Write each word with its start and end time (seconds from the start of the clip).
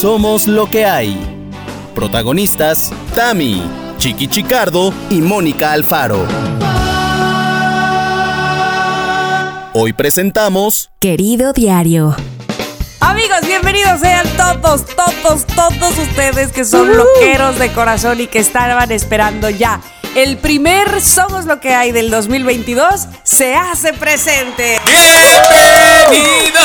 Somos 0.00 0.46
lo 0.46 0.68
que 0.68 0.84
hay. 0.84 1.16
Protagonistas, 1.94 2.92
Tami, 3.14 3.62
Chiqui 3.96 4.28
Chicardo 4.28 4.92
y 5.08 5.22
Mónica 5.22 5.72
Alfaro. 5.72 6.26
Hoy 9.72 9.94
presentamos 9.94 10.90
Querido 11.00 11.54
Diario. 11.54 12.14
Amigos, 13.00 13.40
bienvenidos 13.46 14.00
sean 14.00 14.26
todos, 14.36 14.84
todos, 14.84 15.46
todos 15.46 15.98
ustedes 15.98 16.52
que 16.52 16.66
son 16.66 16.94
loqueros 16.94 17.58
de 17.58 17.72
corazón 17.72 18.20
y 18.20 18.26
que 18.26 18.40
estaban 18.40 18.92
esperando 18.92 19.48
ya. 19.48 19.80
El 20.16 20.38
primer 20.38 21.02
Somos 21.02 21.44
lo 21.44 21.60
que 21.60 21.74
hay 21.74 21.92
del 21.92 22.10
2022 22.10 23.06
se 23.22 23.54
hace 23.54 23.92
presente. 23.92 24.78
¡Bienvenidos! 26.10 26.56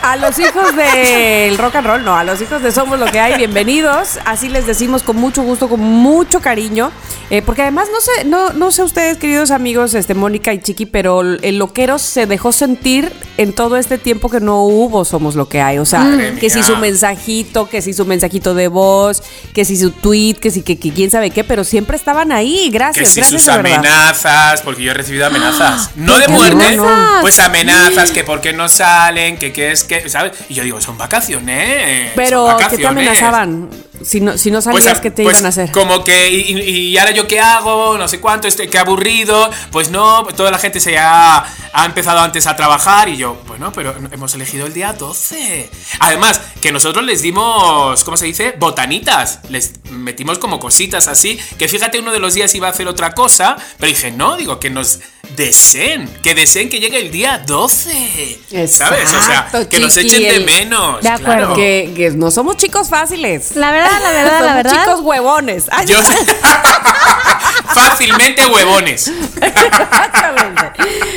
A 0.00 0.16
los 0.16 0.38
hijos 0.38 0.74
del 0.74 1.58
rock 1.58 1.76
and 1.76 1.86
roll, 1.86 2.02
no, 2.02 2.16
a 2.16 2.24
los 2.24 2.40
hijos 2.40 2.62
de 2.62 2.72
Somos 2.72 2.98
lo 2.98 3.04
que 3.04 3.20
hay, 3.20 3.36
bienvenidos. 3.36 4.18
Así 4.24 4.48
les 4.48 4.66
decimos 4.66 5.02
con 5.02 5.16
mucho 5.16 5.42
gusto, 5.42 5.68
con 5.68 5.80
mucho 5.80 6.40
cariño. 6.40 6.90
Eh, 7.28 7.42
porque 7.42 7.60
además, 7.60 7.88
no 7.92 8.00
sé, 8.00 8.24
no, 8.24 8.54
no 8.54 8.70
sé 8.70 8.82
ustedes, 8.82 9.18
queridos 9.18 9.50
amigos, 9.50 9.92
este, 9.92 10.14
Mónica 10.14 10.54
y 10.54 10.60
Chiqui, 10.60 10.86
pero 10.86 11.20
el 11.20 11.58
loquero 11.58 11.98
se 11.98 12.24
dejó 12.24 12.52
sentir 12.52 13.12
en 13.36 13.52
todo 13.52 13.76
este 13.76 13.98
tiempo 13.98 14.30
que 14.30 14.40
no 14.40 14.62
hubo 14.62 15.04
Somos 15.04 15.34
lo 15.34 15.50
que 15.50 15.60
hay. 15.60 15.76
O 15.76 15.84
sea, 15.84 16.34
que 16.40 16.48
si 16.48 16.62
su 16.62 16.76
mensajito, 16.78 17.68
que 17.68 17.82
si 17.82 17.92
su 17.92 18.06
mensajito 18.06 18.54
de 18.54 18.68
voz, 18.68 19.22
que 19.52 19.66
si 19.66 19.76
su 19.76 19.90
tweet, 19.90 20.36
que 20.36 20.50
si 20.50 20.62
que, 20.62 20.78
que 20.78 20.92
quién 20.92 21.10
sabe 21.10 21.30
qué, 21.30 21.44
pero 21.44 21.62
siempre 21.64 21.96
estaban 21.98 22.32
ahí. 22.32 22.37
Que 22.38 22.70
Gracias, 22.70 23.08
si 23.10 23.20
gracias 23.20 23.42
sus 23.42 23.48
amenazas, 23.48 24.62
porque 24.62 24.82
yo 24.82 24.90
he 24.90 24.94
recibido 24.94 25.26
amenazas. 25.28 25.90
No 25.96 26.12
¿por 26.14 26.22
de 26.22 26.28
muerte, 26.28 26.66
amenazas? 26.66 27.18
pues 27.20 27.38
amenazas, 27.38 28.10
que 28.12 28.24
por 28.24 28.40
qué 28.40 28.52
no 28.52 28.68
salen, 28.68 29.36
que 29.38 29.52
qué 29.52 29.72
es 29.72 29.84
que, 29.84 30.08
¿sabes? 30.08 30.32
Y 30.48 30.54
yo 30.54 30.62
digo, 30.62 30.80
son 30.80 30.96
vacaciones. 30.98 32.12
Pero, 32.14 32.46
son 32.48 32.58
¿qué 32.58 32.64
te 32.76 32.82
vacaciones. 32.82 33.08
amenazaban? 33.08 33.70
Si 34.02 34.20
no, 34.20 34.38
si 34.38 34.50
no 34.50 34.60
salías, 34.60 34.84
Pues, 34.84 35.00
¿qué 35.00 35.10
te 35.10 35.22
pues, 35.22 35.36
iban 35.36 35.46
a 35.46 35.48
hacer? 35.48 35.72
Como 35.72 36.04
que, 36.04 36.30
y 36.30 36.96
ahora 36.98 37.10
yo 37.12 37.26
qué 37.26 37.40
hago, 37.40 37.98
no 37.98 38.08
sé 38.08 38.20
cuánto, 38.20 38.48
este, 38.48 38.68
qué 38.68 38.78
aburrido. 38.78 39.50
Pues 39.70 39.90
no, 39.90 40.24
toda 40.36 40.50
la 40.50 40.58
gente 40.58 40.80
se 40.80 40.98
ha, 40.98 41.44
ha 41.72 41.84
empezado 41.84 42.20
antes 42.20 42.46
a 42.46 42.56
trabajar 42.56 43.08
y 43.08 43.16
yo, 43.16 43.40
bueno, 43.46 43.72
pero 43.72 43.94
hemos 44.10 44.34
elegido 44.34 44.66
el 44.66 44.72
día 44.72 44.92
12. 44.92 45.70
Además, 46.00 46.40
que 46.60 46.72
nosotros 46.72 47.04
les 47.04 47.22
dimos, 47.22 48.04
¿cómo 48.04 48.16
se 48.16 48.26
dice? 48.26 48.54
Botanitas. 48.58 49.40
Les 49.48 49.72
metimos 49.90 50.38
como 50.38 50.58
cositas 50.58 51.08
así. 51.08 51.38
Que 51.58 51.68
fíjate, 51.68 51.98
uno 51.98 52.12
de 52.12 52.20
los 52.20 52.34
días 52.34 52.54
iba 52.54 52.68
a 52.68 52.70
hacer 52.70 52.88
otra 52.88 53.12
cosa, 53.12 53.56
pero 53.78 53.88
dije, 53.88 54.10
no, 54.10 54.36
digo, 54.36 54.60
que 54.60 54.70
nos 54.70 55.00
deseen, 55.36 56.08
que 56.22 56.34
deseen 56.34 56.68
que 56.68 56.80
llegue 56.80 56.98
el 57.00 57.10
día 57.10 57.38
12. 57.46 58.38
¿Sabes? 58.68 59.12
O 59.12 59.22
sea, 59.22 59.48
que 59.68 59.78
nos 59.78 59.94
chiqui, 59.94 60.06
echen 60.16 60.22
de 60.28 60.40
menos. 60.44 61.02
De 61.02 61.08
acuerdo. 61.08 61.24
claro. 61.36 61.54
Que, 61.54 61.92
que 61.96 62.10
no 62.10 62.30
somos 62.30 62.56
chicos 62.56 62.88
fáciles. 62.88 63.54
La 63.56 63.70
verdad, 63.70 64.00
la 64.02 64.10
verdad, 64.10 64.32
la 64.32 64.38
Somos 64.38 64.54
verdad. 64.56 64.84
chicos 64.84 65.00
huevones. 65.00 65.64
Ay, 65.70 65.86
Yo 65.86 65.96
fácilmente 67.74 68.46
huevones. 68.46 69.10
Exactamente. 69.40 70.62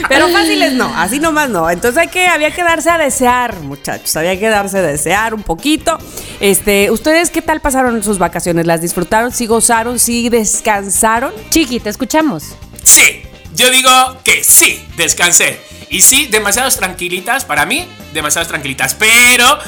Pero 0.07 0.27
fáciles 0.29 0.73
no, 0.73 0.91
así 0.95 1.19
nomás 1.19 1.49
no. 1.49 1.69
Entonces 1.69 1.97
hay 1.97 2.07
que, 2.07 2.27
había 2.27 2.51
que 2.51 2.63
darse 2.63 2.89
a 2.89 2.97
desear, 2.97 3.55
muchachos. 3.61 4.15
Había 4.15 4.37
que 4.39 4.49
darse 4.49 4.79
a 4.79 4.81
desear 4.81 5.33
un 5.33 5.43
poquito. 5.43 5.97
Este, 6.39 6.91
¿ustedes 6.91 7.29
qué 7.29 7.41
tal 7.41 7.61
pasaron 7.61 8.03
sus 8.03 8.17
vacaciones? 8.17 8.65
¿Las 8.65 8.81
disfrutaron? 8.81 9.31
¿Sí 9.31 9.45
gozaron? 9.47 9.99
¿Sí 9.99 10.29
descansaron? 10.29 11.33
Chiqui, 11.49 11.79
te 11.79 11.89
escuchamos. 11.89 12.43
Sí, 12.83 13.23
yo 13.53 13.69
digo 13.69 13.89
que 14.23 14.43
sí, 14.43 14.85
descansé. 14.95 15.59
Y 15.89 16.01
sí, 16.01 16.27
demasiadas 16.27 16.77
tranquilitas, 16.77 17.45
para 17.45 17.65
mí, 17.65 17.87
demasiadas 18.13 18.47
tranquilitas. 18.47 18.95
Pero 18.95 19.59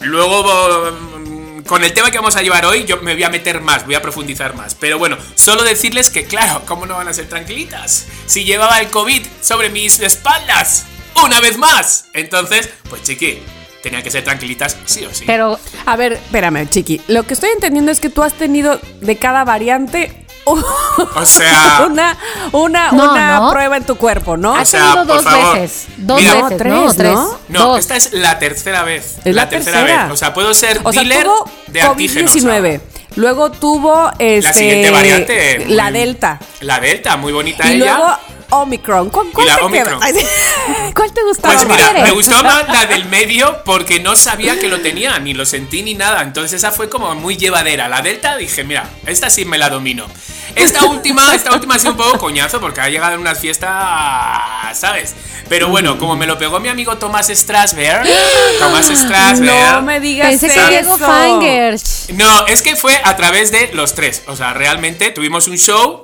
luego 0.00 0.92
mm, 0.92 1.62
con 1.64 1.84
el 1.84 1.92
tema 1.92 2.10
que 2.10 2.18
vamos 2.18 2.36
a 2.36 2.42
llevar 2.42 2.64
hoy, 2.66 2.84
yo 2.84 2.98
me 3.02 3.14
voy 3.14 3.24
a 3.24 3.30
meter 3.30 3.60
más, 3.60 3.84
voy 3.84 3.94
a 3.94 4.02
profundizar 4.02 4.54
más. 4.54 4.74
Pero 4.74 4.98
bueno, 4.98 5.16
solo 5.34 5.64
decirles 5.64 6.10
que 6.10 6.24
claro, 6.24 6.62
¿cómo 6.66 6.86
no 6.86 6.94
van 6.94 7.08
a 7.08 7.12
ser 7.12 7.28
tranquilitas? 7.28 8.06
Si 8.26 8.44
llevaba 8.44 8.80
el 8.80 8.88
COVID 8.88 9.22
sobre 9.40 9.70
mis 9.70 10.00
espaldas, 10.00 10.86
una 11.24 11.40
vez 11.40 11.58
más. 11.58 12.06
Entonces, 12.12 12.70
pues 12.88 13.02
chiqui, 13.02 13.40
tenía 13.82 14.02
que 14.02 14.10
ser 14.10 14.24
tranquilitas 14.24 14.76
sí 14.86 15.04
o 15.04 15.12
sí. 15.12 15.24
Pero 15.26 15.58
A 15.86 15.96
ver, 15.96 16.14
espérame, 16.14 16.68
chiqui. 16.68 17.00
Lo 17.08 17.24
que 17.24 17.34
estoy 17.34 17.50
entendiendo 17.50 17.92
es 17.92 18.00
que 18.00 18.08
tú 18.08 18.22
has 18.22 18.34
tenido 18.34 18.80
de 19.00 19.16
cada 19.16 19.44
variante 19.44 20.23
O 20.46 21.26
sea, 21.26 21.84
una, 21.90 22.16
una, 22.52 22.92
No, 22.92 23.10
una 23.12 23.40
¿no? 23.40 23.50
prueba 23.50 23.76
en 23.76 23.84
tu 23.84 23.96
cuerpo, 23.96 24.36
¿no? 24.36 24.52
O 24.52 24.56
has 24.56 24.68
sea, 24.68 24.80
tenido 24.92 25.04
dos 25.06 25.24
favor. 25.24 25.54
veces. 25.58 25.86
Dos 25.96 26.20
Mira, 26.20 26.34
veces, 26.42 26.58
tres, 26.58 26.72
¿no? 26.74 26.94
Tres. 26.94 27.18
no, 27.48 27.58
dos. 27.68 27.78
esta 27.80 27.96
es 27.96 28.12
la 28.12 28.38
tercera 28.38 28.82
vez. 28.82 29.16
Es 29.24 29.34
la 29.34 29.48
tercera. 29.48 29.82
vez. 30.04 30.12
O 30.12 30.16
sea, 30.16 30.34
puedo 30.34 30.52
ser 30.54 30.80
O 30.84 30.92
sea, 30.92 31.02
dealer 31.02 31.26
de 31.68 31.80
antígenos. 31.82 32.34
COVID-19. 32.34 32.80
Luego 33.16 33.50
tuvo 33.50 34.10
este, 34.18 34.52
siguiente 34.52 34.90
variante, 34.90 35.64
La 35.68 35.84
muy- 35.90 35.92
Delta. 36.00 36.38
La 36.60 36.80
Delta, 36.80 37.16
muy 37.16 37.32
bonita 37.32 37.66
Y 37.70 37.76
ella. 37.76 37.96
luego 37.96 38.18
Omicron. 38.50 39.10
¿Cuál, 39.10 39.46
la 39.46 39.56
te 39.56 39.62
Omicron. 39.62 40.00
gustaba? 41.24 41.54
Pues 41.54 41.92
me 42.02 42.10
gustó 42.12 42.42
más 42.44 42.68
la 42.68 42.86
del 42.86 43.04
medio 43.06 43.62
porque 43.64 44.00
no 44.00 44.16
sabía 44.16 44.58
que 44.60 44.68
lo 44.68 44.80
tenía, 44.80 45.18
ni 45.18 45.34
lo 45.34 45.44
sentí 45.46 45.82
ni 45.82 45.94
nada. 45.94 46.22
Entonces 46.22 46.52
esa 46.54 46.70
fue 46.70 46.88
como 46.88 47.14
muy 47.14 47.36
llevadera. 47.36 47.88
La 47.88 48.02
Delta 48.02 48.36
dije, 48.36 48.62
mira, 48.64 48.88
esta 49.06 49.30
sí 49.30 49.44
me 49.44 49.58
la 49.58 49.70
domino. 49.70 50.06
Esta 50.54 50.84
última, 50.84 51.34
esta 51.34 51.52
última 51.52 51.74
ha 51.74 51.78
sido 51.78 51.92
un 51.92 51.96
poco 51.96 52.18
coñazo 52.18 52.60
porque 52.60 52.80
ha 52.80 52.88
llegado 52.88 53.14
en 53.14 53.20
unas 53.20 53.38
fiestas, 53.38 53.70
¿sabes? 54.74 55.14
Pero 55.48 55.68
bueno, 55.68 55.98
como 55.98 56.16
me 56.16 56.26
lo 56.26 56.38
pegó 56.38 56.60
mi 56.60 56.68
amigo 56.68 56.96
Tomás 56.96 57.28
Strasberg, 57.28 58.06
Tomás 58.58 58.86
Strasberg. 58.86 59.72
No 59.74 59.82
me 59.82 60.00
digas 60.00 60.28
Pensé 60.28 60.46
que 60.48 60.54
eso. 60.54 60.68
Diego 60.68 60.98
Fangers. 60.98 62.06
No, 62.14 62.46
es 62.46 62.62
que 62.62 62.76
fue 62.76 62.98
a 63.04 63.16
través 63.16 63.50
de 63.50 63.70
los 63.74 63.94
tres. 63.94 64.22
O 64.26 64.36
sea, 64.36 64.54
realmente 64.54 65.10
tuvimos 65.10 65.46
un 65.48 65.58
show. 65.58 66.02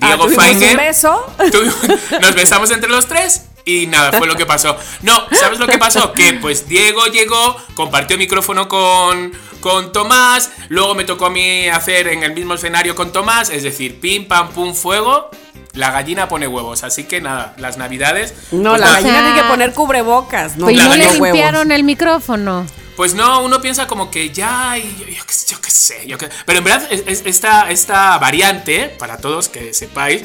Ah, 0.00 0.06
Diego 0.08 0.24
tuvimos 0.24 0.44
Feinger. 0.44 0.70
un 0.70 0.76
beso. 0.76 1.34
Nos 2.20 2.34
besamos 2.34 2.70
entre 2.70 2.90
los 2.90 3.06
tres 3.06 3.42
y 3.64 3.86
nada, 3.86 4.12
fue 4.18 4.26
lo 4.26 4.36
que 4.36 4.46
pasó. 4.46 4.76
No, 5.02 5.24
¿sabes 5.32 5.58
lo 5.58 5.66
que 5.66 5.78
pasó? 5.78 6.12
Que 6.12 6.34
pues 6.34 6.68
Diego 6.68 7.06
llegó, 7.06 7.56
compartió 7.74 8.18
micrófono 8.18 8.68
con, 8.68 9.32
con 9.60 9.92
Tomás, 9.92 10.50
luego 10.68 10.94
me 10.94 11.04
tocó 11.04 11.26
a 11.26 11.30
mí 11.30 11.68
hacer 11.68 12.08
en 12.08 12.22
el 12.22 12.32
mismo 12.34 12.54
escenario 12.54 12.94
con 12.94 13.12
Tomás, 13.12 13.50
es 13.50 13.62
decir, 13.62 14.00
pim, 14.00 14.26
pam, 14.26 14.50
pum, 14.50 14.74
fuego. 14.74 15.30
La 15.74 15.90
gallina 15.90 16.28
pone 16.28 16.46
huevos, 16.46 16.82
así 16.84 17.04
que 17.04 17.20
nada, 17.22 17.54
las 17.56 17.78
navidades. 17.78 18.34
No, 18.50 18.70
pues 18.70 18.80
la 18.80 18.86
nada, 18.88 18.92
gallina 19.00 19.12
O 19.12 19.22
sea, 19.22 19.24
tiene 19.32 19.42
que 19.42 19.48
poner 19.48 19.72
cubrebocas. 19.72 20.56
No, 20.58 20.66
Pues 20.66 20.76
no 20.76 20.94
le 20.96 21.12
limpiaron 21.14 21.72
el 21.72 21.82
micrófono. 21.84 22.66
Pues 22.94 23.14
no, 23.14 23.40
uno 23.42 23.62
piensa 23.62 23.86
como 23.86 24.10
que 24.10 24.28
ya, 24.30 24.76
y 24.76 24.82
yo, 25.00 25.06
yo 25.06 25.24
qué 25.26 25.32
sé, 25.32 25.46
yo 25.50 25.60
qué 25.62 25.70
sé, 25.70 26.06
yo 26.06 26.18
qué- 26.18 26.28
Pero 26.44 26.58
en 26.58 26.64
verdad, 26.64 26.86
es- 26.90 27.04
es- 27.06 27.22
esta, 27.24 27.70
esta 27.70 28.18
variante, 28.18 28.94
para 28.98 29.16
todos 29.16 29.48
que 29.48 29.72
sepáis, 29.72 30.24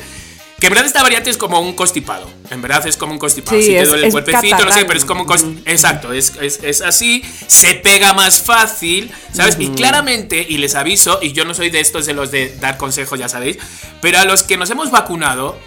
que 0.59 0.67
en 0.67 0.71
verdad 0.71 0.87
esta 0.87 1.03
variante 1.03 1.29
es 1.29 1.37
como 1.37 1.59
un 1.59 1.73
constipado. 1.73 2.27
En 2.49 2.61
verdad 2.61 2.85
es 2.87 2.97
como 2.97 3.13
un 3.13 3.19
constipado. 3.19 3.57
Sí, 3.57 3.63
si 3.63 3.71
te 3.73 3.81
es- 3.81 3.89
duele 3.89 4.07
el 4.07 4.11
cuerpecito, 4.11 4.65
no 4.65 4.71
sé, 4.73 4.85
pero 4.85 4.97
es 4.99 5.05
como 5.05 5.21
un 5.21 5.27
constipado. 5.27 5.61
Exacto, 5.65 6.13
es, 6.13 6.33
es- 6.41 6.59
es 6.63 6.81
así, 6.81 7.23
se 7.47 7.75
pega 7.75 8.13
más 8.13 8.41
fácil, 8.41 9.11
¿sabes? 9.33 9.55
Y 9.59 9.69
claramente, 9.69 10.45
y 10.49 10.57
les 10.57 10.73
aviso, 10.75 11.19
y 11.21 11.31
yo 11.33 11.45
no 11.45 11.53
soy 11.53 11.69
de 11.69 11.79
estos 11.79 12.05
de 12.05 12.13
los 12.13 12.31
de 12.31 12.55
dar 12.57 12.77
consejos, 12.77 13.19
ya 13.19 13.29
sabéis, 13.29 13.57
pero 14.01 14.17
a 14.19 14.25
los 14.25 14.43
que 14.43 14.57
nos 14.57 14.69
hemos 14.69 14.91
vacunado, 14.91 15.57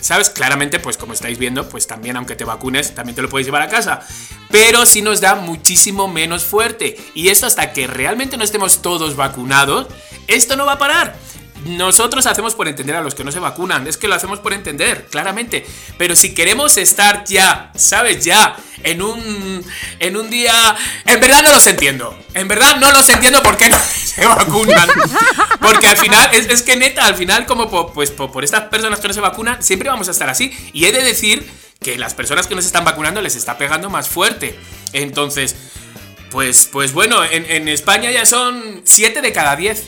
¿Sabes? 0.00 0.30
Claramente, 0.30 0.80
pues 0.80 0.96
como 0.96 1.12
estáis 1.12 1.38
viendo, 1.38 1.68
pues 1.68 1.86
también 1.86 2.16
aunque 2.16 2.34
te 2.34 2.42
vacunes, 2.42 2.92
también 2.92 3.14
te 3.14 3.22
lo 3.22 3.28
puedes 3.28 3.46
llevar 3.46 3.62
a 3.62 3.68
casa. 3.68 4.00
Pero 4.50 4.84
sí 4.84 5.00
nos 5.00 5.20
da 5.20 5.36
muchísimo 5.36 6.08
menos 6.08 6.42
fuerte. 6.42 6.96
Y 7.14 7.28
esto 7.28 7.46
hasta 7.46 7.72
que 7.72 7.86
realmente 7.86 8.36
no 8.36 8.42
estemos 8.42 8.82
todos 8.82 9.14
vacunados, 9.14 9.86
esto 10.26 10.56
no 10.56 10.66
va 10.66 10.72
a 10.72 10.78
parar. 10.80 11.14
Nosotros 11.64 12.26
hacemos 12.26 12.54
por 12.54 12.66
entender 12.68 12.96
a 12.96 13.00
los 13.02 13.14
que 13.14 13.22
no 13.24 13.30
se 13.32 13.38
vacunan, 13.38 13.86
es 13.86 13.96
que 13.96 14.08
lo 14.08 14.14
hacemos 14.14 14.40
por 14.40 14.52
entender, 14.52 15.06
claramente. 15.10 15.64
Pero 15.98 16.16
si 16.16 16.34
queremos 16.34 16.76
estar 16.76 17.24
ya, 17.24 17.70
¿sabes? 17.76 18.24
Ya, 18.24 18.56
en 18.82 19.00
un, 19.02 19.64
en 20.00 20.16
un 20.16 20.28
día... 20.30 20.52
En 21.06 21.20
verdad 21.20 21.42
no 21.42 21.52
los 21.52 21.66
entiendo. 21.66 22.18
En 22.34 22.48
verdad 22.48 22.76
no 22.78 22.90
los 22.92 23.08
entiendo 23.08 23.42
por 23.42 23.56
qué 23.56 23.68
no 23.70 23.76
se 24.04 24.26
vacunan. 24.26 24.88
Porque 25.60 25.86
al 25.86 25.96
final, 25.96 26.30
es, 26.32 26.62
que 26.62 26.76
neta, 26.76 27.06
al 27.06 27.14
final 27.14 27.46
como 27.46 27.70
po- 27.70 27.92
pues, 27.92 28.10
po- 28.10 28.32
por 28.32 28.42
estas 28.44 28.62
personas 28.62 28.98
que 29.00 29.08
no 29.08 29.14
se 29.14 29.20
vacunan, 29.20 29.62
siempre 29.62 29.88
vamos 29.88 30.08
a 30.08 30.10
estar 30.10 30.28
así. 30.28 30.52
Y 30.72 30.86
he 30.86 30.92
de 30.92 31.02
decir 31.04 31.48
que 31.80 31.96
las 31.96 32.14
personas 32.14 32.46
que 32.46 32.54
nos 32.54 32.64
están 32.66 32.84
vacunando 32.84 33.20
les 33.22 33.36
está 33.36 33.56
pegando 33.56 33.88
más 33.88 34.08
fuerte. 34.08 34.58
Entonces, 34.92 35.54
pues, 36.30 36.68
pues 36.72 36.92
bueno, 36.92 37.22
en, 37.24 37.44
en 37.50 37.68
España 37.68 38.10
ya 38.10 38.24
son 38.26 38.82
7 38.84 39.20
de 39.20 39.32
cada 39.32 39.54
10. 39.56 39.82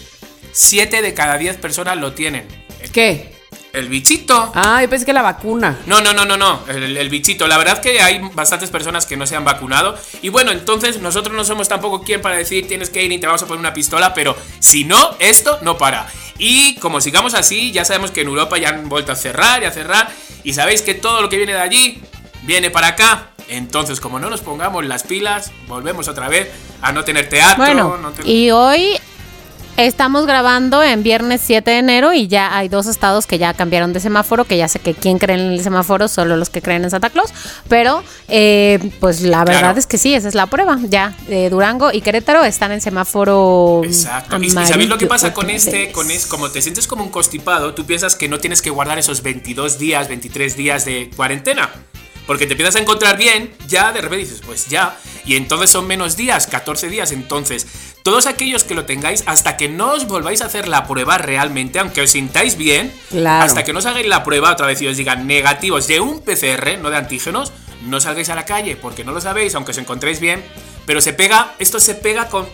7 0.55 1.03
de 1.03 1.15
cada 1.15 1.37
10 1.37 1.57
personas 1.59 1.97
lo 1.99 2.13
tienen. 2.13 2.47
¿Qué? 2.93 3.35
El 3.73 3.89
bichito. 3.89 4.53
Ah, 4.55 4.81
yo 4.83 4.89
pensé 4.89 5.05
que 5.05 5.13
la 5.13 5.23
vacuna. 5.23 5.81
No, 5.87 6.01
no, 6.01 6.13
no, 6.13 6.25
no, 6.25 6.37
no, 6.37 6.61
el, 6.69 6.97
el 6.97 7.09
bichito. 7.09 7.49
La 7.49 7.59
verdad 7.59 7.81
que 7.81 8.01
hay 8.01 8.21
bastantes 8.33 8.71
personas 8.71 9.05
que 9.05 9.17
no 9.17 9.27
se 9.27 9.35
han 9.35 9.45
vacunado. 9.45 9.99
Y 10.23 10.29
bueno, 10.29 10.53
entonces 10.53 11.01
nosotros 11.01 11.35
no 11.37 11.45
somos 11.45 11.67
tampoco 11.69 12.03
quien 12.05 12.23
para 12.23 12.37
decir 12.37 12.69
tienes 12.69 12.89
que 12.89 13.03
ir 13.03 13.11
y 13.11 13.19
te 13.19 13.27
vamos 13.27 13.43
a 13.43 13.47
poner 13.47 13.59
una 13.59 13.75
pistola, 13.75 14.15
pero 14.15 14.37
si 14.61 14.85
no, 14.85 15.17
esto 15.19 15.59
no 15.63 15.77
para. 15.77 16.07
Y 16.39 16.77
como 16.77 17.01
sigamos 17.01 17.35
así, 17.35 17.73
ya 17.73 17.85
sabemos 17.85 18.13
que 18.13 18.21
en 18.21 18.29
Europa 18.29 18.59
ya 18.59 18.69
han 18.69 18.89
vuelto 18.89 19.11
a 19.11 19.17
cerrar 19.17 19.63
y 19.63 19.67
a 19.67 19.73
cerrar. 19.73 20.09
Y 20.45 20.53
sabéis 20.53 20.83
que 20.83 20.95
todo 20.95 21.21
lo 21.21 21.29
que 21.29 21.37
viene 21.37 21.53
de 21.55 21.61
allí 21.61 22.01
viene 22.43 22.71
para 22.71 22.89
acá. 22.89 23.31
Entonces, 23.49 23.99
como 24.01 24.21
no 24.21 24.31
nos 24.31 24.41
pongamos 24.41 24.85
las 24.87 25.03
pilas, 25.03 25.51
volvemos 25.67 26.07
otra 26.07 26.29
vez 26.29 26.49
a 26.81 26.93
no 26.93 27.03
tener 27.05 27.29
teatro. 27.29 27.57
Bueno, 27.65 27.97
no 27.99 28.13
tener- 28.13 28.31
y 28.31 28.51
hoy 28.53 28.99
estamos 29.77 30.27
grabando 30.27 30.83
en 30.83 31.03
viernes 31.03 31.41
7 31.45 31.71
de 31.71 31.79
enero 31.79 32.13
y 32.13 32.29
ya 32.29 32.57
hay 32.57 32.69
dos 32.69 32.87
estados 32.87 33.27
que 33.27 33.39
ya 33.39 33.55
cambiaron 33.55 33.93
de 33.93 34.01
semáforo, 34.01 34.45
que 34.45 34.57
ya 34.57 34.69
sé 34.69 34.79
que 34.79 34.95
quién 34.95 35.19
cree 35.19 35.37
en 35.37 35.53
el 35.53 35.63
semáforo, 35.63 36.09
solo 36.09 36.37
los 36.37 36.49
que 36.51 36.63
creen 36.63 36.85
en 36.85 36.91
Santa 36.91 37.11
Claus, 37.11 37.33
pero 37.69 38.03
eh, 38.29 38.79
pues 39.01 39.23
la 39.23 39.45
verdad 39.45 39.61
Claro. 39.61 39.79
es 39.79 39.87
que 39.87 39.99
sí, 39.99 40.15
esa 40.15 40.29
es 40.29 40.35
la 40.35 40.47
prueba. 40.47 40.79
Ya, 40.89 41.17
eh, 41.29 41.49
Durango 41.51 41.93
y 41.93 42.01
Querétaro 42.03 42.45
están 42.45 42.73
en 42.73 42.81
semáforo 42.81 43.83
Exacto. 43.85 44.37
Y, 44.43 44.51
¿sabéis 44.51 44.89
lo 44.89 44.99
que 44.99 45.07
pasa 45.07 45.33
con 45.33 45.51
este? 45.51 45.91
Con 45.93 46.11
es, 46.11 46.27
como 46.27 46.51
te 46.51 46.63
sientes 46.63 46.87
como 46.87 47.03
un 47.05 47.11
constipado, 47.11 47.75
tú 47.75 47.85
piensas 47.85 48.15
que 48.17 48.29
no 48.29 48.39
tienes 48.39 48.63
que 48.63 48.71
guardar 48.71 48.99
esos 48.99 49.23
22 49.23 49.79
días, 49.79 50.09
23 50.09 50.57
días 50.57 50.85
de 50.85 51.11
cuarentena. 51.17 51.71
Porque 52.27 52.47
te 52.47 52.53
empiezas 52.55 52.77
a 52.77 52.79
encontrar 52.81 53.19
bien, 53.19 53.53
ya 53.69 53.93
de 53.93 54.01
repente 54.01 54.25
dices, 54.25 54.41
pues 54.45 54.67
ya. 54.69 54.97
Y 55.27 55.37
entonces 55.37 55.71
son 55.71 55.87
menos 55.87 56.17
días, 56.17 56.47
14 56.47 56.89
días. 56.89 57.13
Entonces, 57.13 57.67
todos 58.03 58.27
aquellos 58.27 58.65
que 58.65 58.75
lo 58.75 58.87
tengáis, 58.87 59.23
hasta 59.27 59.57
que 59.59 59.69
no 59.69 59.93
os 59.93 60.07
volváis 60.07 60.41
a 60.41 60.47
hacer 60.47 60.67
la 60.69 60.87
prueba 60.87 61.19
realmente, 61.19 61.79
aunque 61.79 62.01
os 62.03 62.11
sintáis 62.11 62.57
bien, 62.57 62.93
Claro. 63.11 63.45
hasta 63.45 63.63
que 63.65 63.73
no 63.75 63.79
os 63.81 63.87
hagáis 63.87 64.07
la 64.07 64.25
prueba 64.25 64.53
otra 64.53 64.67
vez 64.67 64.81
y 64.81 64.87
os 64.89 64.97
digan 64.97 65.27
negativos 65.27 65.87
de 65.87 66.01
un 66.01 66.21
PCR, 66.23 66.79
no 66.81 66.89
de 66.91 66.97
antígenos, 66.97 67.53
no 67.87 68.01
salgáis 68.01 68.31
a 68.31 68.35
la 68.35 68.47
calle, 68.47 68.77
porque 68.77 69.05
no 69.05 69.13
lo 69.13 69.21
sabéis, 69.21 69.55
aunque 69.55 69.73
os 69.73 69.79
encontréis 69.79 70.19
bien. 70.21 70.43
Pero 70.87 71.01
se 71.03 71.13
pega, 71.13 71.55
esto 71.59 71.79
se 71.79 71.95
pega 71.95 72.29
con, 72.29 72.47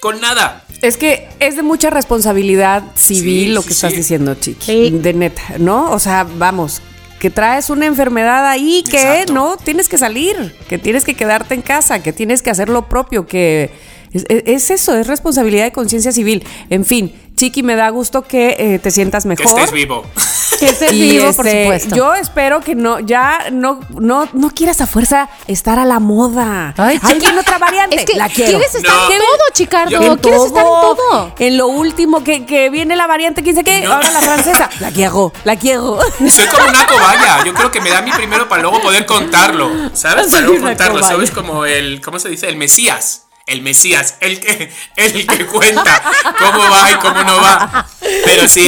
con 0.00 0.20
nada. 0.20 0.64
Es 0.82 0.96
que 0.96 1.28
es 1.40 1.56
de 1.56 1.62
mucha 1.62 1.90
responsabilidad 1.90 2.84
civil 2.96 3.46
Sí, 3.48 3.52
lo 3.52 3.62
sí, 3.62 3.68
que 3.68 3.74
estás 3.74 3.90
sí. 3.92 3.96
diciendo, 3.98 4.34
Chiqui. 4.36 4.64
Sí. 4.66 4.90
De 4.90 5.12
neta, 5.14 5.42
¿no? 5.58 5.90
O 5.90 5.98
sea, 5.98 6.24
vamos, 6.24 6.80
que 7.20 7.30
traes 7.30 7.70
una 7.70 7.86
enfermedad 7.86 8.46
ahí 8.46 8.84
que 8.88 8.96
Exacto. 9.00 9.32
no 9.34 9.56
tienes 9.56 9.88
que 9.88 9.98
salir, 9.98 10.54
que 10.68 10.78
tienes 10.78 11.04
que 11.04 11.14
quedarte 11.14 11.54
en 11.54 11.62
casa, 11.62 12.02
que 12.02 12.12
tienes 12.12 12.42
que 12.42 12.50
hacer 12.50 12.68
lo 12.68 12.88
propio, 12.88 13.26
que 13.26 13.70
es, 14.12 14.24
es- 14.28 14.42
es 14.46 14.70
eso, 14.70 14.96
es 14.96 15.06
responsabilidad 15.06 15.64
de 15.64 15.72
conciencia 15.72 16.12
civil. 16.12 16.44
En 16.70 16.84
fin, 16.84 17.12
Chiqui, 17.36 17.62
me 17.62 17.76
da 17.76 17.90
gusto 17.90 18.22
que 18.22 18.56
eh, 18.58 18.78
te 18.78 18.90
sientas 18.90 19.24
Que 19.24 19.28
mejor. 19.30 19.46
estés 19.60 19.72
vivo. 19.72 20.04
Que 20.58 20.70
estés 20.70 20.90
Y, 20.90 21.02
vivo, 21.18 21.30
por 21.34 21.46
este, 21.46 21.64
supuesto. 21.64 21.96
Yo 21.96 22.14
espero 22.14 22.60
que 22.60 22.74
no, 22.74 22.98
ya 23.00 23.48
no, 23.52 23.78
no, 23.90 24.26
no 24.32 24.50
quieras 24.52 24.80
a 24.80 24.86
fuerza 24.86 25.28
estar 25.48 25.78
a 25.78 25.84
la 25.84 25.98
moda. 26.00 26.72
Ay, 26.78 26.98
Ay, 27.02 27.18
Chiqui, 27.18 27.36
otra 27.36 27.58
variante. 27.58 27.96
es 27.96 28.06
que 28.06 28.16
la 28.16 28.30
quiero. 28.30 28.52
quieres 28.52 28.74
estar 28.74 28.90
No. 28.96 29.10
en 29.10 29.18
todo, 29.18 29.38
Chicardo. 29.52 29.90
Yo- 29.90 30.02
En 30.12 30.16
quieres 30.16 30.44
estar 30.44 30.62
en 30.64 30.68
todo. 30.80 31.34
En 31.38 31.58
lo 31.58 31.66
último 31.66 32.24
que, 32.24 32.46
que 32.46 32.70
viene 32.70 32.96
la 32.96 33.06
variante, 33.06 33.42
quién 33.42 33.54
sé 33.54 33.64
qué, 33.64 33.82
No. 33.82 33.92
ahora 33.92 34.10
la 34.10 34.20
francesa. 34.20 34.70
La 34.80 34.90
quiero, 34.92 35.30
la 35.44 35.56
quiero. 35.56 35.98
Soy 36.26 36.46
como 36.46 36.68
una 36.70 36.86
cobaya. 36.86 37.44
Yo 37.44 37.52
creo 37.52 37.70
que 37.70 37.82
me 37.82 37.90
da 37.90 38.00
mí 38.00 38.10
primero 38.16 38.48
para 38.48 38.62
luego 38.62 38.80
poder 38.80 39.04
contarlo. 39.04 39.70
¿Sabes? 39.92 40.28
Para 40.30 40.40
luego 40.46 40.64
contarlo. 40.64 40.94
cobaya. 41.00 41.08
¿Sabes? 41.12 41.30
Como 41.32 41.66
el. 41.66 42.00
¿Cómo 42.00 42.18
se 42.18 42.30
dice? 42.30 42.48
El 42.48 42.56
Mesías. 42.56 43.25
El 43.46 43.62
Mesías. 43.62 44.16
El 44.20 44.40
que, 44.40 44.72
el 44.96 45.26
que 45.26 45.46
cuenta 45.46 46.02
cómo 46.38 46.68
va 46.70 46.90
y 46.90 46.94
cómo 46.96 47.22
no 47.22 47.36
va. 47.36 47.86
Pero 48.24 48.48
sí. 48.48 48.66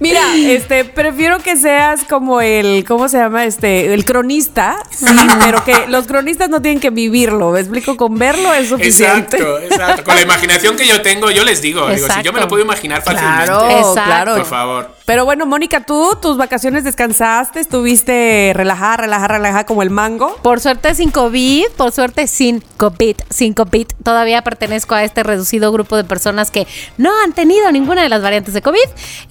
Mira, 0.00 0.20
este, 0.36 0.84
prefiero 0.84 1.38
que 1.38 1.56
seas 1.56 2.04
como 2.08 2.40
el, 2.40 2.84
¿cómo 2.86 3.08
se 3.08 3.18
llama? 3.18 3.44
Este, 3.44 3.94
el 3.94 4.04
cronista, 4.04 4.78
sí, 4.90 5.06
pero 5.44 5.62
que 5.64 5.86
los 5.88 6.06
cronistas 6.06 6.48
no 6.48 6.60
tienen 6.60 6.80
que 6.80 6.90
vivirlo. 6.90 7.52
Me 7.52 7.60
explico, 7.60 7.96
con 7.96 8.18
verlo 8.18 8.52
es 8.52 8.68
suficiente. 8.68 9.36
Exacto, 9.36 9.58
exacto. 9.60 10.04
Con 10.04 10.14
la 10.16 10.22
imaginación 10.22 10.76
que 10.76 10.86
yo 10.86 11.00
tengo, 11.02 11.30
yo 11.30 11.44
les 11.44 11.62
digo. 11.62 11.88
Digo, 11.88 12.08
si 12.08 12.22
yo 12.22 12.32
me 12.32 12.40
lo 12.40 12.48
puedo 12.48 12.62
imaginar 12.64 13.02
fácilmente. 13.02 13.44
Claro, 13.44 13.70
Exacto. 13.70 14.02
claro. 14.04 14.36
Por 14.36 14.46
favor. 14.46 15.00
Pero 15.10 15.24
bueno, 15.24 15.44
Mónica, 15.44 15.80
tú, 15.84 16.16
tus 16.22 16.36
vacaciones 16.36 16.84
descansaste, 16.84 17.58
estuviste 17.58 18.52
relajada, 18.54 18.98
relajada, 18.98 19.38
relajada 19.38 19.66
como 19.66 19.82
el 19.82 19.90
mango. 19.90 20.36
Por 20.36 20.60
suerte 20.60 20.94
sin 20.94 21.10
COVID, 21.10 21.64
por 21.76 21.90
suerte 21.90 22.28
sin 22.28 22.62
COVID, 22.76 23.16
sin 23.28 23.52
COVID. 23.54 23.88
Todavía 24.04 24.42
pertenezco 24.42 24.94
a 24.94 25.02
este 25.02 25.24
reducido 25.24 25.72
grupo 25.72 25.96
de 25.96 26.04
personas 26.04 26.52
que 26.52 26.68
no 26.96 27.10
han 27.24 27.32
tenido 27.32 27.72
ninguna 27.72 28.04
de 28.04 28.08
las 28.08 28.22
variantes 28.22 28.54
de 28.54 28.62
COVID. 28.62 28.78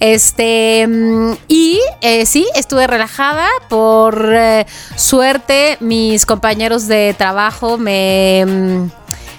Este, 0.00 0.59
mm, 0.88 1.32
y 1.48 1.80
eh, 2.00 2.26
sí, 2.26 2.46
estuve 2.54 2.86
relajada. 2.86 3.48
Por 3.68 4.32
eh, 4.34 4.66
suerte, 4.96 5.76
mis 5.80 6.26
compañeros 6.26 6.86
de 6.86 7.14
trabajo 7.16 7.78
me... 7.78 8.90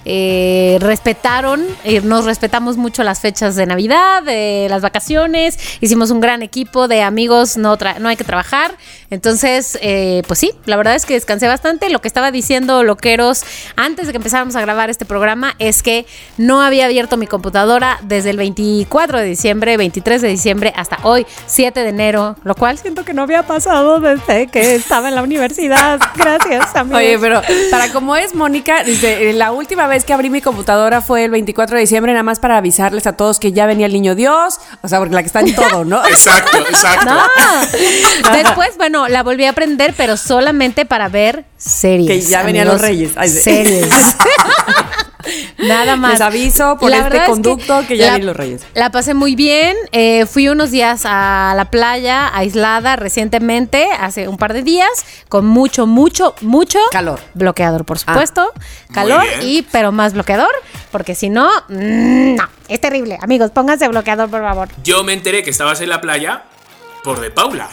eh, 0.05 0.77
respetaron, 0.81 1.65
eh, 1.83 2.01
nos 2.01 2.25
respetamos 2.25 2.77
mucho 2.77 3.03
las 3.03 3.19
fechas 3.19 3.55
de 3.55 3.65
Navidad, 3.65 4.23
de 4.23 4.67
las 4.69 4.81
vacaciones, 4.81 5.57
hicimos 5.81 6.11
un 6.11 6.21
gran 6.21 6.41
equipo 6.41 6.87
de 6.87 7.01
amigos, 7.01 7.57
no, 7.57 7.77
no 7.99 8.09
hay 8.09 8.15
que 8.15 8.23
trabajar. 8.23 8.75
Entonces, 9.11 9.77
eh, 9.81 10.23
pues 10.25 10.39
sí, 10.39 10.53
la 10.65 10.77
verdad 10.77 10.95
es 10.95 11.05
que 11.05 11.15
descansé 11.15 11.45
bastante. 11.45 11.89
Lo 11.89 11.99
que 11.99 12.07
estaba 12.07 12.31
diciendo 12.31 12.81
Loqueros 12.81 13.43
antes 13.75 14.07
de 14.07 14.13
que 14.13 14.17
empezáramos 14.17 14.55
a 14.55 14.61
grabar 14.61 14.89
este 14.89 15.03
programa 15.03 15.53
es 15.59 15.83
que 15.83 16.05
no 16.37 16.61
había 16.61 16.85
abierto 16.85 17.17
mi 17.17 17.27
computadora 17.27 17.99
desde 18.03 18.29
el 18.29 18.37
24 18.37 19.19
de 19.19 19.25
diciembre, 19.25 19.75
23 19.75 20.21
de 20.21 20.27
diciembre 20.29 20.73
hasta 20.77 20.99
hoy, 21.03 21.27
7 21.45 21.81
de 21.81 21.89
enero, 21.89 22.37
lo 22.45 22.55
cual 22.55 22.77
siento 22.77 23.03
que 23.03 23.13
no 23.13 23.23
había 23.23 23.43
pasado 23.43 23.99
desde 23.99 24.47
que 24.47 24.75
estaba 24.75 25.09
en 25.09 25.15
la 25.15 25.23
universidad. 25.23 25.99
Gracias, 26.15 26.73
amigos. 26.75 26.99
Oye, 26.99 27.19
pero 27.19 27.41
para 27.69 27.91
como 27.91 28.15
es 28.15 28.33
Mónica, 28.33 28.83
dice, 28.85 29.29
eh, 29.29 29.33
la 29.33 29.51
última 29.51 29.87
vez 29.91 30.03
que 30.03 30.13
abrí 30.13 30.29
mi 30.29 30.41
computadora 30.41 31.01
fue 31.01 31.25
el 31.25 31.31
24 31.31 31.75
de 31.75 31.81
diciembre, 31.81 32.11
nada 32.13 32.23
más 32.23 32.39
para 32.39 32.57
avisarles 32.57 33.05
a 33.05 33.13
todos 33.13 33.39
que 33.39 33.51
ya 33.51 33.67
venía 33.67 33.85
el 33.85 33.93
niño 33.93 34.15
Dios, 34.15 34.59
o 34.81 34.87
sea, 34.87 34.97
porque 34.97 35.13
la 35.13 35.21
que 35.21 35.27
está 35.27 35.41
en 35.41 35.53
todo, 35.55 35.85
¿no? 35.85 36.03
Exacto, 36.05 36.57
exacto. 36.57 37.05
No. 37.05 38.33
Después, 38.35 38.71
bueno, 38.77 39.07
la 39.07 39.21
volví 39.23 39.45
a 39.45 39.51
aprender, 39.51 39.93
pero 39.95 40.17
solamente 40.17 40.85
para 40.85 41.09
ver 41.09 41.45
series. 41.57 42.09
Que 42.09 42.21
ya 42.21 42.43
venían 42.43 42.67
los 42.67 42.81
reyes. 42.81 43.11
Ay. 43.15 43.29
Series. 43.29 43.89
Nada 45.57 45.95
más. 45.95 46.11
Les 46.13 46.21
aviso 46.21 46.77
por 46.77 46.89
La 46.89 46.97
este 46.99 47.17
es 47.17 47.23
conducto 47.23 47.85
que 47.87 47.97
ya 47.97 48.05
la- 48.05 48.11
vienen 48.13 48.27
los 48.27 48.35
reyes. 48.35 48.61
La 48.73 48.91
pasé 48.91 49.13
muy 49.13 49.35
bien. 49.35 49.75
eh, 49.91 50.25
fui 50.25 50.47
unos 50.49 50.71
días 50.71 51.01
a 51.05 51.53
la 51.55 51.65
playa, 51.71 52.29
aislada 52.35 52.95
recientemente, 52.95 53.87
hace 53.99 54.27
un 54.27 54.37
par 54.37 54.53
de 54.53 54.63
días, 54.63 54.89
con 55.29 55.45
mucho, 55.45 55.87
mucho, 55.87 56.35
mucho 56.41 56.79
Calor. 56.91 57.19
Bloqueador, 57.33 57.85
por 57.85 57.99
supuesto. 57.99 58.51
Calor 58.93 59.23
y, 59.41 59.61
pero 59.71 59.91
más 59.91 60.13
bloqueador, 60.13 60.51
porque 60.91 61.15
si 61.15 61.29
no, 61.29 61.49
mm, 61.69 62.35
no, 62.35 62.49
es 62.67 62.81
terrible. 62.81 63.17
Amigos, 63.21 63.51
pónganse 63.51 63.87
bloqueador, 63.87 64.29
por 64.29 64.41
favor. 64.41 64.67
Yo 64.83 65.03
me 65.03 65.13
enteré 65.13 65.43
que 65.43 65.49
estabas 65.49 65.81
en 65.81 65.89
la 65.89 66.01
playa 66.01 66.43
por 67.03 67.19
De 67.19 67.31
Paula. 67.31 67.69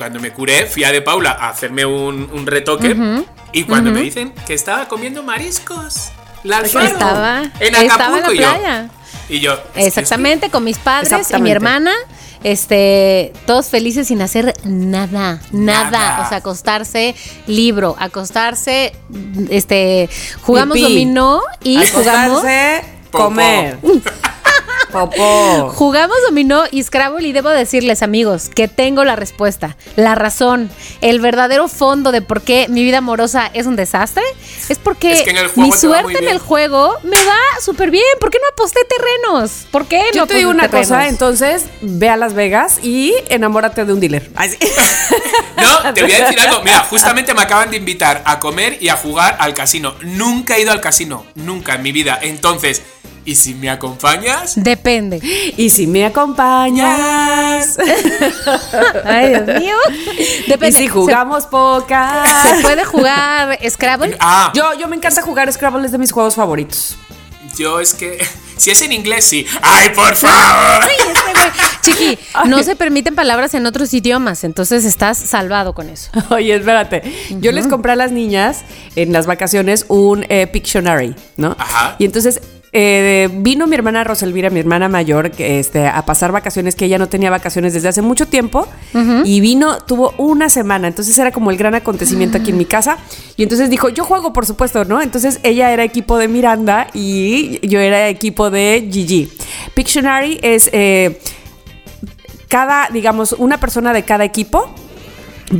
Cuando 0.00 0.18
me 0.18 0.32
curé, 0.32 0.64
fui 0.64 0.82
a 0.82 0.92
De 0.92 1.02
Paula 1.02 1.32
a 1.38 1.50
hacerme 1.50 1.84
un, 1.84 2.30
un 2.32 2.46
retoque. 2.46 2.96
y 3.52 3.64
cuando 3.64 3.90
me 3.90 4.00
dicen 4.00 4.32
que 4.46 4.54
estaba 4.54 4.88
comiendo 4.88 5.22
mariscos. 5.22 6.08
La 6.42 6.56
Alfaro, 6.56 6.86
Estaba, 6.86 7.42
en 7.60 7.74
estaba 7.74 8.18
en 8.18 8.24
Acapulco 8.24 8.28
la 8.28 8.32
y 8.32 8.38
yo- 8.38 8.48
playa. 8.50 8.88
Y 9.28 9.40
yo. 9.40 9.62
Exactamente, 9.74 10.48
con 10.48 10.64
mis 10.64 10.78
padres 10.78 11.30
y 11.36 11.42
mi 11.42 11.50
hermana. 11.50 11.92
Este, 12.42 13.34
todos 13.44 13.66
felices 13.66 14.06
sin 14.08 14.22
hacer 14.22 14.54
nada, 14.64 15.38
nada, 15.52 15.90
Nada. 15.90 16.22
o 16.24 16.28
sea, 16.30 16.38
acostarse, 16.38 17.14
libro, 17.46 17.94
acostarse, 17.98 18.94
este, 19.50 20.08
jugamos 20.40 20.78
Pipí. 20.78 20.88
dominó 20.88 21.42
y 21.62 21.76
jugamos, 21.88 22.38
Acostarse, 22.38 22.84
Popó. 23.10 23.24
comer. 23.24 23.78
Popó. 24.90 25.70
jugamos 25.74 26.16
dominó 26.26 26.64
y 26.70 26.82
Scrabble 26.82 27.26
y 27.26 27.32
debo 27.32 27.48
decirles 27.48 28.02
amigos 28.02 28.48
que 28.48 28.68
tengo 28.68 29.04
la 29.04 29.16
respuesta, 29.16 29.76
la 29.96 30.14
razón, 30.14 30.70
el 31.00 31.20
verdadero 31.20 31.68
fondo 31.68 32.12
de 32.12 32.22
por 32.22 32.42
qué 32.42 32.66
mi 32.68 32.82
vida 32.82 32.98
amorosa 32.98 33.50
es 33.54 33.66
un 33.66 33.76
desastre, 33.76 34.22
es 34.68 34.78
porque 34.78 35.12
Es 35.12 35.22
que 35.22 35.30
en 35.30 35.38
el 35.38 35.48
juego 35.48 35.70
mi 35.70 35.72
suerte 35.76 36.18
en 36.18 36.28
el 36.28 36.38
juego 36.38 36.96
me 37.02 37.16
va 37.16 37.38
súper 37.62 37.90
bien, 37.90 38.04
¿por 38.20 38.30
qué 38.30 38.38
no 38.38 38.48
aposté 38.52 38.80
terrenos? 38.84 39.66
¿Por 39.70 39.86
qué 39.86 40.04
no 40.14 40.20
Yo 40.20 40.26
te 40.26 40.34
digo 40.34 40.50
una 40.50 40.68
cosa, 40.68 41.08
entonces 41.08 41.66
ve 41.80 42.08
a 42.08 42.16
Las 42.16 42.34
Vegas 42.34 42.78
y 42.82 43.14
enamórate 43.28 43.84
de 43.84 43.92
un 43.92 44.00
dealer. 44.00 44.30
Ay, 44.34 44.50
sí. 44.50 44.58
No, 45.56 45.92
te 45.92 46.02
voy 46.02 46.12
a 46.12 46.24
decir 46.24 46.40
algo. 46.40 46.62
Mira, 46.62 46.80
justamente 46.88 47.34
me 47.34 47.42
acaban 47.42 47.70
de 47.70 47.76
invitar 47.76 48.22
a 48.24 48.40
comer 48.40 48.78
y 48.80 48.88
a 48.88 48.96
jugar 48.96 49.36
al 49.40 49.52
casino. 49.54 49.94
Nunca 50.00 50.56
he 50.56 50.62
ido 50.62 50.72
al 50.72 50.80
casino, 50.80 51.26
nunca 51.34 51.74
en 51.74 51.82
mi 51.82 51.92
vida. 51.92 52.18
Entonces, 52.22 52.82
¿y 53.24 53.34
si 53.34 53.54
me 53.54 53.70
acompañas? 53.70 54.54
Depende. 54.56 55.20
Y 55.56 55.70
si 55.70 55.86
me 55.86 56.04
acompañas. 56.06 57.76
Ay, 59.04 59.28
Dios 59.30 59.60
mío. 59.60 59.76
Depende. 60.48 60.78
Y 60.78 60.82
si 60.82 60.88
jugamos 60.88 61.46
poca. 61.46 62.24
Se, 62.42 62.56
se 62.56 62.62
puede 62.62 62.84
jugar 62.84 63.58
Scrabble. 63.68 64.16
Ah, 64.20 64.52
Yo, 64.54 64.74
yo 64.78 64.88
me 64.88 64.96
encanta 64.96 65.22
jugar 65.22 65.52
Scrabble, 65.52 65.86
es 65.86 65.92
de 65.92 65.98
mis 65.98 66.12
juegos 66.12 66.34
favoritos. 66.34 66.96
yo 67.56 67.80
es 67.80 67.94
que. 67.94 68.18
Si 68.60 68.70
es 68.70 68.82
en 68.82 68.92
inglés, 68.92 69.24
sí. 69.24 69.46
¡Ay, 69.62 69.88
por 69.94 70.14
favor! 70.14 70.82
Ay, 70.82 70.90
este 70.98 71.32
güey. 71.32 71.50
Chiqui, 71.80 72.18
no 72.46 72.62
se 72.62 72.76
permiten 72.76 73.14
palabras 73.14 73.54
en 73.54 73.64
otros 73.64 73.94
idiomas, 73.94 74.44
entonces 74.44 74.84
estás 74.84 75.16
salvado 75.16 75.72
con 75.72 75.88
eso. 75.88 76.10
Oye, 76.28 76.56
espérate. 76.56 77.02
Yo 77.40 77.52
les 77.52 77.66
compré 77.68 77.92
a 77.92 77.96
las 77.96 78.12
niñas 78.12 78.58
en 78.96 79.14
las 79.14 79.24
vacaciones 79.26 79.86
un 79.88 80.26
eh, 80.28 80.46
Pictionary, 80.46 81.16
¿no? 81.38 81.56
Ajá. 81.58 81.96
Y 81.98 82.04
entonces 82.04 82.42
eh, 82.72 83.28
vino 83.32 83.66
mi 83.66 83.74
hermana 83.74 84.04
Roselvira, 84.04 84.48
mi 84.48 84.60
hermana 84.60 84.88
mayor, 84.88 85.32
que, 85.32 85.58
este, 85.58 85.86
a 85.86 86.04
pasar 86.04 86.30
vacaciones, 86.30 86.76
que 86.76 86.84
ella 86.84 86.98
no 86.98 87.08
tenía 87.08 87.30
vacaciones 87.30 87.72
desde 87.72 87.88
hace 87.88 88.02
mucho 88.02 88.26
tiempo. 88.26 88.66
Y 89.24 89.40
vino, 89.40 89.78
tuvo 89.78 90.14
una 90.18 90.48
semana. 90.48 90.88
Entonces 90.88 91.18
era 91.18 91.32
como 91.32 91.50
el 91.50 91.56
gran 91.56 91.74
acontecimiento 91.74 92.38
aquí 92.38 92.50
en 92.50 92.58
mi 92.58 92.64
casa. 92.64 92.98
Y 93.36 93.42
entonces 93.42 93.70
dijo, 93.70 93.88
yo 93.88 94.04
juego, 94.04 94.32
por 94.32 94.46
supuesto, 94.46 94.84
¿no? 94.84 95.02
Entonces 95.02 95.40
ella 95.42 95.72
era 95.72 95.84
equipo 95.84 96.18
de 96.18 96.28
Miranda 96.28 96.86
y 96.94 97.66
yo 97.66 97.80
era 97.80 98.08
equipo 98.08 98.50
de 98.50 98.88
Gigi. 98.90 99.30
Pictionary 99.74 100.38
es 100.42 100.70
eh, 100.72 101.20
cada, 102.48 102.88
digamos, 102.92 103.32
una 103.32 103.58
persona 103.58 103.92
de 103.92 104.04
cada 104.04 104.24
equipo 104.24 104.68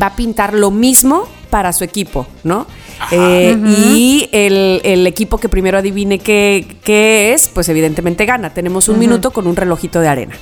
va 0.00 0.06
a 0.06 0.16
pintar 0.16 0.54
lo 0.54 0.70
mismo 0.70 1.28
para 1.50 1.72
su 1.72 1.84
equipo, 1.84 2.26
¿no? 2.44 2.66
Eh, 3.10 3.56
Y 3.94 4.28
el, 4.32 4.80
el 4.84 5.06
equipo 5.06 5.38
que 5.38 5.48
primero 5.48 5.78
adivine 5.78 6.18
qué, 6.18 6.66
qué 6.84 7.32
es, 7.32 7.48
pues 7.48 7.68
evidentemente 7.68 8.26
gana. 8.26 8.52
Tenemos 8.54 8.88
un 8.88 8.98
minuto 8.98 9.30
con 9.32 9.46
un 9.46 9.56
relojito 9.56 10.00
de 10.00 10.08
arena. 10.08 10.34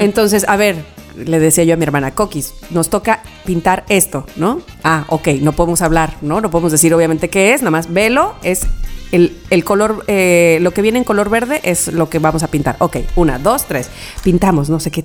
Entonces, 0.00 0.44
a 0.48 0.56
ver, 0.56 0.76
le 1.16 1.38
decía 1.38 1.64
yo 1.64 1.74
a 1.74 1.76
mi 1.76 1.84
hermana, 1.84 2.14
Coquis, 2.14 2.54
nos 2.70 2.88
toca 2.90 3.22
pintar 3.44 3.84
esto, 3.88 4.26
¿no? 4.36 4.60
Ah, 4.84 5.04
ok, 5.08 5.28
no 5.40 5.52
podemos 5.52 5.82
hablar, 5.82 6.14
¿no? 6.20 6.40
No 6.40 6.50
podemos 6.50 6.72
decir 6.72 6.92
obviamente 6.94 7.28
qué 7.28 7.54
es, 7.54 7.62
nada 7.62 7.70
más 7.70 7.92
velo, 7.92 8.34
es 8.42 8.66
el, 9.10 9.36
el 9.48 9.64
color, 9.64 10.04
eh, 10.06 10.58
lo 10.60 10.72
que 10.72 10.82
viene 10.82 10.98
en 10.98 11.04
color 11.04 11.30
verde 11.30 11.60
es 11.62 11.88
lo 11.88 12.10
que 12.10 12.18
vamos 12.18 12.42
a 12.42 12.48
pintar. 12.48 12.76
Ok, 12.78 12.98
una, 13.16 13.38
dos, 13.38 13.64
tres, 13.66 13.88
pintamos, 14.22 14.68
no 14.68 14.80
sé 14.80 14.90
qué, 14.90 15.02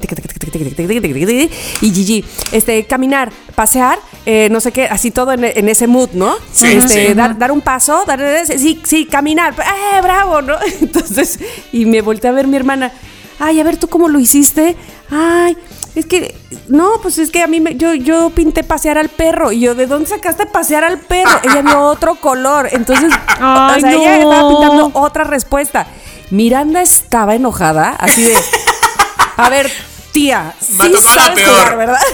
y 1.81 1.91
Gigi, 1.91 2.25
este, 2.51 2.83
caminar, 2.85 3.31
pasear, 3.55 3.99
eh, 4.25 4.49
no 4.51 4.59
sé 4.59 4.71
qué, 4.71 4.85
así 4.85 5.11
todo 5.11 5.31
en, 5.31 5.69
ese 5.69 5.87
mood, 5.87 6.09
¿no? 6.13 6.35
Sí, 6.51 6.67
este, 6.67 7.07
sí, 7.07 7.13
dar, 7.13 7.37
dar, 7.37 7.51
un 7.51 7.61
paso, 7.61 8.03
dar, 8.05 8.19
sí, 8.45 8.81
sí, 8.83 9.05
caminar, 9.05 9.53
¡eh, 9.53 10.01
bravo, 10.01 10.41
¿no? 10.41 10.55
Entonces, 10.81 11.39
y 11.71 11.85
me 11.85 12.01
volteé 12.01 12.29
a 12.29 12.33
ver 12.33 12.47
mi 12.47 12.57
hermana 12.57 12.91
ay, 13.39 13.59
a 13.59 13.63
ver, 13.63 13.77
¿tú 13.77 13.87
cómo 13.87 14.07
lo 14.07 14.19
hiciste? 14.19 14.75
Ay, 15.09 15.57
es 15.95 16.05
que, 16.05 16.35
no, 16.67 16.93
pues 17.01 17.17
es 17.19 17.29
que 17.29 17.41
a 17.43 17.47
mí, 17.47 17.59
me, 17.59 17.75
yo, 17.75 17.93
yo 17.93 18.29
pinté 18.31 18.63
pasear 18.63 18.97
al 18.97 19.09
perro. 19.09 19.51
Y 19.51 19.59
yo, 19.61 19.75
¿de 19.75 19.85
dónde 19.87 20.07
sacaste 20.09 20.45
pasear 20.47 20.83
al 20.83 20.99
perro? 20.99 21.39
Ella 21.43 21.61
vio 21.61 21.79
otro 21.85 22.15
color. 22.15 22.69
Entonces, 22.71 23.11
Ay, 23.39 23.77
o 23.77 23.79
sea, 23.81 23.91
ella 23.91 24.17
no. 24.17 24.31
estaba 24.31 24.49
pintando 24.49 24.91
otra 24.93 25.23
respuesta. 25.23 25.87
Miranda 26.31 26.81
estaba 26.81 27.35
enojada, 27.35 27.91
así 27.99 28.23
de, 28.23 28.35
a 29.37 29.49
ver, 29.49 29.71
tía, 30.11 30.55
sí 30.59 30.77
tocado 30.77 30.93
la 30.93 31.01
sabes 31.01 31.35
peor. 31.35 31.49
jugar, 31.59 31.77
¿verdad? 31.77 31.99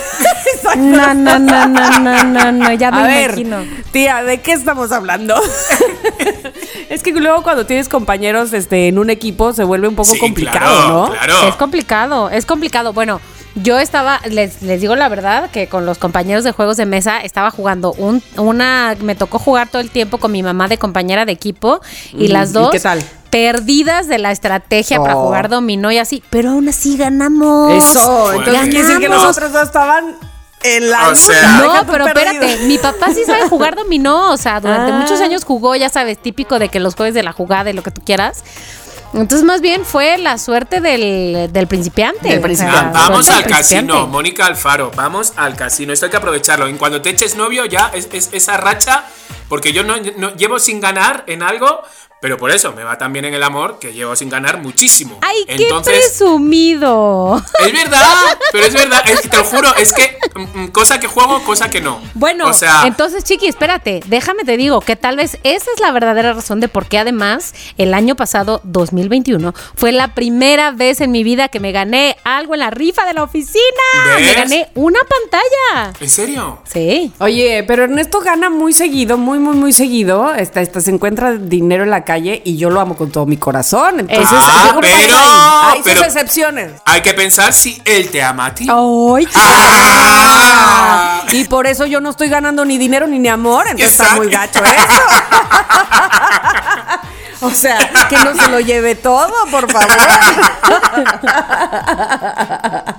No, 0.75 1.13
no, 1.13 1.39
no, 1.39 1.67
no, 1.67 1.99
no, 1.99 2.23
no, 2.25 2.51
no, 2.51 2.73
ya 2.73 2.91
me 2.91 2.99
A 2.99 3.03
ver, 3.07 3.39
imagino. 3.39 3.63
tía, 3.91 4.23
¿de 4.23 4.41
qué 4.41 4.51
estamos 4.51 4.91
hablando? 4.91 5.35
es 6.89 7.01
que 7.01 7.11
luego 7.13 7.43
cuando 7.43 7.65
tienes 7.65 7.87
compañeros 7.89 8.51
este, 8.53 8.87
en 8.89 8.99
un 8.99 9.09
equipo 9.09 9.53
se 9.53 9.63
vuelve 9.63 9.87
un 9.87 9.95
poco 9.95 10.11
Sí, 10.11 10.19
complicado, 10.19 10.59
claro, 10.59 10.89
¿no? 10.89 11.09
Claro. 11.11 11.47
Es 11.47 11.55
complicado, 11.55 12.29
es 12.29 12.45
complicado. 12.45 12.93
Bueno, 12.93 13.21
yo 13.55 13.79
estaba, 13.79 14.19
les, 14.29 14.61
les 14.61 14.79
digo 14.81 14.95
la 14.95 15.09
verdad, 15.09 15.49
que 15.51 15.67
con 15.67 15.85
los 15.85 15.97
compañeros 15.97 16.43
de 16.43 16.51
juegos 16.51 16.77
de 16.77 16.85
mesa 16.85 17.19
estaba 17.19 17.51
jugando 17.51 17.93
un, 17.93 18.21
una, 18.37 18.95
me 19.01 19.15
tocó 19.15 19.39
jugar 19.39 19.69
todo 19.69 19.81
el 19.81 19.89
tiempo 19.89 20.17
con 20.17 20.31
mi 20.31 20.43
mamá 20.43 20.67
de 20.67 20.77
compañera 20.77 21.25
de 21.25 21.31
equipo 21.33 21.81
y 22.13 22.29
Mm, 22.29 22.31
las 22.31 22.49
¿y 22.51 22.53
dos 22.53 22.71
qué 22.71 22.79
tal? 22.79 23.03
perdidas 23.29 24.07
de 24.07 24.17
la 24.19 24.31
estrategia 24.31 24.99
para 24.99 25.15
Oh. 25.17 25.23
jugar 25.25 25.49
dominó 25.49 25.91
y 25.91 25.97
así, 25.97 26.23
pero 26.29 26.51
aún 26.51 26.67
así 26.69 26.97
ganamos. 26.97 27.71
Eso, 27.73 28.31
entonces 28.33 28.53
Ganamos. 28.53 28.69
quiere 28.69 28.83
decir 28.87 28.99
que 28.99 29.09
los 29.09 29.23
otros 29.23 29.51
dos 29.51 29.63
estaban 29.63 30.15
en 30.63 30.89
la 30.89 31.09
O 31.09 31.15
sea- 31.15 31.61
No, 31.61 31.85
pero 31.89 32.05
perdido. 32.05 32.31
espérate, 32.43 32.63
mi 32.67 32.77
papá 32.77 33.13
sí 33.13 33.23
sabe 33.25 33.47
jugar 33.47 33.75
dominó, 33.75 34.31
o 34.31 34.37
sea, 34.37 34.59
durante 34.59 34.91
Ah. 34.95 34.95
muchos 34.99 35.21
años 35.21 35.43
jugó, 35.45 35.75
ya 35.75 35.89
sabes, 35.89 36.17
típico 36.21 36.59
de 36.59 36.69
que 36.69 36.79
los 36.79 36.95
jueves 36.95 37.13
de 37.13 37.23
la 37.23 37.31
jugada 37.33 37.69
y 37.69 37.73
lo 37.73 37.81
que 37.83 37.91
tú 37.91 38.01
quieras. 38.05 38.43
Entonces, 39.13 39.43
más 39.43 39.61
bien 39.61 39.85
fue 39.85 40.17
la 40.17 40.37
suerte 40.37 40.81
del, 40.81 41.51
del 41.51 41.67
principiante. 41.67 42.29
Del 42.29 42.31
o 42.31 42.33
sea, 42.35 42.41
principiante. 42.43 42.97
Ah, 42.97 43.07
vamos 43.09 43.29
al 43.29 43.45
casino, 43.45 44.07
Mónica 44.07 44.45
Alfaro, 44.45 44.91
vamos 44.95 45.33
al 45.35 45.55
casino. 45.55 45.93
Esto 45.93 46.05
hay 46.05 46.11
que 46.11 46.17
aprovecharlo. 46.17 46.67
En 46.67 46.77
cuando 46.77 47.01
te 47.01 47.09
eches 47.09 47.35
novio, 47.35 47.65
ya 47.65 47.89
es, 47.93 48.07
es- 48.11 48.29
esa 48.33 48.57
racha, 48.57 49.03
porque 49.47 49.73
yo 49.73 49.83
no, 49.83 49.95
no- 50.17 50.35
llevo 50.35 50.59
sin 50.59 50.79
ganar 50.79 51.23
en 51.27 51.41
algo, 51.43 51.81
pero 52.21 52.37
por 52.37 52.51
eso 52.51 52.73
me 52.73 52.83
va 52.83 52.97
también 52.97 53.25
en 53.25 53.33
el 53.33 53.43
amor, 53.43 53.79
que 53.79 53.93
llevo 53.93 54.15
sin 54.15 54.29
ganar 54.29 54.61
muchísimo. 54.61 55.17
¡Ay, 55.21 55.45
qué 55.45 55.63
Entonces, 55.63 55.99
presumido! 55.99 57.41
es 57.65 57.73
verdad, 57.73 58.37
pero 58.51 58.65
es 58.65 58.73
verdad, 58.73 59.01
es 59.09 59.21
que 59.21 59.29
te 59.29 59.37
lo 59.37 59.43
juro, 59.43 59.75
es 59.75 59.93
que 59.93 60.17
mm, 60.35 60.59
mm, 60.59 60.67
cosa 60.69 60.99
que 60.99 61.07
juego, 61.07 61.43
cosa 61.43 61.69
que 61.69 61.81
no. 61.81 62.01
Bueno, 62.13 62.47
o 62.47 62.53
sea, 62.53 62.83
entonces, 62.85 63.23
Chiqui, 63.23 63.47
espérate, 63.47 64.01
déjame 64.07 64.43
te 64.43 64.57
digo 64.57 64.81
que 64.81 64.95
tal 64.95 65.17
vez 65.17 65.37
esa 65.43 65.71
es 65.73 65.79
la 65.79 65.91
verdadera 65.91 66.33
razón 66.33 66.59
de 66.59 66.67
por 66.67 66.87
qué 66.87 66.97
además 66.99 67.53
el 67.77 67.93
año 67.93 68.15
pasado, 68.15 68.61
2021, 68.63 69.53
fue 69.75 69.91
la 69.91 70.13
primera 70.13 70.71
vez 70.71 71.01
en 71.01 71.11
mi 71.11 71.23
vida 71.23 71.47
que 71.47 71.59
me 71.59 71.71
gané 71.71 72.17
algo 72.23 72.53
en 72.53 72.59
la 72.59 72.69
rifa 72.69 73.05
de 73.05 73.13
la 73.13 73.23
oficina. 73.23 73.59
Me 74.17 74.33
gané 74.33 74.69
una 74.75 74.99
pantalla. 74.99 75.93
¿en 75.99 76.09
serio? 76.09 76.61
Sí. 76.65 77.11
Oye, 77.19 77.63
pero 77.67 77.83
Ernesto 77.83 78.19
gana 78.19 78.49
muy 78.49 78.73
seguido, 78.73 79.17
muy, 79.17 79.39
muy, 79.39 79.55
muy 79.55 79.73
seguido. 79.73 80.33
Este, 80.33 80.61
este, 80.61 80.81
se 80.81 80.91
encuentra 80.91 81.33
dinero 81.33 81.83
en 81.83 81.89
la 81.89 82.03
calle 82.13 82.41
y 82.43 82.57
yo 82.57 82.71
lo 82.71 82.79
amo 82.79 82.95
con 82.97 83.11
todo 83.11 83.27
mi 83.27 83.37
corazón. 83.37 83.99
Entonces, 83.99 84.27
Ah, 84.31 84.75
pero- 84.81 85.17
hay, 85.17 85.73
hay 85.75 85.81
pero- 85.83 85.97
sus 85.97 86.05
excepciones. 86.07 86.71
Hay 86.85 87.01
que 87.01 87.13
pensar 87.13 87.53
si 87.53 87.79
él 87.85 88.09
te 88.09 88.23
ama 88.23 88.47
a 88.47 88.55
ti. 88.55 88.67
¡Ay, 88.67 89.27
Ah. 89.35 91.21
Y 91.31 91.43
por 91.43 91.67
eso 91.67 91.85
yo 91.85 92.01
no 92.01 92.09
estoy 92.09 92.29
ganando 92.29 92.65
ni 92.65 92.79
dinero 92.79 93.05
ni 93.05 93.19
ni 93.19 93.27
amor. 93.27 93.67
Entonces 93.67 93.91
está 93.99 94.15
muy 94.15 94.29
gacho 94.29 94.63
eso. 94.63 94.73
O 97.41 97.51
sea, 97.51 97.77
que 98.09 98.17
no 98.17 98.35
se 98.35 98.49
lo 98.49 98.59
lleve 98.59 98.95
todo, 98.95 99.33
por 99.49 99.71
favor. 99.71 99.87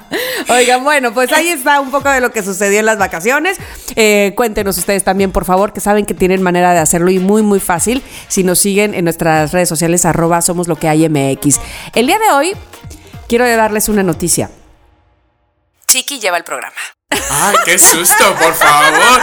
Oigan, 0.49 0.83
bueno, 0.83 1.13
pues 1.13 1.31
ahí 1.33 1.49
está 1.49 1.81
un 1.81 1.91
poco 1.91 2.09
de 2.09 2.21
lo 2.21 2.33
que 2.33 2.43
sucedió 2.43 2.81
en 2.81 2.87
las 2.87 2.99
vacaciones. 2.99 3.59
Eh, 3.97 4.33
cuéntenos 4.37 4.79
ustedes 4.79 5.05
también, 5.05 5.31
por 5.31 5.45
favor, 5.45 5.75
que 5.75 5.81
saben 5.81 6.07
que 6.07 6.15
tienen 6.15 6.43
manera 6.43 6.73
de 6.73 6.79
hacerlo 6.79 7.11
y 7.11 7.19
muy, 7.19 7.43
muy 7.43 7.61
fácil 7.61 8.03
si 8.29 8.43
nos 8.43 8.59
siguen 8.59 8.95
en 8.95 9.05
nuestras 9.05 9.53
redes 9.53 9.69
sociales, 9.69 10.07
arroba 10.07 10.41
somos 10.41 10.69
lo 10.69 10.77
que 10.77 10.89
hay 10.89 11.07
MX. 11.09 11.61
El 11.95 12.07
día 12.07 12.19
de 12.19 12.31
hoy 12.33 12.57
quiero 13.29 13.47
darles 13.47 13.89
una 13.89 14.03
noticia. 14.03 14.51
Chiqui 15.87 16.19
lleva 16.19 16.39
el 16.39 16.45
programa. 16.45 16.77
Ay, 17.11 17.57
qué 17.65 17.79
susto, 17.79 18.35
por 18.37 18.55
favor. 18.55 19.21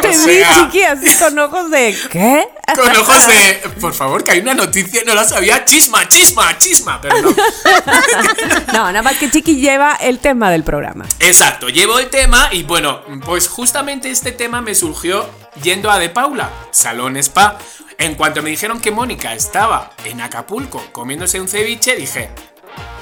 Te 0.00 0.08
O 0.08 0.10
vi, 0.10 0.16
sea, 0.16 0.54
Chiqui, 0.54 0.82
así 0.82 1.14
con 1.16 1.38
ojos 1.38 1.70
de 1.70 1.96
¿qué? 2.10 2.48
Con 2.74 2.96
ojos 2.96 3.26
de, 3.26 3.54
por 3.80 3.92
favor, 3.94 4.24
que 4.24 4.32
hay 4.32 4.38
una 4.40 4.54
noticia, 4.54 5.02
no 5.06 5.14
la 5.14 5.24
sabía. 5.24 5.64
Chisma, 5.64 6.08
chisma, 6.08 6.56
chisma. 6.58 7.00
Pero 7.00 7.20
no. 7.22 7.30
No, 8.72 8.86
nada 8.92 9.02
más 9.02 9.16
que 9.16 9.30
Chiqui 9.30 9.56
lleva 9.56 9.94
el 9.96 10.18
tema 10.20 10.50
del 10.50 10.62
programa. 10.64 11.04
Exacto, 11.20 11.68
llevo 11.68 11.98
el 11.98 12.08
tema 12.10 12.48
y 12.52 12.62
bueno, 12.62 13.02
pues 13.24 13.48
justamente 13.48 14.10
este 14.10 14.32
tema 14.32 14.60
me 14.60 14.74
surgió 14.74 15.28
yendo 15.62 15.90
a 15.90 15.98
De 15.98 16.08
Paula, 16.08 16.50
Salón 16.70 17.16
Spa. 17.16 17.58
En 17.98 18.14
cuanto 18.14 18.42
me 18.42 18.50
dijeron 18.50 18.80
que 18.80 18.90
Mónica 18.90 19.34
estaba 19.34 19.90
en 20.04 20.20
Acapulco 20.20 20.82
comiéndose 20.92 21.40
un 21.40 21.48
ceviche, 21.48 21.96
dije, 21.96 22.30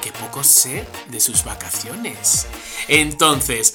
que 0.01 0.11
poco 0.13 0.43
sé 0.43 0.87
de 1.09 1.21
sus 1.21 1.45
vacaciones. 1.45 2.47
Entonces, 2.89 3.75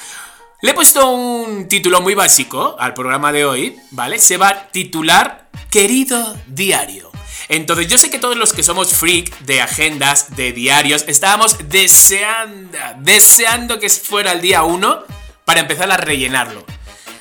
le 0.62 0.72
he 0.72 0.74
puesto 0.74 1.10
un 1.10 1.68
título 1.68 2.02
muy 2.02 2.14
básico 2.14 2.76
al 2.80 2.94
programa 2.94 3.32
de 3.32 3.46
hoy, 3.46 3.80
¿vale? 3.92 4.20
Se 4.20 4.38
va 4.38 4.50
a 4.50 4.68
titular 4.68 5.50
Querido 5.70 6.38
Diario. 6.48 7.10
Entonces, 7.50 7.88
yo 7.88 7.98
sé 7.98 8.10
que 8.10 8.20
todos 8.20 8.38
los 8.38 8.54
que 8.54 8.62
somos 8.62 8.94
freak 8.94 9.40
de 9.40 9.62
agendas, 9.62 10.36
de 10.36 10.54
diarios, 10.54 11.04
estábamos 11.08 11.58
deseando, 11.68 12.78
deseando 13.00 13.80
que 13.80 13.90
fuera 13.90 14.32
el 14.32 14.42
día 14.42 14.64
1 14.64 15.04
para 15.46 15.62
empezar 15.62 15.92
a 15.92 15.98
rellenarlo. 15.98 16.64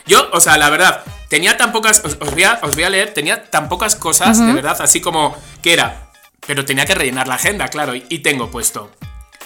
Yo, 0.06 0.28
o 0.32 0.40
sea, 0.40 0.58
la 0.58 0.68
verdad, 0.68 1.02
tenía 1.28 1.56
tan 1.56 1.72
pocas. 1.72 2.02
Os, 2.04 2.18
os 2.20 2.30
voy, 2.32 2.44
a, 2.44 2.60
os 2.62 2.74
voy 2.74 2.84
a 2.84 2.90
leer, 2.90 3.14
tenía 3.14 3.50
tan 3.50 3.68
pocas 3.68 3.96
cosas, 3.96 4.38
de 4.38 4.52
verdad, 4.52 4.76
así 4.80 5.00
como 5.00 5.34
que 5.62 5.72
era. 5.72 6.10
Pero 6.46 6.64
tenía 6.64 6.84
que 6.84 6.94
rellenar 6.94 7.26
la 7.26 7.36
agenda, 7.36 7.68
claro, 7.68 7.94
y, 7.94 8.04
y 8.10 8.18
tengo 8.18 8.50
puesto. 8.50 8.90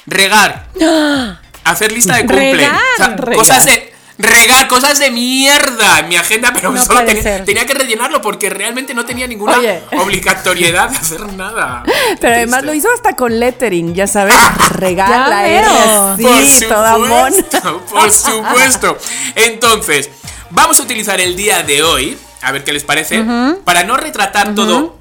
Regar. 0.06 0.68
Hacer 1.64 1.92
lista 1.92 2.16
de 2.16 2.21
cumple. 2.26 2.52
Regar. 2.52 2.80
O 2.83 2.97
sea, 2.97 3.09
Regar. 3.09 3.35
cosas 3.37 3.64
de. 3.64 3.94
Regar 4.16 4.68
cosas 4.68 5.00
de 5.00 5.11
mierda 5.11 5.99
en 5.99 6.09
mi 6.09 6.14
agenda, 6.14 6.52
pero 6.54 6.71
No 6.71 6.85
solo 6.85 7.00
tenía, 7.04 7.66
que 7.66 7.75
rellenarlo 7.75 8.23
porque 8.23 8.49
realmente 8.49 8.94
no 8.94 9.04
tenía 9.04 9.26
ninguna 9.26 9.59
Oye. 9.59 9.83
obligatoriedad 9.99 10.88
de 10.88 10.97
hacer 10.97 11.33
nada. 11.33 11.83
Qué 11.85 11.92
Pero 12.21 12.37
además 12.37 12.62
lo 12.62 12.73
hizo 12.75 12.88
hasta 12.94 13.16
con 13.16 13.40
lettering, 13.40 13.92
ya 13.92 14.06
sabes, 14.06 14.37
regala 14.71 15.49
Ya 15.49 16.16
veo. 16.16 16.68
toda 16.68 16.99
mon. 16.99 17.33
supuesto, 17.33 17.83
por 17.90 18.12
supuesto. 18.12 18.99
Entonces, 19.35 20.11
vamos 20.50 20.78
a 20.78 20.83
utilizar 20.85 21.21
el 21.21 21.35
día 21.35 21.64
de 21.64 21.83
hoy, 21.83 22.16
a 22.42 22.52
ver 22.52 22.62
qué 22.62 22.73
les 22.73 22.85
parece, 22.85 23.25
para 23.64 23.83
no 23.83 23.97
retratar 23.97 24.54
todo 24.54 24.97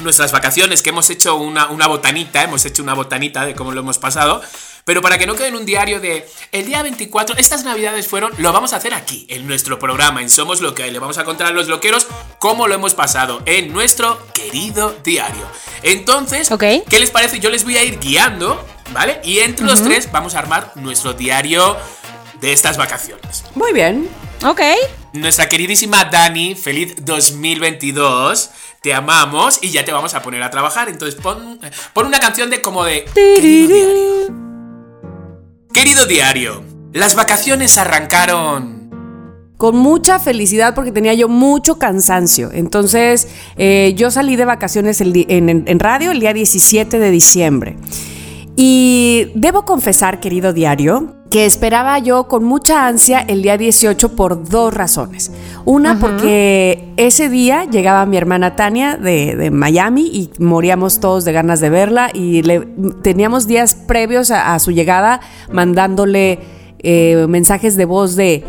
nuestras 0.00 0.32
vacaciones, 0.32 0.82
que 0.82 0.90
hemos 0.90 1.08
hecho 1.10 1.36
una, 1.36 1.66
una 1.70 1.86
botanita, 1.86 2.42
hemos 2.42 2.64
hecho 2.64 2.82
una 2.82 2.94
botanita 2.94 3.44
de 3.44 3.54
cómo 3.54 3.70
lo 3.70 3.80
hemos 3.80 3.98
pasado, 3.98 4.42
pero 4.90 5.02
para 5.02 5.18
que 5.18 5.26
no 5.28 5.36
quede 5.36 5.46
en 5.46 5.54
un 5.54 5.64
diario 5.64 6.00
de 6.00 6.28
el 6.50 6.66
día 6.66 6.82
24, 6.82 7.36
estas 7.36 7.62
navidades 7.62 8.08
fueron, 8.08 8.32
lo 8.38 8.52
vamos 8.52 8.72
a 8.72 8.76
hacer 8.78 8.92
aquí, 8.92 9.24
en 9.30 9.46
nuestro 9.46 9.78
programa, 9.78 10.20
en 10.20 10.28
Somos 10.28 10.60
Lo 10.60 10.74
que 10.74 10.82
hay. 10.82 10.90
Le 10.90 10.98
vamos 10.98 11.16
a 11.16 11.22
contar 11.22 11.46
a 11.46 11.50
los 11.52 11.68
loqueros 11.68 12.08
cómo 12.40 12.66
lo 12.66 12.74
hemos 12.74 12.94
pasado 12.94 13.40
en 13.46 13.72
nuestro 13.72 14.20
querido 14.34 14.96
diario. 15.04 15.46
Entonces. 15.84 16.48
¿qué 16.88 16.98
les 16.98 17.12
parece? 17.12 17.38
Yo 17.38 17.50
les 17.50 17.62
voy 17.62 17.76
a 17.76 17.84
ir 17.84 18.00
guiando, 18.00 18.66
¿vale? 18.92 19.20
Y 19.22 19.38
entre 19.38 19.64
los 19.64 19.80
tres 19.80 20.10
vamos 20.10 20.34
a 20.34 20.40
armar 20.40 20.72
nuestro 20.74 21.12
diario 21.12 21.76
de 22.40 22.52
estas 22.52 22.76
vacaciones. 22.76 23.44
Muy 23.54 23.72
bien. 23.72 24.08
Ok. 24.44 24.60
Nuestra 25.12 25.48
queridísima 25.48 26.06
Dani, 26.06 26.56
feliz 26.56 26.96
2022. 26.98 28.50
Te 28.82 28.92
amamos 28.92 29.60
y 29.62 29.70
ya 29.70 29.84
te 29.84 29.92
vamos 29.92 30.14
a 30.14 30.22
poner 30.22 30.42
a 30.42 30.50
trabajar. 30.50 30.88
Entonces 30.88 31.20
pon, 31.20 31.60
pon 31.92 32.06
una 32.06 32.18
canción 32.18 32.50
de 32.50 32.60
como 32.60 32.82
de... 32.82 33.04
Querido 35.72 36.06
diario. 36.06 36.62
Las 36.92 37.14
vacaciones 37.14 37.78
arrancaron... 37.78 38.80
Con 39.56 39.76
mucha 39.76 40.18
felicidad 40.18 40.74
porque 40.74 40.90
tenía 40.90 41.12
yo 41.12 41.28
mucho 41.28 41.78
cansancio. 41.78 42.50
Entonces, 42.50 43.28
eh, 43.58 43.92
yo 43.94 44.10
salí 44.10 44.34
de 44.36 44.46
vacaciones 44.46 45.02
en- 45.02 45.64
en 45.66 45.78
radio 45.78 46.12
el 46.12 46.20
día 46.20 46.32
17 46.32 46.98
de 46.98 47.10
diciembre. 47.10 47.76
Y 48.62 49.32
debo 49.34 49.64
confesar, 49.64 50.20
querido 50.20 50.52
diario, 50.52 51.14
que 51.30 51.46
esperaba 51.46 51.98
yo 51.98 52.28
con 52.28 52.44
mucha 52.44 52.86
ansia 52.86 53.20
el 53.20 53.40
día 53.40 53.56
18 53.56 54.14
por 54.14 54.46
dos 54.46 54.74
razones. 54.74 55.32
Una, 55.64 55.98
porque 55.98 56.92
ese 56.98 57.30
día 57.30 57.64
llegaba 57.64 58.04
mi 58.04 58.18
hermana 58.18 58.56
Tania 58.56 58.98
de, 58.98 59.34
de 59.34 59.50
Miami 59.50 60.08
y 60.08 60.30
moríamos 60.42 61.00
todos 61.00 61.24
de 61.24 61.32
ganas 61.32 61.60
de 61.60 61.70
verla 61.70 62.10
y 62.12 62.42
le, 62.42 62.60
teníamos 63.02 63.46
días 63.46 63.74
previos 63.74 64.30
a, 64.30 64.52
a 64.54 64.58
su 64.58 64.72
llegada 64.72 65.22
mandándole 65.50 66.40
eh, 66.80 67.24
mensajes 67.30 67.78
de 67.78 67.86
voz 67.86 68.14
de 68.14 68.44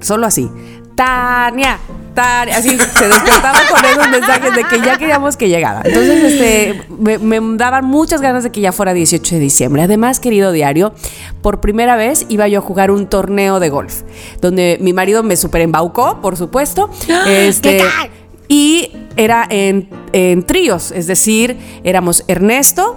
solo 0.00 0.26
así. 0.26 0.50
Tania, 0.94 1.78
Tania, 2.14 2.56
así 2.58 2.70
se 2.70 3.08
despertaba 3.08 3.58
con 3.70 3.84
esos 3.84 4.08
mensajes 4.10 4.54
de 4.54 4.64
que 4.64 4.80
ya 4.80 4.98
queríamos 4.98 5.36
que 5.36 5.48
llegara. 5.48 5.80
Entonces, 5.84 6.32
este, 6.32 6.82
me, 6.98 7.18
me 7.18 7.56
daban 7.56 7.84
muchas 7.86 8.20
ganas 8.20 8.42
de 8.44 8.50
que 8.52 8.60
ya 8.60 8.72
fuera 8.72 8.92
18 8.92 9.34
de 9.36 9.40
diciembre. 9.40 9.82
Además, 9.82 10.20
querido 10.20 10.52
diario, 10.52 10.92
por 11.40 11.60
primera 11.60 11.96
vez 11.96 12.26
iba 12.28 12.46
yo 12.48 12.58
a 12.58 12.62
jugar 12.62 12.90
un 12.90 13.06
torneo 13.06 13.58
de 13.60 13.70
golf, 13.70 14.02
donde 14.40 14.76
mi 14.80 14.92
marido 14.92 15.22
me 15.22 15.36
super 15.36 15.62
embaucó, 15.62 16.20
por 16.20 16.36
supuesto. 16.36 16.90
Este, 17.26 17.78
¡Qué 17.78 17.82
ca- 17.84 18.08
y 18.48 18.92
era 19.16 19.46
en, 19.48 19.88
en 20.12 20.42
tríos, 20.42 20.90
es 20.90 21.06
decir, 21.06 21.56
éramos 21.84 22.24
Ernesto, 22.28 22.96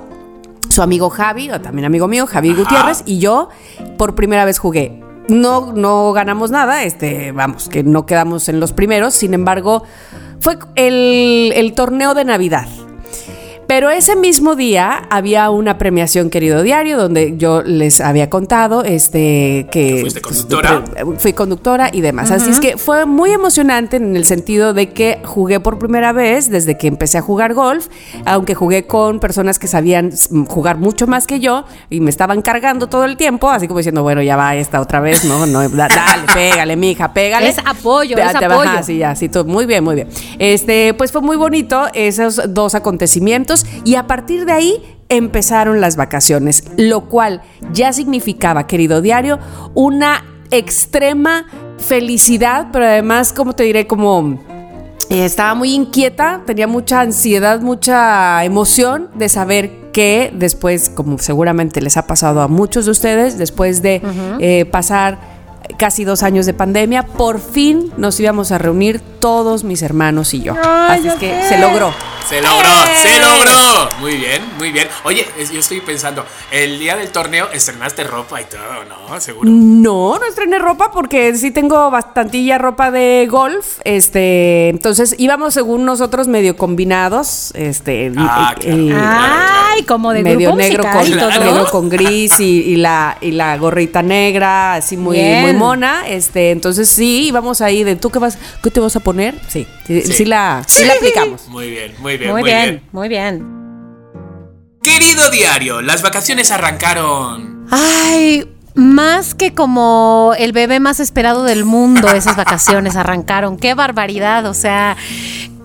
su 0.69 0.81
amigo 0.81 1.09
Javi, 1.09 1.49
o 1.51 1.61
también 1.61 1.85
amigo 1.85 2.09
mío, 2.09 2.27
Javi. 2.27 2.53
Gutiérrez, 2.53 3.03
y 3.05 3.19
yo 3.19 3.47
por 3.97 4.15
primera 4.15 4.43
vez 4.43 4.59
jugué. 4.59 5.01
No, 5.27 5.73
no 5.73 6.13
ganamos 6.13 6.51
nada, 6.51 6.83
este, 6.83 7.31
vamos, 7.31 7.67
que 7.67 7.83
no 7.83 8.05
quedamos 8.05 8.47
en 8.47 8.59
los 8.59 8.73
primeros, 8.73 9.15
sin 9.15 9.33
embargo, 9.33 9.83
fue 10.39 10.57
el, 10.75 11.51
el 11.55 11.73
torneo 11.73 12.13
de 12.13 12.25
Navidad. 12.25 12.67
Pero 13.67 13.89
ese 13.89 14.15
mismo 14.15 14.55
día 14.55 15.03
había 15.09 15.49
una 15.49 15.77
premiación, 15.77 16.29
querido 16.29 16.61
diario, 16.61 16.97
donde 16.97 17.35
yo 17.37 17.63
les 17.63 17.99
había 17.99 18.29
contado 18.29 18.83
este, 18.83 19.67
que 19.71 19.99
¿Fuiste 20.01 20.21
conductora? 20.21 20.83
fui 21.17 21.33
conductora 21.33 21.89
y 21.91 22.01
demás. 22.01 22.29
Así 22.31 22.51
es 22.51 22.59
que 22.59 22.77
fue 22.77 23.05
muy 23.05 23.31
emocionante 23.31 23.97
en 23.97 24.15
el 24.15 24.25
sentido 24.25 24.73
de 24.73 24.91
que 24.91 25.19
jugué 25.25 25.59
por 25.59 25.79
primera 25.79 26.11
vez 26.11 26.49
desde 26.51 26.77
que 26.77 26.87
empecé 26.87 27.17
a 27.17 27.21
jugar 27.21 27.53
golf, 27.55 27.87
aunque 28.25 28.53
jugué 28.53 28.85
con 28.85 29.19
personas 29.19 29.57
que 29.57 29.67
sabían 29.67 30.11
jugar 30.47 30.77
mucho 30.77 31.07
más 31.07 31.25
que 31.25 31.39
yo 31.39 31.65
y 31.89 32.01
me 32.01 32.09
estaban 32.11 32.41
cargando 32.43 32.87
todo 32.87 33.05
el 33.05 33.17
tiempo, 33.17 33.49
así 33.49 33.67
como 33.67 33.79
diciendo, 33.79 34.03
bueno, 34.03 34.21
ya 34.21 34.35
va 34.35 34.55
esta 34.55 34.79
otra 34.79 34.99
vez, 34.99 35.23
no, 35.25 35.45
no, 35.47 35.67
da- 35.69 35.87
dale, 35.87 36.23
pégale, 36.33 36.75
mija, 36.75 37.13
pégale. 37.13 37.49
Es 37.49 37.57
apoyo, 37.65 38.15
Te- 38.15 38.21
es 38.23 38.33
te- 38.37 38.45
apoyo. 38.45 38.69
ajá, 38.69 38.83
sí, 38.83 38.97
ya, 38.97 39.15
sí, 39.15 39.27
todo, 39.29 39.45
muy 39.45 39.65
bien, 39.65 39.83
muy 39.83 39.95
bien. 39.95 40.07
Este, 40.37 40.93
pues 40.93 41.11
fue 41.11 41.21
muy 41.21 41.35
bonito 41.37 41.85
esos 41.93 42.41
dos 42.53 42.75
acontecimientos 42.75 43.54
y 43.83 43.95
a 43.95 44.07
partir 44.07 44.45
de 44.45 44.51
ahí 44.51 44.97
empezaron 45.09 45.81
las 45.81 45.95
vacaciones, 45.95 46.63
lo 46.77 47.07
cual 47.07 47.41
ya 47.71 47.93
significaba, 47.93 48.67
querido 48.67 49.01
diario, 49.01 49.39
una 49.73 50.23
extrema 50.51 51.45
felicidad, 51.77 52.67
pero 52.71 52.85
además, 52.85 53.33
como 53.33 53.53
te 53.53 53.63
diré, 53.63 53.87
como 53.87 54.39
eh, 55.09 55.25
estaba 55.25 55.53
muy 55.53 55.73
inquieta, 55.73 56.41
tenía 56.45 56.67
mucha 56.67 57.01
ansiedad, 57.01 57.61
mucha 57.61 58.43
emoción 58.43 59.09
de 59.15 59.29
saber 59.29 59.91
que 59.91 60.33
después, 60.35 60.89
como 60.89 61.17
seguramente 61.19 61.81
les 61.81 61.97
ha 61.97 62.07
pasado 62.07 62.41
a 62.41 62.47
muchos 62.47 62.85
de 62.85 62.91
ustedes, 62.91 63.37
después 63.37 63.81
de 63.81 64.01
eh, 64.39 64.65
pasar 64.65 65.34
casi 65.77 66.03
dos 66.03 66.23
años 66.23 66.45
de 66.45 66.53
pandemia, 66.53 67.03
por 67.05 67.39
fin 67.39 67.91
nos 67.97 68.19
íbamos 68.19 68.51
a 68.51 68.57
reunir 68.57 68.99
todos 69.19 69.63
mis 69.63 69.81
hermanos 69.81 70.33
y 70.33 70.41
yo. 70.41 70.53
Ay, 70.63 70.99
Así 70.99 71.07
es 71.07 71.13
que 71.15 71.29
sé. 71.43 71.49
se 71.49 71.57
logró. 71.59 71.93
Se 72.27 72.41
logró, 72.41 72.67
¡Eh! 72.69 72.97
se 73.03 73.19
logró. 73.19 73.89
Muy 73.99 74.15
bien, 74.17 74.41
muy 74.57 74.71
bien. 74.71 74.87
Oye, 75.03 75.27
es- 75.37 75.51
yo 75.51 75.59
estoy 75.59 75.79
pensando, 75.81 76.25
el 76.49 76.79
día 76.79 76.95
del 76.97 77.09
torneo 77.11 77.49
estrenaste 77.53 78.03
ropa 78.03 78.41
y 78.41 78.45
todo, 78.45 78.61
¿no? 78.89 79.19
Seguro. 79.21 79.47
No, 79.47 80.17
no 80.17 80.25
estrené 80.27 80.57
ropa 80.57 80.89
porque 80.91 81.35
sí 81.35 81.51
tengo 81.51 81.91
bastantilla 81.91 82.57
ropa 82.57 82.89
de 82.89 83.27
golf. 83.29 83.77
Este, 83.83 84.69
entonces 84.69 85.13
íbamos 85.19 85.53
según 85.53 85.85
nosotros 85.85 86.27
medio 86.27 86.57
combinados. 86.57 87.51
Este, 87.53 88.11
Ah, 88.17 88.55
el- 88.63 88.87
claro. 88.89 89.33
Ay, 89.75 89.83
como 89.83 90.11
de 90.11 90.23
medio 90.23 90.49
grupo 90.49 90.55
negro 90.57 90.83
musical 90.83 91.19
con, 91.31 91.43
negro 91.45 91.65
con 91.69 91.89
gris 91.89 92.39
y, 92.39 92.61
y 92.61 92.75
la, 92.77 93.17
y 93.21 93.31
la 93.31 93.55
gorrita 93.57 94.01
negra, 94.01 94.73
así 94.75 94.97
muy, 94.97 95.17
Bien. 95.17 95.41
muy 95.43 95.53
mona. 95.55 96.07
Este, 96.07 96.51
entonces 96.51 96.87
sí, 96.89 97.27
íbamos 97.27 97.61
ahí 97.61 97.83
de 97.83 97.95
tú 97.95 98.09
qué 98.09 98.19
vas, 98.19 98.37
qué 98.63 98.71
te 98.71 98.79
vas 98.79 98.95
a 98.95 98.99
poner. 98.99 99.35
Sí, 99.47 99.65
sí, 99.87 100.01
Sí. 100.01 100.13
sí 100.13 100.25
la, 100.25 100.63
sí 100.67 100.85
la 100.85 100.93
aplicamos. 100.93 101.47
Muy 101.47 101.69
bien, 101.69 101.93
muy 101.99 102.17
bien, 102.17 102.31
Muy 102.31 102.41
muy, 102.41 102.49
bien, 102.51 102.63
bien. 102.69 102.83
muy 102.91 103.09
bien. 103.09 103.55
Querido 104.81 105.29
diario, 105.31 105.81
las 105.81 106.01
vacaciones 106.03 106.51
arrancaron. 106.51 107.65
Ay, 107.71 108.47
más 108.75 109.33
que 109.33 109.53
como 109.55 110.33
el 110.37 110.51
bebé 110.51 110.79
más 110.79 110.99
esperado 110.99 111.43
del 111.43 111.65
mundo, 111.65 112.07
esas 112.11 112.35
vacaciones 112.35 112.95
arrancaron. 112.95 113.57
Qué 113.57 113.73
barbaridad, 113.73 114.45
o 114.45 114.53
sea, 114.53 114.95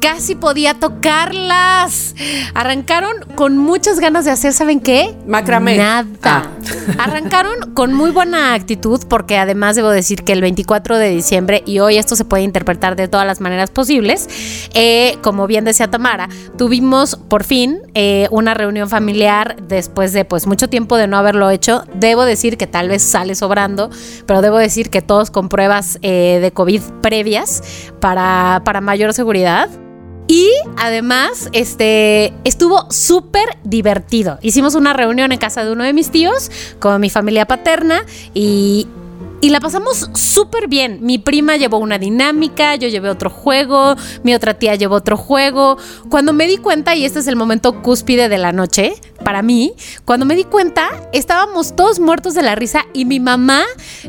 casi 0.01 0.35
podía 0.35 0.75
tocarlas. 0.75 2.15
Arrancaron 2.55 3.15
con 3.35 3.59
muchas 3.59 4.01
ganas 4.01 4.25
de 4.25 4.31
hacer, 4.31 4.53
¿saben 4.53 4.81
qué? 4.81 5.15
Macramé. 5.27 5.77
Nada. 5.77 6.07
Ah. 6.23 6.47
Arrancaron 6.99 7.75
con 7.75 7.93
muy 7.95 8.11
buena 8.11 8.55
actitud 8.55 9.01
porque 9.09 9.39
además 9.39 9.77
debo 9.77 9.91
decir 9.91 10.25
que 10.25 10.33
el 10.33 10.41
24 10.41 10.99
de 10.99 11.11
diciembre, 11.11 11.63
y 11.67 11.79
hoy 11.79 11.99
esto 11.99 12.17
se 12.17 12.25
puede 12.25 12.43
interpretar 12.43 12.97
de 12.97 13.09
todas 13.09 13.27
las 13.27 13.41
maneras 13.41 13.71
posibles, 13.71 14.29
eh, 14.75 15.17
como 15.23 15.47
bien 15.47 15.65
decía 15.65 15.91
Tamara, 15.91 16.29
tuvimos 16.57 17.17
por 17.17 17.45
fin 17.45 17.81
eh, 17.95 18.29
una 18.31 18.55
reunión 18.55 18.89
familiar 18.89 19.57
después 19.69 20.13
de 20.13 20.25
pues 20.25 20.47
mucho 20.47 20.69
tiempo 20.69 20.97
de 20.97 21.07
no 21.07 21.17
haberlo 21.17 21.51
hecho. 21.51 21.85
Debo 21.95 22.25
decir 22.25 22.57
que 22.57 22.67
tal 22.67 22.89
vez 22.89 23.03
sale 23.03 23.35
sobrando, 23.35 23.91
pero 24.27 24.43
debo 24.43 24.59
decir 24.59 24.91
que 24.91 25.03
todos 25.03 25.31
con 25.31 25.49
pruebas 25.49 25.99
eh, 26.03 26.39
de 26.41 26.51
COVID 26.53 26.83
previas 27.03 27.63
para, 28.01 28.63
para 28.65 28.81
mayor 28.81 29.13
seguridad. 29.15 29.69
Y 30.31 30.49
además, 30.77 31.49
este, 31.53 32.33
estuvo 32.45 32.88
súper 32.88 33.59
divertido. 33.64 34.38
Hicimos 34.43 34.77
una 34.77 34.93
reunión 34.93 35.33
en 35.33 35.38
casa 35.38 35.64
de 35.64 35.73
uno 35.73 35.83
de 35.83 35.93
mis 35.93 36.12
tíos 36.12 36.53
con 36.79 37.01
mi 37.01 37.11
familia 37.11 37.47
paterna 37.47 38.05
y, 38.33 38.87
y 39.40 39.49
la 39.49 39.59
pasamos 39.59 40.09
súper 40.14 40.69
bien. 40.69 41.01
Mi 41.03 41.19
prima 41.19 41.57
llevó 41.57 41.79
una 41.79 41.99
dinámica, 41.99 42.77
yo 42.77 42.87
llevé 42.87 43.11
otro 43.11 43.29
juego, 43.29 43.97
mi 44.23 44.33
otra 44.33 44.55
tía 44.55 44.77
llevó 44.77 44.95
otro 44.95 45.16
juego. 45.16 45.79
Cuando 46.11 46.33
me 46.33 46.47
di 46.47 46.59
cuenta, 46.59 46.95
y 46.95 47.05
este 47.05 47.19
es 47.19 47.27
el 47.27 47.35
momento 47.35 47.83
cúspide 47.83 48.29
de 48.29 48.38
la 48.38 48.53
noche, 48.53 48.95
para 49.25 49.43
mí, 49.43 49.75
cuando 50.05 50.27
me 50.27 50.35
di 50.35 50.45
cuenta, 50.45 50.89
estábamos 51.13 51.77
todos 51.77 52.01
muertos 52.01 52.35
de 52.35 52.43
la 52.43 52.55
risa 52.55 52.87
y 52.93 53.05
mi 53.05 53.21
mamá 53.21 53.65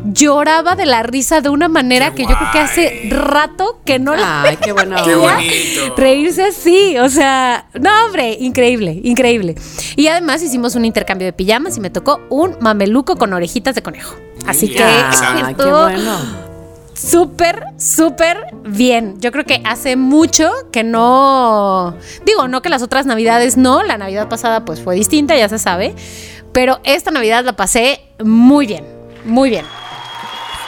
lloraba 0.06 0.76
de 0.76 0.86
la 0.86 1.04
risa 1.04 1.42
de 1.42 1.50
una 1.50 1.68
manera 1.68 2.12
Qué 2.12 2.18
que 2.18 2.24
yo 2.24 2.38
creo 2.38 2.52
que 2.52 2.60
hace 2.60 3.10
rato 3.10 3.82
que 3.86 4.00
no 4.00 4.16
la 4.16 4.44
Ay, 4.44 4.58
qué 4.58 4.72
bueno. 4.72 4.96
Qué 5.04 5.12
ella 5.12 5.36
bonito. 5.36 5.96
Reírse 5.98 6.44
así, 6.44 6.98
o 6.98 7.10
sea, 7.10 7.68
no, 7.80 7.90
hombre, 8.06 8.38
increíble, 8.40 9.00
increíble. 9.04 9.56
Y 9.96 10.08
además 10.08 10.42
hicimos 10.44 10.76
un 10.76 10.86
intercambio 10.86 11.26
de 11.26 11.34
pijamas 11.34 11.78
y 11.78 11.80
me 11.80 11.90
tocó 11.90 12.22
un 12.30 12.58
mameluco 12.60 13.16
con 13.16 13.34
orejitas 13.34 13.76
de 13.76 13.82
conejo. 13.82 14.16
Así 14.46 14.70
que 14.70 14.84
Ah, 14.84 15.54
qué 15.58 15.66
bueno. 15.66 16.51
Súper, 17.10 17.64
súper 17.78 18.38
bien. 18.64 19.16
Yo 19.20 19.32
creo 19.32 19.46
que 19.46 19.62
hace 19.66 19.96
mucho 19.96 20.52
que 20.72 20.84
no. 20.84 21.96
Digo, 22.26 22.48
no 22.48 22.62
que 22.62 22.70
las 22.70 22.82
otras 22.82 23.06
navidades 23.06 23.58
no. 23.58 23.84
La 23.84 23.98
Navidad 23.98 24.30
pasada, 24.30 24.66
pues 24.66 24.82
fue 24.82 24.96
distinta, 24.96 25.36
ya 25.36 25.50
se 25.50 25.60
sabe. 25.60 25.96
Pero 26.54 26.80
esta 26.84 27.12
Navidad 27.12 27.44
la 27.46 27.54
pasé 27.56 28.02
muy 28.24 28.66
bien. 28.68 28.86
Muy 29.26 29.50
bien. 29.50 29.66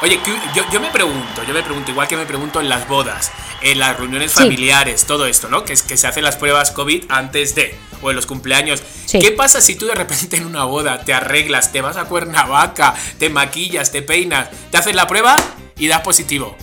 Oye, 0.02 0.20
yo, 0.54 0.64
yo 0.70 0.82
me 0.82 0.90
pregunto, 0.90 1.44
yo 1.48 1.54
me 1.54 1.64
pregunto, 1.64 1.92
igual 1.92 2.10
que 2.10 2.18
me 2.18 2.26
pregunto 2.26 2.60
en 2.60 2.68
las 2.68 2.90
bodas, 2.90 3.32
en 3.62 3.80
las 3.80 3.98
reuniones 3.98 4.34
Sí. 4.34 4.44
familiares, 4.44 5.06
todo 5.06 5.26
esto, 5.26 5.48
¿no? 5.48 5.64
Que 5.64 5.72
es 5.72 5.82
que 5.82 5.96
se 5.96 6.08
hacen 6.08 6.26
las 6.26 6.36
pruebas 6.36 6.72
COVID 6.72 7.06
antes 7.08 7.56
de, 7.56 7.74
o 8.02 8.10
en 8.10 8.18
los 8.18 8.26
cumpleaños. 8.26 8.84
Sí. 9.06 9.20
¿Qué 9.20 9.32
pasa 9.32 9.62
si 9.62 9.76
tú 9.76 9.86
de 9.86 9.96
repente 9.96 10.36
en 10.36 10.46
una 10.46 10.66
boda 10.66 11.06
te 11.06 11.14
arreglas, 11.14 11.72
te 11.72 11.80
vas 11.80 11.96
a 11.96 12.04
Cuernavaca, 12.04 12.94
te 13.18 13.30
maquillas, 13.30 13.92
te 13.94 14.02
peinas, 14.02 14.50
te 14.72 14.78
haces 14.78 14.94
la 14.94 15.08
prueba 15.08 15.38
y 15.78 15.88
das 15.88 16.02
positivo? 16.02 16.56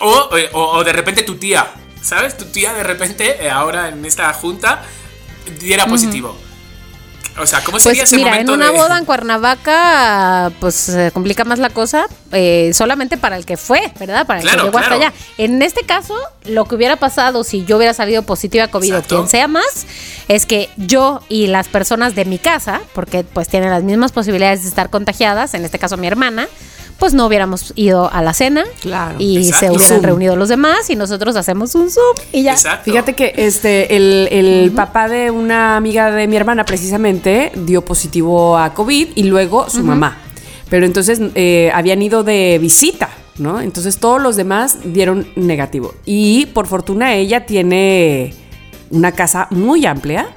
O, 0.00 0.36
eh, 0.36 0.50
o- 0.52 0.72
o 0.78 0.84
de 0.84 0.92
repente 0.92 1.22
tu 1.22 1.36
tía, 1.36 1.66
¿sabes? 2.02 2.36
Tu 2.36 2.46
tía 2.46 2.72
de 2.74 2.82
repente, 2.82 3.44
eh, 3.44 3.50
ahora 3.50 3.88
en 3.88 4.04
esta 4.04 4.32
junta, 4.32 4.82
diera 5.60 5.86
positivo. 5.86 6.36
O 7.38 7.46
sea, 7.46 7.64
¿cómo 7.64 7.78
sería 7.80 8.02
Pues 8.02 8.12
ese 8.12 8.22
mira, 8.22 8.38
en 8.40 8.50
una 8.50 8.70
de- 8.70 8.76
boda 8.76 8.98
en 8.98 9.04
Cuernavaca, 9.06 10.52
pues 10.60 10.74
se 10.74 11.10
complica 11.12 11.44
más 11.44 11.58
la 11.58 11.70
cosa, 11.70 12.04
eh, 12.32 12.72
solamente 12.74 13.16
para 13.16 13.36
el 13.38 13.46
que 13.46 13.56
fue, 13.56 13.90
¿verdad? 13.98 14.26
Para 14.26 14.40
el 14.40 14.44
Claro, 14.44 14.58
que 14.64 14.66
llegó 14.68 14.78
hasta 14.78 14.94
allá. 14.94 15.12
En 15.38 15.62
este 15.62 15.82
caso, 15.84 16.14
lo 16.44 16.66
que 16.66 16.74
hubiera 16.74 16.96
pasado 16.96 17.42
si 17.44 17.64
yo 17.64 17.76
hubiera 17.78 17.94
salido 17.94 18.22
positiva 18.22 18.64
a 18.64 18.68
COVID 18.68 18.88
Exacto. 18.88 19.14
o 19.14 19.18
quien 19.20 19.30
sea 19.30 19.48
más, 19.48 19.86
es 20.28 20.44
que 20.46 20.68
yo 20.76 21.22
y 21.30 21.46
las 21.46 21.68
personas 21.68 22.14
de 22.14 22.24
mi 22.26 22.38
casa, 22.38 22.80
porque 22.94 23.24
pues 23.24 23.48
tienen 23.48 23.70
las 23.70 23.82
mismas 23.82 24.12
posibilidades 24.12 24.62
de 24.64 24.68
estar 24.68 24.90
contagiadas, 24.90 25.54
en 25.54 25.64
este 25.64 25.78
caso 25.78 25.96
mi 25.96 26.06
hermana, 26.06 26.48
pues 27.02 27.14
no 27.14 27.26
hubiéramos 27.26 27.72
ido 27.74 28.08
a 28.12 28.22
la 28.22 28.32
cena 28.32 28.62
Claro. 28.80 29.16
y 29.18 29.42
se 29.42 29.66
hubieran 29.72 29.80
Zoom. 29.88 30.02
reunido 30.04 30.36
los 30.36 30.48
demás 30.48 30.88
y 30.88 30.94
nosotros 30.94 31.34
hacemos 31.34 31.74
un 31.74 31.90
Zoom 31.90 32.14
y 32.30 32.44
ya. 32.44 32.52
Exacto. 32.52 32.84
Fíjate 32.84 33.14
que 33.14 33.32
este 33.38 33.96
el, 33.96 34.28
el 34.30 34.70
papá 34.70 35.08
de 35.08 35.32
una 35.32 35.76
amiga 35.76 36.12
de 36.12 36.28
mi 36.28 36.36
hermana 36.36 36.64
precisamente 36.64 37.50
dio 37.56 37.84
positivo 37.84 38.56
a 38.56 38.72
COVID 38.72 39.08
y 39.16 39.24
luego 39.24 39.68
su 39.68 39.82
mamá. 39.82 40.16
Pero 40.70 40.86
entonces 40.86 41.20
eh, 41.34 41.72
habían 41.74 42.00
ido 42.02 42.22
de 42.22 42.60
visita, 42.62 43.08
¿no? 43.36 43.60
Entonces 43.60 43.98
todos 43.98 44.22
los 44.22 44.36
demás 44.36 44.78
dieron 44.84 45.26
negativo. 45.34 45.94
Y 46.06 46.46
por 46.54 46.68
fortuna 46.68 47.14
ella 47.14 47.46
tiene 47.46 48.32
una 48.90 49.10
casa 49.10 49.48
muy 49.50 49.86
amplia, 49.86 50.28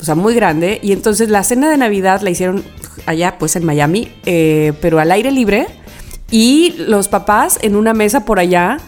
o 0.00 0.04
sea, 0.04 0.14
muy 0.14 0.36
grande. 0.36 0.78
Y 0.84 0.92
entonces 0.92 1.30
la 1.30 1.42
cena 1.42 1.68
de 1.68 1.76
Navidad 1.78 2.20
la 2.20 2.30
hicieron 2.30 2.62
allá, 3.06 3.36
pues 3.38 3.56
en 3.56 3.64
Miami, 3.64 4.12
eh, 4.24 4.72
pero 4.80 4.98
al 4.98 5.10
aire 5.12 5.30
libre. 5.30 5.66
Y 6.30 6.74
los 6.78 7.08
papás 7.08 7.58
en 7.62 7.76
una 7.76 7.92
mesa 7.92 8.24
por 8.24 8.38
allá. 8.38 8.78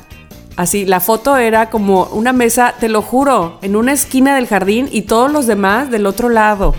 Así, 0.57 0.85
la 0.85 1.01
foto 1.01 1.37
era 1.37 1.71
como 1.71 2.05
una 2.13 2.33
mesa, 2.33 2.75
te 2.79 2.89
lo 2.89 3.01
juro, 3.03 3.59
en 3.63 3.75
una 3.75 3.93
esquina 3.93 4.35
del 4.35 4.47
jardín 4.47 4.89
y 4.93 5.03
todos 5.03 5.33
los 5.33 5.47
demás 5.47 5.91
del 5.91 6.07
otro 6.07 6.29
lado. 6.29 6.75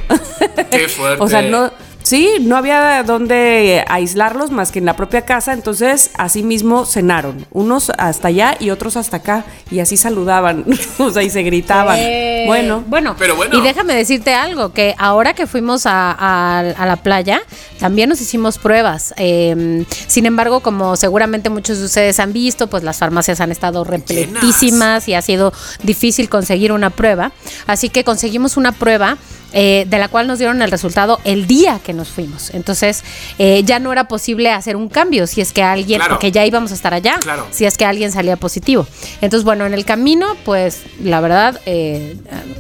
Qué 0.70 0.88
fuerte. 0.88 1.24
o 1.24 1.28
sea, 1.28 1.42
no, 1.42 1.72
sí, 2.04 2.30
no 2.42 2.56
había 2.58 3.04
dónde 3.04 3.84
aislarlos 3.88 4.52
más 4.52 4.72
que 4.72 4.80
en 4.80 4.86
la 4.86 4.96
propia 4.96 5.22
casa, 5.24 5.54
entonces 5.54 6.12
así 6.18 6.44
mismo 6.44 6.86
cenaron, 6.86 7.46
unos 7.52 7.92
hasta 7.98 8.28
allá 8.28 8.56
y 8.60 8.70
otros 8.70 8.96
hasta 8.98 9.18
acá, 9.18 9.46
y 9.72 9.80
así 9.80 9.98
saludaban, 9.98 10.66
o 11.00 11.10
sea, 11.12 11.24
y 11.24 11.30
se 11.30 11.42
gritaban. 11.44 11.98
Eh, 12.00 12.44
bueno, 12.48 12.84
bueno, 12.88 13.16
Pero 13.18 13.36
bueno. 13.36 13.58
Y 13.58 13.62
déjame 13.62 13.96
decirte 13.96 14.34
algo, 14.34 14.74
que 14.74 14.94
ahora 14.98 15.34
que 15.34 15.48
fuimos 15.48 15.86
a, 15.86 16.12
a- 16.12 16.60
a 16.60 16.86
la 16.86 16.98
playa, 16.98 17.42
también 17.80 18.10
nos 18.10 18.22
hicimos 18.22 18.58
pruebas. 18.58 19.14
Eh, 19.18 19.86
sin 20.08 20.26
embargo, 20.26 20.60
como 20.62 20.96
seguramente 20.96 21.50
muchos 21.50 21.80
de 21.80 21.86
ustedes 21.86 22.20
han 22.20 22.34
visto, 22.34 22.68
pues 22.68 22.84
las 22.84 22.98
farmacias 22.98 23.40
han 23.42 23.52
estado 23.52 23.84
repletísimas 23.84 25.08
y 25.08 25.14
ha 25.14 25.22
sido 25.22 25.54
difícil 25.84 26.30
conseguir 26.30 26.72
una 26.72 26.90
prueba. 26.90 27.32
Así 27.68 27.90
que 27.90 28.04
conseguimos 28.04 28.58
una 28.58 28.72
prueba. 28.72 29.18
Eh, 29.54 29.86
de 29.88 29.98
la 29.98 30.08
cual 30.08 30.28
nos 30.28 30.40
dieron 30.40 30.62
el 30.62 30.72
resultado 30.72 31.20
el 31.24 31.48
día 31.48 31.80
que 31.84 31.94
nos 31.94 32.10
fuimos. 32.10 32.50
Entonces, 32.54 33.04
eh, 33.40 33.62
ya 33.64 33.80
no 33.80 33.92
era 33.92 34.08
posible 34.08 34.50
hacer 34.52 34.76
un 34.76 34.90
cambio 34.90 35.28
si 35.28 35.42
es 35.42 35.54
que 35.54 35.64
alguien, 35.64 36.00
Claro. 36.00 36.16
porque 36.16 36.32
ya 36.32 36.46
íbamos 36.46 36.72
a 36.72 36.76
estar 36.76 36.94
allá, 36.94 37.18
Claro. 37.22 37.48
si 37.52 37.66
es 37.66 37.78
que 37.78 37.86
alguien 37.86 38.12
salía 38.12 38.36
positivo. 38.36 38.88
Entonces, 39.22 39.44
bueno, 39.46 39.66
en 39.66 39.74
el 39.74 39.86
camino, 39.86 40.36
pues 40.44 40.82
la 41.02 41.22
verdad, 41.22 41.60
eh, 41.66 42.18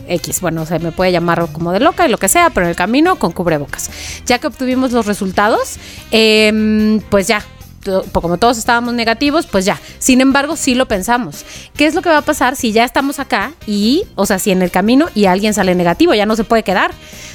X, 0.08 0.40
bueno, 0.42 0.66
se 0.66 0.80
me 0.80 0.92
puede 0.92 1.12
llamar 1.12 1.48
como 1.52 1.72
de 1.72 1.80
loca 1.80 2.06
y 2.06 2.10
lo 2.10 2.18
que 2.18 2.28
sea, 2.28 2.50
pero 2.52 2.66
en 2.66 2.70
el 2.72 2.76
camino 2.76 3.18
con 3.18 3.32
cubrebocas. 3.32 3.90
Ya 4.26 4.40
que 4.40 4.48
obtuvimos 4.48 4.92
los 4.92 5.06
resultados, 5.06 5.78
em, 6.12 7.00
pues 7.10 7.28
ya. 7.28 7.44
Como 8.12 8.38
todos 8.38 8.58
estábamos 8.58 8.93
negativos, 8.93 9.46
pues 9.48 9.65
ya. 9.65 9.80
Sin 10.00 10.22
embargo, 10.22 10.56
sí 10.56 10.76
lo 10.76 10.88
pensamos. 10.88 11.46
¿Qué 11.76 11.86
es 11.86 11.96
lo 11.96 12.02
que 12.02 12.10
va 12.10 12.17
a 12.17 12.22
pasar 12.22 12.56
si 12.56 12.72
ya 12.72 12.84
estamos 12.84 13.19
acá 13.19 13.54
y, 13.67 14.06
o 14.15 14.26
sea, 14.26 14.39
si 14.39 14.52
en 14.52 14.62
el 14.62 14.72
camino 14.72 15.08
y 15.15 15.26
alguien 15.26 15.54
sale 15.54 15.76
negativo, 15.76 16.13
ya 16.13 16.26
no 16.26 16.36
se 16.36 16.43
puede 16.43 16.63
quedar? 16.63 16.91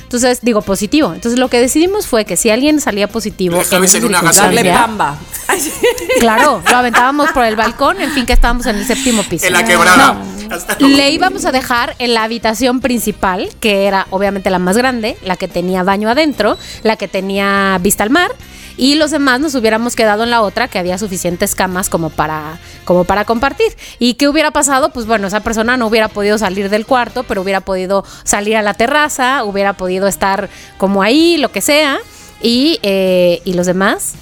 Entonces, 0.08 0.40
digo 0.40 0.62
positivo. 0.62 1.12
Entonces, 1.12 1.38
lo 1.38 1.48
que 1.48 1.61
decidimos 1.61 2.06
fue 2.06 2.24
que 2.24 2.38
si 2.38 2.48
alguien 2.48 2.80
salía 2.80 3.08
positivo, 3.08 3.61
esas 3.61 3.94
en 3.94 4.04
una 4.04 4.22
pamba. 4.22 5.18
Claro, 6.20 6.62
lo 6.68 6.76
aventábamos 6.76 7.30
por 7.32 7.44
el 7.44 7.56
balcón, 7.56 8.00
en 8.00 8.11
fin, 8.12 8.24
que 8.24 8.32
estábamos 8.32 8.64
en 8.66 8.76
el 8.76 8.87
séptimo 8.87 9.22
piso. 9.22 9.46
En 9.46 9.52
la 9.52 9.64
quebrada. 9.64 10.16
Luego. 10.78 10.96
Le 10.96 11.11
íbamos 11.11 11.44
a 11.44 11.52
dejar 11.52 11.94
en 11.98 12.14
la 12.14 12.24
habitación 12.24 12.80
principal, 12.80 13.50
que 13.61 13.87
era 13.87 14.06
obviamente 14.11 14.48
la 14.48 14.58
más 14.58 14.78
grande, 14.78 15.18
la 15.22 15.37
que 15.37 15.46
tenía 15.46 15.82
baño 15.82 16.08
adentro, 16.08 16.56
la 16.82 16.96
que 16.96 17.06
tenía 17.06 17.78
vista 17.82 18.02
al 18.02 18.11
mar, 18.11 18.30
y 18.78 18.94
los 18.94 19.10
demás 19.10 19.40
nos 19.40 19.54
hubiéramos 19.54 19.96
quedado 19.96 20.22
en 20.22 20.30
la 20.30 20.40
otra, 20.40 20.68
que 20.68 20.78
había 20.78 20.96
suficientes 20.96 21.54
camas 21.54 21.90
como 21.90 22.08
para, 22.08 22.58
como 22.84 23.04
para 23.04 23.24
compartir. 23.24 23.76
¿Y 23.98 24.14
qué 24.14 24.28
hubiera 24.28 24.52
pasado? 24.52 24.90
Pues 24.90 25.04
bueno, 25.04 25.26
esa 25.26 25.40
persona 25.40 25.76
no 25.76 25.88
hubiera 25.88 26.08
podido 26.08 26.38
salir 26.38 26.70
del 26.70 26.86
cuarto, 26.86 27.24
pero 27.24 27.42
hubiera 27.42 27.60
podido 27.60 28.04
salir 28.22 28.56
a 28.56 28.62
la 28.62 28.74
terraza, 28.74 29.44
hubiera 29.44 29.72
podido 29.72 30.06
estar 30.06 30.48
como 30.78 31.02
ahí, 31.02 31.36
lo 31.36 31.50
que 31.50 31.60
sea, 31.60 31.98
y, 32.40 32.78
eh, 32.82 33.42
y 33.44 33.52
los 33.52 33.66
demás... 33.66 34.14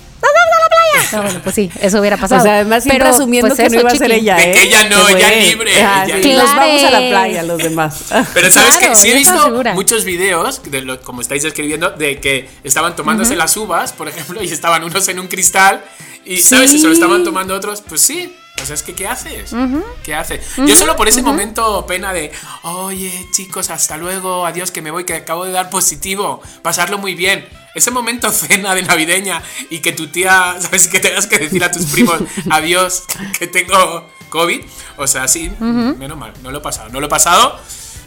No, 1.12 1.22
bueno, 1.22 1.40
pues 1.42 1.54
sí, 1.54 1.70
eso 1.80 2.00
hubiera 2.00 2.16
pasado. 2.16 2.40
O 2.40 2.44
sea, 2.44 2.54
además 2.56 2.82
siempre 2.82 3.04
Pero, 3.04 3.14
asumiendo 3.14 3.48
pues 3.48 3.56
que 3.56 3.62
no 3.64 3.68
eso, 3.68 3.80
iba 3.80 3.90
a 3.90 3.96
ser 3.96 4.12
ella, 4.12 4.36
De 4.36 4.42
¿eh? 4.50 4.52
que 4.52 4.62
ella 4.62 4.88
no, 4.88 5.02
güey. 5.02 5.48
libre, 5.50 5.72
Ah, 5.82 6.04
ella 6.06 6.16
sí, 6.16 6.22
libre. 6.22 6.36
Nos 6.42 6.56
vamos 6.56 6.82
a 6.84 6.90
la 6.90 6.98
playa 7.08 7.42
los 7.42 7.58
demás. 7.58 8.04
Pero 8.34 8.50
sabes 8.50 8.76
Claro, 8.76 8.92
que 8.92 8.96
sí 8.96 9.10
he 9.10 9.14
visto 9.14 9.42
segura. 9.42 9.74
muchos 9.74 10.04
videos, 10.04 10.62
de 10.70 10.82
lo- 10.82 11.00
como 11.02 11.20
estáis 11.20 11.42
describiendo, 11.42 11.90
de 11.90 12.20
que 12.20 12.48
estaban 12.64 12.96
tomándose 12.96 13.36
las 13.36 13.56
uvas, 13.56 13.92
por 13.92 14.08
ejemplo, 14.08 14.42
y 14.42 14.46
estaban 14.46 14.82
unos 14.84 15.06
en 15.08 15.18
un 15.20 15.28
cristal, 15.28 15.82
y 16.24 16.38
¿sabes? 16.38 16.72
Y 16.72 16.78
se 16.78 16.86
lo 16.88 16.92
estaban 16.92 17.22
tomando 17.24 17.54
otros, 17.54 17.82
pues 17.88 18.00
sí. 18.00 18.34
O 18.62 18.66
sea, 18.66 18.74
es 18.74 18.82
que 18.82 18.94
¿qué 18.94 19.06
haces? 19.06 19.54
¿Qué 20.02 20.14
haces? 20.14 20.56
Yo 20.56 20.74
solo 20.74 20.96
por 20.96 21.08
ese 21.08 21.22
momento 21.22 21.86
pena 21.86 22.12
de, 22.12 22.32
oye 22.62 23.28
chicos, 23.30 23.70
hasta 23.70 23.96
luego, 23.96 24.46
adiós, 24.46 24.70
que 24.70 24.82
me 24.82 24.90
voy, 24.90 25.04
que 25.04 25.14
acabo 25.14 25.44
de 25.44 25.52
dar 25.52 25.70
positivo, 25.70 26.42
pasarlo 26.62 26.98
muy 26.98 27.14
bien. 27.14 27.46
Ese 27.74 27.90
momento 27.90 28.30
cena 28.32 28.74
de 28.74 28.82
navideña 28.82 29.42
y 29.70 29.80
que 29.80 29.92
tu 29.92 30.08
tía, 30.08 30.56
¿sabes? 30.60 30.88
Que 30.88 30.98
tengas 30.98 31.26
que 31.26 31.38
decir 31.38 31.62
a 31.62 31.70
tus 31.70 31.86
primos, 31.86 32.20
adiós, 32.50 33.04
que 33.38 33.46
tengo 33.46 34.08
COVID. 34.30 34.62
O 34.96 35.06
sea, 35.06 35.28
sí, 35.28 35.52
menos 35.60 36.16
mal, 36.16 36.32
no 36.42 36.50
lo 36.50 36.58
he 36.58 36.62
pasado. 36.62 36.88
No 36.88 37.00
lo 37.00 37.06
he 37.06 37.10
pasado 37.10 37.58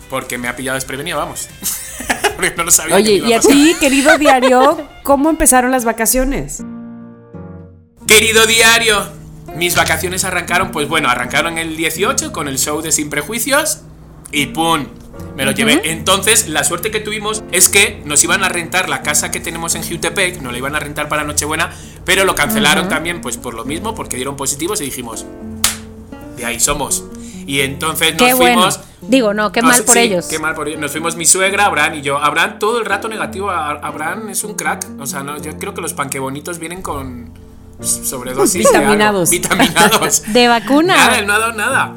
porque 0.10 0.38
me 0.38 0.48
ha 0.48 0.56
pillado 0.56 0.76
desprevenido, 0.76 1.20
vamos. 1.20 1.48
porque 2.36 2.54
no 2.58 2.64
lo 2.64 2.72
sabía. 2.72 2.96
Oye, 2.96 3.14
iba 3.14 3.28
a 3.28 3.30
y 3.30 3.34
a 3.34 3.40
ti, 3.40 3.76
querido 3.80 4.18
diario, 4.18 4.88
¿cómo 5.04 5.30
empezaron 5.30 5.72
las 5.72 5.86
vacaciones? 5.86 6.64
Querido 8.08 8.48
diario, 8.48 9.19
mis 9.56 9.76
vacaciones 9.76 10.24
arrancaron, 10.24 10.72
pues 10.72 10.88
bueno, 10.88 11.10
arrancaron 11.10 11.58
el 11.58 11.76
18 11.76 12.32
con 12.32 12.48
el 12.48 12.58
show 12.58 12.82
de 12.82 12.92
Sin 12.92 13.10
Prejuicios 13.10 13.82
y 14.32 14.48
¡pum! 14.48 14.86
Me 15.36 15.46
lo 15.46 15.52
llevé. 15.52 15.82
Entonces, 15.86 16.48
la 16.48 16.64
suerte 16.64 16.92
que 16.92 17.00
tuvimos 17.00 17.44
es 17.52 17.70
que 17.70 18.02
nos 18.06 18.24
iban 18.24 18.44
a 18.44 18.50
rentar 18.50 18.90
la 18.90 19.02
casa 19.02 19.32
que 19.32 19.40
tenemos 19.40 19.76
en 19.76 19.84
Jutepec, 19.84 20.42
nos 20.42 20.52
la 20.52 20.58
iban 20.58 20.76
a 20.76 20.80
rentar 20.80 21.10
para 21.10 21.24
Nochebuena, 21.24 21.72
pero 22.06 22.26
lo 22.26 22.36
cancelaron 22.36 22.90
también, 22.90 23.22
pues 23.22 23.38
por 23.38 23.54
lo 23.54 23.66
mismo, 23.66 23.96
porque 23.96 24.16
dieron 24.16 24.36
positivos 24.36 24.82
y 24.82 24.86
dijimos, 24.86 25.26
de 26.38 26.46
ahí 26.46 26.60
somos. 26.60 27.04
Y 27.46 27.62
entonces 27.62 28.14
nos 28.14 28.28
Qué 28.28 28.34
bueno. 28.34 28.62
fuimos. 28.62 28.80
Digo, 29.02 29.34
no, 29.34 29.52
qué 29.52 29.62
mal 29.62 29.84
por 29.84 29.96
sí, 29.96 30.02
ellos. 30.02 30.28
Qué 30.28 30.40
mal 30.40 30.54
por 30.54 30.68
ellos. 30.68 30.80
Nos 30.80 30.92
fuimos 30.92 31.16
mi 31.16 31.26
suegra, 31.26 31.66
Abraham 31.66 31.96
y 31.96 32.02
yo. 32.02 32.18
Abraham 32.20 32.60
todo 32.60 32.80
el 32.80 32.86
rato 32.86 33.08
negativo. 33.08 33.50
Abraham 33.50 34.30
es 34.30 34.44
un 34.44 34.54
crack. 34.54 34.86
O 35.00 35.08
sea, 35.08 35.24
no, 35.24 35.42
yo 35.42 35.58
creo 35.58 35.74
que 35.74 35.82
los 35.82 35.94
panquebonitos 35.94 36.60
vienen 36.60 36.84
con 36.84 37.32
sobredosis. 37.82 38.70
de 38.70 38.78
algo. 38.78 38.92
Vitaminados. 38.92 39.30
Vitaminados. 39.30 40.24
De 40.34 40.48
vacuna. 40.48 40.96
Nada, 40.96 41.20
él 41.20 41.28
no 41.28 41.34
ha 41.34 41.40
dado 41.40 41.54
nada. 41.54 41.96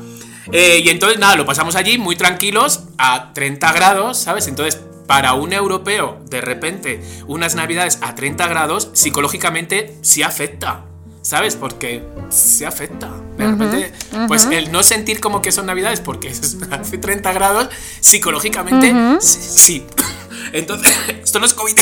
Eh, 0.50 0.82
y 0.84 0.88
entonces, 0.90 1.18
nada, 1.18 1.36
lo 1.36 1.46
pasamos 1.46 1.76
allí 1.76 1.98
muy 1.98 2.16
tranquilos, 2.16 2.84
a 2.98 3.32
30 3.32 3.72
grados, 3.72 4.18
¿sabes? 4.18 4.48
Entonces, 4.48 4.80
para 5.06 5.34
un 5.34 5.52
europeo, 5.52 6.20
de 6.28 6.40
repente, 6.40 7.02
unas 7.26 7.54
navidades 7.54 7.98
a 8.02 8.14
30 8.14 8.46
grados, 8.48 8.90
psicológicamente 8.92 9.96
sí 10.02 10.22
afecta. 10.22 10.84
¿Sabes? 11.22 11.54
Porque 11.54 12.02
se 12.30 12.66
afecta. 12.66 13.08
De 13.38 13.46
repente, 13.46 13.92
pues 14.26 14.48
el 14.50 14.72
no 14.72 14.82
sentir 14.82 15.20
como 15.20 15.40
que 15.40 15.52
son 15.52 15.66
navidades 15.66 16.00
porque 16.00 16.28
hace 16.70 16.98
30 16.98 17.32
grados, 17.32 17.68
psicológicamente 18.00 18.92
sí. 19.20 19.86
Entonces, 20.52 20.92
esto 21.22 21.38
no 21.38 21.46
es 21.46 21.54
COVID. 21.54 21.78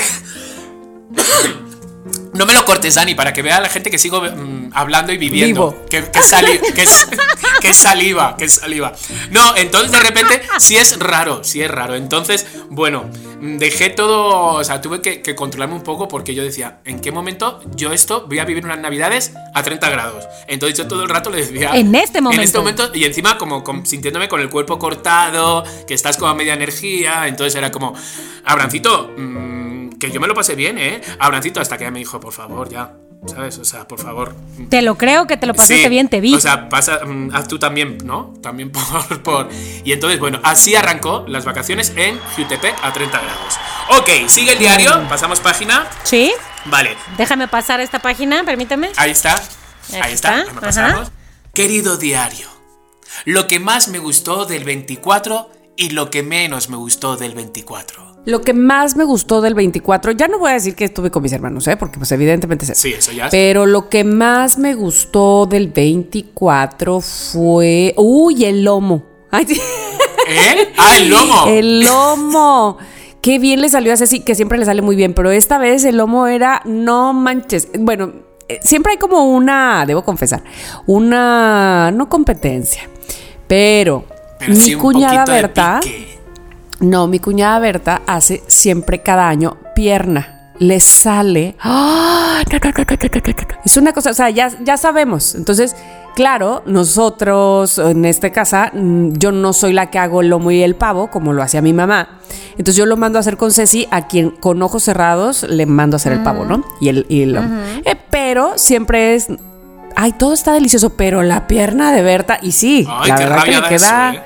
No 2.33 2.47
me 2.47 2.55
lo 2.55 2.64
cortes, 2.64 2.95
Dani, 2.95 3.14
para 3.16 3.33
que 3.33 3.43
vea 3.43 3.61
la 3.61 3.69
gente 3.69 3.90
que 3.90 3.99
sigo 3.99 4.23
mm, 4.23 4.71
hablando 4.73 5.12
y 5.12 5.19
viviendo. 5.19 5.71
Vivo. 5.73 5.87
Que, 5.90 6.05
que, 6.11 6.23
sali- 6.23 6.61
que 6.75 6.83
es, 6.83 7.07
que 7.61 7.71
es 7.71 7.77
saliva, 7.77 8.37
que 8.37 8.45
es 8.45 8.55
saliva. 8.55 8.93
No, 9.31 9.57
entonces 9.57 9.90
de 9.90 9.99
repente 9.99 10.40
sí 10.59 10.77
es 10.77 10.99
raro, 11.01 11.43
sí 11.43 11.61
es 11.61 11.71
raro. 11.71 11.97
Entonces, 11.97 12.47
bueno, 12.69 13.11
mm, 13.40 13.57
dejé 13.59 13.90
todo, 13.90 14.55
o 14.55 14.62
sea, 14.64 14.81
tuve 14.81 15.03
que, 15.03 15.23
que 15.23 15.35
controlarme 15.35 15.75
un 15.75 15.83
poco 15.83 16.07
porque 16.07 16.35
yo 16.35 16.45
decía, 16.45 16.79
¿en 16.85 17.01
qué 17.01 17.11
momento 17.11 17.61
yo 17.75 17.93
esto 17.93 18.27
voy 18.29 18.38
a 18.38 18.45
vivir 18.45 18.64
unas 18.64 18.79
navidades 18.79 19.33
a 19.55 19.62
30 19.64 19.90
grados? 19.90 20.25
Entonces 20.47 20.79
yo 20.79 20.87
todo 20.87 21.03
el 21.03 21.09
rato 21.09 21.31
le 21.31 21.38
decía... 21.45 21.73
En 21.75 21.93
este 21.97 22.21
momento. 22.21 22.40
En 22.40 22.47
este 22.47 22.59
momento, 22.59 22.90
y 22.95 23.05
encima 23.07 23.38
como, 23.38 23.64
como 23.64 23.85
sintiéndome 23.85 24.29
con 24.29 24.40
el 24.40 24.49
cuerpo 24.51 24.79
cortado, 24.79 25.64
que 25.87 25.95
estás 25.95 26.16
como 26.16 26.31
a 26.31 26.35
media 26.35 26.55
energía, 26.55 27.27
entonces 27.27 27.57
era 27.57 27.73
como, 27.73 27.93
Abrancito, 28.45 29.11
mm, 29.16 29.90
que 29.99 30.11
yo 30.11 30.21
me 30.21 30.27
lo 30.27 30.35
pasé 30.35 30.55
bien, 30.55 30.79
¿eh? 30.79 31.01
Abrancito, 31.19 31.61
hasta 31.61 31.77
que 31.77 31.85
ella 31.85 31.90
me 31.90 31.99
dijo, 31.99 32.19
por 32.20 32.33
favor, 32.33 32.68
ya, 32.68 32.92
¿sabes? 33.26 33.59
O 33.59 33.64
sea, 33.64 33.88
por 33.88 34.00
favor. 34.00 34.35
Te 34.68 34.83
lo 34.83 34.96
creo 34.96 35.26
que 35.26 35.37
te 35.37 35.46
lo 35.46 35.54
pasaste 35.54 35.83
Sí, 35.83 35.88
bien, 35.88 36.09
te 36.09 36.20
vi. 36.20 36.35
O 36.35 36.40
sea, 36.40 36.68
pasa, 36.68 37.00
mm, 37.04 37.35
haz 37.35 37.48
tú 37.48 37.59
también, 37.59 37.98
¿no? 38.04 38.35
También 38.42 38.70
por, 38.72 39.22
por... 39.22 39.48
Y 39.85 39.92
entonces, 39.92 40.20
bueno, 40.20 40.40
así 40.42 40.74
arrancó 40.76 41.24
las 41.28 41.44
vacaciones 41.44 41.92
en 41.96 42.18
Jutepec 42.37 42.76
a 42.83 42.92
30 42.92 43.20
grados. 43.20 43.54
Ok, 43.98 44.28
sigue 44.28 44.52
el 44.52 44.59
diario, 44.59 45.06
pasamos 45.09 45.40
página. 45.40 45.87
¿Sí? 46.04 46.33
Vale, 46.66 46.96
Déjame 47.16 47.48
pasar 47.48 47.80
esta 47.80 47.98
página, 48.00 48.44
permíteme. 48.44 48.90
ahí 48.96 49.11
está. 49.11 49.35
Ahí 49.92 50.00
Ahí 50.02 50.12
está, 50.12 50.42
está, 50.42 50.61
pasamos. 50.61 51.11
Querido 51.54 51.96
diario, 51.96 52.46
lo 53.24 53.48
que 53.48 53.59
más 53.59 53.88
me 53.88 53.98
gustó 53.98 54.44
del 54.44 54.62
24 54.64 55.50
y 55.81 55.88
lo 55.90 56.11
que 56.11 56.23
menos 56.23 56.69
me 56.69 56.77
gustó 56.77 57.16
del 57.16 57.35
24. 57.35 58.19
Lo 58.27 58.43
que 58.43 58.53
más 58.53 58.97
me 58.97 59.05
gustó 59.05 59.40
del 59.40 59.55
24, 59.55 60.12
ya 60.12 60.29
no 60.29 60.38
voy 60.38 60.51
a 60.51 60.55
decir 60.55 60.75
que 60.75 60.85
estuve 60.85 61.11
con 61.11 61.23
mis 61.23 61.33
hermanos, 61.33 61.66
¿eh? 61.69 61.77
porque 61.79 61.97
pues 61.97 62.12
evidentemente 62.12 62.66
es 62.66 62.73
eso. 62.73 62.83
Sí, 62.83 62.93
eso 62.93 63.12
ya 63.12 63.25
es. 63.25 63.31
Pero 63.31 63.64
lo 63.64 63.88
que 63.88 64.05
más 64.05 64.59
me 64.59 64.75
gustó 64.75 65.47
del 65.47 65.69
24 65.69 67.01
fue... 67.01 67.95
Uy, 67.97 68.45
el 68.45 68.62
lomo. 68.62 69.05
Ay. 69.31 69.47
¿Eh? 70.29 70.73
¡Ah, 70.77 70.99
el 70.99 71.09
lomo! 71.09 71.45
El 71.49 71.81
lomo. 71.81 72.79
Qué 73.23 73.38
bien 73.38 73.62
le 73.62 73.71
salió 73.71 73.95
a 73.95 73.97
Ceci, 73.97 74.21
que 74.21 74.35
siempre 74.35 74.59
le 74.59 74.66
sale 74.66 74.83
muy 74.83 74.97
bien, 74.97 75.14
pero 75.14 75.31
esta 75.31 75.57
vez 75.57 75.85
el 75.85 75.97
lomo 75.97 76.27
era, 76.27 76.61
no 76.66 77.14
manches. 77.14 77.69
Bueno, 77.79 78.12
eh, 78.49 78.61
siempre 78.62 78.93
hay 78.93 78.99
como 78.99 79.25
una, 79.35 79.85
debo 79.87 80.05
confesar, 80.05 80.43
una, 80.87 81.90
no 81.90 82.09
competencia, 82.09 82.88
pero, 83.47 84.05
Pero 84.40 84.53
mi 84.53 84.61
sí 84.61 84.74
un 84.74 84.81
cuñada 84.81 85.24
Berta, 85.24 85.81
no, 86.81 87.07
mi 87.07 87.20
cuñada 87.20 87.59
Berta 87.61 88.03
hace 88.07 88.42
siempre 88.48 89.03
cada 89.03 89.29
año 89.29 89.59
pierna. 89.74 90.53
Le 90.59 90.81
sale. 90.81 91.57
¡Ah! 91.61 92.42
Es 93.64 93.76
una 93.76 93.92
cosa, 93.92 94.11
o 94.11 94.14
sea, 94.14 94.31
ya, 94.31 94.50
ya 94.62 94.76
sabemos. 94.76 95.35
Entonces, 95.35 95.76
claro, 96.14 96.62
nosotros 96.66 97.79
en 97.79 98.05
esta 98.05 98.31
casa, 98.31 98.70
mm, 98.74 99.12
yo 99.12 99.33
no 99.33 99.53
soy 99.53 99.72
la 99.72 99.90
que 99.90 99.98
hago 99.98 100.20
el 100.20 100.29
lomo 100.29 100.50
y 100.50 100.62
el 100.62 100.74
pavo, 100.74 101.11
como 101.11 101.33
lo 101.33 101.42
hacía 101.42 101.62
mi 101.62 101.72
mamá. 101.72 102.20
Entonces 102.53 102.76
yo 102.76 102.87
lo 102.87 102.96
mando 102.96 103.18
a 103.18 103.20
hacer 103.20 103.37
con 103.37 103.53
Ceci, 103.53 103.88
a 103.90 104.07
quien 104.07 104.31
con 104.31 104.62
ojos 104.62 104.83
cerrados 104.83 105.44
le 105.44 105.66
mando 105.66 105.94
a 105.94 105.98
hacer 105.98 106.12
el 106.12 106.22
pavo, 106.22 106.44
¿no? 106.44 106.64
Y 106.81 106.88
el, 106.88 107.07
y 107.09 107.22
el 107.22 107.33
lomo. 107.33 107.61
Eh, 107.85 107.96
pero 108.11 108.53
siempre 108.57 109.14
es. 109.14 109.29
Ay, 109.96 110.12
todo 110.12 110.33
está 110.35 110.53
delicioso, 110.53 110.90
pero 110.90 111.22
la 111.22 111.46
pierna 111.46 111.92
de 111.92 112.03
Berta, 112.03 112.38
y 112.42 112.53
sí, 112.53 112.87
Ay, 112.88 113.09
la 113.11 113.16
verdad 113.16 113.42
que 113.44 113.50
le 113.50 113.61
da 113.61 113.68
queda. 113.68 114.11
eso, 114.11 114.18
¿eh? 114.18 114.22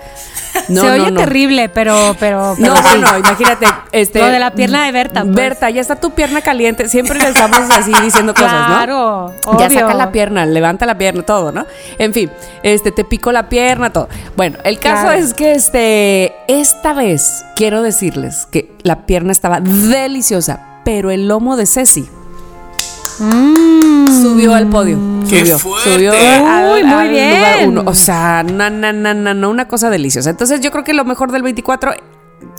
No, 0.68 0.83
Se 0.83 0.87
no, 0.87 0.92
oye 1.03 1.11
no. 1.11 1.18
terrible, 1.20 1.68
pero, 1.68 2.14
pero, 2.20 2.55
pero 2.57 2.74
No, 2.74 2.77
sí. 2.77 2.98
imagínate, 3.18 3.66
este. 3.90 4.20
Lo 4.20 4.27
de 4.29 4.38
la 4.38 4.53
pierna 4.53 4.85
de 4.87 4.92
Berta, 4.92 5.22
pues. 5.24 5.35
Berta, 5.35 5.68
ya 5.70 5.81
está 5.81 5.96
tu 5.96 6.12
pierna 6.12 6.42
caliente. 6.42 6.88
Siempre 6.88 7.18
le 7.18 7.29
estamos 7.31 7.59
así 7.77 7.90
diciendo 8.05 8.35
cosas, 8.35 8.68
¿no? 8.68 8.74
Claro, 8.77 9.35
Ya 9.59 9.68
saca 9.68 9.94
la 9.94 10.12
pierna, 10.12 10.46
levanta 10.46 10.87
la 10.87 10.96
pierna, 10.96 11.24
todo, 11.24 11.50
¿no? 11.50 11.66
En 11.98 12.12
fin, 12.14 12.31
este, 12.62 12.92
te 12.92 13.03
pico 13.03 13.33
la 13.33 13.48
pierna, 13.48 13.90
todo. 13.90 14.09
Bueno, 14.37 14.59
el 14.62 14.79
caso 14.79 15.03
Claro. 15.07 15.18
es 15.18 15.35
que 15.35 15.53
este, 15.55 16.33
esta 16.46 16.92
vez 16.92 17.44
quiero 17.57 17.83
decirles 17.83 18.46
que 18.46 18.70
la 18.85 19.07
pierna 19.07 19.33
estaba 19.33 19.59
deliciosa, 19.61 20.61
pero 20.85 21.11
el 21.11 21.27
lomo 21.27 21.57
de 21.57 21.66
Ceci 21.66 22.09
subió 23.16 24.55
al 24.55 24.68
podio. 24.68 24.98
¡Qué 25.29 25.40
subió, 25.40 25.59
fuerte! 25.59 25.94
subió 25.94 26.12
al, 26.12 26.72
Uy, 26.74 26.83
muy 26.85 26.92
al 26.92 27.09
bien. 27.09 27.35
lugar 27.37 27.68
uno. 27.68 27.83
O 27.87 27.94
sea, 27.94 28.42
na, 28.42 28.70
na, 28.70 28.92
na, 28.92 29.14
na, 29.14 29.35
na, 29.35 29.48
una 29.48 29.68
cosa 29.68 29.90
deliciosa. 29.90 30.31
Entonces 30.31 30.61
yo 30.61 30.70
creo 30.70 30.85
que 30.85 30.92
lo 30.94 31.05
mejor 31.05 31.33
del 31.33 31.42
24 31.42 31.92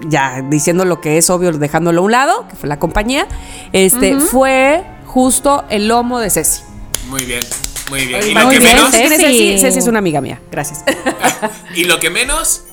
ya 0.07 0.41
diciendo 0.41 0.85
lo 0.85 1.01
que 1.01 1.17
es 1.17 1.29
obvio, 1.29 1.51
dejándolo 1.51 2.01
a 2.01 2.03
un 2.05 2.11
lado, 2.11 2.47
que 2.49 2.55
fue 2.55 2.69
la 2.69 2.79
compañía, 2.79 3.27
este, 3.71 4.19
fue 4.19 4.83
justo 5.05 5.65
el 5.69 5.87
lomo 5.87 6.19
de 6.19 6.29
Ceci. 6.29 6.61
Muy 7.09 7.23
bien, 7.25 7.43
muy 7.89 8.05
bien. 8.05 8.21
¿Y 8.29 8.33
Muy 8.33 8.43
lo 8.43 8.49
que 8.49 8.59
bien, 8.59 8.75
menos? 8.75 8.91
Ceci. 8.91 9.15
Ceci, 9.15 9.57
Ceci 9.59 9.79
es 9.79 9.87
una 9.87 9.99
amiga 9.99 10.21
mía, 10.21 10.41
gracias. 10.51 10.83
¿Y 11.75 11.83
lo 11.85 11.99
que 11.99 12.09
menos? 12.09 12.63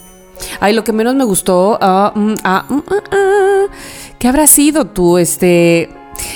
Ay, 0.61 0.73
lo 0.73 0.83
que 0.85 0.93
menos 0.93 1.15
me 1.15 1.25
gustó, 1.25 1.79
mm, 2.15 2.19
mm, 2.21 2.35
ah, 2.45 2.65
¿qué 4.19 4.29
habrá 4.29 4.47
sido 4.47 4.87
tú? 4.87 5.19
Este, 5.19 5.91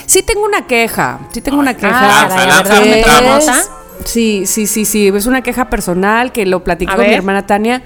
sí 0.07 0.23
tengo 0.23 0.45
una 0.45 0.67
queja, 0.67 1.21
sí 1.33 1.41
tengo 1.41 1.59
una 1.59 1.75
queja. 1.75 1.91
lanza, 2.01 2.29
caray, 2.37 2.45
a 2.45 2.49
lanza, 2.57 2.75
ver, 2.75 2.83
Que 2.83 2.89
dame 2.89 2.99
entramos. 2.99 3.47
nota. 3.47 3.61
es- 3.61 3.71
Sí, 4.05 4.45
sí, 4.47 4.67
sí, 4.69 4.85
sí. 4.85 5.09
Es 5.09 5.27
una 5.27 5.43
queja 5.43 5.69
personal 5.69 6.31
que 6.31 6.47
lo 6.47 6.63
platiqué 6.63 6.93
A 6.93 6.97
con 6.97 7.07
mi 7.07 7.13
hermana 7.15 7.45
Tania. 7.47 7.83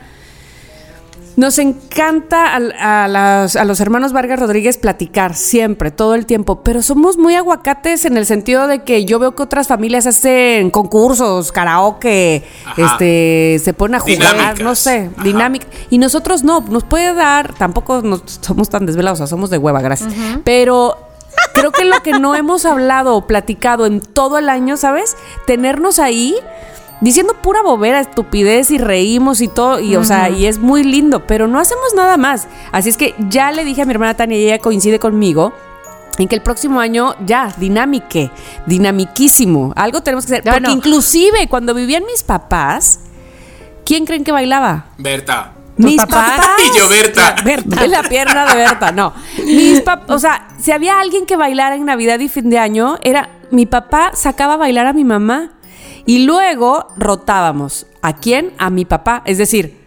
Nos 1.36 1.58
encanta 1.58 2.54
a, 2.56 3.08
las- 3.08 3.56
a 3.56 3.64
los 3.64 3.80
hermanos 3.80 4.12
Vargas 4.12 4.38
Rodríguez 4.38 4.76
platicar 4.76 5.34
siempre, 5.34 5.90
todo 5.90 6.14
el 6.16 6.26
tiempo, 6.26 6.62
pero 6.62 6.82
somos 6.82 7.16
muy 7.16 7.36
aguacates 7.36 8.04
en 8.04 8.18
el 8.18 8.26
sentido 8.26 8.66
de 8.66 8.82
que 8.82 9.06
yo 9.06 9.18
veo 9.18 9.34
que 9.34 9.42
otras 9.44 9.66
familias 9.68 10.06
hacen 10.06 10.68
concursos, 10.70 11.52
karaoke, 11.52 12.44
Ajá. 12.66 12.82
este, 12.82 13.58
se 13.64 13.72
ponen 13.72 13.94
a 13.94 14.00
jugar, 14.00 14.18
Dinámicas. 14.18 14.60
no 14.60 14.74
sé, 14.74 15.08
dinámica. 15.22 15.66
Y 15.88 15.96
nosotros 15.98 16.42
no, 16.44 16.60
nos 16.68 16.84
puede 16.84 17.14
dar, 17.14 17.54
tampoco 17.54 18.02
nos, 18.02 18.22
somos 18.42 18.68
tan 18.68 18.84
desvelados, 18.84 19.20
o 19.20 19.22
sea, 19.22 19.26
somos 19.28 19.48
de 19.48 19.56
hueva, 19.56 19.80
gracias. 19.80 20.12
Pero 20.44 20.98
creo 21.54 21.72
que 21.72 21.84
lo 21.84 22.02
que 22.02 22.12
no 22.18 22.34
hemos 22.34 22.64
hablado 22.64 23.16
o 23.16 23.26
platicado 23.26 23.86
en 23.86 24.00
todo 24.00 24.38
el 24.38 24.48
año, 24.48 24.76
¿sabes? 24.76 25.16
Tenernos 25.46 25.98
ahí 25.98 26.36
diciendo 27.00 27.34
pura 27.42 27.62
bobera, 27.62 28.00
estupidez 28.00 28.70
y 28.70 28.78
reímos 28.78 29.40
y 29.40 29.48
todo, 29.48 29.80
y 29.80 29.96
o 29.96 30.04
sea, 30.04 30.28
y 30.28 30.46
es 30.46 30.58
muy 30.58 30.84
lindo, 30.84 31.26
pero 31.26 31.46
no 31.48 31.58
hacemos 31.58 31.94
nada 31.94 32.16
más. 32.16 32.46
Así 32.72 32.88
es 32.88 32.96
que 32.96 33.14
ya 33.28 33.52
le 33.52 33.64
dije 33.64 33.82
a 33.82 33.84
mi 33.84 33.92
hermana 33.92 34.14
Tania 34.14 34.38
y 34.38 34.44
ella 34.44 34.58
coincide 34.58 34.98
conmigo. 34.98 35.52
En 36.18 36.28
que 36.28 36.34
el 36.34 36.42
próximo 36.42 36.80
año 36.80 37.14
ya, 37.24 37.54
dinámique, 37.56 38.30
dinamiquísimo. 38.66 39.72
Algo 39.74 40.02
tenemos 40.02 40.26
que 40.26 40.34
hacer. 40.34 40.44
Porque 40.44 40.70
inclusive 40.70 41.48
cuando 41.48 41.72
vivían 41.72 42.04
mis 42.04 42.22
papás, 42.22 43.00
¿quién 43.86 44.04
creen 44.04 44.24
que 44.24 44.32
bailaba? 44.32 44.86
Berta. 44.98 45.54
Mis 45.86 45.96
papás? 45.96 46.30
papás. 46.32 46.48
Y 46.72 46.78
yo, 46.78 46.88
Berta. 46.88 47.34
Berta. 47.44 47.86
La 47.86 48.02
pierna 48.02 48.46
de 48.46 48.54
Berta, 48.56 48.92
no. 48.92 49.12
Mis 49.44 49.84
pap- 49.84 50.04
o 50.08 50.18
sea, 50.18 50.48
si 50.58 50.72
había 50.72 51.00
alguien 51.00 51.26
que 51.26 51.36
bailara 51.36 51.74
en 51.76 51.84
Navidad 51.84 52.18
y 52.20 52.28
fin 52.28 52.50
de 52.50 52.58
año, 52.58 52.98
era 53.02 53.28
mi 53.50 53.66
papá 53.66 54.12
sacaba 54.14 54.54
a 54.54 54.56
bailar 54.56 54.86
a 54.86 54.92
mi 54.92 55.04
mamá. 55.04 55.50
Y 56.06 56.24
luego 56.24 56.86
rotábamos. 56.96 57.86
¿A 58.02 58.16
quién? 58.16 58.52
A 58.58 58.70
mi 58.70 58.84
papá. 58.84 59.22
Es 59.26 59.38
decir, 59.38 59.79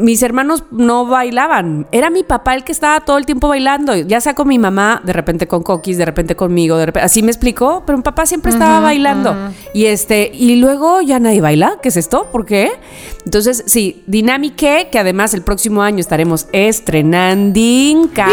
mis 0.00 0.22
hermanos 0.22 0.64
no 0.70 1.06
bailaban. 1.06 1.86
Era 1.92 2.10
mi 2.10 2.22
papá 2.22 2.54
el 2.54 2.64
que 2.64 2.72
estaba 2.72 3.00
todo 3.00 3.18
el 3.18 3.26
tiempo 3.26 3.48
bailando. 3.48 3.94
Ya 3.96 4.20
sea 4.20 4.34
con 4.34 4.48
mi 4.48 4.58
mamá, 4.58 5.00
de 5.04 5.12
repente 5.12 5.46
con 5.46 5.62
Coquis, 5.62 5.98
de 5.98 6.04
repente 6.04 6.36
conmigo, 6.36 6.76
de 6.76 6.86
repente. 6.86 7.04
Así 7.06 7.22
me 7.22 7.30
explicó, 7.30 7.82
pero 7.86 7.98
mi 7.98 8.02
papá 8.02 8.26
siempre 8.26 8.52
estaba 8.52 8.80
bailando. 8.80 9.34
Y 9.74 9.86
este, 9.86 10.30
y 10.32 10.56
luego 10.56 11.00
ya 11.00 11.18
nadie 11.18 11.40
baila. 11.40 11.78
¿Qué 11.82 11.88
es 11.88 11.96
esto? 11.96 12.28
¿Por 12.32 12.46
qué? 12.46 12.70
Entonces, 13.24 13.64
sí, 13.66 14.02
Dinámique, 14.06 14.88
que 14.90 14.98
además 14.98 15.34
el 15.34 15.42
próximo 15.42 15.82
año 15.82 16.00
estaremos 16.00 16.46
estrenando 16.52 17.50
casi. 18.14 18.32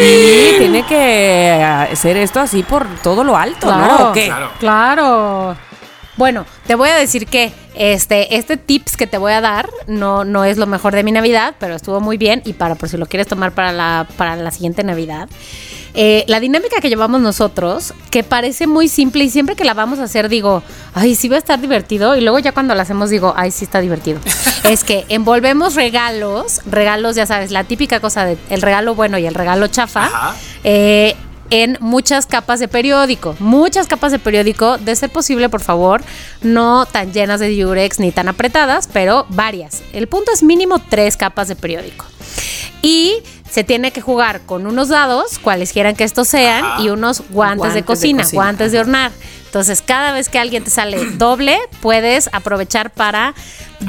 Y 0.00 0.58
tiene 0.58 0.84
que 0.84 1.62
hacer 1.90 2.16
esto 2.16 2.40
así 2.40 2.62
por 2.62 2.86
todo 3.02 3.24
lo 3.24 3.36
alto, 3.36 3.66
Claro, 3.66 4.12
¿no? 4.14 4.50
Claro. 4.58 5.69
Bueno, 6.20 6.44
te 6.66 6.74
voy 6.74 6.90
a 6.90 6.96
decir 6.96 7.26
que 7.26 7.50
este, 7.74 8.36
este 8.36 8.58
tips 8.58 8.98
que 8.98 9.06
te 9.06 9.16
voy 9.16 9.32
a 9.32 9.40
dar 9.40 9.70
no, 9.86 10.26
no 10.26 10.44
es 10.44 10.58
lo 10.58 10.66
mejor 10.66 10.94
de 10.94 11.02
mi 11.02 11.12
Navidad, 11.12 11.54
pero 11.58 11.74
estuvo 11.74 11.98
muy 11.98 12.18
bien 12.18 12.42
y 12.44 12.52
para 12.52 12.74
por 12.74 12.90
si 12.90 12.98
lo 12.98 13.06
quieres 13.06 13.26
tomar 13.26 13.52
para 13.52 13.72
la, 13.72 14.06
para 14.18 14.36
la 14.36 14.50
siguiente 14.50 14.84
Navidad. 14.84 15.30
Eh, 15.94 16.26
la 16.28 16.38
dinámica 16.38 16.78
que 16.82 16.90
llevamos 16.90 17.22
nosotros, 17.22 17.94
que 18.10 18.22
parece 18.22 18.66
muy 18.66 18.88
simple 18.88 19.24
y 19.24 19.30
siempre 19.30 19.56
que 19.56 19.64
la 19.64 19.72
vamos 19.72 19.98
a 19.98 20.02
hacer 20.02 20.28
digo, 20.28 20.62
ay, 20.92 21.14
sí 21.14 21.30
va 21.30 21.36
a 21.36 21.38
estar 21.38 21.58
divertido 21.58 22.14
y 22.14 22.20
luego 22.20 22.38
ya 22.38 22.52
cuando 22.52 22.74
la 22.74 22.82
hacemos 22.82 23.08
digo, 23.08 23.32
ay, 23.34 23.50
sí 23.50 23.64
está 23.64 23.80
divertido. 23.80 24.20
es 24.64 24.84
que 24.84 25.06
envolvemos 25.08 25.74
regalos, 25.74 26.60
regalos, 26.66 27.16
ya 27.16 27.24
sabes, 27.24 27.50
la 27.50 27.64
típica 27.64 27.98
cosa 28.00 28.26
de 28.26 28.36
el 28.50 28.60
regalo 28.60 28.94
bueno 28.94 29.16
y 29.16 29.24
el 29.24 29.32
regalo 29.32 29.68
chafa. 29.68 30.04
Ajá. 30.04 30.34
Eh, 30.64 31.16
en 31.50 31.76
muchas 31.80 32.26
capas 32.26 32.60
de 32.60 32.68
periódico, 32.68 33.34
muchas 33.40 33.86
capas 33.86 34.12
de 34.12 34.18
periódico, 34.18 34.78
de 34.78 34.94
ser 34.96 35.10
posible, 35.10 35.48
por 35.48 35.60
favor, 35.60 36.02
no 36.42 36.86
tan 36.86 37.12
llenas 37.12 37.40
de 37.40 37.48
diurex 37.48 37.98
ni 37.98 38.12
tan 38.12 38.28
apretadas, 38.28 38.88
pero 38.92 39.26
varias. 39.30 39.82
El 39.92 40.06
punto 40.06 40.30
es 40.32 40.42
mínimo 40.42 40.78
tres 40.78 41.16
capas 41.16 41.48
de 41.48 41.56
periódico. 41.56 42.04
Y 42.82 43.16
se 43.50 43.64
tiene 43.64 43.90
que 43.90 44.00
jugar 44.00 44.42
con 44.46 44.66
unos 44.66 44.88
dados, 44.88 45.38
cuales 45.40 45.72
quieran 45.72 45.96
que 45.96 46.04
estos 46.04 46.28
sean, 46.28 46.80
y 46.82 46.88
unos 46.88 47.22
guantes, 47.30 47.58
Guantes 47.58 47.74
de, 47.74 47.80
de 47.80 47.84
cocina, 47.86 48.22
guantes 48.36 48.72
de 48.72 48.78
hornar. 48.78 49.12
Entonces, 49.46 49.82
cada 49.82 50.12
vez 50.12 50.28
que 50.28 50.38
alguien 50.38 50.62
te 50.62 50.70
sale 50.70 51.04
doble, 51.18 51.58
puedes 51.82 52.30
aprovechar 52.32 52.90
para 52.90 53.34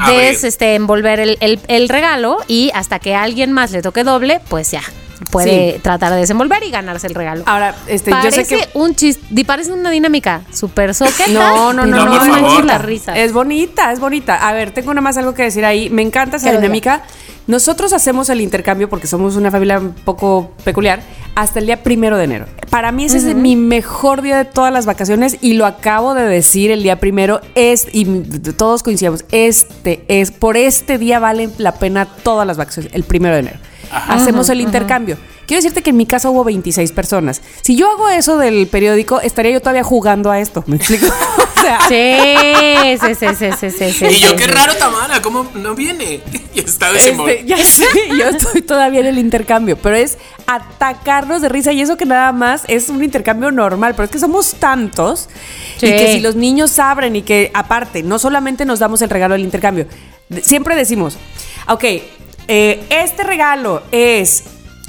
des, 0.08 0.44
este, 0.44 0.74
envolver 0.76 1.20
el, 1.20 1.38
el- 1.42 1.60
el 1.68 1.90
regalo 1.90 2.38
y 2.48 2.72
hasta 2.74 2.98
que 3.00 3.14
a 3.14 3.22
alguien 3.22 3.52
más 3.52 3.72
le 3.72 3.82
toque 3.84 4.04
doble, 4.04 4.42
pues 4.50 4.72
ya 4.72 4.82
puede 5.30 5.74
Sí. 5.76 5.80
tratar 5.82 6.12
de 6.14 6.20
desenvolver 6.20 6.64
y 6.64 6.72
ganarse 6.72 7.08
el 7.08 7.16
regalo. 7.16 7.44
Ahora, 7.46 7.76
este, 7.88 8.12
parece 8.12 8.44
yo 8.44 8.46
sé 8.46 8.56
que 8.56 8.70
un 8.78 8.96
chiste, 8.96 9.46
parece 9.46 9.72
una 9.72 9.90
dinámica 9.92 10.42
súper 10.54 10.94
soqueta. 10.94 11.28
No, 11.32 11.74
no, 11.74 11.86
no, 11.86 12.06
no, 12.06 12.16
manches 12.16 12.42
favor. 12.42 12.66
la 12.66 12.78
risa. 12.78 13.18
Es 13.18 13.34
bonita, 13.34 13.92
es 13.92 14.00
bonita. 14.00 14.48
A 14.48 14.54
ver, 14.54 14.72
tengo 14.72 14.94
nada 14.94 15.02
más 15.02 15.18
algo 15.18 15.34
que 15.34 15.44
decir 15.44 15.66
ahí. 15.66 15.90
Me 15.90 16.02
encanta 16.02 16.38
esa 16.38 16.52
dinámica. 16.52 17.04
Nosotros 17.48 17.92
hacemos 17.92 18.30
el 18.30 18.40
intercambio 18.40 18.88
porque 18.88 19.08
somos 19.08 19.36
una 19.36 19.50
familia 19.52 19.80
un 19.80 19.94
poco 19.94 20.52
peculiar 20.64 21.02
hasta 21.36 21.60
el 21.60 21.66
día 21.66 21.82
primero 21.82 22.18
de 22.18 22.26
enero. 22.26 22.46
Para 22.70 22.92
mí 22.92 23.06
ese 23.06 23.18
es 23.18 23.36
mi 23.36 23.56
mejor 23.56 24.22
día 24.22 24.38
de 24.38 24.46
todas 24.46 24.72
las 24.72 24.86
vacaciones 24.86 25.38
y 25.42 25.54
lo 25.54 25.66
acabo 25.66 26.14
de 26.14 26.24
decir 26.24 26.70
el 26.72 26.84
día 26.84 27.00
primero. 27.00 27.42
Es, 27.56 27.88
y 27.92 28.06
todos 28.54 28.84
coincidimos, 28.84 29.26
este 29.32 30.06
es, 30.08 30.32
por 30.32 30.56
este 30.56 30.98
día 31.00 31.20
valen 31.20 31.52
la 31.58 31.74
pena 31.74 32.06
todas 32.06 32.46
las 32.46 32.58
vacaciones, 32.58 32.94
el 32.94 33.04
primero 33.04 33.34
de 33.34 33.40
enero. 33.42 33.58
Hacemos 33.92 34.50
el 34.50 34.62
intercambio. 34.62 35.18
Quiero 35.46 35.62
decirte 35.62 35.82
que 35.82 35.90
en 35.90 35.98
mi 35.98 36.06
casa 36.06 36.30
hubo 36.30 36.44
26 36.46 36.92
personas. 36.94 37.42
Si 37.62 37.76
yo 37.76 37.90
hago 37.92 38.08
eso 38.10 38.38
del 38.38 38.68
periódico, 38.68 39.20
estaría 39.20 39.52
yo 39.52 39.60
todavía 39.60 39.84
jugando 39.84 40.32
a 40.32 40.40
esto. 40.40 40.64
¿Me 40.68 40.78
explico? 40.78 41.08
o 41.58 41.62
sea, 41.62 41.80
Sí, 41.90 42.98
sí, 43.02 43.16
sí, 43.16 43.36
sí, 43.38 43.50
sí, 43.60 43.70
sí, 43.72 43.92
sí, 43.92 44.06
Y 44.06 44.20
yo, 44.20 44.36
qué 44.36 44.48
raro 44.48 44.74
Tamara, 44.76 45.22
¿cómo 45.22 45.46
no 45.56 45.76
viene? 45.76 46.22
Y 46.54 46.60
está 46.60 46.88
Este, 46.88 46.98
desenvolviendo. 47.12 47.48
ya 47.56 47.64
sé, 47.66 47.86
yo 48.18 48.26
estoy 48.30 48.62
todavía 48.62 49.00
en 49.02 49.06
el 49.08 49.18
intercambio, 49.18 49.78
pero 49.78 49.96
es 49.96 50.18
atacarnos 50.48 51.42
de 51.42 51.50
risa 51.50 51.72
y 51.72 51.82
eso 51.82 51.98
que 51.98 52.06
nada 52.06 52.32
más 52.32 52.64
es 52.68 52.90
un 52.90 53.04
intercambio 53.04 53.52
normal, 53.52 53.94
pero 53.96 54.06
es 54.06 54.12
que 54.12 54.20
somos 54.20 54.54
tantos 54.56 55.30
y 55.78 55.88
que 55.88 56.14
si 56.14 56.20
los 56.20 56.36
niños 56.36 56.78
abren 56.80 57.16
y 57.16 57.22
que 57.24 57.52
aparte, 57.54 58.04
no 58.04 58.20
solamente 58.20 58.66
nos 58.66 58.80
damos 58.80 59.02
el 59.02 59.10
regalo 59.10 59.34
del 59.34 59.44
intercambio, 59.44 59.88
de- 60.30 60.42
siempre 60.42 60.76
decimos, 60.76 61.18
ok, 61.68 61.84
eh, 62.48 62.84
este 62.90 63.24
regalo 63.24 63.84
es 63.92 64.44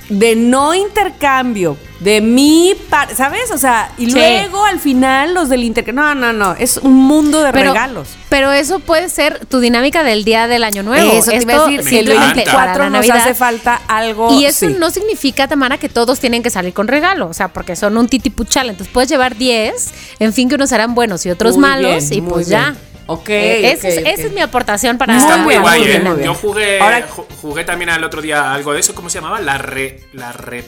de 0.08 0.36
no 0.36 0.74
intercambio, 0.74 1.76
de 2.00 2.20
mi 2.20 2.74
parte, 2.90 3.14
¿sabes? 3.14 3.50
O 3.52 3.56
sea, 3.56 3.92
y 3.96 4.06
Sí. 4.06 4.12
luego 4.12 4.62
al 4.64 4.78
final 4.80 5.32
los 5.32 5.48
del 5.48 5.62
intercambio, 5.64 6.02
no, 6.04 6.14
no, 6.14 6.32
no, 6.32 6.54
es 6.58 6.76
un 6.78 6.92
mundo 6.94 7.42
de 7.42 7.52
Pero, 7.52 7.72
regalos. 7.72 8.08
pero 8.28 8.52
eso 8.52 8.80
puede 8.80 9.08
ser 9.08 9.46
tu 9.46 9.60
dinámica 9.60 10.02
del 10.02 10.24
día 10.24 10.48
del 10.48 10.64
año 10.64 10.82
nuevo. 10.82 11.12
Eso 11.12 11.30
te 11.30 11.36
iba 11.42 11.52
a 11.52 11.56
Esto 11.56 11.66
decir, 11.68 11.84
si 11.84 11.98
el 11.98 12.06
simplemente 12.08 12.40
encanta. 12.42 12.52
para 12.52 12.72
24 12.78 12.90
la 12.90 12.98
nos 13.16 13.22
hace 13.22 13.34
falta 13.34 13.80
algo. 13.88 14.32
Y 14.38 14.44
eso 14.44 14.66
sí. 14.66 14.76
no 14.78 14.90
significa, 14.90 15.46
Tamara, 15.48 15.78
que 15.78 15.88
todos 15.88 16.18
tienen 16.18 16.42
que 16.42 16.50
salir 16.50 16.74
con 16.74 16.88
regalo. 16.88 17.28
O 17.28 17.32
sea, 17.34 17.48
porque 17.48 17.76
son 17.76 17.96
un 17.96 18.08
titipuchal. 18.08 18.68
Entonces 18.68 18.92
puedes 18.92 19.08
llevar 19.08 19.36
10. 19.36 19.94
En 20.18 20.32
fin, 20.34 20.48
que 20.48 20.56
unos 20.56 20.68
serán 20.70 20.94
buenos 20.94 21.24
y 21.24 21.30
otros 21.30 21.52
Muy 21.54 21.62
malos. 21.62 22.08
bien, 22.10 22.24
y 22.24 22.28
pues 22.28 22.48
bien. 22.48 22.60
ya. 22.60 22.74
Ok, 23.12 23.28
Eh, 23.30 23.72
esa, 23.72 23.88
ok, 23.88 23.94
es, 23.94 23.98
ok. 24.00 24.06
esa 24.06 24.26
es 24.26 24.32
mi 24.32 24.40
aportación 24.40 24.98
para 24.98 25.16
Está 25.16 25.36
Muy 25.38 25.56
guay, 25.56 25.80
muy 25.80 25.86
¿eh? 25.88 25.90
bien, 25.90 26.04
muy 26.04 26.12
bien. 26.14 26.26
Yo 26.26 26.34
jugué, 26.34 26.80
Ahora- 26.80 27.06
jugué 27.40 27.64
también 27.64 27.90
el 27.90 28.04
otro 28.04 28.20
día 28.22 28.52
algo 28.52 28.72
de 28.72 28.80
eso. 28.80 28.94
¿Cómo 28.94 29.08
se 29.10 29.18
llamaba? 29.18 29.40
La 29.40 29.58
re. 29.58 30.00
La 30.12 30.32
re. 30.32 30.64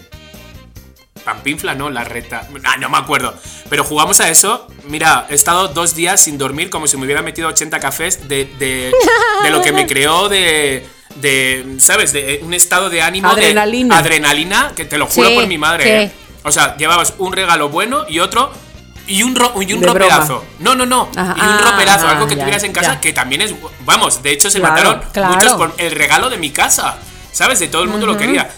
Pampinfla, 1.25 1.75
no, 1.75 1.89
la 1.89 2.05
reta. 2.05 2.47
Ah, 2.65 2.77
no 2.77 2.91
me 2.91 2.99
acuerdo. 2.99 3.35
Pero 3.71 3.83
jugamos 3.83 4.21
a 4.21 4.29
eso. 4.29 4.67
Mira, 4.89 5.27
he 5.31 5.35
estado 5.35 5.69
dos 5.69 5.95
días 5.95 6.21
sin 6.21 6.37
dormir 6.37 6.69
como 6.69 6.87
si 6.87 6.99
me 6.99 7.05
hubiera 7.05 7.23
metido 7.23 7.49
80 7.49 7.81
cafés 7.81 8.29
de, 8.29 8.45
de, 8.59 8.93
de 9.43 9.51
lo 9.51 9.63
que 9.63 9.73
me 9.73 9.87
creó 9.87 10.29
de. 10.29 10.87
de 11.17 11.77
¿Sabes? 11.79 12.13
De 12.13 12.41
un 12.43 12.53
estado 12.53 12.91
de 12.91 13.01
ánimo. 13.01 13.35
de 13.35 13.41
Adrenalina. 13.43 13.97
adrenalina, 13.99 14.73
que 14.77 14.85
te 14.85 14.99
lo 14.99 15.07
juro 15.07 15.31
Sí, 15.31 15.35
por 15.35 15.47
mi 15.47 15.57
madre. 15.57 15.85
sí. 15.85 15.91
¿eh? 15.91 16.13
O 16.43 16.53
sea, 16.53 16.77
llevabas 16.77 17.15
un 17.17 17.33
regalo 17.33 17.71
bueno 17.71 18.05
y 18.07 18.19
otro. 18.19 18.53
Y 19.07 19.23
un, 19.23 19.35
ro- 19.37 19.53
y 19.61 19.73
un 19.73 19.81
De 19.81 19.87
broma. 19.87 19.99
roperazo. 19.99 20.45
No, 20.61 20.75
no, 20.75 20.87
no. 20.87 21.11
Ajá. 21.15 21.35
Y 21.37 21.41
un 21.41 21.59
roperazo, 21.59 22.07
Ah, 22.09 22.13
algo 22.13 22.27
que 22.27 22.37
ya, 22.37 22.41
tuvieras 22.43 22.63
en 22.65 22.73
casa 22.73 22.95
ya. 22.95 23.01
que 23.01 23.13
también 23.13 23.43
es. 23.43 23.55
Vamos, 23.85 24.23
de 24.23 24.31
hecho 24.33 24.49
se 24.51 24.61
Claro, 24.61 24.75
mataron 24.75 25.03
claro. 25.13 25.35
muchos 25.35 25.53
por 25.55 25.75
el 25.79 25.91
regalo 25.93 26.31
de 26.31 26.39
mi 26.39 26.51
casa. 26.51 26.97
¿Sabes? 27.33 27.59
De 27.59 27.69
todo 27.69 27.83
el 27.83 27.89
mundo 27.89 28.07
lo 28.07 28.17
quería. 28.17 28.51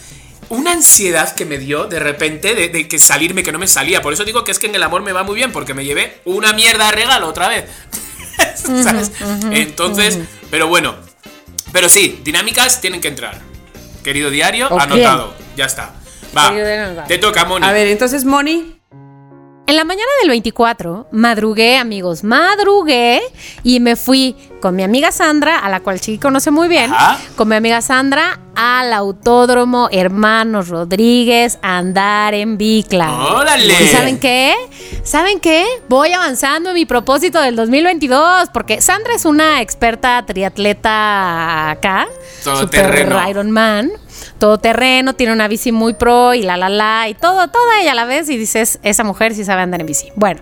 Una 0.48 0.70
ansiedad 0.72 1.34
que 1.34 1.44
me 1.44 1.58
dio 1.58 1.86
de 1.86 1.98
repente 1.98 2.54
de, 2.54 2.68
de 2.68 2.86
que 2.86 2.98
salirme, 3.00 3.42
que 3.42 3.50
no 3.50 3.58
me 3.58 3.66
salía. 3.66 4.02
Por 4.02 4.12
eso 4.12 4.24
digo 4.24 4.44
que 4.44 4.52
es 4.52 4.58
que 4.60 4.66
en 4.68 4.74
el 4.76 4.82
amor 4.84 5.02
me 5.02 5.12
va 5.12 5.24
muy 5.24 5.34
bien, 5.34 5.50
porque 5.50 5.74
me 5.74 5.84
llevé 5.84 6.20
una 6.24 6.52
mierda 6.52 6.86
de 6.86 6.92
regalo 6.92 7.26
otra 7.26 7.48
vez. 7.48 7.64
¿Sabes? 8.54 9.10
Entonces, 9.50 10.18
pero 10.50 10.68
bueno. 10.68 10.94
Pero 11.72 11.88
sí, 11.88 12.20
dinámicas 12.22 12.80
tienen 12.80 13.00
que 13.00 13.08
entrar. 13.08 13.40
Querido 14.04 14.30
diario, 14.30 14.68
anotado. 14.80 15.34
Ya 15.56 15.64
está. 15.64 15.92
Va. 16.36 16.52
Te 17.08 17.18
toca, 17.18 17.44
Moni. 17.44 17.66
A 17.66 17.72
ver, 17.72 17.88
entonces, 17.88 18.24
Moni. 18.24 18.75
En 19.68 19.74
la 19.74 19.82
mañana 19.82 20.08
del 20.20 20.30
24, 20.30 21.08
madrugué, 21.10 21.76
amigos, 21.76 22.22
madrugué 22.22 23.20
y 23.64 23.80
me 23.80 23.96
fui 23.96 24.36
con 24.60 24.76
mi 24.76 24.84
amiga 24.84 25.10
Sandra, 25.10 25.58
a 25.58 25.68
la 25.68 25.80
cual 25.80 26.00
Chiqui 26.00 26.18
conoce 26.18 26.52
muy 26.52 26.68
bien, 26.68 26.92
Ajá. 26.92 27.18
con 27.34 27.48
mi 27.48 27.56
amiga 27.56 27.80
Sandra 27.82 28.38
al 28.54 28.92
Autódromo 28.92 29.88
Hermanos 29.90 30.68
Rodríguez 30.68 31.58
a 31.62 31.78
andar 31.78 32.32
en 32.34 32.56
bicla. 32.58 33.10
¡Órale! 33.10 33.74
¿Y 33.82 33.88
saben 33.88 34.20
qué? 34.20 34.54
¿Saben 35.02 35.40
qué? 35.40 35.64
Voy 35.88 36.12
avanzando 36.12 36.70
en 36.70 36.74
mi 36.76 36.86
propósito 36.86 37.40
del 37.40 37.56
2022 37.56 38.50
porque 38.54 38.80
Sandra 38.80 39.14
es 39.16 39.24
una 39.24 39.60
experta 39.62 40.24
triatleta 40.24 41.70
acá, 41.70 42.06
super 42.40 43.08
Iron 43.28 43.50
Man, 43.50 43.90
todoterreno, 44.38 45.14
tiene 45.14 45.32
una 45.32 45.48
bici 45.48 45.72
muy 45.72 45.94
pro 45.94 46.34
y 46.34 46.42
la 46.42 46.56
la 46.56 46.68
la 46.68 47.08
y 47.08 47.14
todo, 47.14 47.48
toda 47.48 47.80
ella 47.80 47.92
a 47.92 47.94
la 47.94 48.04
vez 48.04 48.28
y 48.28 48.36
dices, 48.36 48.78
esa 48.82 49.04
mujer 49.04 49.34
sí 49.34 49.44
sabe 49.44 49.62
andar 49.62 49.80
en 49.80 49.86
bici. 49.86 50.10
Bueno, 50.16 50.40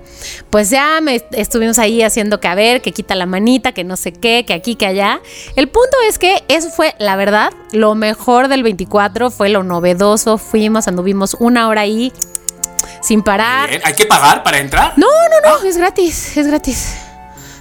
pues 0.51 0.70
ya 0.70 1.01
me 1.01 1.23
estuvimos 1.33 1.79
ahí 1.79 2.03
haciendo 2.03 2.40
que 2.40 2.49
a 2.49 2.55
ver, 2.55 2.83
que 2.83 2.92
quita 2.92 3.14
la 3.14 3.27
manita, 3.27 3.73
que 3.73 3.85
no 3.85 3.97
sé 3.97 4.12
qué, 4.12 4.44
que 4.47 4.55
aquí, 4.55 4.77
que 4.77 4.87
allá. 4.87 5.20
El 5.57 5.68
punto 5.68 5.97
es 6.09 6.18
que 6.18 6.44
eso 6.49 6.70
fue, 6.70 6.94
la 6.99 7.16
verdad, 7.16 7.53
lo 7.73 7.94
mejor 7.94 8.49
del 8.49 8.62
24, 8.62 9.31
fue 9.31 9.49
lo 9.49 9.62
novedoso, 9.62 10.38
fuimos, 10.38 10.88
anduvimos 10.88 11.37
una 11.38 11.68
hora 11.68 11.83
ahí 11.83 12.12
sin 13.03 13.23
parar. 13.23 13.68
Bien. 13.70 13.83
¿Hay 13.85 13.94
que 13.94 14.07
pagar 14.07 14.42
para 14.42 14.59
entrar? 14.59 14.94
No, 14.97 15.07
no, 15.07 15.59
no, 15.59 15.64
es 15.68 15.77
gratis, 15.77 16.37
es 16.37 16.47
gratis. 16.47 16.97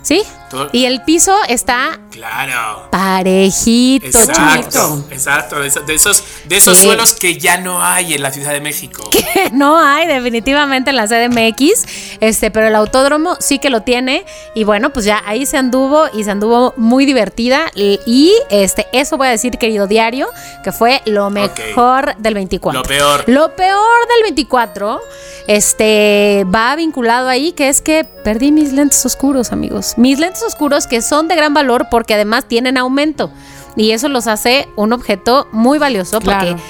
¿Sí? 0.03 0.21
Todo- 0.49 0.69
Y 0.71 0.85
el 0.85 1.01
piso 1.03 1.35
está 1.47 1.97
Claro. 2.11 2.89
parejito, 2.91 4.05
Exacto, 4.05 4.33
chicos. 4.63 5.03
exacto. 5.11 5.59
De 5.59 5.67
esos, 5.67 5.85
de 5.87 5.93
esos, 5.95 6.23
de 6.45 6.57
esos 6.57 6.77
Sí. 6.77 6.85
suelos 6.85 7.13
que 7.13 7.39
ya 7.39 7.57
no 7.57 7.81
hay 7.83 8.13
en 8.13 8.21
la 8.21 8.29
Ciudad 8.31 8.51
de 8.51 8.61
México. 8.61 9.09
que 9.11 9.49
no 9.51 9.79
hay 9.79 10.05
definitivamente 10.05 10.89
en 10.91 10.97
la 10.97 11.07
CDMX, 11.07 11.85
este, 12.19 12.51
pero 12.51 12.67
el 12.67 12.75
autódromo 12.75 13.35
sí 13.39 13.57
que 13.59 13.69
lo 13.69 13.81
tiene 13.81 14.25
y 14.53 14.63
bueno, 14.65 14.91
pues 14.91 15.05
ya 15.05 15.23
ahí 15.25 15.45
se 15.45 15.57
anduvo 15.57 16.05
y 16.13 16.23
se 16.25 16.31
anduvo 16.31 16.73
muy 16.77 17.05
divertida 17.05 17.71
y, 17.73 17.99
y, 18.05 18.33
este, 18.49 18.85
eso 18.91 19.17
voy 19.17 19.27
a 19.27 19.31
decir 19.31 19.57
querido 19.57 19.87
diario, 19.87 20.27
que 20.63 20.71
fue 20.71 21.01
lo 21.05 21.29
mejor 21.29 22.15
del 22.17 22.33
24. 22.35 22.81
Lo 22.81 22.87
peor. 22.87 23.23
Lo 23.27 23.55
peor 23.55 24.07
del 24.09 24.23
24, 24.23 24.99
este, 25.47 26.45
va 26.53 26.75
vinculado 26.75 27.29
ahí 27.29 27.51
que 27.53 27.69
es 27.69 27.81
que 27.81 28.03
perdí 28.23 28.51
mis 28.51 28.73
lentes 28.73 29.05
oscuros, 29.05 29.51
amigos. 29.51 29.92
Mis 29.97 30.19
lentes 30.19 30.43
oscuros 30.43 30.87
que 30.87 31.01
son 31.01 31.27
de 31.27 31.35
gran 31.35 31.53
valor 31.53 31.87
porque 31.89 32.13
además 32.13 32.45
tienen 32.47 32.77
aumento 32.77 33.31
y 33.75 33.91
eso 33.91 34.07
los 34.09 34.27
hace 34.27 34.67
un 34.75 34.93
objeto 34.93 35.47
muy 35.51 35.77
valioso 35.79 36.19
Claro. 36.19 36.47
porque 36.47 36.63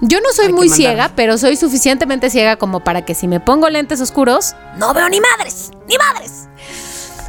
yo 0.00 0.20
no 0.20 0.32
soy 0.32 0.46
Hay 0.46 0.52
muy 0.52 0.68
ciega, 0.68 1.12
pero 1.14 1.38
soy 1.38 1.56
suficientemente 1.56 2.28
ciega 2.28 2.56
como 2.56 2.80
para 2.80 3.04
que 3.04 3.14
si 3.14 3.28
me 3.28 3.38
pongo 3.40 3.68
lentes 3.68 4.00
oscuros, 4.00 4.54
no 4.76 4.92
veo 4.94 5.08
ni 5.08 5.20
madres, 5.20 5.70
ni 5.88 5.96
madres. 5.96 6.48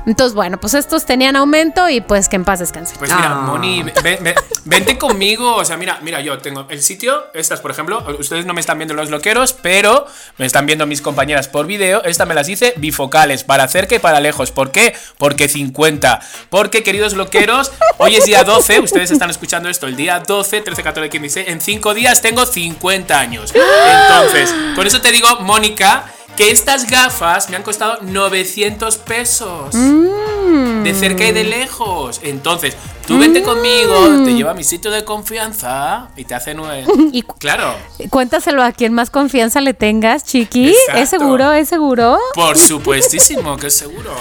Entonces, 0.06 0.36
bueno, 0.36 0.60
pues 0.60 0.74
estos 0.74 1.06
tenían 1.06 1.36
aumento 1.36 1.88
y 1.90 2.02
pues 2.02 2.28
que 2.30 2.36
en 2.36 2.44
paz 2.46 2.60
descansen. 2.60 2.98
Pues 3.00 3.14
mira, 3.14 3.30
Ah. 3.32 3.36
Moni, 3.36 3.84
ven- 3.84 4.20
ven- 4.22 4.36
vente 4.66 4.98
conmigo. 4.98 5.56
O 5.56 5.64
sea, 5.66 5.78
mira, 5.78 6.00
mira, 6.02 6.20
yo 6.22 6.38
tengo 6.40 6.66
el 6.70 6.82
sitio. 6.84 7.26
Estas, 7.34 7.62
por 7.62 7.72
ejemplo, 7.72 8.06
ustedes 8.20 8.46
no 8.46 8.54
me 8.54 8.60
están 8.62 8.78
viendo 8.78 8.94
los 8.94 9.10
loqueros, 9.10 9.54
pero 9.54 10.06
me 10.38 10.46
están 10.46 10.66
viendo 10.66 10.86
mis 10.86 11.02
compañeras 11.02 11.48
por 11.48 11.66
video. 11.68 12.04
Esta 12.04 12.26
me 12.26 12.34
las 12.34 12.50
hice 12.50 12.74
bifocales, 12.78 13.44
para 13.44 13.68
cerca 13.68 13.96
y 13.96 14.00
para 14.00 14.20
lejos. 14.20 14.52
¿Por 14.52 14.72
qué? 14.72 14.94
Porque 15.18 15.48
50. 15.48 16.20
Porque, 16.50 16.84
queridos 16.84 17.14
loqueros, 17.14 17.72
hoy 17.98 18.16
es 18.16 18.26
día 18.26 18.44
12. 18.44 18.80
Ustedes 18.82 19.12
están 19.12 19.30
escuchando 19.30 19.70
esto 19.70 19.88
el 19.88 19.96
día 19.96 20.20
12, 20.20 20.62
13, 20.62 20.84
14, 20.84 21.10
15, 21.10 21.40
16. 21.40 21.48
En 21.48 21.62
5 21.62 21.94
días 21.94 22.22
tengo 22.22 22.46
50 22.46 23.20
años. 23.20 23.54
Entonces, 23.56 24.54
con 24.76 24.86
eso 24.86 25.02
te 25.02 25.12
digo, 25.12 25.40
Mónica. 25.42 26.06
Que 26.38 26.52
estas 26.52 26.90
gafas 26.90 27.50
me 27.50 27.58
han 27.58 27.64
costado 27.64 28.00
900 28.02 28.98
pesos. 28.98 29.74
De 29.74 30.94
cerca 30.94 31.26
y 31.26 31.32
de 31.32 31.44
lejos. 31.44 32.20
Entonces, 32.24 32.76
tú 33.06 33.18
vente 33.20 33.42
conmigo, 33.44 34.24
te 34.26 34.34
lleva 34.34 34.52
a 34.52 34.54
mi 34.54 34.64
sitio 34.64 34.92
de 34.92 35.04
confianza 35.04 36.10
y 36.16 36.26
te 36.26 36.36
hace 36.36 36.54
nueve. 36.54 36.86
Y 37.12 37.22
cu- 37.22 37.36
Claro, 37.38 37.76
cuéntaselo 38.10 38.64
a 38.64 38.72
quien 38.72 38.94
más 38.94 39.10
confianza 39.10 39.62
le 39.62 39.74
tengas, 39.74 40.24
chiqui. 40.24 40.70
Exacto. 40.70 41.02
¿Es 41.02 41.10
seguro? 41.10 41.52
¿Es 41.54 41.70
seguro? 41.70 42.18
por 42.34 42.58
supuestísimo 42.58 43.58
que 43.58 43.68
es 43.68 43.76
seguro. 43.78 44.12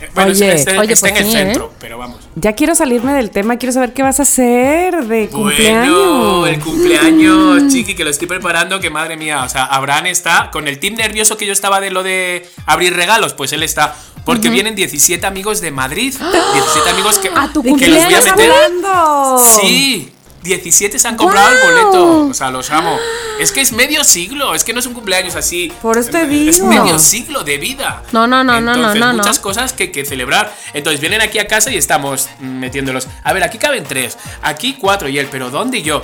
Eh, 0.00 0.08
Bueno, 0.14 0.30
Oye, 0.32 0.54
este- 0.54 0.78
oye, 0.78 0.92
está 0.94 1.08
pues 1.08 1.20
en 1.20 1.26
el 1.26 1.32
sí, 1.32 1.36
¿eh? 1.38 1.40
centro, 1.44 1.72
pero 1.78 1.98
vamos. 1.98 2.18
Ya 2.36 2.54
quiero 2.54 2.74
salirme 2.74 3.12
del 3.12 3.30
tema, 3.30 3.58
quiero 3.58 3.72
saber 3.72 3.92
qué 3.92 4.02
vas 4.02 4.18
a 4.18 4.22
hacer 4.22 5.04
de 5.06 5.26
Bueno, 5.26 5.36
cumpleaños. 5.38 6.48
el 6.48 6.60
cumpleaños, 6.60 7.72
chiqui, 7.72 7.94
que 7.94 8.04
lo 8.04 8.10
estoy 8.10 8.26
preparando, 8.28 8.80
que 8.80 8.88
madre 8.90 9.16
mía, 9.16 9.42
o 9.44 9.48
sea, 9.48 9.64
Abraham 9.64 10.06
está 10.06 10.50
con 10.50 10.68
el 10.68 10.78
team 10.78 10.94
nervioso 10.94 11.36
que 11.36 11.46
yo 11.46 11.52
estaba 11.52 11.80
de 11.80 11.90
lo 11.90 12.02
de 12.02 12.48
abrir 12.66 12.94
regalos, 12.94 13.34
pues 13.34 13.52
él 13.52 13.62
está, 13.62 13.94
porque 14.24 14.48
vienen 14.48 14.74
17 14.74 15.26
amigos 15.26 15.60
de 15.60 15.70
Madrid, 15.70 16.14
17 16.54 16.90
amigos 16.90 17.18
que, 17.18 17.30
¿A 17.34 17.52
tu 17.52 17.62
¿De 17.62 17.72
que 17.74 17.78
qué 17.78 17.88
los 17.88 18.04
voy 18.04 18.14
a 18.14 18.18
meter. 18.24 18.50
hablando? 18.50 19.44
Sí, 19.60 20.12
17 20.42 20.98
se 20.98 21.08
han 21.08 21.16
comprado 21.16 21.48
el 21.50 21.58
boleto, 21.60 22.26
o 22.28 22.34
sea, 22.34 22.50
los 22.50 22.70
amo. 22.70 22.98
Es 23.38 23.52
que 23.52 23.60
es 23.60 23.72
medio 23.72 24.04
siglo, 24.04 24.54
es 24.54 24.64
que 24.64 24.72
no 24.72 24.80
es 24.80 24.86
un 24.86 24.94
cumpleaños 24.94 25.34
así. 25.36 25.72
Por 25.82 25.98
eso 25.98 26.10
te 26.10 26.48
Es 26.48 26.60
medio 26.60 26.98
siglo 26.98 27.42
de 27.44 27.58
vida. 27.58 28.02
No, 28.12 28.26
no, 28.26 28.42
no, 28.42 28.60
no, 28.60 28.60
no, 28.60 28.74
Entonces, 28.74 29.00
no, 29.00 29.12
no. 29.12 29.18
muchas 29.18 29.38
cosas 29.38 29.72
que, 29.72 29.92
que 29.92 30.04
celebrar. 30.04 30.54
Entonces 30.72 31.00
vienen 31.00 31.20
aquí 31.20 31.38
a 31.38 31.46
casa 31.46 31.70
y 31.70 31.76
estamos 31.76 32.28
metiéndolos. 32.40 33.08
A 33.22 33.32
ver, 33.32 33.42
aquí 33.42 33.58
caben 33.58 33.84
tres, 33.84 34.16
aquí 34.42 34.76
cuatro 34.78 35.08
y 35.08 35.18
él, 35.18 35.28
pero 35.30 35.50
¿dónde 35.50 35.78
y 35.78 35.82
yo? 35.82 36.02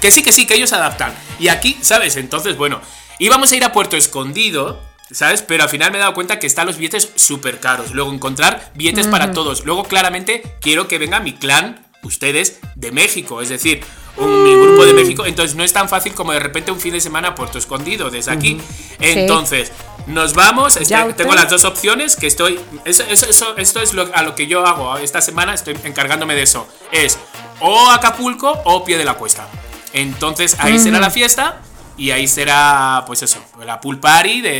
Que 0.00 0.10
sí, 0.10 0.22
que 0.22 0.32
sí, 0.32 0.46
que 0.46 0.54
ellos 0.54 0.72
adaptan. 0.72 1.14
Y 1.38 1.48
aquí, 1.48 1.78
¿sabes? 1.80 2.16
Entonces, 2.16 2.56
bueno, 2.56 2.80
íbamos 3.18 3.52
a 3.52 3.56
ir 3.56 3.64
a 3.64 3.72
Puerto 3.72 3.96
Escondido. 3.96 4.80
¿Sabes? 5.10 5.42
Pero 5.42 5.62
al 5.62 5.68
final 5.68 5.90
me 5.92 5.98
he 5.98 6.00
dado 6.00 6.14
cuenta 6.14 6.38
que 6.38 6.46
están 6.46 6.66
los 6.66 6.76
billetes 6.78 7.10
súper 7.14 7.60
caros. 7.60 7.92
Luego 7.92 8.12
encontrar 8.12 8.70
billetes 8.74 9.06
para 9.06 9.30
todos. 9.32 9.64
Luego 9.64 9.84
claramente 9.84 10.42
quiero 10.60 10.88
que 10.88 10.98
venga 10.98 11.20
mi 11.20 11.32
clan, 11.34 11.86
ustedes, 12.02 12.58
de 12.74 12.90
México. 12.90 13.40
Es 13.40 13.48
decir, 13.48 13.84
un, 14.16 14.42
mi 14.42 14.52
grupo 14.54 14.84
de 14.84 14.94
México. 14.94 15.24
Entonces 15.24 15.54
no 15.56 15.62
es 15.62 15.72
tan 15.72 15.88
fácil 15.88 16.12
como 16.14 16.32
de 16.32 16.40
repente 16.40 16.72
un 16.72 16.80
fin 16.80 16.92
de 16.92 17.00
semana 17.00 17.28
a 17.28 17.34
Puerto 17.36 17.56
Escondido 17.58 18.10
desde 18.10 18.32
aquí. 18.32 18.60
Entonces, 18.98 19.70
nos 20.08 20.34
vamos. 20.34 20.76
este, 20.76 20.94
tengo 21.14 21.34
las 21.34 21.50
dos 21.50 21.64
opciones 21.64 22.16
que 22.16 22.26
estoy. 22.26 22.58
Eso, 22.84 23.04
eso, 23.08 23.26
eso- 23.26 23.56
esto 23.56 23.80
es 23.80 23.92
lo, 23.94 24.10
a 24.12 24.22
lo 24.22 24.34
que 24.34 24.46
yo 24.48 24.66
hago 24.66 24.96
esta 24.98 25.20
semana. 25.20 25.54
Estoy 25.54 25.76
encargándome 25.84 26.34
de 26.34 26.42
eso. 26.42 26.66
Es 26.90 27.16
o 27.60 27.90
Acapulco 27.90 28.50
o 28.64 28.84
Pie 28.84 28.98
de 28.98 29.04
la 29.04 29.14
Cuesta. 29.14 29.48
Entonces 29.92 30.56
ahí 30.58 30.78
será 30.78 30.98
la 31.00 31.10
fiesta 31.10 31.62
y 31.96 32.10
ahí 32.10 32.26
será, 32.28 33.04
pues 33.06 33.22
eso, 33.22 33.38
la 33.64 33.80
pool 33.80 33.98
party 34.00 34.40
de, 34.40 34.50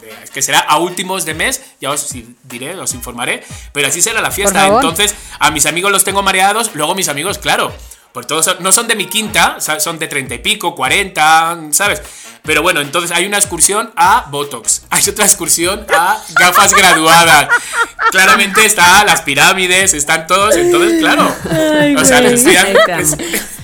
de- 0.00 0.30
que 0.32 0.42
será 0.42 0.60
a 0.60 0.78
últimos 0.78 1.24
de 1.24 1.34
mes. 1.34 1.62
Ya 1.80 1.90
os 1.90 2.08
diré, 2.44 2.74
os 2.78 2.94
informaré. 2.94 3.44
Pero 3.72 3.88
así 3.88 4.00
será 4.02 4.20
la 4.20 4.30
fiesta. 4.30 4.60
Entonces 4.80 5.14
a 5.38 5.50
mis 5.50 5.66
amigos 5.66 5.90
los 5.92 6.04
tengo 6.04 6.22
mareados. 6.22 6.70
Luego 6.74 6.94
mis 6.94 7.08
amigos, 7.08 7.38
claro. 7.38 7.72
Pues 8.18 8.26
todos 8.26 8.44
son- 8.46 8.56
no 8.58 8.72
son 8.72 8.88
de 8.88 8.96
mi 8.96 9.06
quinta, 9.06 9.58
son 9.78 9.96
de 10.00 10.08
30 10.08 10.34
y 10.34 10.38
pico, 10.38 10.74
40, 10.74 11.56
¿sabes? 11.70 12.02
Pero 12.42 12.62
bueno, 12.62 12.80
entonces 12.80 13.12
hay 13.12 13.26
una 13.26 13.36
excursión 13.38 13.92
a 13.94 14.24
Botox, 14.28 14.82
hay 14.90 15.08
otra 15.08 15.24
excursión 15.24 15.86
a 15.96 16.18
gafas 16.34 16.74
graduadas. 16.74 17.46
Claramente 18.10 18.66
está 18.66 19.04
las 19.04 19.22
pirámides, 19.22 19.94
están 19.94 20.26
todos, 20.26 20.56
entonces 20.56 20.98
claro. 20.98 21.32
o 21.96 22.04
sea, 22.04 22.20
les 22.22 22.44
estoy- 22.44 22.56
Ay, 22.56 22.74
te 22.84 22.92
amo. 22.92 23.02
es- 23.02 23.16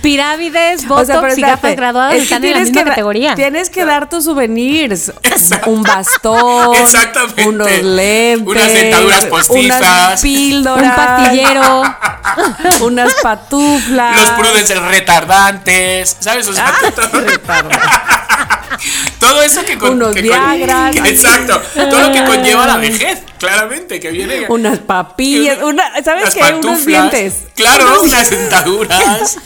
Pirámides, 0.04 0.84
O 0.84 0.88
botox 0.88 1.06
sea, 1.06 1.20
pero 1.22 1.34
y 1.34 1.40
gafas 1.40 1.76
graduadas 1.76 2.12
es 2.12 2.18
que 2.18 2.24
están 2.24 2.44
en 2.44 2.52
la 2.52 2.60
misma 2.60 2.84
que 2.84 2.90
categoría. 2.90 3.34
Tienes 3.36 3.70
que 3.70 3.86
dar 3.86 4.06
tus 4.10 4.24
souvenirs. 4.24 5.10
Exacto. 5.22 5.70
Un 5.70 5.82
bastón. 5.82 6.74
Exactamente. 6.74 7.48
Unos 7.48 7.82
lentes. 7.82 8.46
Unas 8.46 8.68
dentaduras 8.70 9.24
postizas. 9.24 9.80
Unas 9.80 10.20
píldoras. 10.20 10.84
Un 10.90 10.94
pastillero. 10.94 11.82
unas 12.82 13.14
patuflas. 13.22 14.16
los 14.20 14.30
prudence 14.44 14.74
retardantes, 14.74 16.16
¿sabes? 16.20 16.46
O 16.48 16.52
sea, 16.52 16.72
Ah, 17.48 18.78
todo, 19.20 19.42
eso 19.42 19.64
que, 19.64 19.78
con, 19.78 19.92
Unos 19.92 20.14
que 20.14 20.20
con- 20.26 20.28
Viagras. 20.56 20.94
que- 20.94 20.98
exacto, 21.08 21.60
todo 21.74 22.00
lo 22.08 22.12
que 22.12 22.24
conlleva 22.24 22.66
la 22.66 22.76
vejez, 22.76 23.20
claramente, 23.38 24.00
que 24.00 24.10
viene 24.10 24.46
Unas 24.48 24.78
papillas. 24.80 25.58
Una, 25.62 26.02
¿Sabes 26.02 26.34
qué? 26.34 26.40
Unos 26.40 26.50
pantuflas. 26.52 26.84
dientes. 27.10 27.34
Claro, 27.54 28.02
unas 28.02 28.30
dentaduras. 28.30 29.36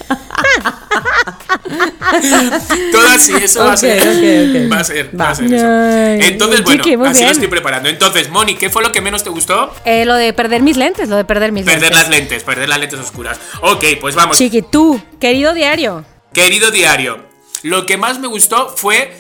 Todo 2.93 3.07
así, 3.09 3.33
eso 3.35 3.65
va 3.65 3.73
a 3.73 3.77
ser. 3.77 4.73
Va 4.73 4.79
a 4.79 4.85
ser, 4.85 5.11
va, 5.19 5.25
Va. 5.27 5.31
a 5.31 5.35
ser 5.35 5.53
eso. 5.53 6.27
Entonces, 6.27 6.63
bueno, 6.65 6.83
Chiqui, 6.85 6.95
así 7.05 7.13
bien. 7.13 7.27
lo 7.27 7.33
estoy 7.33 7.49
preparando. 7.49 7.89
Entonces, 7.89 8.31
Moni, 8.31 8.55
¿qué 8.57 8.71
fue 8.71 8.83
lo 8.83 8.93
que 8.93 9.01
menos 9.03 9.25
te 9.25 9.31
gustó? 9.31 9.75
Eh, 9.85 10.05
lo 10.07 10.15
de 10.15 10.33
perder 10.33 10.63
mis 10.63 10.77
lentes, 10.77 11.09
lo 11.09 11.17
de 11.17 11.25
perder 11.25 11.53
mis 11.53 11.65
Perder 11.65 11.83
lentes. 11.91 11.99
las 11.99 12.09
lentes, 12.09 12.45
perder 12.45 12.69
las 12.69 12.79
lentes 12.81 12.99
oscuras. 12.99 13.39
Ok, 13.61 13.85
pues 14.01 14.15
vamos. 14.15 14.39
Chiqui, 14.39 14.63
tú, 14.63 14.88
querido 15.21 15.55
diario. 15.55 16.05
Querido 16.33 16.71
diario, 16.71 17.25
lo 17.63 17.87
que 17.87 17.97
más 17.97 18.19
me 18.19 18.29
gustó 18.29 18.69
fue, 18.77 19.17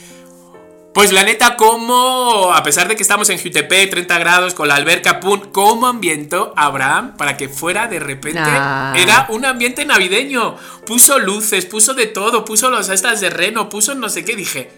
pues 0.94 1.12
la 1.12 1.22
neta, 1.22 1.56
cómo, 1.56 2.52
a 2.52 2.62
pesar 2.62 2.88
de 2.88 2.96
que 2.96 3.02
estamos 3.02 3.28
en 3.30 3.38
Jutepec, 3.38 3.90
30 3.90 4.18
grados, 4.18 4.54
con 4.54 4.68
la 4.68 4.76
alberca, 4.76 5.20
pum, 5.20 5.40
cómo 5.52 5.86
ambientó 5.86 6.52
Abraham 6.56 7.16
para 7.16 7.36
que 7.36 7.48
fuera 7.48 7.86
de 7.86 7.98
repente. 7.98 8.40
Era 8.40 9.26
un 9.30 9.44
ambiente 9.44 9.84
navideño. 9.84 10.56
Puso 10.86 11.18
luces, 11.18 11.66
puso 11.66 11.94
de 11.94 12.06
todo, 12.06 12.44
puso 12.44 12.70
los 12.70 12.88
estas 12.88 13.20
de 13.20 13.30
reno, 13.30 13.68
puso 13.68 13.94
no 13.94 14.08
sé 14.08 14.24
qué. 14.24 14.36
Dije, 14.36 14.70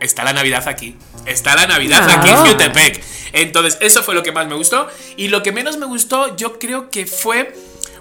está 0.00 0.24
la 0.24 0.32
Navidad 0.32 0.66
aquí. 0.68 0.96
Está 1.26 1.54
la 1.54 1.66
Navidad 1.66 2.08
aquí 2.08 2.28
en 2.28 2.36
Jutepec. 2.36 3.02
Entonces, 3.32 3.78
eso 3.80 4.02
fue 4.02 4.14
lo 4.14 4.22
que 4.22 4.32
más 4.32 4.46
me 4.46 4.54
gustó. 4.54 4.88
Y 5.16 5.28
lo 5.28 5.42
que 5.42 5.52
menos 5.52 5.76
me 5.76 5.86
gustó, 5.86 6.36
yo 6.36 6.58
creo 6.58 6.90
que 6.90 7.06
fue. 7.06 7.54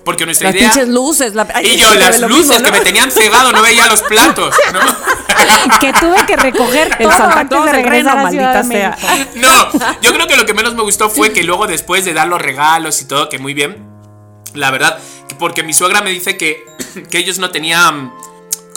Porque 0.08 0.26
nuestra 0.26 0.48
Las 0.52 0.56
idea. 0.56 0.70
pinches 0.72 0.88
luces. 0.88 1.36
la- 1.36 1.46
Ay, 1.54 1.66
Y 1.68 1.76
yo, 1.76 1.94
las 1.96 2.22
luces 2.22 2.38
mismo, 2.48 2.56
que 2.64 2.72
¿no? 2.72 2.78
me 2.78 2.80
tenían 2.80 3.12
cegado, 3.12 3.52
no 3.52 3.62
veía 3.62 3.88
los 3.88 4.02
platos, 4.04 4.56
¿no? 4.74 4.80
Que 5.82 5.92
tuve 5.92 6.26
que 6.26 6.38
recoger 6.38 6.96
El 6.98 7.10
todo 7.10 7.12
Santa 7.18 7.40
antes 7.42 7.58
Claus 7.58 7.66
de 7.74 7.78
del 7.78 7.90
Reno, 7.90 8.16
maldita 8.16 8.64
sea. 8.64 8.98
No, 9.36 9.50
yo 10.02 10.14
creo 10.14 10.26
que 10.26 10.38
lo 10.38 10.46
que 10.46 10.54
menos 10.54 10.76
me 10.76 10.84
gustó 10.84 11.10
fue 11.10 11.34
que 11.34 11.44
luego 11.44 11.68
después 11.68 12.06
de 12.06 12.14
dar 12.14 12.30
los 12.30 12.42
regalos 12.42 13.02
y 13.02 13.06
todo, 13.06 13.28
que 13.28 13.38
muy 13.38 13.54
bien, 13.54 13.86
la 14.54 14.72
verdad, 14.72 14.98
que 15.28 15.36
porque 15.36 15.62
mi 15.64 15.74
suegra 15.74 16.00
me 16.02 16.12
dice 16.12 16.38
que, 16.38 16.66
que 17.12 17.18
ellos 17.18 17.38
no 17.38 17.52
tenían 17.52 18.14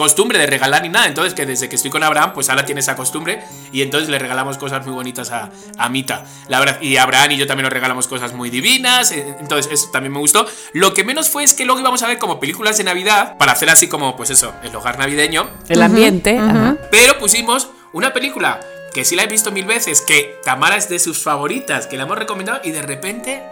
costumbre 0.01 0.39
de 0.39 0.47
regalar 0.47 0.81
ni 0.81 0.89
nada, 0.89 1.07
entonces 1.09 1.35
que 1.35 1.45
desde 1.45 1.69
que 1.69 1.77
estoy 1.77 1.91
con 1.91 2.03
Abraham, 2.03 2.33
pues 2.33 2.49
ahora 2.49 2.65
tiene 2.65 2.81
esa 2.81 2.97
costumbre 2.97 3.45
y 3.71 3.83
entonces 3.83 4.09
le 4.09 4.19
regalamos 4.19 4.57
cosas 4.57 4.83
muy 4.87 4.95
bonitas 4.95 5.31
a, 5.31 5.51
a 5.77 5.89
Mita, 5.91 6.25
la 6.49 6.59
verdad, 6.59 6.81
y 6.81 6.97
Abraham 6.97 7.33
y 7.33 7.37
yo 7.37 7.47
también 7.47 7.65
nos 7.65 7.73
regalamos 7.75 8.09
cosas 8.09 8.33
muy 8.33 8.49
divinas, 8.49 9.13
eh, 9.13 9.37
entonces 9.41 9.71
eso 9.71 9.91
también 9.93 10.15
me 10.15 10.19
gustó. 10.19 10.47
Lo 10.73 10.95
que 10.95 11.05
menos 11.05 11.29
fue 11.29 11.45
es 11.45 11.53
que 11.53 11.67
luego 11.67 11.81
íbamos 11.81 12.03
a 12.03 12.07
ver 12.07 12.19
como 12.19 12.41
películas 12.41 12.79
de 12.79 12.85
Navidad, 12.85 13.37
para 13.37 13.53
hacer 13.53 13.69
así 13.69 13.89
como, 13.89 14.17
pues 14.17 14.31
eso, 14.31 14.55
el 14.63 14.75
hogar 14.75 14.99
navideño, 14.99 15.51
El 15.69 15.83
ambiente. 15.83 16.39
ajá. 16.39 16.77
pero 16.91 17.19
pusimos 17.19 17.69
una 17.93 18.15
película 18.15 18.59
que 18.95 19.05
sí 19.05 19.17
la 19.17 19.25
he 19.25 19.27
visto 19.27 19.51
mil 19.53 19.67
veces, 19.67 20.01
que 20.01 20.41
Tamara 20.43 20.79
es 20.79 20.89
de 20.89 20.99
sus 20.99 21.23
favoritas, 21.23 21.87
que 21.87 21.99
la 21.99 22.05
hemos 22.05 22.17
recomendado 22.17 22.61
y 22.65 22.71
de 22.71 22.81
repente 22.81 23.43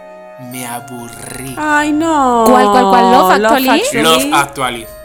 me 0.51 0.65
aburrí. 0.65 1.53
Ay, 1.59 1.91
no. 1.91 2.45
¿Cuál, 2.47 2.65
cuál, 2.71 2.85
cuál? 2.85 3.11
¿Love 3.11 3.31
Actually? 3.45 4.01
Love 4.01 4.33
Actually. 4.33 4.98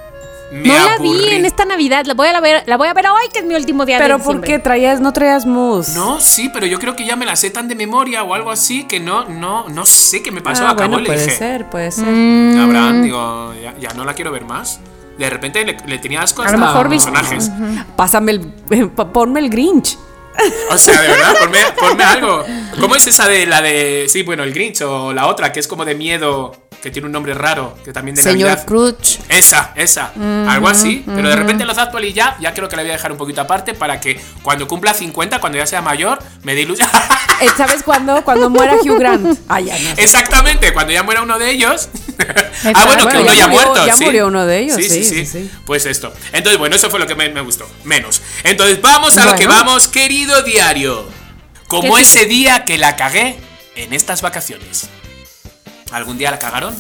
Me 0.55 0.69
No 0.69 0.85
la 0.89 0.99
vi 0.99 1.31
en 1.31 1.45
esta 1.45 1.65
Navidad, 1.65 2.05
la 2.07 2.15
voy 2.15 2.29
a 2.29 2.41
ver, 2.41 2.63
la 2.67 2.77
voy 2.77 2.87
a 2.87 2.95
ver 2.95 3.07
hoy 3.09 3.29
que 3.33 3.41
es 3.41 3.45
mi 3.45 3.57
último 3.57 3.85
día 3.85 3.99
Pero 3.99 4.19
de 4.19 4.25
¿por 4.25 4.41
qué 4.41 4.61
traías, 4.61 5.01
no 5.01 5.13
traías 5.13 5.47
mousse? 5.47 5.95
No, 5.95 6.21
sí, 6.21 6.49
pero 6.53 6.65
yo 6.65 6.79
creo 6.79 6.95
que 6.95 7.05
ya 7.05 7.17
me 7.17 7.27
la 7.27 7.35
sé 7.35 7.51
tan 7.51 7.67
de 7.67 7.75
memoria 7.75 8.23
o 8.23 8.35
algo 8.35 8.53
así 8.53 8.85
que 8.85 9.01
no, 9.01 9.25
no, 9.29 9.69
no 9.69 9.85
sé 9.85 10.23
qué 10.23 10.31
me 10.31 10.41
pasó. 10.41 10.65
Ah, 10.65 10.71
Acabó 10.71 10.91
bueno, 10.91 10.99
y 11.01 11.03
le 11.03 11.07
puede 11.09 11.25
dije, 11.25 11.37
ser, 11.37 11.69
puede 11.71 11.91
ser. 11.91 12.07
Mm. 12.07 12.61
Abraham, 12.61 13.03
digo, 13.03 13.53
ya, 13.61 13.75
ya 13.81 13.95
no 13.95 14.05
la 14.05 14.15
quiero 14.15 14.31
ver 14.31 14.45
más. 14.45 14.79
De 15.19 15.29
repente 15.29 15.65
le, 15.65 15.77
le 15.87 15.99
tenía 15.99 16.23
asco 16.23 16.43
A 16.43 16.47
hasta 16.47 16.57
lo 16.57 16.67
mejor 16.67 16.89
los 16.89 17.05
personajes. 17.05 17.51
Pásame 17.97 18.31
el. 18.33 18.41
Ponme 18.93 19.41
el 19.41 19.51
Grinch. 19.51 19.99
O 20.71 20.79
sea, 20.79 21.01
de 21.01 21.09
verdad, 21.09 21.35
ponme, 21.41 21.59
ponme 21.79 22.05
algo. 22.05 22.45
¿Cómo 22.81 22.97
es 22.97 23.07
esa 23.07 23.29
de 23.29 23.47
la 23.47 23.61
de. 23.61 24.07
Sí, 24.09 24.23
bueno, 24.23 24.43
el 24.43 24.53
Grinch 24.53 24.83
o 24.83 25.13
la 25.13 25.27
otra, 25.27 25.53
que 25.53 25.61
es 25.61 25.69
como 25.69 25.85
de 25.85 25.95
miedo, 25.95 26.53
que 26.85 26.91
tiene 26.91 27.07
un 27.07 27.13
nombre 27.13 27.33
raro, 27.33 27.79
que 27.83 27.95
también 27.95 28.15
de 28.15 28.21
Señor 28.23 28.51
Navidad? 28.51 28.67
Crutch. 28.67 29.17
Esa, 29.31 29.73
esa. 29.75 30.13
algo 30.47 30.69
así. 30.69 31.03
Pero 31.07 31.31
de 31.31 31.35
repente 31.35 31.65
los 31.65 31.79
actual 31.79 32.05
y 32.05 32.13
ya, 32.13 32.37
ya 32.41 32.53
creo 32.53 32.69
que 32.69 32.77
la 32.77 32.83
voy 32.83 32.91
a 32.91 32.93
dejar 32.93 33.11
un 33.11 33.17
poquito 33.17 33.41
aparte 33.41 33.73
para 33.73 33.99
que 34.01 34.21
cuando 34.43 34.69
cumpla 34.69 34.93
50, 34.93 35.41
cuando 35.41 35.57
ya 35.57 35.67
sea 35.67 35.81
mayor, 35.81 36.19
me 36.43 36.55
dé 36.55 36.61
ilusión. 36.61 36.87
Eh, 37.41 37.49
¿Sabes 37.57 37.83
cuándo? 37.83 38.23
Cuando 38.23 38.51
muera 38.51 38.77
Hugh 38.77 38.99
Grant. 38.99 39.39
Ah, 39.49 39.61
ya 39.61 39.79
no. 39.79 39.91
Exactamente, 39.97 40.75
cuando 40.75 40.93
ya 40.93 41.03
muera 41.03 41.23
uno 41.23 41.39
de 41.39 41.51
ellos. 41.51 41.89
ah, 42.75 42.85
bueno, 42.87 43.09
que 43.09 43.17
uno 43.17 43.27
ya 43.29 43.35
ya 43.35 43.49
murió- 43.49 43.67
muerto. 43.67 43.87
ya 43.87 43.97
sí. 43.97 44.05
murió 44.05 44.27
uno 44.27 44.45
de 44.45 44.59
ellos, 44.59 44.77
Sí, 44.77 44.83
sí, 44.85 44.91
sí, 44.91 45.05
sí. 45.05 45.27
sí, 45.27 45.43
sí. 45.45 45.51
Pues 45.65 45.87
esto. 45.87 46.13
Entonces, 46.33 46.59
bueno, 46.59 46.77
eso 46.77 46.91
fue 46.91 47.01
lo 47.01 47.07
que 47.07 47.15
me, 47.15 47.31
me 47.31 47.41
gustó. 47.41 47.67
Menos. 47.85 48.21
Entonces, 48.43 48.83
vamos 48.83 49.17
a 49.17 49.25
lo 49.25 49.35
que 49.37 49.47
vamos, 49.47 49.89
querido 49.89 50.43
diario. 50.43 51.07
Como 51.67 51.95
¿Qué 51.97 52.03
ese 52.03 52.27
día 52.27 52.65
que 52.65 52.77
la 52.77 52.95
cagué 52.95 53.39
en 53.75 53.93
estas 53.95 54.21
vacaciones. 54.23 54.89
¿Algún 55.95 56.19
día 56.19 56.31
la 56.31 56.39
cagaron? 56.39 56.75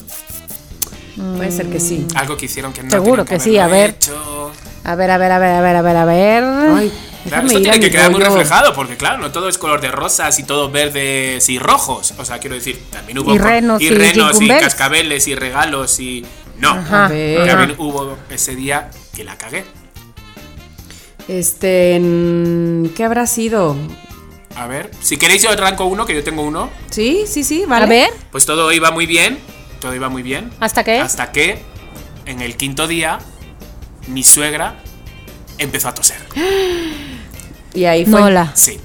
Puede 1.36 1.52
ser 1.52 1.70
que 1.70 1.78
sí. 1.78 2.06
Algo 2.16 2.36
que 2.36 2.46
hicieron 2.46 2.72
que 2.72 2.82
no 2.82 2.90
Seguro 2.90 3.24
que 3.24 3.38
sí, 3.38 3.56
a 3.58 3.68
ver. 3.68 3.90
hecho. 3.90 4.50
A 4.82 4.96
ver, 4.96 5.10
a 5.10 5.18
ver, 5.18 5.30
a 5.32 5.38
ver, 5.38 5.52
a 5.52 5.60
ver, 5.60 5.76
a 5.76 5.82
ver, 5.82 5.96
a 5.96 6.04
ver. 6.04 6.44
Ay, 6.44 6.92
Claro, 7.28 7.46
esto 7.46 7.62
tiene 7.62 7.80
que 7.80 7.90
quedar 7.90 8.10
muy 8.10 8.20
reflejado, 8.20 8.74
porque 8.74 8.96
claro, 8.98 9.16
no 9.18 9.32
todo 9.32 9.48
es 9.48 9.56
color 9.56 9.80
de 9.80 9.90
rosas 9.90 10.38
y 10.38 10.42
todo 10.42 10.70
verdes 10.70 11.48
y 11.48 11.58
rojos. 11.58 12.12
O 12.18 12.24
sea, 12.24 12.38
quiero 12.38 12.54
decir, 12.56 12.82
también 12.90 13.18
hubo 13.18 13.32
Y 13.34 13.38
renos 13.38 13.80
y, 13.80 13.86
y 13.86 13.90
renos 13.90 14.32
y 14.32 14.38
jingle 14.40 14.54
bells. 14.56 14.64
cascabeles 14.64 15.26
y 15.28 15.34
regalos 15.34 16.00
y. 16.00 16.26
No, 16.58 16.70
Ajá, 16.72 17.06
A 17.06 17.08
ver. 17.08 17.46
también 17.46 17.74
hubo 17.78 18.18
ese 18.28 18.54
día 18.56 18.90
que 19.14 19.24
la 19.24 19.38
cagué. 19.38 19.64
Este. 21.28 22.00
¿Qué 22.94 23.04
habrá 23.04 23.26
sido? 23.26 23.76
A 24.56 24.66
ver, 24.66 24.90
si 25.00 25.16
queréis 25.16 25.42
yo 25.42 25.50
arranco 25.50 25.84
uno, 25.86 26.06
que 26.06 26.14
yo 26.14 26.22
tengo 26.22 26.42
uno. 26.42 26.70
Sí, 26.90 27.24
sí, 27.26 27.42
sí, 27.44 27.64
vale. 27.66 27.84
A 27.84 27.88
ver, 27.88 28.10
Pues 28.30 28.46
todo 28.46 28.70
iba 28.72 28.90
muy 28.90 29.06
bien, 29.06 29.38
todo 29.80 29.94
iba 29.94 30.08
muy 30.08 30.22
bien. 30.22 30.50
¿hasta 30.60 30.84
qué? 30.84 30.98
Hasta 31.00 31.32
que 31.32 31.58
en 32.26 32.40
el 32.40 32.56
quinto 32.56 32.86
día 32.86 33.18
mi 34.06 34.22
suegra 34.22 34.76
empezó 35.58 35.88
a 35.88 35.94
toser. 35.94 36.18
Y 37.74 37.86
ahí 37.86 38.04
fue. 38.04 38.20
No, 38.20 38.30
la. 38.30 38.52
Sí. 38.54 38.78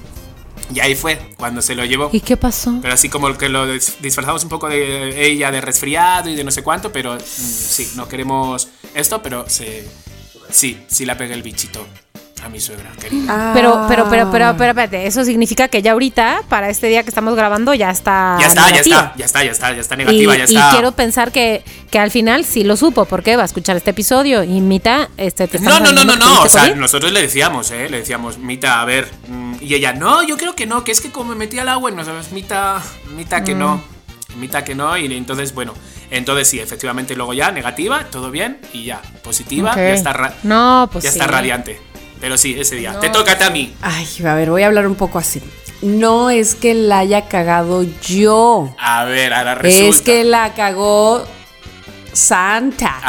Y 0.74 0.80
ahí 0.80 0.96
fue 0.96 1.34
cuando 1.36 1.62
se 1.62 1.74
lo 1.76 1.84
llevó. 1.84 2.10
¿Y 2.12 2.20
qué 2.20 2.36
pasó? 2.36 2.76
Pero 2.82 2.94
así 2.94 3.08
como 3.08 3.36
que 3.38 3.48
lo 3.48 3.72
dis- 3.72 3.94
disfrazamos 4.00 4.42
un 4.42 4.48
poco 4.48 4.68
de 4.68 5.26
ella 5.30 5.50
de 5.52 5.60
resfriado 5.60 6.28
y 6.28 6.34
de 6.34 6.42
no 6.44 6.50
sé 6.50 6.62
cuánto, 6.64 6.90
pero 6.92 7.14
mm, 7.14 7.20
sí, 7.20 7.92
no 7.94 8.08
queremos 8.08 8.68
esto, 8.94 9.22
pero 9.22 9.48
se, 9.48 9.88
sí, 10.50 10.80
sí 10.88 11.04
la 11.06 11.16
pegué 11.16 11.34
el 11.34 11.42
bichito 11.42 11.86
a 12.44 12.48
mi 12.48 12.60
suegra, 12.60 12.90
querida. 13.00 13.26
Ah. 13.28 13.50
Pero, 13.54 13.84
pero, 13.88 14.08
pero, 14.08 14.30
pero, 14.30 14.54
pero, 14.56 14.70
espérate, 14.70 15.06
eso 15.06 15.24
significa 15.24 15.68
que 15.68 15.82
ya 15.82 15.92
ahorita, 15.92 16.42
para 16.48 16.68
este 16.70 16.86
día 16.88 17.02
que 17.02 17.08
estamos 17.10 17.34
grabando, 17.36 17.74
ya 17.74 17.90
está. 17.90 18.36
ya 18.40 18.46
está, 18.46 18.70
ya 18.70 18.80
está, 18.80 19.14
ya 19.16 19.24
está, 19.26 19.44
ya 19.44 19.50
está, 19.50 19.72
ya 19.74 19.80
está 19.80 19.96
negativa, 19.96 20.34
y, 20.34 20.38
ya 20.38 20.44
y 20.48 20.56
está. 20.56 20.70
quiero 20.70 20.92
pensar 20.92 21.32
que, 21.32 21.62
que 21.90 21.98
al 21.98 22.10
final 22.10 22.44
sí 22.44 22.64
lo 22.64 22.76
supo, 22.76 23.04
porque 23.04 23.36
va 23.36 23.42
a 23.42 23.46
escuchar 23.46 23.76
este 23.76 23.90
episodio 23.90 24.42
y 24.44 24.60
Mita, 24.60 25.08
este, 25.16 25.48
te 25.48 25.58
No, 25.58 25.80
no, 25.80 25.92
no, 25.92 26.04
no, 26.04 26.16
no. 26.16 26.42
O 26.42 26.48
sea, 26.48 26.74
nosotros 26.74 27.12
le 27.12 27.22
decíamos, 27.22 27.70
¿eh? 27.70 27.88
Le 27.88 27.98
decíamos, 27.98 28.38
Mita, 28.38 28.80
a 28.80 28.84
ver. 28.84 29.08
mm, 29.28 29.54
Y 29.60 29.74
ella, 29.74 29.92
no, 29.92 30.22
yo 30.22 30.36
creo 30.36 30.54
que 30.54 30.66
no, 30.66 30.84
que 30.84 30.92
es 30.92 31.00
que 31.00 31.10
como 31.10 31.30
me 31.30 31.36
metí 31.36 31.58
al 31.58 31.68
agua 31.68 31.90
y 31.90 31.94
no 31.94 32.04
sabes, 32.04 32.32
Mita, 32.32 32.82
Mita 33.14 33.44
que 33.44 33.54
no. 33.54 33.76
Mm. 33.76 34.40
Mita 34.40 34.64
que 34.64 34.74
no. 34.74 34.96
Y 34.96 35.12
entonces, 35.14 35.52
bueno, 35.54 35.74
entonces 36.10 36.48
sí, 36.48 36.60
efectivamente, 36.60 37.14
luego 37.16 37.34
ya, 37.34 37.50
negativa, 37.52 38.04
todo 38.10 38.30
bien 38.30 38.58
y 38.72 38.84
ya, 38.84 39.00
positiva, 39.22 39.74
ya 39.74 39.90
está, 39.90 40.12
ra- 40.12 40.34
No, 40.44 40.88
pues 40.90 41.04
ya 41.04 41.10
sí. 41.10 41.18
está 41.18 41.30
radiante. 41.30 41.80
Pero 42.20 42.36
sí, 42.36 42.54
ese 42.58 42.76
día. 42.76 42.98
Te 43.00 43.08
toca, 43.10 43.38
Tami. 43.38 43.74
Ay, 43.82 44.06
a 44.26 44.34
ver, 44.34 44.50
voy 44.50 44.62
a 44.62 44.66
hablar 44.66 44.86
un 44.86 44.94
poco 44.94 45.18
así. 45.18 45.40
No 45.82 46.28
es 46.30 46.54
que 46.54 46.74
la 46.74 46.98
haya 46.98 47.26
cagado 47.28 47.84
yo. 48.02 48.74
A 48.78 49.04
ver, 49.04 49.32
ahora 49.32 49.54
resulta. 49.54 49.88
Es 49.96 50.00
que 50.02 50.24
la 50.24 50.52
cagó 50.54 51.24
Santa. 52.12 53.00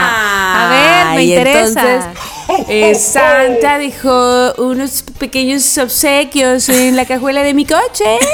¡Ah! 0.00 0.66
A 0.66 0.68
ver, 0.70 1.16
me 1.16 1.24
Y 1.24 1.34
interesa. 1.36 1.80
entonces, 1.80 2.22
eh, 2.68 2.94
Santa 2.94 3.78
dejó 3.78 4.52
unos 4.58 5.02
pequeños 5.18 5.76
obsequios 5.78 6.68
en 6.68 6.94
la 6.96 7.04
cajuela 7.06 7.42
de 7.42 7.54
mi 7.54 7.64
coche. 7.66 8.04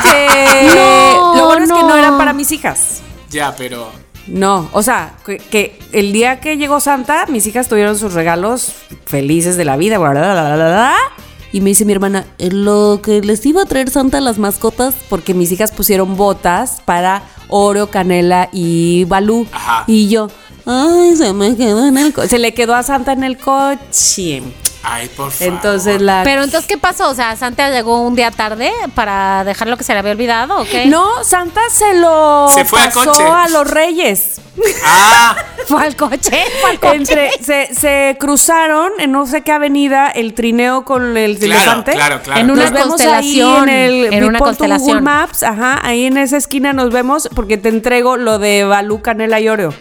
Este, 0.00 0.74
No, 0.74 1.34
lo 1.36 1.46
bueno 1.46 1.64
es 1.64 1.70
que 1.72 1.78
no 1.82 1.88
no. 1.88 1.96
eran 1.96 2.16
para 2.18 2.32
mis 2.32 2.50
hijas. 2.52 3.00
Ya, 3.30 3.54
pero. 3.56 3.90
No, 4.26 4.68
o 4.72 4.82
sea, 4.82 5.14
que, 5.24 5.38
que 5.38 5.78
el 5.92 6.12
día 6.12 6.40
que 6.40 6.56
llegó 6.56 6.80
Santa, 6.80 7.26
mis 7.26 7.46
hijas 7.46 7.68
tuvieron 7.68 7.98
sus 7.98 8.12
regalos 8.12 8.72
felices 9.06 9.56
de 9.56 9.64
la 9.64 9.76
vida, 9.76 9.98
bla, 9.98 10.10
bla, 10.10 10.54
bla. 10.54 10.94
Y 11.52 11.60
me 11.60 11.70
dice 11.70 11.84
mi 11.84 11.92
hermana, 11.92 12.26
"Eh, 12.38 12.50
lo 12.52 13.00
que 13.02 13.22
les 13.22 13.44
iba 13.44 13.62
a 13.62 13.66
traer 13.66 13.90
Santa 13.90 14.18
a 14.18 14.20
las 14.20 14.38
mascotas, 14.38 14.94
porque 15.08 15.34
mis 15.34 15.50
hijas 15.50 15.72
pusieron 15.72 16.16
botas 16.16 16.80
para 16.84 17.22
Oreo, 17.48 17.90
Canela 17.90 18.48
y 18.52 19.04
Balú. 19.04 19.46
Ajá. 19.50 19.82
Y 19.88 20.08
yo, 20.08 20.28
ay, 20.64 21.16
se 21.16 21.32
me 21.32 21.56
quedó 21.56 21.84
en 21.86 21.98
el 21.98 22.12
coche. 22.12 22.28
Se 22.28 22.38
le 22.38 22.54
quedó 22.54 22.74
a 22.76 22.84
Santa 22.84 23.12
en 23.12 23.24
el 23.24 23.36
coche. 23.36 24.42
Ay, 24.82 25.08
por 25.08 25.30
favor. 25.30 25.54
Entonces 25.54 26.00
la... 26.00 26.22
Pero 26.24 26.42
entonces, 26.42 26.66
¿qué 26.66 26.78
pasó? 26.78 27.10
O 27.10 27.14
sea, 27.14 27.36
Santa 27.36 27.68
llegó 27.70 28.00
un 28.00 28.16
día 28.16 28.30
tarde 28.30 28.72
para 28.94 29.44
dejar 29.44 29.68
lo 29.68 29.76
que 29.76 29.84
se 29.84 29.92
le 29.92 29.98
había 29.98 30.12
olvidado, 30.12 30.58
¿o 30.60 30.64
qué? 30.64 30.86
No, 30.86 31.22
Santa 31.22 31.60
se 31.70 31.94
lo 31.94 32.48
Se 32.54 32.64
fue 32.64 32.80
al 32.80 32.86
pasó 32.90 33.12
coche. 33.12 33.22
a 33.22 33.48
los 33.50 33.68
reyes. 33.70 34.40
¡Ah! 34.84 35.36
Fue 35.68 35.82
al 35.84 35.94
coche, 35.94 36.44
fue 36.60 36.70
al 36.70 36.80
coche. 36.80 36.96
Entre, 36.96 37.30
se, 37.42 37.72
se 37.74 38.16
cruzaron 38.18 38.90
en 38.98 39.12
no 39.12 39.24
sé 39.24 39.42
qué 39.42 39.52
avenida 39.52 40.08
el 40.08 40.34
trineo 40.34 40.84
con 40.84 41.16
el 41.16 41.38
Claro, 41.38 41.54
elefante. 41.54 41.92
claro, 41.92 42.20
claro. 42.22 42.40
En 42.40 42.50
una 42.50 42.70
Nos 42.70 42.88
constelación, 42.88 43.68
ahí 43.68 43.74
en 43.74 44.04
el 44.08 44.12
en 44.14 44.24
una 44.24 44.38
tu 44.38 44.44
Google 44.44 44.56
constelación. 44.58 45.04
Maps, 45.04 45.42
ajá, 45.44 45.78
ahí 45.84 46.06
en 46.06 46.16
esa 46.18 46.36
esquina 46.38 46.72
nos 46.72 46.90
vemos 46.90 47.28
porque 47.36 47.56
te 47.56 47.68
entrego 47.68 48.16
lo 48.16 48.38
de 48.40 48.64
Balú, 48.64 49.00
Canela 49.00 49.38
y 49.38 49.48
Oreo. 49.48 49.72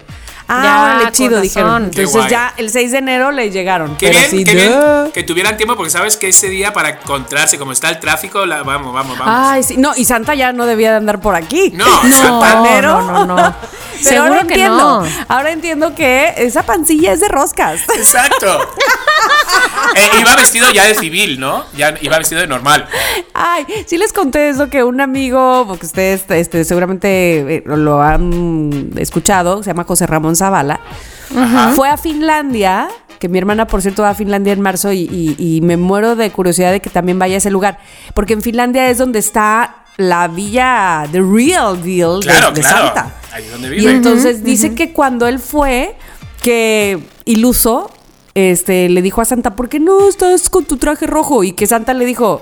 Ah, 0.51 0.97
Ya, 0.97 1.03
con 1.05 1.11
chido, 1.13 1.41
dijeron. 1.41 1.83
Entonces 1.85 2.27
ya 2.27 2.53
el 2.57 2.71
6 2.71 2.91
de 2.91 2.97
enero 2.97 3.31
le 3.31 3.51
llegaron. 3.51 3.95
Qué 3.97 4.07
Pero 4.07 4.19
bien, 4.19 4.31
sí, 4.31 4.43
qué 4.43 4.55
bien 4.55 4.73
que 5.13 5.23
tuvieran 5.23 5.57
tiempo 5.57 5.75
porque 5.75 5.91
sabes 5.91 6.17
que 6.17 6.27
ese 6.29 6.49
día 6.49 6.73
para 6.73 6.89
encontrarse, 6.89 7.57
como 7.59 7.71
está 7.71 7.89
el 7.89 7.99
tráfico, 7.99 8.45
la- 8.45 8.63
vamos, 8.63 8.91
vamos, 8.93 9.17
vamos. 9.17 9.33
Ay, 9.37 9.61
sí, 9.63 9.77
no, 9.77 9.93
y 9.95 10.05
Santa 10.05 10.33
ya 10.35 10.51
no 10.51 10.65
debía 10.65 10.89
de 10.91 10.97
andar 10.97 11.19
por 11.21 11.35
aquí. 11.35 11.71
No, 11.75 11.85
No, 12.03 12.11
Santanero. 12.15 13.01
no, 13.01 13.25
no, 13.25 13.35
no. 13.35 13.55
Pero 14.01 14.09
Seguro 14.09 14.27
ahora 14.33 14.43
que 14.47 14.53
entiendo. 14.53 15.01
no. 15.01 15.07
Ahora 15.27 15.51
entiendo 15.51 15.93
que 15.93 16.33
esa 16.37 16.63
pancilla 16.63 17.11
es 17.11 17.19
de 17.19 17.27
roscas. 17.27 17.81
Exacto. 17.97 18.59
Eh, 19.95 20.09
iba 20.21 20.35
vestido 20.37 20.71
ya 20.71 20.85
de 20.85 20.95
civil, 20.95 21.39
¿no? 21.39 21.65
Ya 21.75 21.93
iba 22.01 22.17
vestido 22.17 22.39
de 22.39 22.47
normal. 22.47 22.87
Ay, 23.33 23.65
sí 23.87 23.97
les 23.97 24.13
conté 24.13 24.49
eso 24.49 24.69
que 24.69 24.83
un 24.85 25.01
amigo, 25.01 25.65
porque 25.67 25.85
ustedes 25.85 26.23
este, 26.29 26.63
seguramente 26.63 27.55
eh, 27.57 27.63
lo 27.65 28.01
han 28.01 28.91
escuchado, 28.97 29.63
se 29.63 29.71
llama 29.71 29.83
José 29.83 30.07
Ramón 30.07 30.35
Zavala, 30.39 30.79
fue 31.75 31.87
a 31.89 31.97
Finlandia, 31.97 32.87
que 33.19 33.29
mi 33.29 33.37
hermana 33.37 33.67
por 33.67 33.81
cierto 33.81 34.01
va 34.01 34.09
a 34.09 34.13
Finlandia 34.15 34.53
en 34.53 34.61
marzo 34.61 34.91
y, 34.91 35.01
y- 35.01 35.35
y 35.37 35.61
me 35.61 35.77
muero 35.77 36.15
de 36.15 36.31
curiosidad 36.31 36.71
de 36.71 36.79
que 36.79 36.89
también 36.89 37.19
vaya 37.19 37.35
a 37.35 37.37
ese 37.37 37.51
lugar, 37.51 37.77
porque 38.13 38.33
en 38.33 38.41
Finlandia 38.41 38.89
es 38.89 38.97
donde 38.97 39.19
está 39.19 39.75
la 39.97 40.27
villa, 40.29 41.03
the 41.11 41.19
real 41.21 41.81
deal 41.83 42.21
de- 42.21 42.27
Claro, 42.27 42.51
de, 42.51 42.61
claro. 42.61 42.85
Santa. 42.87 43.13
Ahí 43.33 43.43
es 43.43 43.51
donde 43.51 43.77
Y 43.77 43.85
entonces 43.87 44.43
dice 44.43 44.73
que 44.73 44.93
cuando 44.93 45.27
él 45.27 45.39
fue, 45.39 45.95
que 46.41 46.99
iluso, 47.25 47.91
este, 48.33 48.87
le 48.89 49.01
dijo 49.01 49.19
a 49.21 49.25
Santa, 49.25 49.55
¿por 49.55 49.67
qué 49.67 49.79
no 49.81 50.07
estás 50.07 50.49
con 50.49 50.63
tu 50.63 50.77
traje 50.77 51.05
rojo? 51.05 51.43
Y 51.43 51.51
que 51.51 51.67
Santa 51.67 51.93
le 51.93 52.05
dijo, 52.05 52.41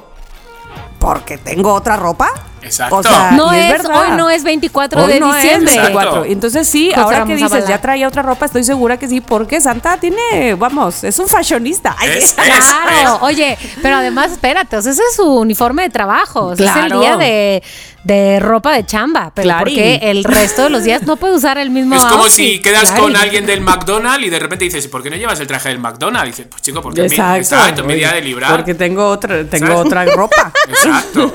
porque 0.99 1.37
tengo 1.39 1.73
otra 1.73 1.95
ropa. 1.95 2.29
Exacto. 2.61 2.95
O 2.97 3.03
sea, 3.03 3.31
No 3.31 3.53
es, 3.53 3.69
verdad. 3.71 4.01
hoy 4.11 4.17
no 4.17 4.29
es 4.29 4.43
24 4.43 5.03
Hoy 5.03 5.13
de 5.13 5.19
no 5.19 5.35
es 5.35 5.41
diciembre. 5.41 5.71
24. 5.73 6.09
Exacto. 6.11 6.31
Entonces 6.31 6.67
sí, 6.67 6.89
José 6.89 6.99
ahora 7.01 7.25
que 7.25 7.33
dices, 7.35 7.49
Zavala. 7.49 7.67
ya 7.69 7.81
traía 7.81 8.07
otra 8.07 8.21
ropa, 8.23 8.45
estoy 8.45 8.63
segura 8.63 8.97
que 8.97 9.07
sí, 9.07 9.21
porque 9.21 9.61
Santa 9.61 9.97
tiene, 9.97 10.55
vamos, 10.55 11.03
es 11.03 11.17
un 11.19 11.27
fashionista. 11.27 11.95
Ay, 11.97 12.09
Es- 12.17 12.33
Claro, 12.33 13.19
oye, 13.21 13.57
pero 13.81 13.97
además 13.97 14.31
espérate, 14.31 14.77
o 14.77 14.81
sea, 14.81 14.91
ese 14.91 15.01
es 15.09 15.15
su 15.15 15.23
uniforme 15.23 15.83
de 15.83 15.89
trabajo, 15.89 16.47
o 16.47 16.55
sea, 16.55 16.85
es 16.85 16.91
el 16.91 16.99
día 16.99 17.15
de, 17.17 17.63
de 18.07 18.39
ropa 18.39 18.73
de 18.73 18.85
chamba, 18.85 19.31
pero 19.35 19.43
Claro. 19.47 19.65
porque 19.65 19.99
el 20.01 20.23
resto 20.23 20.63
de 20.63 20.69
los 20.69 20.83
días 20.83 21.03
no 21.03 21.17
puede 21.17 21.35
usar 21.35 21.57
el 21.57 21.69
mismo 21.69 21.95
Es 21.95 22.05
como 22.05 22.23
outfit. 22.23 22.31
si 22.31 22.59
quedas 22.61 22.91
con 22.93 23.15
alguien 23.17 23.45
del 23.45 23.59
McDonald's 23.61 24.25
y 24.25 24.29
de 24.29 24.39
repente 24.39 24.63
dices, 24.65 24.87
¿por 24.87 25.03
qué 25.03 25.09
no 25.09 25.17
llevas 25.17 25.39
el 25.41 25.47
traje 25.47 25.69
del 25.69 25.79
McDonald's? 25.79 26.27
Dices, 26.37 26.47
pues 26.49 26.61
chico, 26.61 26.81
porque 26.81 27.01
mi- 27.01 27.07
Exacto. 27.07 27.37
exacto, 27.37 27.83
mi 27.83 27.95
día 27.95 28.13
de 28.13 28.21
librar. 28.21 28.51
Porque 28.51 28.73
tengo 28.75 29.05
otra, 29.09 29.43
tengo 29.45 29.67
¿Sabes? 29.67 29.85
otra 29.85 30.05
ropa. 30.05 30.51
Exacto. 30.69 31.33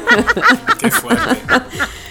Qué 0.79 0.91
fuerte. 0.91 1.37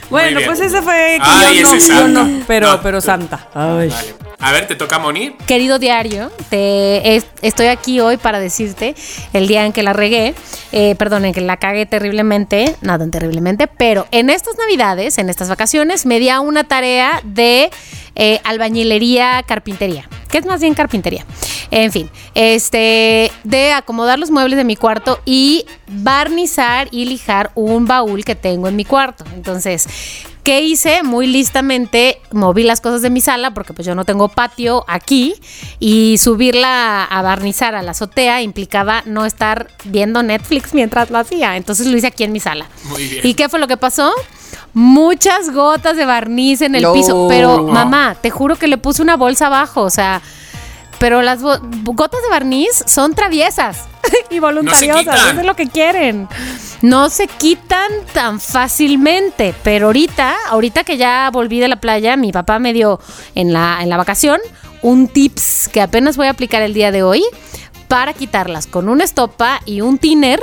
Bueno, 0.09 0.39
pues 0.45 0.59
ese 0.59 0.82
fue 0.82 1.18
que 1.18 1.22
Ay, 1.24 1.62
yo, 1.62 2.07
no, 2.07 2.28
yo 2.28 2.43
pero, 2.45 2.68
No, 2.74 2.82
pero 2.82 3.01
Santa. 3.01 3.47
Ay. 3.55 3.89
Vale. 3.89 4.16
A 4.42 4.52
ver, 4.52 4.68
te 4.68 4.76
toca 4.76 4.98
Moni. 4.98 5.36
Querido 5.46 5.78
diario, 5.78 6.32
te, 6.50 7.16
es- 7.16 7.28
estoy 7.44 7.68
aquí 7.68 8.00
hoy 8.00 8.18
para 8.18 8.39
decirte 8.39 8.96
el 9.34 9.48
día 9.48 9.66
en 9.68 9.72
que 9.72 9.84
la 9.84 9.94
regué, 9.94 10.34
eh, 10.72 10.96
perdón, 10.96 11.26
en 11.26 11.34
que 11.34 11.42
la 11.42 11.58
cagué 11.58 11.86
terriblemente, 11.86 12.76
no 12.82 12.98
terriblemente, 13.12 13.68
pero 13.68 14.08
en 14.12 14.32
estas 14.32 14.56
navidades, 14.58 15.20
en 15.20 15.30
estas 15.30 15.48
vacaciones, 15.48 16.08
me 16.08 16.20
di 16.20 16.30
a 16.30 16.39
una 16.39 16.64
tarea 16.64 17.22
de 17.24 17.70
eh, 18.16 18.39
albañilería, 18.44 19.44
carpintería, 19.46 20.10
que 20.30 20.39
es 20.39 20.46
más 20.48 20.60
bien 20.60 20.74
carpintería. 20.74 21.24
En 21.70 21.92
fin, 21.92 22.10
este, 22.34 23.32
de 23.44 23.74
acomodar 23.74 24.18
los 24.18 24.32
muebles 24.32 24.58
de 24.58 24.64
mi 24.64 24.76
cuarto 24.76 25.22
y 25.24 25.66
barnizar 25.88 26.88
y 26.92 27.06
lijar 27.06 27.52
un 27.54 27.86
baúl 27.86 28.26
que 28.26 28.36
tengo 28.36 28.68
en 28.68 28.76
mi 28.76 28.86
cuarto. 28.86 29.24
Entonces, 29.36 29.88
¿Qué 30.44 30.62
hice? 30.62 31.04
Muy 31.04 31.28
listamente 31.28 32.20
moví 32.32 32.64
las 32.64 32.82
cosas 32.82 33.04
de 33.04 33.12
mi 33.12 33.22
sala 33.22 33.54
porque 33.54 33.74
pues 33.74 33.86
yo 33.86 33.94
no 33.94 34.06
tengo 34.06 34.28
patio 34.28 34.84
aquí 34.88 35.36
y 35.80 36.18
subirla 36.18 37.04
a 37.04 37.22
barnizar 37.22 37.76
a 37.76 37.84
la 37.84 37.92
azotea 37.92 38.42
implicaba 38.42 39.04
no 39.06 39.26
estar 39.26 39.68
viendo 39.86 40.24
Netflix 40.24 40.74
mientras 40.74 41.12
lo 41.12 41.20
hacía. 41.20 41.58
Entonces 41.58 41.86
lo 41.86 41.96
hice 41.96 42.08
aquí 42.08 42.24
en 42.24 42.32
mi 42.32 42.39
sala. 42.39 42.66
Muy 42.86 43.08
bien. 43.08 43.22
¿Y 43.28 43.36
qué 43.36 43.50
fue 43.50 43.60
lo 43.60 43.68
que 43.68 43.78
pasó? 43.78 44.12
Muchas 44.74 45.52
gotas 45.52 45.96
de 45.96 46.06
barniz 46.06 46.62
en 46.62 46.74
el 46.76 46.84
No. 46.84 46.94
piso, 46.94 47.28
pero 47.30 47.64
mamá, 47.68 48.16
te 48.20 48.32
juro 48.32 48.56
que 48.56 48.68
le 48.68 48.78
puse 48.78 49.02
una 49.02 49.18
bolsa 49.18 49.48
abajo, 49.48 49.82
o 49.82 49.89
sea, 49.89 50.22
pero 51.02 51.24
las 51.24 51.41
gotas 51.41 52.22
de 52.22 52.30
barniz 52.30 52.84
son 52.86 53.16
traviesas 53.16 53.86
y 54.30 54.38
voluntariosas, 54.38 55.32
eso 55.32 55.39
es 55.39 55.45
lo 55.45 55.56
que 55.56 55.66
quieren. 55.66 56.28
No 56.84 57.10
se 57.10 57.28
quitan 57.28 57.91
tan 58.14 58.39
fácilmente, 58.39 59.56
pero 59.64 59.88
ahorita, 59.88 60.36
ahorita 60.49 60.84
que 60.84 60.97
ya 60.97 61.32
volví 61.34 61.60
de 61.60 61.68
la 61.68 61.78
playa, 61.78 62.16
mi 62.18 62.32
papá 62.32 62.60
me 62.60 62.72
dio 62.72 62.99
en 63.34 63.52
la, 63.52 63.80
en 63.82 63.89
la 63.89 63.97
vacación 63.97 64.39
un 64.84 65.08
tips 65.08 65.70
que 65.70 65.82
apenas 65.82 66.18
voy 66.18 66.28
a 66.28 66.32
aplicar 66.32 66.62
el 66.62 66.76
día 66.76 66.91
de 66.91 67.02
hoy 67.02 67.24
para 67.88 68.14
quitarlas 68.14 68.68
con 68.68 68.88
una 68.88 69.04
estopa 69.04 69.60
y 69.66 69.82
un 69.82 69.97
tiner. 69.97 70.39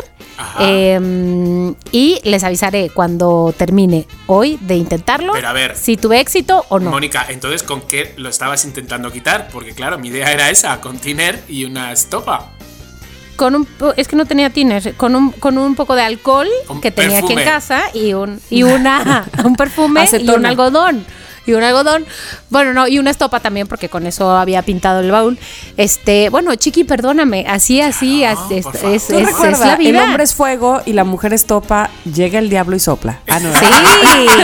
Eh, 0.60 1.74
y 1.92 2.20
les 2.24 2.44
avisaré 2.44 2.90
cuando 2.90 3.54
termine 3.56 4.06
hoy 4.26 4.58
de 4.60 4.76
intentarlo. 4.76 5.32
Pero 5.32 5.48
a 5.48 5.52
ver. 5.52 5.76
Si 5.76 5.96
tuve 5.96 6.20
éxito 6.20 6.64
o 6.68 6.78
no. 6.78 6.90
Mónica, 6.90 7.26
entonces, 7.28 7.62
¿con 7.62 7.82
qué 7.82 8.14
lo 8.16 8.28
estabas 8.28 8.64
intentando 8.64 9.10
quitar? 9.10 9.48
Porque 9.52 9.72
claro, 9.74 9.98
mi 9.98 10.08
idea 10.08 10.32
era 10.32 10.50
esa, 10.50 10.80
con 10.80 10.98
tiner 10.98 11.42
y 11.48 11.64
una 11.64 11.92
estopa. 11.92 12.52
con 13.36 13.54
un 13.54 13.68
es 13.96 14.08
que 14.08 14.16
no 14.16 14.26
tenía 14.26 14.50
tiner, 14.50 14.94
con 14.94 15.14
un 15.14 15.30
con 15.30 15.58
un 15.58 15.74
poco 15.74 15.94
de 15.94 16.02
alcohol 16.02 16.48
que 16.82 16.90
tenía 16.90 17.18
aquí 17.18 17.34
en 17.34 17.44
casa 17.44 17.82
y 17.94 18.12
un 18.12 18.40
y 18.50 18.62
una 18.64 19.24
un 19.44 19.54
perfume 19.56 20.04
y 20.20 20.28
un 20.28 20.46
algodón. 20.46 21.04
Y 21.48 21.54
un 21.54 21.62
algodón, 21.62 22.04
bueno, 22.50 22.72
no, 22.74 22.86
y 22.86 22.98
una 22.98 23.10
estopa 23.10 23.40
también, 23.40 23.66
porque 23.66 23.88
con 23.88 24.06
eso 24.06 24.30
había 24.36 24.62
pintado 24.62 25.00
el 25.00 25.10
baúl. 25.10 25.38
Este, 25.76 26.28
bueno, 26.28 26.54
Chiqui, 26.54 26.84
perdóname, 26.84 27.46
así, 27.48 27.80
así, 27.80 28.22
Ah, 28.24 28.34
es, 28.50 28.66
es, 28.82 29.10
es- 29.10 29.58
la 29.60 29.76
vida. 29.76 29.98
El 30.02 30.04
hombre 30.04 30.24
es 30.24 30.34
fuego 30.34 30.80
y 30.84 30.92
la 30.92 31.04
mujer 31.04 31.32
es 31.32 31.46
topa. 31.46 31.88
Llega 32.04 32.38
el 32.38 32.50
diablo 32.50 32.76
y 32.76 32.80
sopla. 32.80 33.20
Ah, 33.28 33.40
no. 33.40 33.50
Sí, 33.54 33.66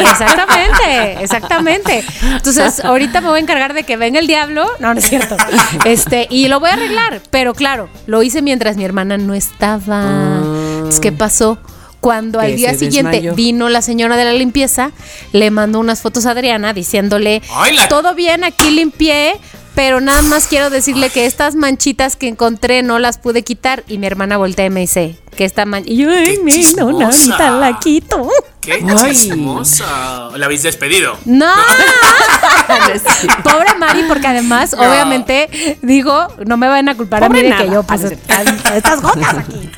exactamente, 0.01 1.23
exactamente. 1.23 2.05
Entonces, 2.23 2.85
ahorita 2.85 3.21
me 3.21 3.29
voy 3.29 3.39
a 3.39 3.43
encargar 3.43 3.75
de 3.75 3.85
que 3.85 3.97
venga 3.97 4.19
el 4.19 4.27
diablo. 4.27 4.67
No, 4.79 4.95
no 4.95 5.01
es 5.01 5.07
cierto. 5.09 5.37
Este, 5.85 6.27
y 6.31 6.49
lo 6.49 6.61
voy 6.61 6.71
a 6.71 6.75
arreglar. 6.75 7.21
Pero 7.31 7.55
claro, 7.55 7.89
lo 8.07 8.23
hice 8.23 8.43
mientras 8.43 8.77
mi 8.77 8.85
hermana 8.85 9.19
no 9.19 9.35
estaba. 9.35 10.41
Entonces, 10.77 11.01
¿qué 11.01 11.13
pasó? 11.13 11.59
Cuando 12.05 12.39
al 12.41 12.55
día 12.55 12.75
siguiente 12.75 13.13
desmayó. 13.17 13.35
vino 13.35 13.69
la 13.69 13.83
señora 13.83 14.17
de 14.17 14.25
la 14.25 14.33
limpieza, 14.33 14.93
le 15.33 15.51
mandó 15.51 15.81
unas 15.81 16.01
fotos 16.03 16.27
a 16.27 16.31
Adriana 16.33 16.73
diciéndole, 16.73 17.43
la- 17.75 17.89
todo 17.89 18.15
bien, 18.15 18.45
aquí 18.45 18.71
limpié, 18.71 19.35
pero 19.75 20.01
nada 20.01 20.23
más 20.23 20.47
quiero 20.47 20.71
decirle 20.71 21.11
que 21.11 21.27
estas 21.27 21.57
manchitas 21.57 22.15
que 22.17 22.29
encontré 22.29 22.83
no 22.83 22.99
las 23.01 23.19
pude 23.19 23.43
quitar. 23.43 23.83
Y 23.89 23.99
mi 23.99 24.07
hermana 24.07 24.37
voltea 24.37 24.67
y 24.67 24.71
me 24.71 24.81
dice, 24.81 25.17
que 25.37 25.45
esta 25.45 25.65
manchita... 25.67 25.93
Y 25.93 25.97
yo, 25.97 26.11
ay, 26.11 26.37
¡Qué 26.37 26.43
mi, 26.45 26.53
no, 26.77 26.93
no, 26.93 27.11
chismosa! 27.11 27.49
ahorita 27.49 27.51
la 27.59 27.79
quito. 27.81 28.29
¡Qué 28.61 28.85
chismosa! 29.11 30.29
La 30.37 30.47
habéis 30.47 30.63
despedido. 30.63 31.19
No, 31.25 31.47
pobre 33.43 33.75
Mari, 33.79 34.05
porque 34.09 34.27
además, 34.27 34.75
No. 34.77 34.83
obviamente, 34.89 35.49
digo, 35.83 36.29
no 36.47 36.57
me 36.57 36.69
van 36.69 36.89
a 36.89 36.97
culpar 36.97 37.21
Pobre 37.21 37.41
a 37.41 37.43
mí 37.43 37.49
de 37.49 37.51
nada. 37.51 37.65
que 37.65 37.71
yo 37.73 37.83
pues 37.83 38.03
estas 38.75 39.01
gotas 39.03 39.39
aquí. 39.39 39.71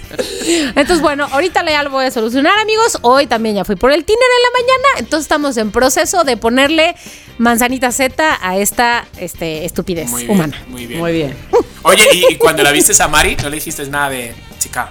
Entonces, 0.74 1.00
bueno, 1.00 1.28
ahorita 1.30 1.64
ya 1.68 1.82
lo 1.82 1.90
voy 1.90 2.06
a 2.06 2.10
solucionar, 2.10 2.58
amigos. 2.58 2.98
Hoy 3.02 3.26
también 3.26 3.56
ya 3.56 3.64
fui 3.64 3.76
por 3.76 3.92
el 3.92 4.04
tiner 4.04 4.18
en 4.20 4.42
la 4.42 4.50
mañana, 4.60 4.88
entonces 5.00 5.24
estamos 5.24 5.56
en 5.56 5.70
proceso 5.70 6.24
de 6.24 6.36
ponerle 6.36 6.94
manzanita 7.38 7.90
Z 7.92 8.38
a 8.40 8.56
esta 8.56 9.06
este, 9.18 9.64
estupidez 9.64 10.08
Muy 10.10 10.22
bien, 10.24 10.34
humana. 10.34 10.62
muy 10.68 10.86
bien. 10.86 11.00
Muy 11.00 11.12
bien. 11.12 11.36
Oye, 11.82 12.04
y, 12.12 12.32
y 12.32 12.36
cuando 12.36 12.62
la 12.62 12.72
viste 12.72 13.00
a 13.02 13.08
Mari, 13.08 13.36
no 13.42 13.48
le 13.50 13.56
dijiste 13.56 13.86
nada 13.86 14.10
de 14.10 14.34
chica. 14.58 14.90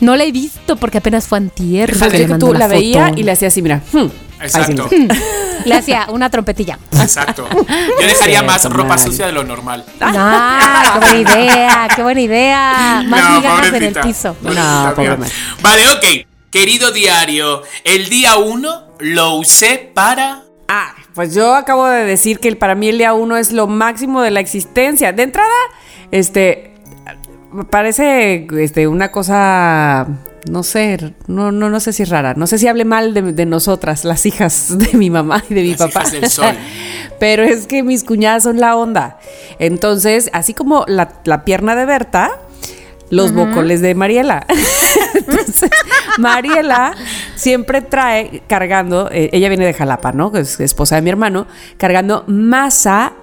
No 0.00 0.16
la 0.16 0.24
he 0.24 0.32
visto 0.32 0.76
porque 0.76 0.98
apenas 0.98 1.26
fue 1.26 1.38
antier. 1.38 1.92
Que 2.10 2.26
tú 2.38 2.52
la 2.52 2.60
la 2.60 2.68
veía 2.68 3.12
y 3.16 3.22
le 3.22 3.32
hacía 3.32 3.48
así, 3.48 3.62
mira. 3.62 3.82
hmm. 3.92 4.06
Sí, 4.06 4.42
Exacto, 4.42 4.88
mira. 4.90 5.16
Le 5.64 5.74
hacía 5.74 6.06
una 6.10 6.28
trompetilla. 6.30 6.78
exacto. 6.92 7.48
Yo 7.50 8.06
dejaría 8.06 8.42
más 8.42 8.60
Cierto, 8.60 8.76
ropa 8.78 8.98
sucia 8.98 9.26
de 9.26 9.32
lo 9.32 9.42
normal. 9.42 9.84
Ah, 10.00 11.00
qué 11.00 11.00
buena 11.00 11.30
idea, 11.32 11.88
qué 11.96 12.02
buena 12.02 12.20
idea. 12.20 13.02
Más 13.08 13.24
No, 13.24 13.36
migajas 13.40 13.72
en 13.72 13.82
el 13.82 13.94
piso. 13.94 14.36
No, 14.42 14.92
pobre. 14.94 15.16
Vale, 15.62 15.88
ok. 15.88 16.26
Querido 16.50 16.92
diario, 16.92 17.62
el 17.84 18.08
día 18.08 18.36
uno 18.36 18.88
lo 19.00 19.34
usé 19.36 19.90
para. 19.92 20.42
Ah, 20.68 20.94
pues 21.14 21.34
yo 21.34 21.54
acabo 21.54 21.86
de 21.86 22.04
decir 22.04 22.38
que 22.38 22.48
el- 22.48 22.58
para 22.58 22.74
mí 22.74 22.88
el 22.88 22.98
día 22.98 23.12
uno 23.14 23.36
es 23.36 23.50
lo 23.52 23.66
máximo 23.66 24.20
de 24.22 24.30
la 24.30 24.40
existencia. 24.40 25.12
De 25.12 25.22
entrada, 25.24 25.50
este, 26.12 26.74
parece 27.70 28.46
este, 28.58 28.88
una 28.88 29.10
cosa, 29.10 30.06
no 30.50 30.62
sé, 30.62 31.14
no, 31.26 31.52
no, 31.52 31.70
no 31.70 31.80
sé 31.80 31.92
si 31.92 32.02
es 32.02 32.08
rara. 32.08 32.34
No 32.34 32.46
sé 32.46 32.58
si 32.58 32.68
hable 32.68 32.84
mal 32.84 33.14
de, 33.14 33.22
de 33.32 33.46
nosotras, 33.46 34.04
las 34.04 34.26
hijas 34.26 34.74
de 34.78 34.96
mi 34.96 35.10
mamá 35.10 35.42
y 35.48 35.54
de 35.54 35.62
mi 35.62 35.70
Las 35.70 35.78
papá. 35.78 36.00
hijas 36.00 36.12
del 36.12 36.30
sol. 36.30 36.54
Pero 37.18 37.44
es 37.44 37.66
que 37.66 37.82
mis 37.82 38.04
cuñadas 38.04 38.42
son 38.42 38.60
la 38.60 38.76
onda. 38.76 39.18
Entonces, 39.58 40.28
así 40.32 40.52
como 40.52 40.84
la, 40.86 41.20
la 41.24 41.44
pierna 41.44 41.74
de 41.74 41.86
Berta, 41.86 42.30
los 43.08 43.32
bocoles 43.32 43.80
de 43.80 43.94
Mariela. 43.94 44.46
Entonces, 45.14 45.70
Mariela 46.18 46.92
siempre 47.36 47.80
trae 47.80 48.42
cargando, 48.48 49.08
eh, 49.10 49.30
ella 49.32 49.48
viene 49.48 49.64
de 49.64 49.72
Jalapa, 49.72 50.12
¿no? 50.12 50.30
Que 50.32 50.40
es 50.40 50.60
esposa 50.60 50.96
de 50.96 51.02
mi 51.02 51.10
hermano, 51.10 51.46
cargando 51.78 52.24
masa 52.26 53.14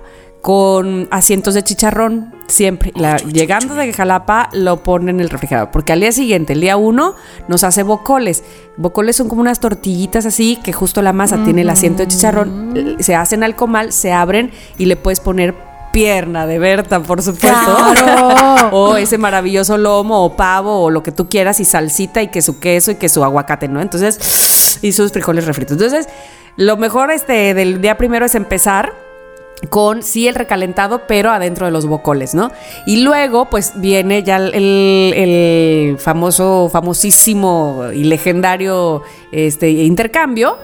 con 0.42 1.08
asientos 1.12 1.54
de 1.54 1.64
chicharrón 1.64 2.33
siempre. 2.48 2.92
La- 2.96 3.18
llegando 3.18 3.76
de 3.76 3.92
Jalapa 3.94 4.50
lo 4.54 4.84
pone 4.84 5.12
en 5.12 5.20
el 5.20 5.30
refrigerador, 5.30 5.72
porque 5.72 5.94
al 5.94 6.00
día 6.00 6.12
siguiente, 6.12 6.54
el 6.54 6.62
día 6.62 6.78
uno, 6.78 7.16
nos 7.48 7.64
hace 7.64 7.84
bocoles. 7.84 8.44
Bocoles 8.78 9.16
son 9.16 9.30
como 9.30 9.42
unas 9.42 9.60
tortillitas 9.60 10.26
así, 10.26 10.58
que 10.64 10.74
justo 10.74 11.02
la 11.02 11.14
masa 11.14 11.44
tiene 11.44 11.62
el 11.62 11.70
asiento 11.70 12.04
de 12.04 12.08
chicharrón, 12.08 12.74
eh, 12.76 13.04
se 13.04 13.16
hacen 13.16 13.44
al 13.44 13.56
comal, 13.56 13.92
se 13.92 14.12
abren 14.12 14.52
y 14.78 14.86
le 14.86 14.96
puedes 14.96 15.20
poner 15.20 15.54
pierna 15.92 16.48
de 16.48 16.58
Berta, 16.58 17.00
por 17.02 17.22
supuesto. 17.22 17.78
Claro. 17.94 18.70
o 18.72 18.98
ese 18.98 19.20
maravilloso 19.20 19.78
lomo 19.78 20.26
o 20.26 20.36
pavo 20.36 20.82
o 20.82 20.90
lo 20.90 21.04
que 21.04 21.12
tú 21.12 21.30
quieras 21.30 21.60
y 21.60 21.66
salsita 21.66 22.24
y 22.24 22.30
que 22.30 22.42
su 22.42 22.60
queso 22.60 22.92
y 22.92 22.96
que 22.96 23.10
su 23.10 23.24
aguacate, 23.24 23.68
¿no? 23.68 23.80
Entonces, 23.80 24.80
y 24.82 24.92
sus 24.92 25.12
frijoles 25.12 25.46
refritos. 25.46 25.74
Entonces, 25.74 26.08
lo 26.58 26.78
mejor 26.78 27.12
este 27.12 27.54
del 27.54 27.80
día 27.80 27.96
primero 27.98 28.26
es 28.26 28.34
empezar 28.34 28.94
con 29.70 30.04
sí 30.04 30.28
el 30.28 30.36
recalentado, 30.36 31.04
pero 31.08 31.32
adentro 31.32 31.66
de 31.66 31.72
los 31.72 31.86
bocoles, 31.86 32.34
¿no? 32.34 32.52
Y 32.86 33.04
luego, 33.04 33.46
pues 33.50 33.74
viene 33.76 34.24
ya 34.24 34.38
el, 34.38 34.54
el 35.16 35.98
famoso, 36.00 36.70
famosísimo 36.72 37.86
y 37.94 38.04
legendario 38.04 39.04
este, 39.32 39.70
intercambio. 39.70 40.58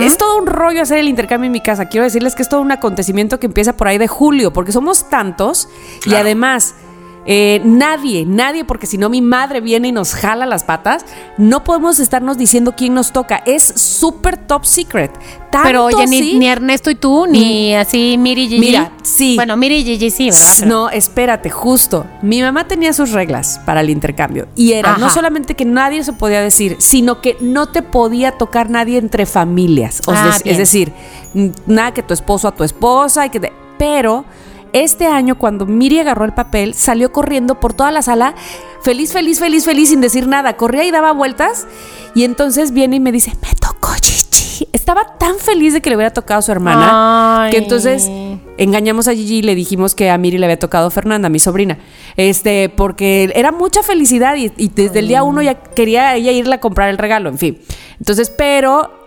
Es 0.00 0.18
todo 0.18 0.36
un 0.36 0.48
rollo 0.48 0.82
hacer 0.82 0.98
el 0.98 1.06
intercambio 1.06 1.46
en 1.46 1.52
mi 1.52 1.60
casa. 1.60 1.86
Quiero 1.86 2.02
decirles 2.02 2.34
que 2.34 2.42
es 2.42 2.48
todo 2.48 2.60
un 2.60 2.72
acontecimiento 2.72 3.38
que 3.38 3.46
empieza 3.46 3.76
por 3.76 3.86
ahí 3.86 3.98
de 3.98 4.08
julio, 4.08 4.52
porque 4.52 4.72
somos 4.72 5.08
tantos 5.08 5.68
y 6.04 6.14
además 6.14 6.74
eh, 7.26 7.60
nadie, 7.64 8.24
nadie, 8.26 8.64
porque 8.64 8.86
si 8.86 8.96
no 8.98 9.08
mi 9.08 9.20
madre 9.20 9.60
viene 9.60 9.88
y 9.88 9.92
nos 9.92 10.14
jala 10.14 10.46
las 10.46 10.64
patas, 10.64 11.04
no 11.38 11.62
podemos 11.64 11.98
estarnos 11.98 12.38
diciendo 12.38 12.74
quién 12.76 12.94
nos 12.94 13.12
toca. 13.12 13.42
Es 13.46 13.62
súper 13.62 14.36
top 14.36 14.64
secret. 14.64 15.12
Tanto 15.50 15.66
Pero 15.68 15.84
oye, 15.84 16.06
ni, 16.06 16.18
sí- 16.20 16.38
ni 16.38 16.48
Ernesto 16.48 16.90
y 16.90 16.94
tú, 16.94 17.26
ni 17.26 17.74
así 17.74 18.16
Miri 18.18 18.42
y 18.44 18.48
Gigi. 18.48 18.60
Mira, 18.60 18.92
sí. 19.02 19.34
Bueno, 19.36 19.56
Miri 19.56 19.76
y 19.78 19.84
Gigi 19.84 20.10
sí, 20.10 20.30
¿verdad? 20.30 20.40
Pero- 20.60 20.68
No, 20.70 20.90
espérate, 20.90 21.50
justo. 21.50 22.06
Mi 22.22 22.40
mamá 22.40 22.66
tenía 22.68 22.92
sus 22.92 23.10
reglas 23.12 23.60
para 23.66 23.80
el 23.80 23.90
intercambio. 23.90 24.46
Y 24.56 24.72
era 24.72 24.96
no 24.96 25.10
solamente 25.10 25.54
que 25.56 25.64
nadie 25.64 26.02
se 26.04 26.12
podía 26.12 26.40
decir, 26.40 26.76
sino 26.78 27.20
que 27.20 27.36
no 27.40 27.66
te 27.66 27.82
podía 27.82 28.32
tocar 28.32 28.70
nadie 28.70 28.98
entre 28.98 29.26
familias. 29.26 30.00
Ah, 30.06 30.36
bien. 30.44 30.52
es 30.52 30.58
decir, 30.58 30.92
nada 31.66 31.92
que 31.92 32.02
tu 32.02 32.14
esposo 32.14 32.48
a 32.48 32.52
tu 32.52 32.64
esposa. 32.64 33.26
Y 33.26 33.30
que 33.30 33.40
te- 33.40 33.52
Pero 33.78 34.24
este 34.72 35.06
año, 35.06 35.38
cuando 35.38 35.66
Miri 35.66 35.98
agarró 35.98 36.24
el 36.24 36.32
papel, 36.32 36.74
salió 36.74 37.12
corriendo 37.12 37.60
por 37.60 37.72
toda 37.72 37.90
la 37.90 38.02
sala, 38.02 38.34
feliz, 38.82 39.12
feliz, 39.12 39.40
feliz, 39.40 39.64
feliz, 39.64 39.88
sin 39.90 40.00
decir 40.00 40.26
nada. 40.26 40.56
Corría 40.56 40.84
y 40.84 40.90
daba 40.90 41.12
vueltas. 41.12 41.66
Y 42.14 42.24
entonces 42.24 42.72
viene 42.72 42.96
y 42.96 43.00
me 43.00 43.12
dice, 43.12 43.32
me 43.42 43.48
tocó 43.60 43.94
Chichi. 44.00 44.68
Estaba 44.72 45.16
tan 45.18 45.38
feliz 45.38 45.72
de 45.72 45.80
que 45.80 45.90
le 45.90 45.96
hubiera 45.96 46.12
tocado 46.12 46.40
a 46.40 46.42
su 46.42 46.52
hermana. 46.52 47.44
Ay. 47.44 47.50
Que 47.52 47.58
entonces 47.58 48.10
engañamos 48.58 49.08
a 49.08 49.14
Gigi 49.14 49.38
y 49.38 49.42
le 49.42 49.54
dijimos 49.54 49.94
que 49.94 50.10
a 50.10 50.18
Miri 50.18 50.38
le 50.38 50.46
había 50.46 50.58
tocado 50.58 50.90
Fernanda, 50.90 51.28
mi 51.28 51.38
sobrina. 51.38 51.78
Este, 52.16 52.68
porque 52.68 53.32
era 53.34 53.52
mucha 53.52 53.82
felicidad 53.82 54.36
y, 54.36 54.52
y 54.56 54.68
desde 54.68 54.98
el 54.98 55.08
día 55.08 55.22
uno 55.22 55.40
ya 55.42 55.54
quería 55.54 56.14
ella 56.16 56.32
irle 56.32 56.56
a 56.56 56.60
comprar 56.60 56.90
el 56.90 56.98
regalo, 56.98 57.28
en 57.28 57.38
fin. 57.38 57.58
Entonces, 57.98 58.30
pero. 58.30 58.99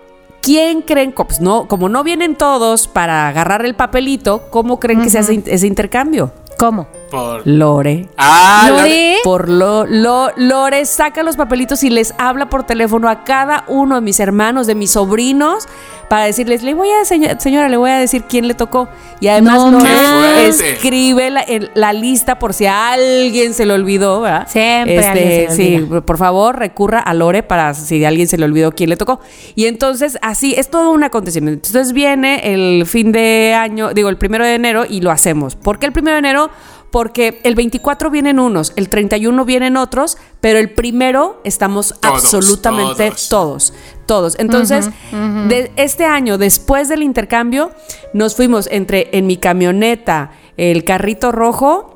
¿Quién 0.44 0.82
creen? 0.82 1.14
Pues 1.14 1.40
no, 1.40 1.68
como 1.68 1.88
no 1.90 2.04
vienen 2.04 2.36
todos 2.36 2.88
para 2.88 3.28
agarrar 3.30 3.66
el 3.66 3.76
papelito, 3.76 4.44
¿cómo 4.50 4.78
creen 4.80 5.02
que 5.02 5.10
se 5.10 5.18
hace 5.20 5.36
in- 5.36 5.44
ese 5.48 5.66
intercambio? 5.68 6.32
¿Cómo? 6.58 6.88
Por. 7.10 7.42
Lore. 7.48 8.10
Ah, 8.18 8.68
Lore. 8.70 9.18
Por 9.24 9.48
lo, 9.50 9.86
lo, 9.86 10.30
Lore 10.36 10.86
saca 10.86 11.24
los 11.24 11.36
papelitos 11.38 11.84
y 11.84 11.90
les 11.90 12.14
habla 12.18 12.50
por 12.50 12.64
teléfono 12.66 13.10
a 13.10 13.24
cada 13.24 13.64
uno 13.70 13.96
de 13.96 14.02
mis 14.02 14.20
hermanos, 14.20 14.68
de 14.68 14.76
mis 14.76 14.92
sobrinos, 14.92 15.68
para 16.14 16.26
decirles, 16.26 16.62
le 16.62 16.76
voy 16.76 16.90
a, 16.92 17.06
señora, 17.06 17.40
señora, 17.40 17.70
le 17.70 17.78
voy 17.78 17.90
a 17.90 17.98
decir 17.98 18.26
quién 18.30 18.48
le 18.48 18.54
tocó. 18.54 18.88
Y 19.20 19.30
además 19.30 19.72
No 19.72 19.80
manches. 19.80 20.62
escribe 20.62 21.32
la, 21.32 21.40
el- 21.42 21.72
la 21.74 21.92
lista 21.92 22.38
por 22.38 22.54
si 22.54 22.68
a 22.68 22.92
alguien 22.92 23.56
se 23.56 23.66
le 23.66 23.74
olvidó, 23.74 24.22
¿verdad? 24.22 24.48
Siempre 24.48 25.04
a 25.04 25.12
alguien 25.12 25.50
se 25.52 25.58
le 25.58 25.80
sí, 25.80 25.88
por 26.06 26.20
favor, 26.20 26.60
recurra 26.60 27.00
a 27.00 27.16
Lore 27.16 27.42
para 27.42 27.74
si 27.74 28.06
a 28.06 28.10
alguien 28.10 28.28
se 28.28 28.38
le 28.38 28.46
olvidó 28.46 28.74
quién 28.74 28.92
le 28.92 28.96
tocó. 28.98 29.22
Y 29.56 29.66
entonces, 29.66 30.20
así, 30.22 30.54
es 30.56 30.70
todo 30.70 30.92
un 30.92 31.04
acontecimiento. 31.04 31.68
Entonces 31.68 31.94
viene 31.94 32.54
el 32.54 32.86
fin 32.86 33.12
de 33.12 33.56
año, 33.58 33.92
digo, 33.96 34.10
el 34.10 34.18
primero 34.20 34.46
de 34.46 34.54
enero 34.54 34.86
y 34.88 35.02
lo 35.02 35.10
hacemos. 35.10 35.56
¿Por 35.56 35.80
qué 35.80 35.88
el 35.88 35.94
primero 35.94 36.14
de 36.14 36.20
enero? 36.20 36.52
Porque 36.94 37.42
el 37.42 37.56
24 37.56 38.12
vienen 38.12 38.38
unos, 38.38 38.72
el 38.76 38.88
31 38.88 39.46
vienen 39.46 39.78
otros, 39.78 40.20
pero 40.42 40.60
el 40.60 40.70
primero 40.70 41.42
estamos 41.44 41.96
Todos, 42.00 42.24
absolutamente 42.24 43.10
todos. 43.10 43.30
todos, 43.30 43.74
todos. 44.06 44.36
Entonces, 44.38 44.92
de 45.12 45.72
este 45.76 46.06
año, 46.06 46.38
después 46.38 46.90
del 46.90 47.02
intercambio, 47.02 47.72
nos 48.14 48.36
fuimos 48.36 48.68
entre 48.70 49.10
en 49.12 49.26
mi 49.26 49.38
camioneta, 49.38 50.34
el 50.56 50.84
carrito 50.84 51.32
rojo 51.32 51.93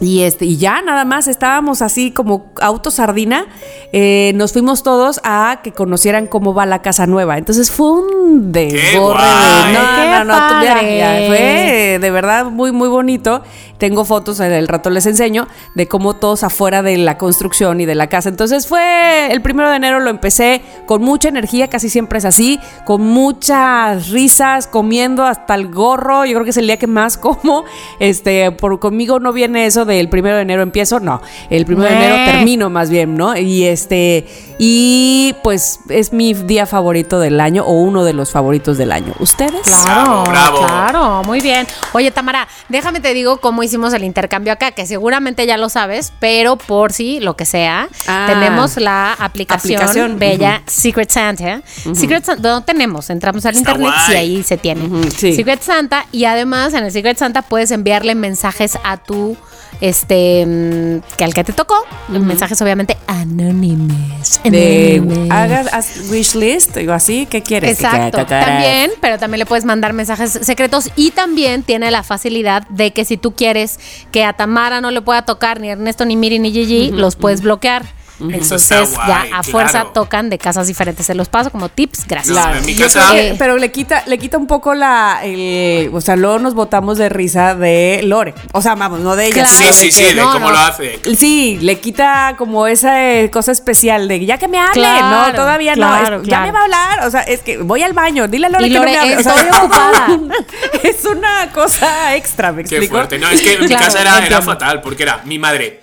Y, 0.00 0.22
este, 0.22 0.44
y 0.44 0.58
ya 0.58 0.82
nada 0.82 1.06
más 1.06 1.26
estábamos 1.26 1.80
así 1.80 2.10
como 2.10 2.52
auto 2.60 2.90
sardina. 2.90 3.46
eh, 3.92 4.32
nos 4.34 4.52
fuimos 4.52 4.82
todos 4.82 5.20
a 5.24 5.60
que 5.62 5.72
conocieran 5.72 6.26
cómo 6.26 6.52
va 6.52 6.66
la 6.66 6.82
casa 6.82 7.06
nueva. 7.06 7.38
Entonces 7.38 7.70
fue 7.70 7.92
un 7.92 8.52
desborre. 8.52 9.22
guay! 9.22 9.72
No, 9.72 9.80
¡Qué 9.80 10.10
no, 10.10 10.24
no, 10.24 10.34
ya, 10.34 10.74
padre! 10.74 10.98
ya, 10.98 11.26
fue 11.28 11.98
de 12.00 12.10
verdad 12.10 12.44
muy, 12.46 12.72
muy 12.72 12.88
bonito. 12.90 13.42
Tengo 13.78 14.04
fotos, 14.04 14.40
en 14.40 14.52
el 14.52 14.68
rato 14.68 14.88
les 14.90 15.04
enseño, 15.06 15.48
de 15.74 15.86
cómo 15.86 16.16
todos 16.16 16.42
afuera 16.44 16.82
de 16.82 16.96
la 16.96 17.18
construcción 17.18 17.80
y 17.80 17.86
de 17.86 17.94
la 17.94 18.08
casa. 18.08 18.28
Entonces 18.30 18.66
fue 18.66 19.30
el 19.30 19.42
primero 19.42 19.68
de 19.70 19.76
enero, 19.76 20.00
lo 20.00 20.08
empecé 20.10 20.62
con 20.86 21.02
mucha 21.02 21.28
energía, 21.28 21.68
casi 21.68 21.88
siempre 21.90 22.18
es 22.18 22.24
así, 22.24 22.58
con 22.86 23.02
muchas 23.02 24.08
risas, 24.10 24.66
comiendo 24.66 25.24
hasta 25.24 25.54
el 25.54 25.68
gorro. 25.72 26.24
Yo 26.24 26.32
creo 26.32 26.44
que 26.44 26.50
es 26.50 26.56
el 26.56 26.66
día 26.66 26.78
que 26.78 26.86
más 26.86 27.16
como. 27.18 27.64
Este, 27.98 28.50
por 28.50 28.78
conmigo 28.78 29.20
no 29.20 29.32
viene 29.32 29.66
eso 29.66 29.85
del 29.86 30.08
primero 30.08 30.36
de 30.36 30.42
enero 30.42 30.62
empiezo, 30.62 31.00
no. 31.00 31.22
El 31.50 31.64
primero 31.66 31.88
de 31.88 31.96
enero 31.96 32.16
termino 32.30 32.68
más 32.70 32.90
bien, 32.90 33.16
¿no? 33.16 33.36
Y 33.36 33.64
este, 33.64 34.26
y 34.58 35.34
pues 35.42 35.80
es 35.88 36.12
mi 36.12 36.34
día 36.34 36.66
favorito 36.66 37.20
del 37.20 37.40
año 37.40 37.64
o 37.64 37.72
uno 37.72 38.04
de 38.04 38.12
los 38.12 38.30
favoritos 38.32 38.78
del 38.78 38.92
año. 38.92 39.14
¿Ustedes? 39.20 39.62
Claro, 39.62 40.22
Bravo, 40.22 40.24
bravo. 40.24 40.58
claro, 40.58 41.22
muy 41.24 41.40
bien. 41.40 41.66
Oye, 41.92 42.10
Tamara, 42.10 42.48
déjame 42.68 43.00
te 43.00 43.14
digo 43.14 43.38
cómo 43.38 43.62
hicimos 43.62 43.92
el 43.94 44.04
intercambio 44.04 44.52
acá, 44.52 44.72
que 44.72 44.86
seguramente 44.86 45.46
ya 45.46 45.56
lo 45.56 45.68
sabes, 45.68 46.12
pero 46.20 46.56
por 46.56 46.92
si 46.92 47.20
lo 47.20 47.36
que 47.36 47.44
sea, 47.44 47.88
Ah. 48.08 48.26
tenemos 48.28 48.76
la 48.76 49.12
aplicación, 49.12 49.76
Aplicación, 49.82 50.18
bella 50.18 50.62
Secret 50.66 51.10
Santa. 51.10 51.62
Secret 51.94 52.24
Santa, 52.24 52.48
no 52.50 52.62
tenemos, 52.62 53.10
entramos 53.10 53.44
al 53.46 53.56
Está 53.56 53.70
internet 53.72 53.94
y 54.10 54.12
ahí 54.14 54.42
se 54.42 54.56
tiene. 54.56 55.10
Sí. 55.10 55.34
Secret 55.34 55.62
Santa 55.62 56.06
y 56.12 56.24
además 56.24 56.72
en 56.74 56.84
el 56.84 56.92
Secret 56.92 57.16
Santa 57.18 57.42
puedes 57.42 57.70
enviarle 57.70 58.14
mensajes 58.14 58.78
a 58.84 58.96
tu 58.96 59.36
este 59.80 60.44
mm, 60.46 61.16
que 61.16 61.24
al 61.24 61.34
que 61.34 61.44
te 61.44 61.52
tocó, 61.52 61.74
mensajes 62.08 62.60
obviamente 62.62 62.96
anónimos. 63.06 64.40
de 64.44 65.28
hagas 65.30 65.72
haz 65.72 66.10
wish 66.10 66.34
list 66.34 66.76
o 66.76 66.92
así, 66.92 67.26
¿qué 67.26 67.42
quieres? 67.42 67.72
Exacto, 67.72 68.24
también, 68.26 68.90
pero 69.00 69.18
también 69.18 69.40
le 69.40 69.46
puedes 69.46 69.64
mandar 69.64 69.92
mensajes 69.92 70.38
secretos 70.42 70.90
y 70.96 71.10
también 71.10 71.62
tiene 71.62 71.90
la 71.90 72.02
facilidad 72.02 72.66
de 72.68 72.92
que 72.92 73.04
si 73.04 73.16
tú 73.16 73.34
quieres 73.34 73.78
que 74.10 74.24
a 74.24 74.32
Tamara 74.32 74.80
no 74.80 74.90
le 74.90 75.02
pueda 75.02 75.22
tocar 75.22 75.60
ni 75.60 75.70
Ernesto, 75.70 76.04
ni 76.04 76.16
Miri, 76.16 76.38
ni 76.38 76.52
Gigi, 76.52 76.90
los 76.90 77.16
puedes 77.16 77.42
bloquear. 77.42 77.95
Entonces 78.18 78.68
ya 78.68 78.80
guay, 78.82 79.30
a 79.32 79.42
fuerza 79.42 79.86
tocan 79.92 80.30
de 80.30 80.38
casas 80.38 80.66
diferentes. 80.66 81.04
Se 81.06 81.14
los 81.14 81.28
paso 81.28 81.50
como 81.50 81.68
tips, 81.68 82.06
gracias. 82.06 82.32
Claro. 82.32 82.60
Mi 82.62 82.74
Yo 82.74 82.84
casa- 82.86 83.00
creo 83.10 83.12
que- 83.12 83.28
Eh. 83.30 83.36
pero 83.38 83.56
le 83.58 83.70
quita, 83.70 84.04
le 84.06 84.18
quita 84.18 84.38
un 84.38 84.46
poco 84.46 84.74
la, 84.74 85.20
el- 85.22 85.90
o 85.92 86.00
sea, 86.00 86.16
luego 86.16 86.38
nos 86.38 86.54
botamos 86.54 86.96
de 86.98 87.08
risa 87.08 87.54
de 87.54 88.00
Lore. 88.04 88.34
O 88.52 88.62
sea, 88.62 88.74
vamos, 88.74 89.00
no 89.00 89.16
de 89.16 89.26
ella. 89.26 89.44
Claro. 89.44 89.48
Sí, 89.50 89.64
sí, 89.72 89.86
que- 89.86 89.92
sí, 89.92 90.14
de 90.14 90.14
no, 90.14 90.32
cómo 90.32 90.46
no. 90.46 90.52
lo 90.52 90.58
hace. 90.58 91.00
Sí, 91.16 91.58
le 91.60 91.78
quita 91.80 92.34
como 92.38 92.66
esa 92.66 93.04
eh, 93.12 93.30
cosa 93.30 93.52
especial 93.52 94.08
de 94.08 94.24
ya 94.24 94.38
que 94.38 94.48
me 94.48 94.58
hable, 94.58 94.72
Claro, 94.74 95.28
no, 95.28 95.34
todavía 95.34 95.74
claro, 95.74 96.16
no, 96.18 96.22
es- 96.22 96.28
ya 96.28 96.40
me 96.40 96.52
va 96.52 96.60
a 96.60 96.64
hablar, 96.64 97.04
o 97.06 97.10
sea, 97.10 97.20
es 97.22 97.40
que 97.42 97.58
voy 97.58 97.82
al 97.82 97.92
baño, 97.92 98.28
dile 98.28 98.46
a 98.46 98.50
Lore 98.50 98.66
Y 98.66 98.72
que 98.72 98.78
no 98.78 98.84
me 98.84 98.96
hable. 98.96 99.16
O 99.18 99.22
sea, 99.22 99.34
ocupada. 99.58 100.06
una- 100.08 100.34
es 100.82 101.04
una 101.04 101.50
cosa 101.52 102.16
extra, 102.16 102.52
¿me 102.52 102.62
Qué 102.64 102.76
explico? 102.76 102.94
fuerte. 102.94 103.18
No, 103.18 103.28
es 103.28 103.40
que 103.42 103.54
en 103.54 103.60
mi 103.64 103.68
casa 103.74 104.00
era, 104.00 104.24
era 104.26 104.40
fatal, 104.42 104.80
porque 104.80 105.02
era 105.02 105.20
mi 105.24 105.38
madre. 105.38 105.82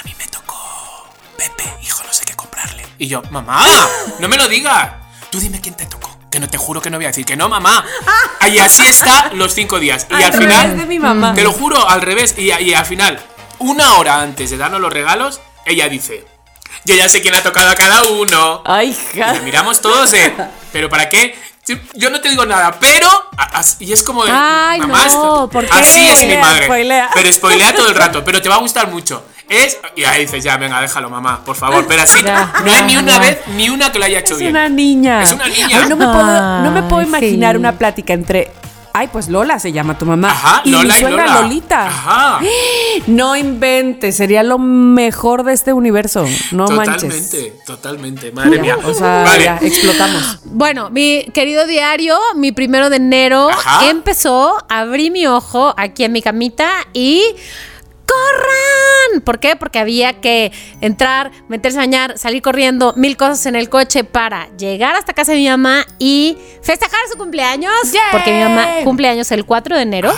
A 0.00 0.02
mí 0.04 0.14
me 0.18 0.24
tocó 0.26 0.35
Pepe, 1.36 1.64
hijo, 1.82 2.02
no 2.04 2.12
sé 2.12 2.24
qué 2.24 2.34
comprarle. 2.34 2.86
Y 2.98 3.06
yo, 3.08 3.22
mamá, 3.30 3.64
no 4.18 4.28
me 4.28 4.36
lo 4.36 4.48
digas. 4.48 4.90
Tú 5.30 5.40
dime 5.40 5.60
quién 5.60 5.74
te 5.74 5.86
tocó. 5.86 6.16
Que 6.30 6.40
no 6.40 6.48
te 6.48 6.58
juro 6.58 6.80
que 6.82 6.90
no 6.90 6.98
voy 6.98 7.04
a 7.04 7.08
decir 7.08 7.24
que 7.24 7.36
no, 7.36 7.48
mamá. 7.48 7.84
Y 8.50 8.58
así 8.58 8.86
está 8.86 9.30
los 9.32 9.54
cinco 9.54 9.78
días. 9.78 10.06
Y 10.10 10.22
Al 10.22 10.32
final, 10.32 10.76
de 10.76 10.86
mi 10.86 10.98
mamá. 10.98 11.34
te 11.34 11.42
lo 11.42 11.52
juro, 11.52 11.88
al 11.88 12.02
revés. 12.02 12.34
Y, 12.36 12.50
y 12.52 12.74
al 12.74 12.84
final, 12.84 13.20
una 13.58 13.94
hora 13.94 14.20
antes 14.20 14.50
de 14.50 14.56
darnos 14.56 14.80
los 14.80 14.92
regalos, 14.92 15.40
ella 15.64 15.88
dice: 15.88 16.26
Yo 16.84 16.94
ya 16.94 17.08
sé 17.08 17.22
quién 17.22 17.34
ha 17.34 17.42
tocado 17.42 17.70
a 17.70 17.74
cada 17.74 18.02
uno. 18.04 18.62
Ay, 18.66 18.96
Y 19.12 19.16
hija. 19.18 19.32
nos 19.34 19.42
miramos 19.42 19.80
todos 19.80 20.10
de, 20.10 20.32
¿pero 20.72 20.88
para 20.88 21.08
qué? 21.08 21.38
Sí, 21.66 21.80
Yo 21.94 22.10
no 22.10 22.20
te 22.20 22.28
digo 22.28 22.46
nada, 22.46 22.76
pero. 22.78 23.08
Y 23.80 23.92
es 23.92 24.02
como. 24.04 24.22
Ay, 24.30 24.78
mamá, 24.80 25.06
no, 25.12 25.48
¿por 25.50 25.66
qué? 25.66 25.78
Así 25.78 26.06
es 26.08 26.24
mi 26.26 26.36
madre. 26.36 26.66
spoilea. 26.66 27.10
Pero 27.12 27.32
spoilea 27.32 27.74
todo 27.74 27.88
el 27.88 27.94
rato, 28.02 28.24
pero 28.24 28.40
te 28.40 28.48
va 28.48 28.54
a 28.54 28.58
gustar 28.58 28.88
mucho. 28.90 29.24
Es. 29.48 29.78
Y 29.96 30.04
ahí 30.04 30.22
dices, 30.26 30.42
ya, 30.44 30.56
venga, 30.56 30.80
déjalo, 30.80 31.08
mamá, 31.10 31.44
por 31.44 31.56
favor. 31.56 31.84
Pero 31.88 32.02
así, 32.02 32.22
Ya, 32.22 32.52
no 32.64 32.70
hay 32.72 32.78
ya, 32.80 32.86
ni 32.86 32.96
una 32.96 33.12
ya. 33.14 33.18
vez, 33.18 33.38
ni 33.48 33.68
una 33.68 33.90
que 33.92 33.98
lo 33.98 34.04
haya 34.04 34.18
hecho 34.20 34.34
Es 34.34 34.40
bien. 34.40 34.50
una 34.52 34.68
niña. 34.68 35.22
Es 35.22 35.32
una 35.32 35.46
niña. 35.48 35.80
Ay, 35.82 35.88
no, 35.88 35.96
me 35.96 36.06
puedo, 36.06 36.60
no 36.62 36.70
me 36.70 36.82
puedo 36.84 37.00
Ay, 37.00 37.06
imaginar 37.06 37.54
sí. 37.54 37.58
una 37.58 37.72
plática 37.78 38.12
entre. 38.12 38.52
Ay, 38.98 39.08
pues 39.12 39.28
Lola 39.28 39.58
se 39.58 39.72
llama 39.72 39.98
tu 39.98 40.06
mamá. 40.06 40.30
Ajá, 40.30 40.62
y 40.64 40.70
Lola 40.70 40.94
mi 40.94 41.00
y 41.00 41.02
Lola. 41.02 41.40
Lolita. 41.42 41.86
Ajá. 41.86 42.40
No 43.06 43.36
inventes, 43.36 44.16
sería 44.16 44.42
lo 44.42 44.58
mejor 44.58 45.44
de 45.44 45.52
este 45.52 45.74
universo. 45.74 46.24
No 46.50 46.66
manches. 46.68 47.30
totalmente, 47.30 47.62
totalmente. 47.66 48.32
Madre 48.32 48.58
mía. 48.58 48.78
O 48.82 48.94
sea, 48.94 49.22
vale. 49.22 49.44
ya, 49.44 49.58
explotamos. 49.60 50.38
Bueno, 50.44 50.88
mi 50.88 51.26
querido 51.34 51.66
diario, 51.66 52.16
mi 52.36 52.52
primero 52.52 52.88
de 52.88 52.96
enero 52.96 53.50
Ajá. 53.50 53.90
empezó, 53.90 54.56
abrí 54.70 55.10
mi 55.10 55.26
ojo 55.26 55.74
aquí 55.76 56.04
en 56.04 56.12
mi 56.12 56.22
camita 56.22 56.70
y 56.94 57.22
¡corran! 58.06 59.20
¿Por 59.22 59.38
qué? 59.40 59.56
Porque 59.56 59.78
había 59.78 60.20
que 60.20 60.52
entrar, 60.80 61.30
meterse 61.48 61.78
a 61.78 61.82
bañar, 61.82 62.18
salir 62.18 62.42
corriendo, 62.42 62.92
mil 62.96 63.16
cosas 63.16 63.46
en 63.46 63.56
el 63.56 63.68
coche 63.68 64.04
para 64.04 64.48
llegar 64.56 64.94
hasta 64.94 65.12
casa 65.14 65.32
de 65.32 65.38
mi 65.38 65.48
mamá 65.48 65.86
y 65.98 66.36
festejar 66.62 67.00
su 67.10 67.16
cumpleaños. 67.18 67.72
¡Yay! 67.92 68.00
Porque 68.12 68.32
mi 68.32 68.42
mamá 68.42 68.66
cumpleaños 68.84 69.30
el 69.32 69.44
4 69.44 69.76
de 69.76 69.82
enero 69.82 70.12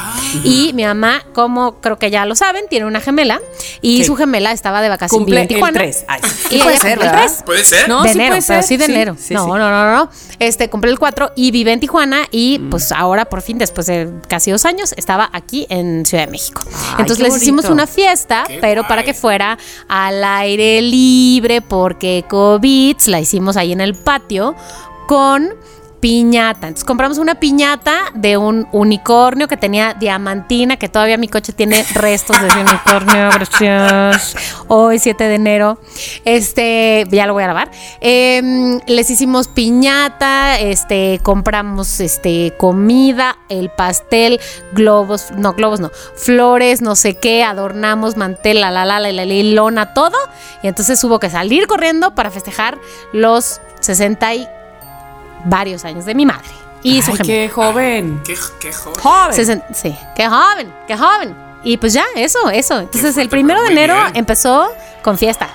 y 0.44 0.72
mi 0.74 0.84
mamá, 0.84 1.22
como 1.32 1.80
creo 1.80 1.98
que 1.98 2.10
ya 2.10 2.24
lo 2.26 2.34
saben, 2.34 2.64
tiene 2.68 2.86
una 2.86 3.00
gemela 3.00 3.40
y 3.82 3.98
Sí. 3.98 4.04
su 4.04 4.16
gemela 4.16 4.52
estaba 4.52 4.80
de 4.82 4.88
vacaciones 4.88 5.24
Cumple 5.24 5.36
en 5.36 5.42
el 5.42 5.48
Tijuana. 5.48 5.78
3. 5.78 6.04
Ay, 6.08 6.20
sí 6.24 6.56
Y 6.56 6.62
puede 6.62 6.76
ser, 6.78 6.90
cumple 6.98 7.06
el 7.06 7.12
¿verdad? 7.12 7.26
3 7.28 7.42
¿Puede 7.44 7.64
ser? 7.64 7.88
No, 7.88 8.02
de 8.02 8.08
sí 8.10 8.14
enero, 8.18 8.34
puede 8.36 8.46
pero 8.46 8.62
ser. 8.62 8.68
sí 8.68 8.76
de 8.76 8.84
enero. 8.84 9.16
sí, 9.18 9.34
no, 9.34 9.44
sí. 9.44 9.50
no, 9.50 9.58
no, 9.58 9.92
no. 9.94 10.10
Este, 10.38 10.68
compré 10.70 10.90
el 10.90 10.98
4 10.98 11.32
y 11.36 11.50
vive 11.50 11.72
en 11.72 11.80
Tijuana 11.80 12.26
y 12.30 12.58
pues 12.58 12.92
ahora 12.92 13.24
por 13.26 13.42
fin, 13.42 13.58
después 13.58 13.86
de 13.86 14.08
casi 14.28 14.50
dos 14.50 14.64
años, 14.64 14.92
estaba 14.96 15.28
aquí 15.32 15.66
en 15.70 16.04
Ciudad 16.06 16.26
de 16.26 16.30
México. 16.32 16.62
Ay, 16.66 16.96
Entonces 17.00 17.20
les 17.20 17.36
hicimos 17.36 17.64
bonito. 17.64 17.77
Una 17.78 17.86
fiesta, 17.86 18.44
Qué 18.46 18.58
pero 18.60 18.82
guay. 18.82 18.88
para 18.88 19.02
que 19.04 19.14
fuera 19.14 19.56
al 19.88 20.22
aire 20.24 20.82
libre 20.82 21.60
porque 21.60 22.24
COVID 22.28 22.96
la 23.06 23.20
hicimos 23.20 23.56
ahí 23.56 23.72
en 23.72 23.80
el 23.80 23.94
patio 23.94 24.54
con 25.06 25.54
piñata. 26.00 26.68
Entonces 26.68 26.84
compramos 26.84 27.18
una 27.18 27.36
piñata 27.36 28.12
de 28.14 28.36
un 28.36 28.68
unicornio 28.72 29.48
que 29.48 29.56
tenía 29.56 29.94
diamantina, 29.94 30.76
que 30.76 30.88
todavía 30.88 31.16
mi 31.16 31.28
coche 31.28 31.52
tiene 31.52 31.84
restos 31.94 32.40
de 32.40 32.48
ese 32.48 32.60
unicornio. 32.60 33.30
Gracias. 33.34 34.36
Hoy, 34.68 34.98
7 34.98 35.24
de 35.24 35.34
enero. 35.34 35.80
Este, 36.24 37.06
ya 37.10 37.26
lo 37.26 37.32
voy 37.32 37.42
a 37.44 37.48
lavar. 37.48 37.70
Em, 38.00 38.80
les 38.86 39.10
hicimos 39.10 39.48
piñata, 39.48 40.58
este, 40.58 41.20
compramos 41.22 42.00
este 42.00 42.54
comida, 42.56 43.38
el 43.48 43.70
pastel, 43.70 44.40
globos, 44.72 45.30
no, 45.32 45.54
globos 45.54 45.80
no, 45.80 45.90
flores, 46.16 46.82
no 46.82 46.96
sé 46.96 47.16
qué, 47.16 47.44
adornamos 47.44 48.16
mantel, 48.16 48.60
la 48.60 48.70
la 48.70 48.84
la 48.84 49.00
la 49.00 49.12
la, 49.12 49.24
lona, 49.24 49.94
todo. 49.94 50.16
Y 50.62 50.68
entonces 50.68 51.02
hubo 51.04 51.18
que 51.18 51.30
salir 51.30 51.66
corriendo 51.66 52.14
para 52.14 52.30
festejar 52.30 52.78
los 53.12 53.60
60 53.80 54.34
y 54.34 54.48
varios 55.44 55.84
años 55.84 56.04
de 56.04 56.14
mi 56.14 56.26
madre. 56.26 56.48
Y 56.82 57.02
su 57.02 57.10
Ay, 57.12 57.16
gemela. 57.18 57.24
qué 57.26 57.48
joven. 57.48 58.22
Qué, 58.24 58.36
qué 58.60 58.72
joven. 58.72 59.00
Joven. 59.00 59.32
Sesen- 59.36 59.64
sí, 59.74 59.94
qué 60.14 60.28
joven, 60.28 60.72
qué 60.86 60.96
joven. 60.96 61.34
Y 61.64 61.76
pues 61.76 61.92
ya, 61.92 62.04
eso, 62.14 62.50
eso. 62.50 62.78
Entonces 62.78 63.02
fuerte, 63.14 63.22
el 63.22 63.28
primero 63.28 63.60
de 63.62 63.68
enero 63.72 63.94
bien. 63.96 64.16
empezó 64.16 64.70
con 65.02 65.18
fiesta. 65.18 65.48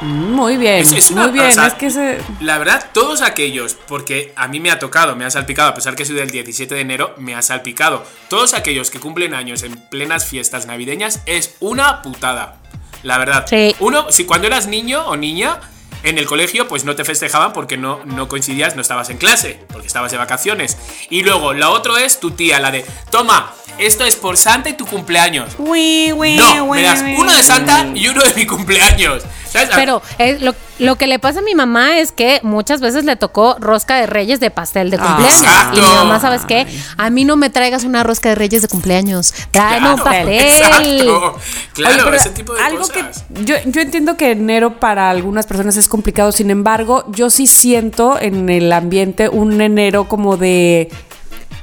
Mm, 0.00 0.32
Muy 0.32 0.56
bien. 0.56 0.76
Es- 0.76 0.92
es 0.92 1.10
una- 1.10 1.24
muy 1.24 1.32
bien. 1.32 1.48
o 1.48 1.52
sea, 1.52 1.66
es 1.66 1.74
que 1.74 1.90
se. 1.90 2.18
La 2.40 2.56
verdad, 2.56 2.82
todos 2.94 3.20
aquellos, 3.20 3.74
porque 3.74 4.32
a 4.36 4.48
mí 4.48 4.58
me 4.58 4.70
ha 4.70 4.78
tocado, 4.78 5.14
me 5.16 5.26
ha 5.26 5.30
salpicado, 5.30 5.68
a 5.68 5.74
pesar 5.74 5.94
que 5.94 6.06
soy 6.06 6.14
del 6.16 6.30
17 6.30 6.74
de 6.74 6.80
enero, 6.80 7.14
me 7.18 7.34
ha 7.34 7.42
salpicado. 7.42 8.02
Todos 8.28 8.54
aquellos 8.54 8.90
que 8.90 8.98
cumplen 8.98 9.34
años 9.34 9.62
en 9.62 9.76
plenas 9.90 10.24
fiestas 10.24 10.64
navideñas 10.64 11.20
es 11.26 11.54
una 11.60 12.00
putada. 12.00 12.56
La 13.02 13.18
verdad. 13.18 13.44
Sí. 13.46 13.76
Uno, 13.80 14.06
si 14.10 14.24
cuando 14.24 14.46
eras 14.46 14.66
niño 14.66 15.04
o 15.06 15.16
niña, 15.18 15.58
en 16.02 16.18
el 16.18 16.26
colegio, 16.26 16.68
pues 16.68 16.84
no 16.84 16.96
te 16.96 17.04
festejaban 17.04 17.52
porque 17.52 17.76
no, 17.76 18.00
no 18.04 18.28
coincidías, 18.28 18.76
no 18.76 18.82
estabas 18.82 19.10
en 19.10 19.18
clase, 19.18 19.60
porque 19.72 19.86
estabas 19.86 20.10
de 20.10 20.18
vacaciones. 20.18 20.76
Y 21.10 21.22
luego, 21.22 21.52
la 21.52 21.70
otra 21.70 22.02
es 22.04 22.20
tu 22.20 22.30
tía, 22.32 22.60
la 22.60 22.70
de, 22.70 22.84
toma, 23.10 23.52
esto 23.78 24.04
es 24.04 24.16
por 24.16 24.36
Santa 24.36 24.68
y 24.68 24.74
tu 24.74 24.86
cumpleaños. 24.86 25.54
Uy, 25.58 26.12
uy, 26.12 26.36
No, 26.36 26.64
uy, 26.64 26.78
me 26.78 26.82
das 26.82 27.02
uno 27.18 27.32
de 27.32 27.42
Santa 27.42 27.86
y 27.94 28.08
uno 28.08 28.22
de 28.22 28.34
mi 28.34 28.46
cumpleaños. 28.46 29.22
¿Sabes? 29.52 29.70
Pero 29.74 30.00
eh, 30.18 30.38
lo, 30.40 30.54
lo 30.78 30.96
que 30.96 31.06
le 31.06 31.18
pasa 31.18 31.40
a 31.40 31.42
mi 31.42 31.54
mamá 31.54 31.98
es 31.98 32.12
que 32.12 32.38
muchas 32.42 32.80
veces 32.80 33.04
le 33.04 33.16
tocó 33.16 33.56
rosca 33.58 33.96
de 33.96 34.06
reyes 34.06 34.38
de 34.40 34.50
pastel 34.50 34.90
de 34.90 34.98
Ah, 35.00 35.06
cumpleaños. 35.16 35.76
Y 35.76 35.80
mi 35.80 35.94
mamá, 35.96 36.20
¿sabes 36.20 36.42
qué? 36.46 36.66
A 36.96 37.10
mí 37.10 37.24
no 37.24 37.36
me 37.36 37.50
traigas 37.50 37.84
una 37.84 38.02
rosca 38.02 38.28
de 38.28 38.36
reyes 38.36 38.62
de 38.62 38.68
cumpleaños. 38.68 39.34
Tráeme 39.50 39.90
un 39.90 39.96
Claro, 39.96 40.04
pastel. 40.04 40.28
Exacto. 40.28 41.36
Claro, 41.74 41.94
Oye, 41.94 42.04
pero 42.04 42.16
ese 42.16 42.30
tipo 42.30 42.54
de 42.54 42.60
algo 42.62 42.78
cosas. 42.78 43.24
que 43.34 43.44
yo, 43.44 43.56
yo 43.66 43.80
entiendo 43.80 44.16
que 44.16 44.30
enero 44.30 44.78
para 44.78 45.10
algunas 45.10 45.46
personas 45.46 45.76
es 45.76 45.88
complicado, 45.88 46.32
sin 46.32 46.50
embargo, 46.50 47.04
yo 47.08 47.28
sí 47.30 47.46
siento 47.46 48.18
en 48.20 48.48
el 48.50 48.72
ambiente 48.72 49.28
un 49.28 49.60
enero 49.60 50.04
como 50.08 50.36
de 50.36 50.90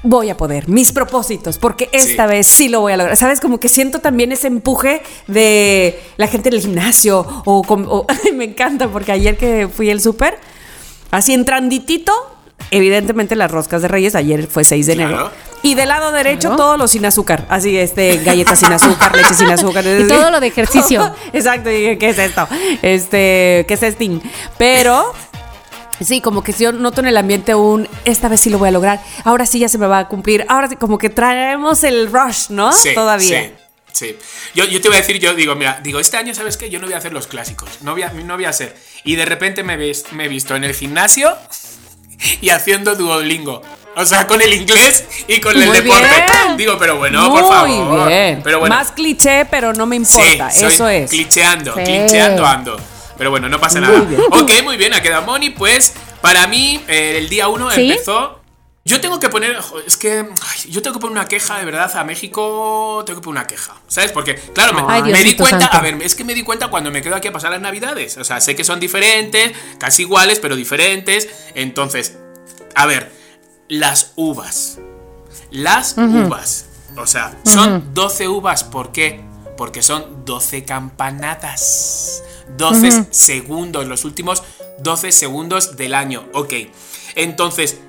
voy 0.03 0.29
a 0.29 0.37
poder, 0.37 0.67
mis 0.69 0.91
propósitos, 0.91 1.57
porque 1.57 1.89
esta 1.91 2.23
Sí. 2.25 2.29
vez 2.29 2.47
sí 2.47 2.69
lo 2.69 2.81
voy 2.81 2.93
a 2.93 2.97
lograr. 2.97 3.17
¿Sabes? 3.17 3.39
Como 3.39 3.59
que 3.59 3.67
siento 3.69 3.99
también 3.99 4.31
ese 4.31 4.47
empuje 4.47 5.01
de 5.27 5.99
la 6.17 6.27
gente 6.27 6.49
del 6.49 6.61
gimnasio 6.61 7.25
o, 7.45 8.05
me 8.35 8.45
encanta 8.45 8.87
porque 8.87 9.11
ayer 9.11 9.37
que 9.37 9.67
fui 9.67 9.89
al 9.89 9.99
súper, 10.01 10.37
así 11.11 11.33
entranditito, 11.33 12.13
evidentemente 12.71 13.35
las 13.35 13.49
roscas 13.51 13.81
de 13.81 13.87
Reyes, 13.87 14.15
ayer 14.15 14.47
fue 14.47 14.63
6 14.63 14.85
de 14.87 14.93
enero. 14.93 15.09
Claro. 15.09 15.31
Y 15.63 15.73
del 15.73 15.87
lado 15.89 16.11
derecho 16.11 16.49
Claro. 16.49 16.55
todo 16.57 16.77
lo 16.77 16.87
sin 16.87 17.03
azúcar, 17.05 17.45
así 17.49 17.75
este 17.77 18.17
galletas 18.17 18.59
sin 18.59 18.71
azúcar, 18.71 19.15
leche 19.15 19.33
sin 19.33 19.49
azúcar. 19.49 19.83
Y 19.99 20.07
todo 20.07 20.29
lo 20.29 20.39
de 20.39 20.47
ejercicio. 20.53 21.11
Exacto, 21.33 21.71
y 21.71 21.75
dije, 21.77 21.97
¿qué 21.97 22.09
es 22.09 22.19
esto? 22.19 22.47
Este, 22.83 23.65
¿qué 23.67 23.73
es 23.73 23.81
este? 23.83 24.19
Pero 24.59 25.11
Sí, 26.03 26.21
como 26.21 26.43
que 26.43 26.53
yo 26.53 26.71
noto 26.71 27.01
en 27.01 27.07
el 27.07 27.17
ambiente 27.17 27.55
un, 27.55 27.87
esta 28.05 28.27
vez 28.29 28.39
sí 28.41 28.49
lo 28.49 28.57
voy 28.59 28.69
a 28.69 28.71
lograr, 28.71 29.01
ahora 29.23 29.45
sí 29.45 29.59
ya 29.59 29.67
se 29.69 29.77
me 29.77 29.87
va 29.87 29.99
a 29.99 30.07
cumplir, 30.07 30.45
ahora 30.49 30.67
sí, 30.67 30.75
como 30.75 30.97
que 30.97 31.09
traemos 31.09 31.83
el 31.83 32.11
rush, 32.11 32.49
¿no? 32.49 32.71
Sí, 32.71 32.93
Todavía. 32.93 33.41
Sí, 33.43 33.51
sí. 33.93 34.17
Yo, 34.53 34.65
yo 34.65 34.79
te 34.79 34.89
voy 34.89 34.97
a 34.97 35.01
decir, 35.01 35.19
yo 35.19 35.33
digo, 35.33 35.55
mira, 35.55 35.79
digo, 35.83 35.99
este 35.99 36.17
año, 36.17 36.33
¿sabes 36.35 36.55
qué? 36.57 36.69
Yo 36.69 36.79
no 36.79 36.85
voy 36.85 36.93
a 36.93 36.97
hacer 36.99 37.13
los 37.13 37.25
clásicos, 37.27 37.69
no 37.81 37.93
voy 37.93 38.03
a, 38.03 38.09
no 38.11 38.35
voy 38.35 38.45
a 38.45 38.49
hacer. 38.49 38.75
Y 39.03 39.15
de 39.15 39.25
repente 39.25 39.63
me, 39.63 39.75
ves, 39.77 40.05
me 40.11 40.25
he 40.25 40.27
visto 40.27 40.55
en 40.55 40.63
el 40.63 40.73
gimnasio 40.75 41.35
y 42.41 42.49
haciendo 42.49 42.95
Duolingo. 42.95 43.61
O 43.95 44.05
sea, 44.05 44.27
con 44.27 44.39
el 44.43 44.53
inglés 44.53 45.05
y 45.27 45.39
con 45.39 45.59
el 45.59 45.71
deporte. 45.71 46.05
bien. 46.07 46.57
Digo, 46.57 46.77
pero 46.77 46.97
bueno, 46.97 47.27
Muy 47.31 47.41
por 47.41 47.51
favor. 47.51 48.07
bien. 48.07 48.41
Pero 48.43 48.59
bueno. 48.59 48.75
Más 48.75 48.91
cliché, 48.91 49.45
pero 49.45 49.73
no 49.73 49.87
me 49.87 49.95
importa, 49.95 50.51
Sí, 50.51 50.63
eso 50.65 50.87
es. 50.87 51.09
Clicheando, 51.09 51.73
Sí. 51.73 51.81
clicheando 51.83 52.45
ando. 52.45 52.77
Pero 53.17 53.29
bueno, 53.31 53.49
no 53.49 53.59
pasa 53.59 53.79
Muy 53.79 53.87
nada. 53.89 54.01
bien. 54.01 54.21
Ok, 54.31 54.51
muy 54.63 54.77
bien, 54.77 54.93
ha 54.93 55.01
quedado 55.01 55.23
Moni. 55.25 55.49
Pues 55.51 55.93
para 56.21 56.47
mí, 56.47 56.83
eh, 56.87 57.17
el 57.17 57.29
día 57.29 57.47
1 57.47 57.71
¿Sí? 57.71 57.91
empezó. 57.91 58.41
Yo 58.85 59.01
tengo 59.01 59.19
que 59.19 59.27
poner. 59.27 59.57
Es 59.85 59.97
que. 59.97 60.19
ay, 60.19 60.71
yo 60.71 60.81
tengo 60.81 60.93
que 60.93 61.01
poner 61.01 61.11
una 61.11 61.27
queja, 61.27 61.59
de 61.59 61.65
verdad, 61.65 61.93
a 61.97 62.03
México. 62.05 63.03
Tengo 63.05 63.19
que 63.19 63.23
poner 63.25 63.41
una 63.41 63.47
queja. 63.47 63.75
¿Sabes? 63.89 64.13
Porque, 64.13 64.35
claro, 64.35 64.73
me, 64.73 64.81
Ay, 64.87 65.03
me 65.11 65.23
di 65.23 65.35
cuenta. 65.35 65.59
santo. 65.59 65.77
A 65.77 65.81
ver, 65.81 66.01
es 66.01 66.15
que 66.15 66.23
me 66.23 66.33
di 66.33 66.43
cuenta 66.43 66.69
cuando 66.69 66.89
me 66.89 67.01
quedo 67.01 67.15
aquí 67.15 67.27
a 67.27 67.33
pasar 67.33 67.51
las 67.51 67.59
navidades. 67.59 68.15
O 68.15 68.23
sea, 68.23 68.39
sé 68.39 68.55
que 68.55 68.63
son 68.63 68.79
diferentes, 68.79 69.51
casi 69.77 70.03
iguales, 70.03 70.39
pero 70.39 70.55
diferentes. 70.55 71.27
Entonces, 71.53 72.17
a 72.75 72.85
ver, 72.85 73.11
las 73.67 74.13
uvas. 74.15 74.77
Las 75.51 75.97
uvas. 75.97 76.67
O 76.95 77.05
sea, 77.05 77.37
son 77.43 77.93
12 77.93 78.29
uvas. 78.29 78.63
¿Por 78.63 78.93
qué? 78.93 79.21
Porque 79.57 79.81
son 79.81 80.23
12 80.23 80.63
campanadas. 80.63 82.23
12 82.55 83.07
segundos, 83.11 83.85
los 83.87 84.05
últimos 84.05 84.43
12 84.79 85.11
segundos 85.11 85.75
del 85.77 85.93
año. 85.93 86.27
Ok. 86.33 86.53
Entonces, 87.15 87.79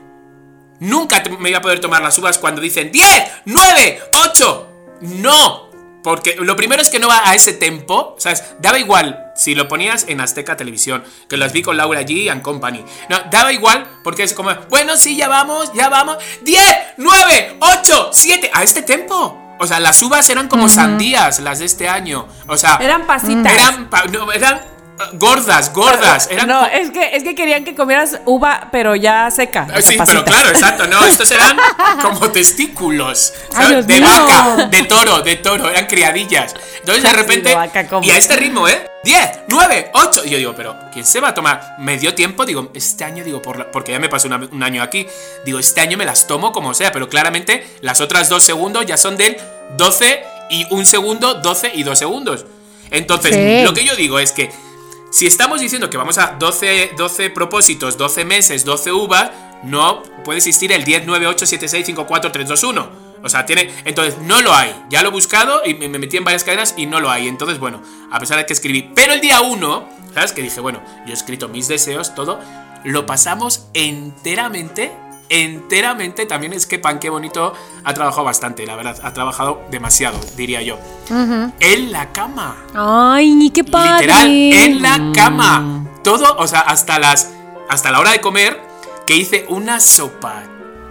nunca 0.80 1.22
me 1.38 1.50
iba 1.50 1.58
a 1.58 1.62
poder 1.62 1.80
tomar 1.80 2.02
las 2.02 2.18
uvas 2.18 2.38
cuando 2.38 2.60
dicen 2.60 2.90
10, 2.90 3.06
9, 3.46 4.00
8. 4.24 4.68
No. 5.02 5.68
Porque 6.02 6.36
lo 6.36 6.56
primero 6.56 6.80
es 6.80 6.88
que 6.88 6.98
no 6.98 7.08
va 7.08 7.28
a 7.28 7.34
ese 7.34 7.52
tempo. 7.52 8.16
¿Sabes? 8.18 8.44
Daba 8.60 8.78
igual 8.78 9.32
si 9.34 9.54
lo 9.54 9.68
ponías 9.68 10.06
en 10.08 10.20
Azteca 10.20 10.56
Televisión, 10.56 11.04
que 11.28 11.36
las 11.36 11.52
vi 11.52 11.62
con 11.62 11.76
Laura 11.76 12.02
G 12.02 12.30
and 12.30 12.42
Company. 12.42 12.84
No, 13.08 13.18
daba 13.30 13.52
igual 13.52 13.86
porque 14.02 14.22
es 14.22 14.32
como, 14.32 14.54
bueno, 14.70 14.96
sí, 14.96 15.16
ya 15.16 15.28
vamos, 15.28 15.72
ya 15.74 15.88
vamos. 15.88 16.18
10, 16.42 16.62
9, 16.96 17.56
8, 17.60 18.10
7. 18.12 18.50
A 18.52 18.62
este 18.62 18.82
tempo. 18.82 19.47
O 19.60 19.66
sea, 19.66 19.80
las 19.80 20.00
uvas 20.02 20.28
eran 20.30 20.48
como 20.48 20.68
sandías, 20.68 21.40
las 21.40 21.58
de 21.58 21.64
este 21.66 21.88
año. 21.88 22.26
O 22.46 22.56
sea, 22.56 22.78
Eran 22.80 23.06
pasitas. 23.06 23.52
eran, 23.52 23.88
no, 24.12 24.32
eran 24.32 24.60
gordas, 25.14 25.72
gordas. 25.72 26.28
Eran 26.30 26.48
no, 26.48 26.66
es 26.66 26.90
que, 26.90 27.16
es 27.16 27.22
que 27.22 27.34
querían 27.34 27.64
que 27.64 27.74
comieras 27.74 28.20
uva, 28.24 28.68
pero 28.72 28.94
ya 28.96 29.30
seca. 29.30 29.66
Ah, 29.72 29.80
Sí, 29.82 29.96
pero 30.06 30.24
claro, 30.24 30.48
exacto, 30.50 30.86
no, 30.86 31.04
estos 31.06 31.30
eran 31.30 31.56
como 32.02 32.30
testículos 32.30 33.32
de 33.86 34.00
mío. 34.00 34.06
vaca, 34.06 34.66
de 34.66 34.82
toro, 34.84 35.20
de 35.22 35.36
toro, 35.36 35.68
eran 35.70 35.86
criadillas. 35.86 36.54
Entonces 36.80 37.02
de 37.02 37.12
repente, 37.12 37.56
y 38.02 38.10
a 38.10 38.16
este 38.16 38.36
ritmo, 38.36 38.66
¿eh? 38.68 38.86
10, 39.04 39.30
9, 39.48 39.90
8. 39.94 40.22
Y 40.24 40.30
yo 40.30 40.38
digo, 40.38 40.54
pero 40.56 40.76
¿quién 40.92 41.04
se 41.06 41.20
va 41.20 41.28
a 41.28 41.34
tomar? 41.34 41.76
Me 41.78 41.96
dio 41.98 42.14
tiempo, 42.14 42.44
digo, 42.44 42.70
este 42.74 43.04
año, 43.04 43.22
digo, 43.24 43.40
por 43.40 43.58
la- 43.58 43.70
porque 43.70 43.92
ya 43.92 43.98
me 44.00 44.08
pasó 44.08 44.26
una- 44.26 44.36
un 44.50 44.62
año 44.62 44.82
aquí, 44.82 45.06
digo, 45.44 45.58
este 45.58 45.80
año 45.80 45.96
me 45.96 46.04
las 46.04 46.26
tomo 46.26 46.52
como 46.52 46.74
sea, 46.74 46.90
pero 46.92 47.08
claramente 47.08 47.66
las 47.80 48.00
otras 48.00 48.28
dos 48.28 48.42
segundos 48.42 48.84
ya 48.86 48.96
son 48.96 49.16
del 49.16 49.36
12 49.76 50.24
y 50.50 50.66
un 50.74 50.84
segundo, 50.84 51.34
12 51.34 51.70
y 51.74 51.84
dos 51.84 51.98
segundos. 51.98 52.44
Entonces, 52.90 53.34
Sí. 53.34 53.64
lo 53.64 53.72
que 53.74 53.84
yo 53.84 53.94
digo 53.96 54.18
es 54.18 54.32
que 54.32 54.50
si 55.10 55.26
estamos 55.26 55.60
diciendo 55.60 55.88
que 55.88 55.96
vamos 55.96 56.18
a 56.18 56.36
12, 56.38 56.92
12 56.96 57.30
propósitos, 57.30 57.96
12 57.96 58.24
meses, 58.24 58.64
12 58.64 58.92
uvas, 58.92 59.30
no 59.62 60.02
puede 60.24 60.38
existir 60.38 60.70
el 60.72 60.84
10, 60.84 61.04
9, 61.06 61.26
8, 61.26 61.46
7, 61.46 61.68
6, 61.68 61.86
5, 61.86 62.06
4, 62.06 62.32
3, 62.32 62.48
2, 62.48 62.62
1. 62.64 63.08
O 63.22 63.28
sea, 63.28 63.44
tiene. 63.46 63.72
Entonces, 63.84 64.18
no 64.18 64.40
lo 64.42 64.54
hay. 64.54 64.74
Ya 64.90 65.02
lo 65.02 65.08
he 65.08 65.12
buscado 65.12 65.62
y 65.64 65.74
me 65.74 65.98
metí 65.98 66.16
en 66.16 66.24
varias 66.24 66.44
cadenas 66.44 66.74
y 66.76 66.86
no 66.86 67.00
lo 67.00 67.10
hay. 67.10 67.26
Entonces, 67.26 67.58
bueno, 67.58 67.82
a 68.10 68.20
pesar 68.20 68.38
de 68.38 68.46
que 68.46 68.52
escribí. 68.52 68.90
Pero 68.94 69.12
el 69.12 69.20
día 69.20 69.40
1, 69.40 69.88
¿sabes? 70.14 70.32
Que 70.32 70.42
dije, 70.42 70.60
bueno, 70.60 70.80
yo 71.04 71.10
he 71.10 71.14
escrito 71.14 71.48
mis 71.48 71.68
deseos, 71.68 72.14
todo. 72.14 72.38
Lo 72.84 73.06
pasamos 73.06 73.66
enteramente. 73.74 74.92
Enteramente. 75.28 76.26
También 76.26 76.52
es 76.52 76.66
que 76.66 76.78
Pan, 76.78 76.98
qué 76.98 77.10
bonito, 77.10 77.54
ha 77.84 77.94
trabajado 77.94 78.24
bastante, 78.24 78.66
la 78.66 78.76
verdad. 78.76 78.98
Ha 79.02 79.12
trabajado 79.12 79.62
demasiado, 79.70 80.18
diría 80.36 80.62
yo. 80.62 80.78
En 81.60 81.92
la 81.92 82.12
cama. 82.12 82.56
Ay, 82.74 83.34
ni 83.34 83.50
qué 83.50 83.64
padre. 83.64 84.06
Literal, 84.06 84.30
en 84.30 84.82
la 84.82 85.12
cama. 85.14 85.86
Todo, 86.02 86.36
o 86.38 86.46
sea, 86.46 86.60
hasta 86.60 86.98
las. 86.98 87.30
Hasta 87.68 87.90
la 87.90 88.00
hora 88.00 88.12
de 88.12 88.20
comer, 88.20 88.58
que 89.06 89.16
hice 89.16 89.44
una 89.48 89.80
sopa. 89.80 90.42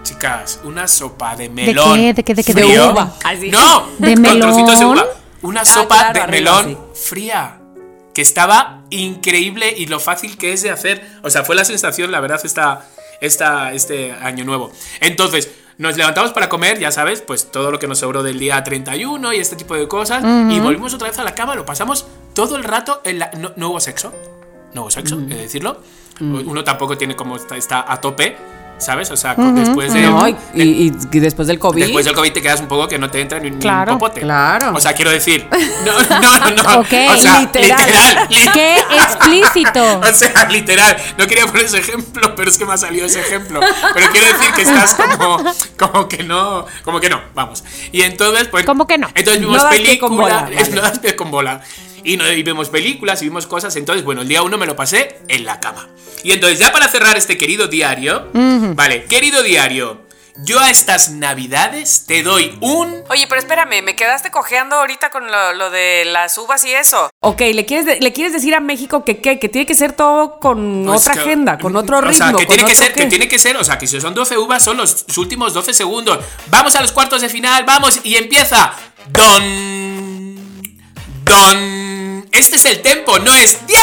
Chicas, 0.04 0.60
una 0.64 0.86
sopa 0.86 1.34
de 1.34 1.48
melón. 1.48 1.96
qué? 1.96 2.14
¿De 2.14 2.24
qué? 2.24 2.34
¿De 2.34 2.44
qué? 2.44 2.54
¿De 2.54 2.62
frío. 2.62 2.92
uva? 2.92 3.14
Así. 3.24 3.50
No, 3.50 3.88
¿De 3.98 4.14
con 4.14 4.40
trocitos 4.40 4.78
de 4.78 4.86
melón? 4.86 4.98
uva. 4.98 5.06
Una 5.42 5.64
sopa 5.64 5.96
claro, 5.98 6.14
de 6.14 6.20
arriba, 6.20 6.62
melón 6.62 6.78
fría. 6.94 7.60
Que 8.14 8.22
estaba 8.22 8.82
increíble 8.90 9.72
y 9.76 9.86
lo 9.86 10.00
fácil 10.00 10.36
que 10.36 10.52
es 10.52 10.62
de 10.62 10.70
hacer. 10.70 11.06
O 11.22 11.30
sea, 11.30 11.44
fue 11.44 11.54
la 11.54 11.64
sensación, 11.64 12.10
la 12.10 12.20
verdad, 12.20 12.40
esta, 12.42 12.84
esta, 13.20 13.72
este 13.72 14.12
año 14.12 14.44
nuevo. 14.44 14.70
Entonces, 15.00 15.50
nos 15.78 15.96
levantamos 15.96 16.32
para 16.32 16.48
comer, 16.48 16.78
ya 16.78 16.90
sabes, 16.90 17.22
pues 17.22 17.50
todo 17.50 17.70
lo 17.70 17.78
que 17.78 17.86
nos 17.86 17.98
sobró 17.98 18.22
del 18.22 18.38
día 18.38 18.62
31 18.64 19.32
y 19.32 19.38
este 19.38 19.54
tipo 19.54 19.76
de 19.76 19.86
cosas. 19.86 20.24
Y 20.50 20.58
volvimos 20.60 20.92
otra 20.94 21.08
vez 21.08 21.18
a 21.18 21.24
la 21.24 21.34
cama, 21.34 21.54
lo 21.54 21.64
pasamos 21.64 22.06
todo 22.34 22.56
el 22.56 22.64
rato 22.64 23.00
en 23.04 23.20
la. 23.20 23.30
No, 23.38 23.52
no 23.56 23.70
hubo 23.70 23.80
sexo. 23.80 24.12
No 24.74 24.82
hubo 24.82 24.90
sexo, 24.90 25.16
he 25.18 25.34
de 25.34 25.42
decirlo. 25.42 25.80
Uno 26.20 26.64
tampoco 26.64 26.98
tiene 26.98 27.14
como 27.14 27.36
está, 27.36 27.56
está 27.56 27.90
a 27.90 28.00
tope, 28.00 28.36
¿sabes? 28.78 29.10
O 29.10 29.16
sea, 29.16 29.34
después 29.34 29.92
de. 29.92 30.00
No, 30.02 30.26
y, 30.28 30.32
de- 30.54 30.64
y- 30.64 30.92
y 31.12 31.18
después 31.20 31.46
del 31.48 31.58
COVID. 31.58 31.82
Después 31.82 32.04
del 32.04 32.14
COVID 32.14 32.32
te 32.32 32.40
quedas 32.42 32.60
un 32.60 32.68
poco 32.68 32.88
que 32.88 32.98
no 32.98 33.10
te 33.10 33.20
entra 33.20 33.38
ni, 33.40 33.50
Claro, 33.52 33.92
un 33.94 33.98
popote. 33.98 34.20
claro. 34.20 34.72
O 34.74 34.80
sea, 34.80 34.92
quiero 34.94 35.10
decir. 35.10 35.46
No, 35.84 36.20
no, 36.20 36.38
no. 36.38 36.50
no. 36.50 36.62
Ok, 36.80 36.92
o 37.10 37.16
sea, 37.16 37.40
literal. 37.40 37.80
literal. 37.80 38.26
li- 38.30 38.48
Qué 38.52 38.76
explícito. 38.78 40.00
o 40.00 40.12
sea, 40.12 40.48
literal. 40.50 40.96
No 41.18 41.26
quería 41.26 41.46
poner 41.46 41.64
ese 41.66 41.78
ejemplo, 41.78 42.34
pero 42.34 42.50
es 42.50 42.58
que 42.58 42.64
me 42.64 42.72
ha 42.74 42.78
salido 42.78 43.06
ese 43.06 43.20
ejemplo. 43.20 43.60
Pero 43.94 44.06
quiero 44.12 44.26
decir 44.38 44.52
que 44.54 44.62
estás 44.62 44.94
como, 44.94 45.42
como 45.78 46.08
que 46.08 46.22
no. 46.22 46.66
Como 46.84 47.00
que 47.00 47.10
no, 47.10 47.20
vamos. 47.34 47.64
Y 47.92 48.02
entonces, 48.02 48.48
pues. 48.48 48.64
¿Cómo 48.64 48.86
que 48.86 48.98
no? 48.98 49.08
Entonces 49.14 49.40
vimos 49.40 49.56
No 49.58 49.64
vale. 49.64 49.78
No 50.74 50.80
das 50.82 50.98
pie 50.98 51.16
con 51.16 51.30
bola. 51.30 51.60
Y, 52.08 52.16
no- 52.16 52.30
y 52.32 52.42
vemos 52.42 52.68
películas 52.70 53.20
y 53.22 53.26
vimos 53.26 53.46
cosas. 53.46 53.76
Entonces, 53.76 54.04
bueno, 54.04 54.22
el 54.22 54.28
día 54.28 54.42
uno 54.42 54.56
me 54.58 54.66
lo 54.66 54.74
pasé 54.76 55.18
en 55.28 55.44
la 55.44 55.60
cama. 55.60 55.88
Y 56.24 56.32
entonces, 56.32 56.58
ya 56.58 56.72
para 56.72 56.88
cerrar 56.88 57.16
este 57.16 57.36
querido 57.38 57.68
diario. 57.68 58.28
Vale, 58.32 59.04
querido 59.04 59.42
diario. 59.42 60.06
Yo 60.44 60.60
a 60.60 60.70
estas 60.70 61.10
navidades 61.10 62.04
te 62.06 62.22
doy 62.22 62.56
un. 62.60 63.02
Oye, 63.10 63.26
pero 63.28 63.40
espérame, 63.40 63.82
me 63.82 63.96
quedaste 63.96 64.30
cojeando 64.30 64.76
ahorita 64.76 65.10
con 65.10 65.26
lo, 65.28 65.52
lo 65.54 65.68
de 65.70 66.04
las 66.06 66.38
uvas 66.38 66.64
y 66.64 66.72
eso. 66.72 67.10
Ok, 67.20 67.40
¿le 67.40 67.66
quieres, 67.66 67.86
de- 67.86 67.98
¿le 68.00 68.12
quieres 68.12 68.32
decir 68.32 68.54
a 68.54 68.60
México 68.60 69.04
que 69.04 69.18
qué? 69.20 69.40
Que 69.40 69.48
tiene 69.48 69.66
que 69.66 69.74
ser 69.74 69.94
todo 69.94 70.38
con 70.38 70.84
Pues 70.86 71.00
otra 71.00 71.14
que- 71.14 71.20
agenda, 71.20 71.58
con 71.58 71.74
otro 71.74 72.00
ritmo. 72.00 72.24
O 72.24 72.28
sea, 72.30 72.32
que 72.38 72.46
tiene 72.46 72.64
que 72.68 72.74
ser, 72.76 72.92
qué. 72.92 73.00
que 73.00 73.06
tiene 73.08 73.26
que 73.28 73.38
ser, 73.40 73.56
o 73.56 73.64
sea, 73.64 73.78
que 73.78 73.88
si 73.88 74.00
son 74.00 74.14
12 74.14 74.38
uvas 74.38 74.62
son 74.62 74.76
los 74.76 75.04
últimos 75.16 75.52
12 75.54 75.74
segundos. 75.74 76.20
Vamos 76.50 76.76
a 76.76 76.82
los 76.82 76.92
cuartos 76.92 77.20
de 77.20 77.28
final, 77.28 77.64
vamos, 77.64 77.98
y 78.04 78.14
empieza. 78.14 78.72
Don. 79.08 80.36
Don. 81.24 81.87
Este 82.32 82.56
es 82.56 82.64
el 82.64 82.82
tempo, 82.82 83.18
no 83.18 83.32
es 83.34 83.66
10, 83.66 83.80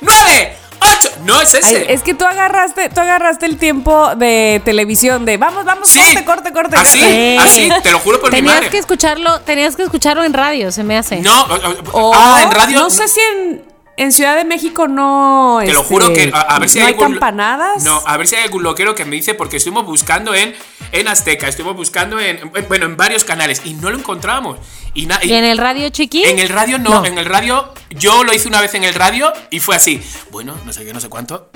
9, 0.00 0.56
8. 0.80 1.10
No 1.24 1.40
es 1.40 1.54
Ay, 1.54 1.60
ese. 1.64 1.92
es 1.92 2.02
que 2.02 2.14
tú 2.14 2.24
agarraste, 2.24 2.88
tú 2.90 3.00
agarraste 3.00 3.46
el 3.46 3.56
tiempo 3.58 4.14
de 4.16 4.60
televisión 4.64 5.24
de 5.24 5.36
vamos, 5.36 5.64
vamos, 5.64 5.88
Sí. 5.88 5.98
corte, 6.00 6.24
corte, 6.24 6.52
corte. 6.52 6.76
Así, 6.76 7.00
Sí. 7.00 7.36
así, 7.40 7.68
te 7.82 7.90
lo 7.90 7.98
juro 7.98 8.20
por 8.20 8.30
mi 8.30 8.36
Tenías 8.38 8.54
madre. 8.56 8.70
que 8.70 8.78
escucharlo, 8.78 9.40
tenías 9.40 9.74
que 9.76 9.82
escucharlo 9.84 10.24
en 10.24 10.32
radio, 10.34 10.70
se 10.72 10.84
me 10.84 10.96
hace. 10.98 11.16
No, 11.20 11.46
O, 11.92 12.12
ah, 12.14 12.40
en 12.42 12.50
radio. 12.50 12.78
No 12.80 12.90
sé 12.90 13.08
si 13.08 13.20
en, 13.20 13.62
en 13.96 14.12
Ciudad 14.12 14.36
de 14.36 14.44
México 14.44 14.88
no. 14.88 15.58
Te 15.60 15.72
lo 15.72 15.80
este, 15.80 15.92
juro 15.94 16.12
que 16.12 16.30
a, 16.32 16.40
a 16.40 16.58
ver 16.58 16.68
si 16.68 16.78
no 16.78 16.84
hay, 16.86 16.92
hay 16.92 16.98
algún- 16.98 17.12
campanadas. 17.14 17.84
No, 17.84 18.02
a 18.06 18.16
ver 18.16 18.26
si 18.26 18.36
hay 18.36 18.42
algún 18.44 18.62
loquero 18.62 18.94
que 18.94 19.04
me 19.04 19.16
dice 19.16 19.34
porque 19.34 19.56
estuvimos 19.56 19.84
buscando 19.86 20.34
en 20.34 20.54
en 20.92 21.08
Azteca, 21.08 21.48
estuvimos 21.48 21.76
buscando 21.76 22.18
en 22.20 22.38
en- 22.54 22.68
bueno, 22.68 22.86
en 22.86 22.96
varios 22.96 23.24
canales 23.24 23.62
y 23.64 23.74
no 23.74 23.90
lo 23.90 23.98
encontramos. 23.98 24.58
Y, 24.94 25.06
na- 25.06 25.18
y- 25.22 25.28
¿Y 25.28 25.34
en 25.34 25.44
el 25.44 25.58
radio 25.58 25.88
chiqui? 25.90 26.24
en 26.24 26.38
el 26.38 26.48
radio 26.48 26.78
no, 26.78 27.04
en 27.04 27.18
el 27.18 27.24
radio 27.26 27.72
yo 27.90 28.24
lo 28.24 28.32
hice 28.32 28.48
una 28.48 28.60
vez 28.60 28.74
en 28.74 28.84
el 28.84 28.94
radio 28.94 29.32
y 29.50 29.60
fue 29.60 29.76
así. 29.76 30.02
Bueno, 30.30 30.54
no 30.64 30.72
sé 30.72 30.84
qué, 30.84 30.92
no 30.92 31.00
sé 31.00 31.08
cuánto. 31.08 31.50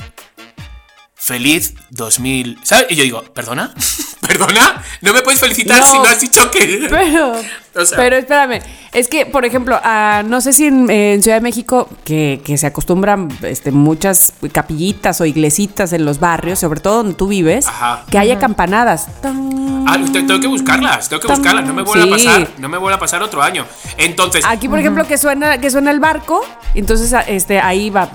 Feliz 1.30 1.74
2000. 1.90 2.58
¿Sabes? 2.64 2.86
Y 2.90 2.96
yo 2.96 3.04
digo, 3.04 3.22
¿perdona? 3.32 3.72
¿Perdona? 4.26 4.82
No 5.00 5.12
me 5.12 5.22
puedes 5.22 5.40
felicitar 5.40 5.78
No, 5.80 5.86
si 5.86 5.96
no 5.98 6.04
has 6.04 6.20
dicho 6.20 6.50
que. 6.50 6.86
Pero, 6.90 7.32
O 7.74 7.84
sea- 7.86 7.96
pero 7.98 8.16
espérame, 8.16 8.60
es 8.92 9.06
que, 9.08 9.26
por 9.26 9.44
ejemplo, 9.44 9.78
ah, 9.84 10.22
no 10.26 10.40
sé 10.40 10.52
si 10.52 10.66
en, 10.66 10.90
en 10.90 11.22
Ciudad 11.22 11.36
de 11.36 11.40
México, 11.40 11.88
que, 12.04 12.40
que 12.44 12.58
se 12.58 12.66
acostumbran 12.66 13.28
este, 13.42 13.70
muchas 13.70 14.32
capillitas 14.52 15.20
o 15.20 15.24
iglesitas 15.26 15.92
en 15.92 16.04
los 16.04 16.18
barrios, 16.18 16.58
sobre 16.58 16.80
todo 16.80 16.96
donde 16.98 17.14
tú 17.14 17.28
vives, 17.28 17.66
Ajá. 17.68 18.04
que 18.10 18.18
haya 18.18 18.38
campanadas. 18.40 19.06
Tan. 19.22 19.84
Ah, 19.86 19.96
te- 20.12 20.22
tengo 20.22 20.40
que 20.40 20.48
buscarlas, 20.48 21.08
tengo 21.08 21.22
que 21.22 21.28
buscarlas, 21.28 21.64
no 21.64 21.72
me 21.74 21.82
vuelva 21.82 22.18
Sí. 22.18 22.26
a 22.26 22.30
pasar, 22.32 22.48
no 22.58 22.68
me 22.68 22.76
vuelva 22.78 22.96
a 22.96 23.00
pasar 23.00 23.22
otro 23.22 23.40
año. 23.42 23.64
Entonces, 23.96 24.44
Aquí, 24.46 24.68
por 24.68 24.78
ejemplo, 24.80 25.06
que 25.06 25.16
suena, 25.16 25.58
que 25.58 25.70
suena 25.70 25.90
el 25.92 26.00
barco, 26.00 26.44
entonces 26.74 27.12
ah, 27.14 27.20
este, 27.22 27.60
ahí 27.60 27.88
va. 27.90 28.10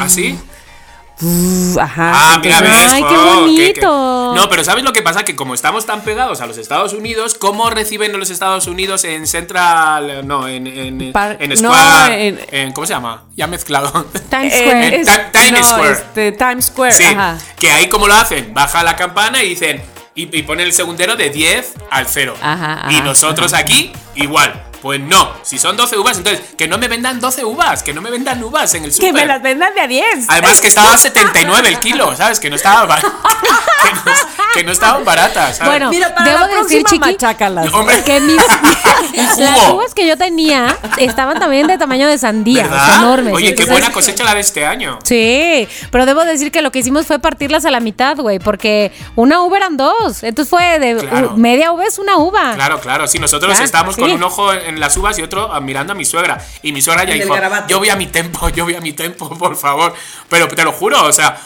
¿así? 0.00 0.38
Ajá. 1.80 2.12
Ah, 2.34 2.38
mira, 2.42 2.58
entonces- 2.58 2.82
ves. 2.84 2.92
Ay, 2.92 3.04
qué 3.04 3.16
bonito. 3.16 4.34
No, 4.36 4.48
pero 4.50 4.62
¿sabes 4.64 4.84
lo 4.84 4.92
que 4.92 5.02
pasa? 5.02 5.24
Que 5.24 5.34
como 5.34 5.54
estamos 5.54 5.86
tan 5.86 6.02
pegados 6.02 6.40
a 6.40 6.46
los 6.46 6.58
Estados 6.58 6.92
Unidos, 6.92 7.34
¿cómo 7.34 7.70
reciben 7.70 8.18
los 8.18 8.30
Estados 8.30 8.66
Unidos 8.66 9.04
en 9.04 9.26
Central. 9.26 10.26
No, 10.26 10.46
en. 10.46 10.66
En, 10.66 11.12
Par- 11.12 11.36
en 11.40 11.50
no, 11.62 11.72
Square. 11.74 12.26
en- 12.28 12.40
en- 12.50 12.72
¿Cómo 12.72 12.86
se 12.86 12.92
llama? 12.92 13.24
Ya 13.36 13.46
mezclado. 13.46 13.90
Times 14.30 14.54
Square. 14.58 14.86
En 14.88 14.94
es- 14.94 15.06
Ti- 15.06 15.12
Times 15.32 15.52
no, 15.60 15.66
Square. 15.66 15.92
este, 15.92 16.32
Times 16.32 16.64
Square, 16.66 16.92
Sí, 16.92 17.04
ajá. 17.04 17.38
que 17.58 17.70
ahí 17.70 17.88
como 17.88 18.06
lo 18.08 18.14
hacen, 18.14 18.52
baja 18.52 18.82
la 18.84 18.96
campana 18.96 19.42
y 19.42 19.48
dicen, 19.50 19.82
y, 20.14 20.36
y 20.38 20.42
ponen 20.42 20.66
el 20.66 20.72
segundero 20.72 21.16
de 21.16 21.30
10 21.30 21.74
al 21.90 22.06
0. 22.06 22.34
Ajá, 22.42 22.86
y 22.90 23.00
nosotros 23.00 23.52
aquí, 23.54 23.92
igual. 24.14 24.62
Pues 24.86 25.00
no, 25.00 25.28
si 25.42 25.58
son 25.58 25.76
12 25.76 25.98
uvas, 25.98 26.16
entonces 26.18 26.40
que 26.56 26.68
no 26.68 26.78
me 26.78 26.86
vendan 26.86 27.18
12 27.18 27.44
uvas, 27.44 27.82
que 27.82 27.92
no 27.92 28.00
me 28.00 28.08
vendan 28.08 28.40
uvas 28.44 28.72
en 28.74 28.84
el 28.84 28.90
Que 28.90 28.94
súper. 29.08 29.12
me 29.14 29.26
las 29.26 29.42
vendan 29.42 29.74
de 29.74 29.80
a 29.80 29.86
10. 29.88 30.04
Además 30.28 30.60
que 30.60 30.68
estaba 30.68 30.94
a 30.94 30.96
79 30.96 31.68
el 31.68 31.80
kilo, 31.80 32.14
¿sabes? 32.14 32.38
Que 32.38 32.48
no 32.50 32.54
estaba 32.54 32.86
bar- 32.86 33.00
que, 33.82 33.92
no, 33.92 34.02
que 34.54 34.62
no 34.64 34.70
estaban 34.70 35.04
baratas, 35.04 35.56
¿sabes? 35.56 35.72
Bueno, 35.72 35.90
Mira, 35.90 36.14
para 36.14 36.30
debo 36.30 36.46
la 36.46 36.62
decir, 36.62 36.84
Chiqui, 36.84 37.00
machácalas. 37.00 37.72
Hombre, 37.74 38.00
que 38.04 38.20
mis, 38.20 38.36
las 39.38 39.68
uvas 39.70 39.92
que 39.92 40.06
yo 40.06 40.16
tenía 40.16 40.76
estaban 40.98 41.38
también 41.40 41.66
de 41.66 41.78
tamaño 41.78 42.06
de 42.06 42.16
sandía, 42.18 42.64
o 42.66 42.68
sea, 42.68 42.78
¿verdad? 42.78 42.96
enormes. 43.02 43.34
Oye, 43.34 43.54
qué 43.56 43.64
buena 43.64 43.90
cosecha 43.90 44.22
la 44.22 44.34
de 44.34 44.40
este 44.40 44.64
año. 44.64 45.00
Sí, 45.02 45.66
pero 45.90 46.06
debo 46.06 46.24
decir 46.24 46.52
que 46.52 46.62
lo 46.62 46.70
que 46.70 46.78
hicimos 46.78 47.06
fue 47.06 47.18
partirlas 47.18 47.64
a 47.64 47.70
la 47.72 47.80
mitad, 47.80 48.16
güey, 48.16 48.38
porque 48.38 48.92
una 49.16 49.42
uva 49.42 49.56
eran 49.56 49.76
dos. 49.76 50.22
Entonces 50.22 50.48
fue 50.48 50.78
de 50.78 50.96
Claro. 50.96 51.32
media 51.36 51.72
uva 51.72 51.84
es 51.86 51.98
una 51.98 52.18
uva. 52.18 52.52
Claro, 52.54 52.80
claro, 52.80 53.06
sí, 53.08 53.18
nosotros 53.18 53.56
Ya, 53.58 53.64
estábamos 53.64 53.94
sí. 53.96 54.00
con 54.00 54.10
un 54.12 54.22
ojo 54.22 54.52
en, 54.52 54.75
en 54.76 54.80
las 54.80 54.96
uvas 54.96 55.18
y 55.18 55.22
otro 55.22 55.50
mirando 55.60 55.92
a 55.92 55.96
mi 55.96 56.04
suegra. 56.04 56.38
Y 56.62 56.72
mi 56.72 56.80
suegra 56.80 57.04
ya 57.04 57.14
dijo, 57.14 57.34
garabato. 57.34 57.66
yo 57.68 57.78
voy 57.78 57.88
a 57.90 57.96
mi 57.96 58.06
tempo, 58.06 58.48
yo 58.54 58.64
voy 58.64 58.74
a 58.76 58.80
mi 58.80 58.92
tempo, 58.92 59.28
por 59.36 59.56
favor. 59.56 59.94
Pero 60.28 60.46
te 60.48 60.62
lo 60.62 60.72
juro, 60.72 61.04
o 61.04 61.12
sea, 61.12 61.36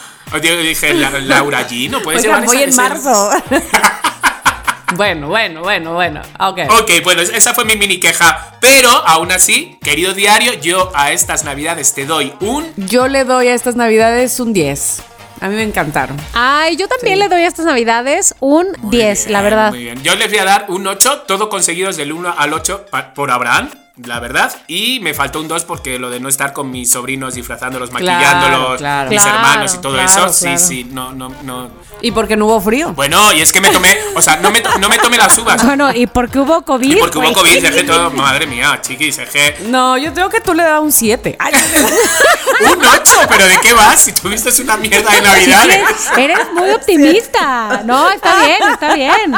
yo 0.41 0.57
dije, 0.57 0.93
"La- 0.93 1.09
Laura 1.19 1.67
G, 1.67 1.89
no 1.89 2.01
puedes 2.01 2.21
Oigan, 2.23 2.41
llevar 2.41 2.45
voy 2.45 2.57
esa- 2.57 2.63
en 2.63 2.69
ese-". 2.69 2.81
marzo. 2.81 3.29
bueno, 4.95 5.27
bueno, 5.29 5.61
bueno, 5.61 5.93
bueno. 5.93 6.21
Ok. 6.39 6.59
Ok, 6.81 6.91
bueno, 7.03 7.21
esa 7.21 7.53
fue 7.53 7.65
mi 7.65 7.75
mini 7.77 7.99
queja. 7.99 8.57
Pero 8.59 8.89
aún 8.89 9.31
así, 9.31 9.77
querido 9.83 10.13
diario, 10.13 10.53
yo 10.55 10.91
a 10.93 11.11
estas 11.11 11.43
navidades 11.45 11.93
te 11.93 12.05
doy 12.05 12.33
un... 12.41 12.71
Yo 12.75 13.07
le 13.07 13.23
doy 13.23 13.47
a 13.47 13.53
estas 13.55 13.75
navidades 13.75 14.39
un 14.39 14.53
10. 14.53 15.01
A 15.41 15.49
mí 15.49 15.55
me 15.55 15.63
encantaron. 15.63 16.15
Ay, 16.33 16.75
yo 16.77 16.87
también 16.87 17.17
le 17.19 17.27
doy 17.27 17.41
a 17.41 17.47
estas 17.47 17.65
navidades 17.65 18.35
un 18.39 18.67
10, 18.83 19.27
la 19.31 19.41
Bien, 19.41 19.43
verdad. 19.51 19.69
Muy 19.71 19.79
bien. 19.83 20.01
Yo 20.03 20.15
les 20.15 20.29
voy 20.29 20.37
a 20.37 20.45
dar 20.45 20.65
un 20.69 20.85
8, 20.87 21.23
todo 21.27 21.49
conseguidos 21.49 21.97
del 21.97 22.11
1 22.13 22.33
al 22.37 22.53
8 22.53 22.85
pa- 22.91 23.13
por 23.15 23.31
Abraham, 23.31 23.69
la 24.05 24.19
verdad. 24.19 24.53
Y 24.67 24.99
me 25.01 25.13
faltó 25.13 25.39
un 25.39 25.47
2 25.47 25.65
porque 25.65 25.99
lo 25.99 26.09
de 26.09 26.19
no 26.19 26.29
estar 26.29 26.53
con 26.53 26.71
mis 26.71 26.91
sobrinos 26.91 27.35
disfrazándolos, 27.35 27.89
Claro, 27.89 28.05
maquillándolos, 28.05 28.77
claro. 28.77 29.09
mis 29.09 29.21
Claro, 29.21 29.37
hermanos 29.37 29.75
y 29.75 29.77
todo 29.79 29.93
claro, 29.93 30.09
eso. 30.09 30.29
Sí, 30.33 30.43
claro. 30.45 30.59
sí, 30.59 30.83
no, 30.91 31.11
no, 31.13 31.29
no. 31.43 31.69
Y 32.01 32.11
porque 32.11 32.35
no 32.35 32.45
hubo 32.47 32.59
frío. 32.61 32.93
Bueno, 32.93 33.31
y 33.33 33.41
es 33.41 33.51
que 33.51 33.61
me 33.61 33.69
tomé, 33.69 33.95
o 34.15 34.21
sea, 34.21 34.37
no 34.37 34.49
me, 34.51 34.61
no 34.79 34.89
me 34.89 34.97
tomé 34.97 35.17
las 35.17 35.37
uvas. 35.37 35.61
Bueno, 35.71 35.91
y 35.93 36.05
porque 36.07 36.39
hubo 36.39 36.63
COVID. 36.63 36.95
Y 36.97 36.99
porque 36.99 37.17
hubo 37.17 37.31
güey. 37.31 37.35
COVID, 37.35 37.61
dejé 37.61 37.83
todo, 37.83 38.11
madre 38.11 38.45
mía, 38.47 38.79
chiquis, 38.81 39.17
dejé 39.17 39.57
No, 39.67 39.97
yo 39.97 40.11
tengo 40.11 40.29
que 40.29 40.41
tú 40.41 40.53
le 40.53 40.63
das 40.63 40.81
un 40.81 40.91
7. 40.91 41.37
un 42.61 42.85
8, 42.85 43.15
pero 43.29 43.45
¿de 43.45 43.57
qué 43.61 43.73
vas? 43.73 43.99
Si 44.01 44.11
tuviste 44.13 44.49
una 44.61 44.77
mierda 44.77 45.11
de 45.11 45.21
navidades. 45.21 45.83
Chiqui, 46.09 46.21
Eres 46.21 46.51
muy 46.53 46.69
optimista. 46.71 47.81
No, 47.85 48.09
está 48.09 48.43
bien, 48.43 48.57
está 48.71 48.93
bien. 48.95 49.31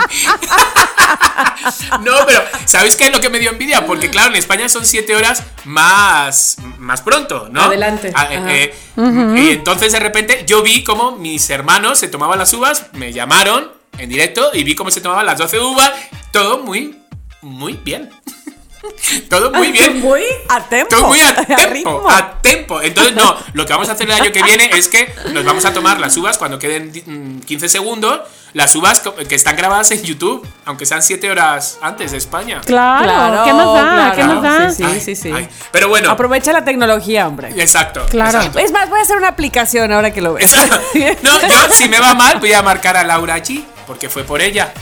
No, 2.02 2.14
pero 2.26 2.42
¿sabéis 2.66 2.96
qué 2.96 3.06
es 3.08 3.12
lo 3.14 3.20
que 3.22 3.30
me 3.30 3.40
dio 3.40 3.50
envidia? 3.52 3.86
Porque 3.86 4.10
claro, 4.10 4.30
en 4.30 4.36
España 4.38 4.53
son 4.70 4.86
7 4.86 5.16
horas 5.16 5.44
más, 5.66 6.58
más 6.78 7.02
pronto, 7.02 7.50
¿no? 7.52 7.64
Adelante. 7.64 8.12
Ah, 8.16 8.28
eh, 8.32 8.74
eh, 8.98 9.36
Y 9.38 9.50
entonces 9.50 9.92
de 9.92 10.00
repente 10.00 10.44
yo 10.48 10.62
vi 10.62 10.84
como 10.84 11.14
mis 11.18 11.50
hermanos 11.50 12.00
se 12.00 12.08
tomaban 12.08 12.40
las 12.40 12.54
uvas, 12.54 12.88
me 12.94 13.12
llamaron 13.12 13.72
en 13.98 14.10
directo 14.10 14.52
y 14.54 14.64
vi 14.64 14.76
cómo 14.76 14.92
se 14.92 15.02
tomaban 15.02 15.26
las 15.26 15.38
12 15.38 15.60
uvas. 15.60 15.92
Todo 16.32 16.60
muy, 16.60 17.00
muy 17.42 17.74
bien. 17.74 18.10
Todo 19.30 19.52
muy 19.52 19.72
bien. 19.72 20.00
Muy 20.02 20.24
a 20.50 20.62
tempo. 20.62 20.90
Todo 20.96 21.08
muy 21.08 21.20
a 21.22 21.36
tempo, 21.36 21.64
ritmo. 21.72 22.10
a 22.10 22.42
tempo. 22.42 22.82
Entonces, 22.82 23.14
no, 23.16 23.36
lo 23.54 23.66
que 23.66 23.74
vamos 23.74 23.90
a 23.90 23.94
hacer 23.94 24.08
el 24.08 24.14
año 24.14 24.32
que 24.32 24.44
viene 24.44 24.70
es 24.74 24.88
que 24.88 25.14
nos 25.32 25.44
vamos 25.46 25.66
a 25.66 25.74
tomar 25.74 26.00
las 26.00 26.16
uvas 26.18 26.38
cuando 26.38 26.60
queden 26.60 26.92
mm, 27.06 27.42
15 27.42 27.70
segundos, 27.70 28.22
las 28.54 28.76
uvas 28.76 29.02
que 29.28 29.36
están 29.36 29.56
grabadas 29.56 29.90
en 29.92 30.04
YouTube, 30.04 30.46
aunque 30.66 30.86
sean 30.86 31.02
7 31.02 31.32
horas 31.32 31.80
antes 31.82 32.12
de 32.12 32.18
España. 32.18 32.62
Claro, 32.66 33.04
Claro, 33.04 33.44
¿qué 33.46 33.54
más 33.54 33.66
da? 33.74 33.82
claro. 33.84 34.16
¿Qué 34.16 34.24
más 34.24 34.42
da? 34.44 34.70
Sí, 34.72 34.84
Ay, 34.86 35.00
sí, 35.02 35.16
sí. 35.16 35.32
ay. 35.34 35.48
Pero 35.72 35.88
bueno, 35.90 36.12
Aprovecha 36.12 36.52
la 36.54 36.64
tecnología, 36.64 37.28
hombre. 37.28 37.50
exacto. 37.58 38.06
Claro. 38.10 38.38
exacto. 38.38 38.60
Es 38.60 38.72
más, 38.72 38.90
voy 38.90 39.00
a 39.00 39.04
hacer 39.04 39.18
una 39.18 39.30
aplicación 39.30 39.92
ahora 39.92 40.12
que 40.14 40.22
lo 40.22 40.34
ves. 40.34 40.54
No, 41.24 41.42
yo 41.42 41.72
si 41.72 41.88
me 41.90 42.00
va 42.00 42.14
mal 42.14 42.40
voy 42.40 42.54
a 42.54 42.62
marcar 42.62 42.96
a 42.98 43.04
Laura 43.04 43.38
G, 43.40 43.64
porque 43.86 44.10
fue 44.10 44.24
por 44.24 44.42
ella. 44.42 44.74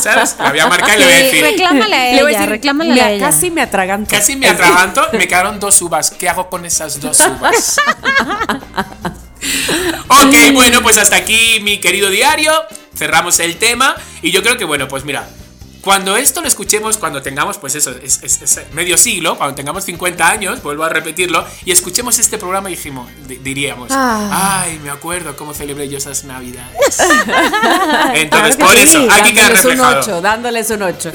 ¿Sabes? 0.00 0.36
La 0.40 0.50
voy 0.50 0.58
a 0.60 0.66
marcar 0.66 0.96
y 0.96 1.00
le 1.00 1.04
voy 1.04 1.14
a 1.14 1.18
decir, 1.18 1.42
reclámale 1.42 1.96
a 1.96 2.12
Le 2.14 2.22
voy 2.22 2.26
a 2.26 2.30
ella, 2.30 2.38
decir, 2.40 2.50
reclámale 2.50 2.92
"Mira, 2.92 3.06
a 3.06 3.10
ella. 3.12 3.26
Casi 3.26 3.50
me 3.50 3.62
atraganto. 3.62 4.10
casi 4.10 4.36
me 4.36 4.48
atraganto, 4.48 5.06
me 5.12 5.26
quedaron 5.28 5.60
dos 5.60 5.80
uvas. 5.82 6.10
¿Qué 6.10 6.28
hago 6.28 6.48
con 6.50 6.64
esas 6.64 7.00
dos 7.00 7.18
uvas? 7.20 7.76
Ok, 10.08 10.52
bueno, 10.54 10.82
pues 10.82 10.98
hasta 10.98 11.16
aquí 11.16 11.60
mi 11.62 11.78
querido 11.78 12.10
diario. 12.10 12.52
Cerramos 12.96 13.38
el 13.40 13.56
tema. 13.58 13.94
Y 14.22 14.30
yo 14.32 14.42
creo 14.42 14.56
que, 14.56 14.64
bueno, 14.64 14.88
pues 14.88 15.04
mira. 15.04 15.28
Cuando 15.86 16.16
esto 16.16 16.40
lo 16.40 16.48
escuchemos, 16.48 16.96
cuando 16.98 17.22
tengamos, 17.22 17.58
pues 17.58 17.76
eso, 17.76 17.92
es, 18.02 18.18
es- 18.24 18.42
es 18.42 18.60
medio 18.72 18.96
siglo, 18.96 19.36
cuando 19.38 19.54
tengamos 19.54 19.84
50 19.84 20.28
años, 20.28 20.60
vuelvo 20.60 20.82
a 20.82 20.88
repetirlo, 20.88 21.44
y 21.64 21.70
escuchemos 21.70 22.18
este 22.18 22.38
programa 22.38 22.68
y 22.70 22.74
dijimos, 22.74 23.08
di- 23.28 23.36
diríamos, 23.36 23.92
Ah. 23.92 24.62
ay, 24.64 24.80
me 24.82 24.90
acuerdo 24.90 25.36
cómo 25.36 25.54
celebré 25.54 25.88
yo 25.88 25.98
esas 25.98 26.24
navidades. 26.24 26.98
Entonces, 28.14 28.56
por 28.56 28.74
eso, 28.74 28.98
hay 29.10 29.22
que 29.22 29.32
quedar 29.34 29.52
dándoles 29.52 29.64
un 29.64 29.70
reflejado. 29.70 30.00
8, 30.00 30.20
dándoles 30.22 30.70
un 30.70 30.82
8. 30.82 31.12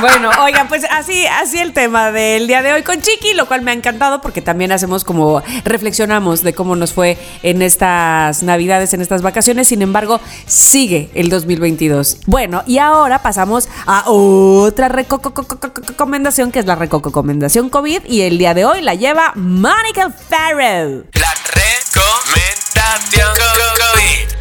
bueno, 0.00 0.30
oigan, 0.44 0.68
pues 0.68 0.84
así, 0.88 1.26
así 1.26 1.58
el 1.58 1.72
tema 1.72 2.12
del 2.12 2.46
día 2.46 2.62
de 2.62 2.72
hoy 2.74 2.82
con 2.84 3.00
Chiqui, 3.00 3.34
lo 3.34 3.46
cual 3.48 3.62
me 3.62 3.72
ha 3.72 3.74
encantado 3.74 4.20
porque 4.20 4.40
también 4.40 4.70
hacemos 4.70 5.02
como 5.02 5.42
reflexionamos 5.64 6.42
de 6.44 6.54
cómo 6.54 6.76
nos 6.76 6.92
fue 6.92 7.18
en 7.42 7.60
estas 7.60 8.44
navidades, 8.44 8.94
en 8.94 9.00
estas 9.00 9.22
vacaciones. 9.22 9.66
Sin 9.66 9.82
embargo, 9.82 10.20
sigue 10.46 11.10
el 11.14 11.28
2022. 11.28 12.18
Bueno, 12.26 12.62
y 12.68 12.78
ahora 12.78 13.20
pasamos 13.22 13.68
a 13.86 14.10
otra 14.14 14.88
reco- 14.88 15.20
co- 15.20 15.32
co- 15.32 15.44
co- 15.46 15.58
recomendación 15.86 16.52
que 16.52 16.58
es 16.58 16.66
la 16.66 16.74
recomendación 16.74 17.70
COVID 17.70 18.02
y 18.06 18.22
el 18.22 18.36
día 18.38 18.52
de 18.54 18.64
hoy 18.66 18.82
la 18.82 18.94
lleva 18.94 19.32
Monica 19.36 20.10
Farrell. 20.10 21.06
La 21.14 21.32
recomendación 21.54 23.32
COVID. 23.34 24.31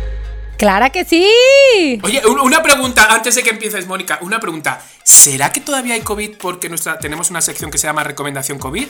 Clara 0.62 0.92
que 0.92 1.06
sí. 1.06 1.26
Oye, 2.04 2.22
un- 2.28 2.40
una 2.40 2.62
pregunta, 2.62 3.08
antes 3.10 3.34
de 3.34 3.42
que 3.42 3.50
empieces, 3.50 3.88
Mónica, 3.88 4.20
una 4.22 4.40
pregunta. 4.40 4.80
¿Será 5.04 5.52
que 5.52 5.60
todavía 5.60 5.96
hay 5.96 6.02
COVID 6.02 6.38
porque 6.38 6.70
nuestra, 6.70 7.00
tenemos 7.00 7.32
una 7.32 7.42
sección 7.42 7.72
que 7.72 7.80
se 7.80 7.88
llama 7.88 8.04
Recomendación 8.04 8.60
COVID? 8.60 8.88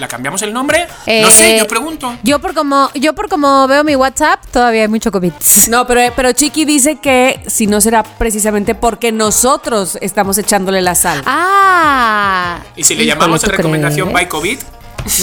¿La 0.00 0.08
cambiamos 0.08 0.40
el 0.40 0.54
nombre? 0.54 0.86
no 0.88 1.30
sé, 1.30 1.56
Eh, 1.56 1.58
yo 1.58 1.68
pregunto. 1.68 2.16
Yo 2.22 2.38
por 2.38 2.54
como, 2.54 2.90
yo 2.94 3.12
por 3.14 3.28
como 3.28 3.68
veo 3.68 3.84
mi 3.84 3.94
WhatsApp, 3.94 4.40
todavía 4.50 4.80
hay 4.82 4.88
mucho 4.88 5.12
COVID. 5.12 5.32
No, 5.68 5.86
pero, 5.86 6.00
pero 6.16 6.32
Chiqui 6.32 6.64
dice 6.64 6.96
que 6.96 7.42
si 7.46 7.66
no 7.66 7.82
será 7.82 8.02
precisamente 8.02 8.74
porque 8.74 9.12
nosotros 9.12 9.98
estamos 10.00 10.38
echándole 10.38 10.80
la 10.80 10.94
sal. 10.94 11.22
Ah. 11.26 12.60
¿Y 12.74 12.84
si 12.84 12.94
le 12.94 13.04
llamamos 13.04 13.42
¿tú 13.42 13.50
Recomendación 13.50 14.08
crees? 14.08 14.14
by 14.14 14.28
COVID? 14.28 14.58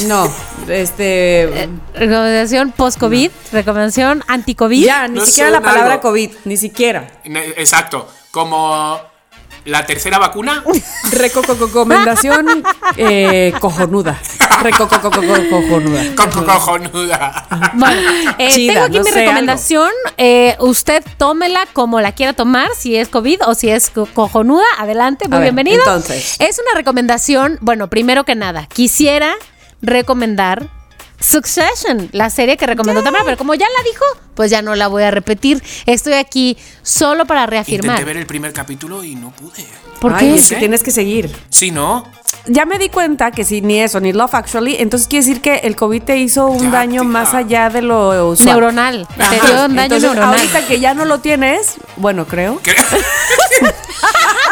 No, 0.08 0.32
este. 0.68 1.70
Recomendación 1.94 2.72
post-COVID, 2.72 3.32
recomendación 3.52 4.24
anti-COVID. 4.28 4.86
ya, 4.86 5.08
ni 5.08 5.20
no 5.20 5.26
siquiera 5.26 5.50
la 5.50 5.62
palabra 5.62 5.94
algo. 5.94 6.02
COVID, 6.10 6.32
ni 6.46 6.58
siquiera. 6.58 7.08
Exacto, 7.58 8.08
como 8.32 9.00
la 9.66 9.86
tercera 9.86 10.18
vacuna. 10.20 10.64
Recomendación 11.12 12.64
eh, 12.98 13.54
cojonuda. 13.60 14.20
Recocococojonuda. 14.62 16.16
Co- 16.16 16.30
co- 16.30 16.46
cojonuda. 16.46 17.48
Bueno, 17.74 18.02
eh, 18.38 18.50
Chida, 18.54 18.74
tengo 18.74 18.86
aquí 18.88 18.98
no 18.98 19.04
mi 19.04 19.12
recomendación. 19.12 19.90
Eh, 20.18 20.56
usted 20.60 21.04
tómela 21.18 21.66
como 21.74 22.02
la 22.02 22.12
quiera 22.14 22.34
tomar, 22.34 22.70
si 22.78 22.96
es 22.98 23.08
COVID 23.08 23.42
o 23.48 23.56
si 23.56 23.70
es 23.70 23.90
co- 23.90 24.08
cojonuda. 24.14 24.66
Adelante, 24.78 25.28
muy 25.28 25.38
A 25.38 25.40
ver, 25.40 25.54
bienvenido. 25.54 25.82
entonces. 25.86 26.36
Es 26.40 26.60
una 26.60 26.76
recomendación, 26.76 27.58
bueno, 27.62 27.90
primero 27.90 28.24
que 28.26 28.36
nada, 28.36 28.68
quisiera 28.68 29.34
recomendar 29.82 30.68
Succession, 31.20 32.10
la 32.12 32.30
serie 32.30 32.58
que 32.58 32.66
recomendó 32.66 33.04
Tamara, 33.04 33.24
pero 33.26 33.38
como 33.38 33.54
ya 33.54 33.66
la 33.66 33.84
dijo, 33.90 34.06
pues 34.36 34.50
ya 34.52 34.62
no 34.62 34.76
la 34.76 34.88
voy 34.88 35.04
a 35.04 35.12
repetir. 35.12 35.62
Estoy 35.86 36.14
aquí 36.14 36.58
solo 36.82 37.26
para 37.26 37.46
reafirmar. 37.46 37.92
Intenté 37.92 38.06
ver 38.06 38.18
el 38.18 38.26
primer 38.26 38.54
capítulo 38.54 39.04
y 39.04 39.16
no 39.16 39.32
pude. 39.32 39.66
¿Por 40.00 40.14
Ay, 40.14 40.20
qué? 40.30 40.36
es 40.36 40.48
que 40.50 40.56
tienes 40.56 40.82
que 40.82 40.92
seguir. 40.92 41.30
Sí, 41.50 41.72
¿no? 41.72 42.10
Ya 42.46 42.66
me 42.66 42.80
di 42.80 42.88
cuenta 42.90 43.32
que 43.32 43.44
si 43.44 43.60
ni 43.62 43.80
eso, 43.82 44.00
ni 44.00 44.14
Love 44.14 44.34
Actually, 44.34 44.78
entonces 44.80 45.08
quiere 45.10 45.26
decir 45.26 45.42
que 45.42 45.56
el 45.58 45.76
COVID 45.76 46.02
te 46.04 46.18
hizo 46.18 46.48
un 46.48 46.64
Ya, 46.64 46.70
daño 46.72 47.02
tía. 47.02 47.10
más 47.10 47.34
allá 47.34 47.70
de 47.70 47.82
lo 47.82 48.30
usual. 48.30 48.48
Neuronal. 48.48 49.08
Te 49.18 49.22
Ajá. 49.24 49.36
dio 49.36 49.66
un 49.66 49.76
daño 49.76 49.82
Entonces, 49.96 50.02
neuronal. 50.12 50.36
Ahorita 50.40 50.66
que 50.66 50.80
ya 50.80 50.94
no 50.94 51.04
lo 51.06 51.20
tienes, 51.20 51.74
bueno, 51.98 52.26
creo. 52.26 52.62
¿Qué? 52.64 52.74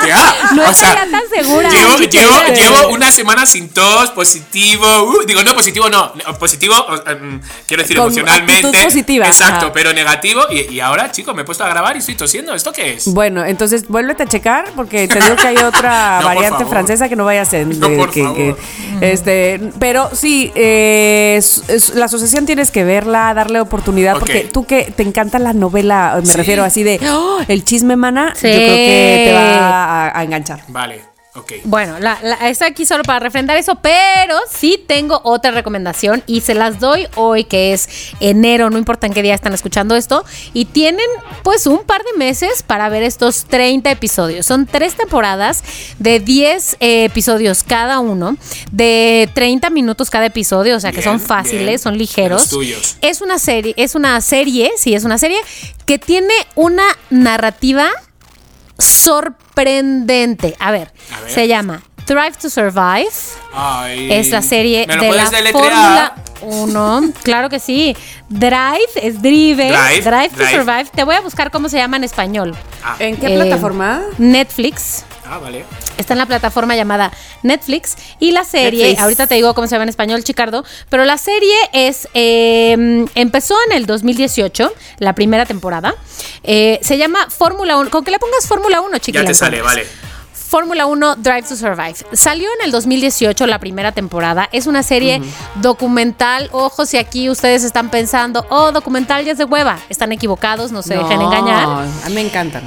Ya, 0.08 0.52
No 0.54 0.62
o 0.64 0.66
estoy 0.72 0.88
sea, 0.90 1.06
ya 1.06 1.12
tan 1.12 1.24
segura. 1.30 1.70
Llevo, 1.70 1.98
Chiqui. 1.98 2.18
llevo, 2.18 2.34
llevo 2.54 2.90
una 2.90 3.12
semana 3.12 3.46
sin 3.46 3.68
tos, 3.70 4.12
positivo. 4.12 4.86
uh, 5.04 5.26
digo, 5.26 5.44
no, 5.44 5.54
positivo 5.56 5.90
no. 5.90 6.14
Positivo, 6.14 6.38
o, 6.60 7.10
em, 7.10 7.40
quiero 7.68 7.84
decir, 7.84 7.98
Con 7.98 8.06
emocionalmente. 8.08 8.54
actitud 8.68 8.84
positiva, 8.84 9.28
Exacto, 9.28 9.66
ajá. 9.68 9.72
pero 9.74 9.94
negativo. 9.94 10.42
Y, 10.50 10.74
y 10.74 10.80
ahora, 10.80 11.12
chicos, 11.12 11.36
me 11.36 11.42
he 11.44 11.46
puesto 11.46 11.64
a 11.64 11.70
grabar 11.70 11.96
y 11.96 12.00
estoy 12.00 12.16
tosiendo. 12.16 12.54
¿Esto 12.54 12.72
qué 12.72 12.94
es? 12.94 13.14
Bueno, 13.14 13.46
entonces 13.46 13.88
vuélvete 13.88 14.24
a 14.24 14.26
checar 14.28 14.66
porque 14.76 15.08
te 15.08 15.20
digo 15.20 15.36
que 15.36 15.48
hay 15.48 15.58
otra 15.64 16.20
No, 16.22 16.28
variante 16.28 16.66
francesa 16.66 17.08
que 17.10 17.16
no 17.16 17.26
vaya 17.26 17.42
a 17.42 17.46
ser. 17.46 17.68
No, 17.78 17.90
de- 17.90 17.98
por 17.98 18.12
que- 18.12 18.24
favor. 18.24 18.36
que- 18.38 18.56
este, 19.12 19.60
pero 19.80 20.10
sí, 20.14 20.52
eh, 20.56 21.36
es- 21.38 21.64
es- 21.68 21.90
la 21.96 22.06
asociación 22.06 22.46
tienes 22.46 22.72
que 22.72 22.84
verla, 22.84 23.34
darle 23.34 23.60
oportunidad 23.60 24.18
porque 24.18 24.42
tú 24.52 24.66
que 24.66 24.92
te 24.96 25.04
encanta 25.04 25.38
la 25.40 25.54
novela, 25.54 26.16
me 26.20 26.26
Sí. 26.26 26.38
refiero 26.38 26.64
así 26.64 26.84
de 26.84 27.00
"Oh, 27.12 27.40
el 27.48 27.64
chisme 27.64 27.96
mana, 27.96 28.34
Sí. 28.36 28.48
yo 28.48 28.56
creo 28.56 28.76
que 28.76 29.24
te 29.28 29.34
va 29.34 30.06
a, 30.08 30.20
a 30.20 30.24
enganchar. 30.24 30.62
Vale, 30.70 31.02
ok. 31.38 31.54
Bueno, 31.64 32.00
la, 32.00 32.18
la- 32.22 32.50
estoy 32.50 32.68
aquí 32.68 32.86
solo 32.86 33.04
para 33.04 33.20
refrendar 33.20 33.58
eso, 33.58 33.76
pero 33.76 34.36
sí 34.50 34.84
tengo 34.88 35.22
otra 35.24 35.52
recomendación 35.52 36.24
y 36.28 36.42
se 36.42 36.54
las 36.54 36.80
doy 36.80 37.08
hoy, 37.16 37.44
que 37.44 37.74
es 37.74 37.88
enero, 38.20 38.70
no 38.70 38.78
importa 38.78 39.08
en 39.08 39.14
qué 39.14 39.22
día 39.22 39.34
están 39.36 39.54
escuchando 39.54 39.96
esto, 39.96 40.24
y 40.54 40.66
tienen 40.66 41.06
pues 41.44 41.68
un 41.68 41.84
par 41.84 42.02
de 42.04 42.18
meses 42.18 42.64
para 42.64 42.90
ver 42.90 43.04
estos 43.04 43.46
30 43.46 43.92
episodios. 43.92 44.46
Son 44.46 44.66
tres 44.66 44.96
temporadas 44.96 45.64
de 46.00 46.20
10 46.20 46.78
eh, 46.80 47.06
episodios 47.06 47.64
cada 47.64 48.00
uno, 48.00 48.38
de 48.72 49.30
30 49.34 49.70
minutos 49.70 50.10
cada 50.10 50.26
episodio, 50.26 50.76
o 50.76 50.80
sea 50.80 50.92
que 50.92 51.02
son 51.02 51.20
fáciles, 51.20 51.66
bien. 51.66 51.80
son 51.80 51.98
ligeros. 51.98 52.50
Es 53.02 53.22
una 53.22 53.40
serie, 53.40 53.74
es 53.78 53.96
una 53.96 54.20
serie, 54.22 54.72
sí, 54.78 54.94
es 54.94 55.04
una 55.04 55.18
serie 55.18 55.38
que 55.86 55.98
tiene 56.00 56.34
una 56.56 56.84
narrativa 57.10 57.90
sorprendente. 58.78 60.56
A 60.60 60.72
ver, 60.72 60.92
A 61.16 61.22
ver. 61.22 61.32
se 61.32 61.48
llama 61.48 61.82
Thrive 62.06 62.34
to 62.42 62.50
Survive. 62.50 63.10
Ay, 63.54 64.12
Es 64.12 64.30
la 64.30 64.42
serie 64.42 64.86
¿me 64.88 64.96
lo 64.96 65.04
de 65.04 65.12
la 65.12 65.30
deletrear? 65.30 65.54
Fórmula 65.54 66.16
1. 66.42 67.02
Claro 67.24 67.50
que 67.50 67.60
sí. 67.60 67.96
Drive 68.30 68.88
es 68.96 69.22
Drive. 69.22 69.56
Drive, 69.56 70.02
Drive, 70.04 70.30
to 70.30 70.36
Drive. 70.38 70.52
Survive. 70.52 70.86
Te 70.96 71.04
voy 71.04 71.16
a 71.16 71.22
buscar 71.22 71.52
cómo 71.52 71.68
se 71.70 71.78
llama 71.78 71.98
en 71.98 72.04
español. 72.04 72.56
Ah, 72.84 72.96
¿En 73.00 73.18
qué 73.18 73.34
Eh, 73.34 73.36
plataforma? 73.36 74.02
Netflix. 74.18 75.04
Ah, 75.30 75.38
vale. 75.40 75.66
Está 75.98 76.14
en 76.14 76.20
la 76.20 76.26
plataforma 76.26 76.76
llamada 76.76 77.12
Netflix 77.44 77.96
y 78.20 78.32
la 78.32 78.44
serie, 78.44 78.84
Netflix. 78.84 79.02
ahorita 79.02 79.28
te 79.28 79.36
digo 79.36 79.54
cómo 79.54 79.68
se 79.68 79.76
llama 79.76 79.84
en 79.84 79.90
español, 79.90 80.24
Chicardo, 80.24 80.64
pero 80.90 81.06
la 81.06 81.18
serie 81.18 81.56
es, 81.74 82.08
eh, 82.14 83.06
empezó 83.16 83.56
en 83.70 83.78
el 83.78 83.86
2018, 83.86 84.72
la 85.00 85.14
primera 85.14 85.46
temporada, 85.46 85.94
Eh, 86.44 86.80
se 86.82 86.98
llama 86.98 87.28
Fórmula 87.30 87.78
1, 87.78 87.90
con 87.90 88.04
que 88.06 88.12
le 88.12 88.20
pongas 88.20 88.48
Fórmula 88.48 88.80
1, 88.82 88.94
Ya 88.94 89.00
chiquilla. 89.00 89.26
te 89.26 89.34
sale, 89.34 89.62
vale. 89.62 89.86
Fórmula 90.34 90.86
1 90.86 91.16
Drive 91.18 91.44
to 91.44 91.58
Survive. 91.58 91.96
Salió 92.14 92.48
en 92.60 92.66
el 92.66 92.72
2018 92.72 93.46
la 93.48 93.60
primera 93.60 93.92
temporada. 93.92 94.48
Es 94.54 94.66
una 94.66 94.82
serie 94.82 95.22
documental. 95.56 96.48
Ojo, 96.54 96.86
si 96.86 96.98
aquí 96.98 97.30
ustedes 97.30 97.66
están 97.66 97.90
pensando, 97.90 98.46
oh, 98.50 98.72
documental 98.72 99.26
ya 99.26 99.34
es 99.34 99.38
de 99.38 99.44
hueva. 99.44 99.78
Están 99.90 100.14
equivocados, 100.14 100.72
no 100.72 100.82
se 100.84 100.96
dejen 100.96 101.20
engañar 101.22 101.68
A 102.06 102.08
mí 102.08 102.16
me 102.16 102.22
encantan. 102.22 102.64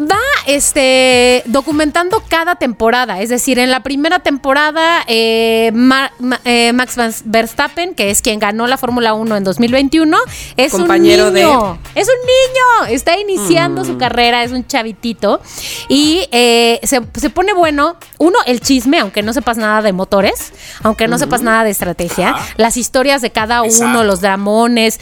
Va 0.00 0.18
este 0.46 1.42
documentando 1.46 2.22
cada 2.28 2.54
temporada. 2.56 3.20
Es 3.20 3.28
decir, 3.28 3.58
en 3.58 3.70
la 3.70 3.80
primera 3.80 4.18
temporada, 4.20 5.02
eh, 5.06 5.70
Ma- 5.74 6.12
Ma- 6.18 6.40
eh, 6.44 6.72
Max 6.72 6.96
Verstappen, 7.24 7.94
que 7.94 8.10
es 8.10 8.22
quien 8.22 8.38
ganó 8.38 8.66
la 8.66 8.76
Fórmula 8.76 9.14
1 9.14 9.36
en 9.36 9.44
2021, 9.44 10.16
es 10.56 10.72
Compañero 10.72 11.28
un 11.28 11.34
de- 11.34 11.44
niño. 11.44 11.78
Es 11.94 12.08
un 12.08 12.14
niño. 12.26 12.94
Está 12.94 13.18
iniciando 13.18 13.84
su 13.84 13.96
carrera, 13.98 14.42
es 14.44 14.52
un 14.52 14.66
chavitito. 14.66 15.40
Y 15.88 16.26
eh, 16.32 16.80
se, 16.82 17.00
se 17.18 17.30
pone 17.30 17.52
bueno, 17.52 17.96
uno, 18.18 18.38
el 18.46 18.60
chisme, 18.60 19.00
aunque 19.00 19.22
no 19.22 19.32
sepas 19.32 19.56
nada 19.56 19.82
de 19.82 19.92
motores, 19.92 20.52
aunque 20.82 21.08
no 21.08 21.18
sepas 21.18 21.42
nada 21.42 21.64
de 21.64 21.70
estrategia, 21.70 22.34
las 22.56 22.76
historias 22.76 23.22
de 23.22 23.30
cada 23.30 23.62
uno, 23.62 24.04
los 24.04 24.20
dramones. 24.20 25.00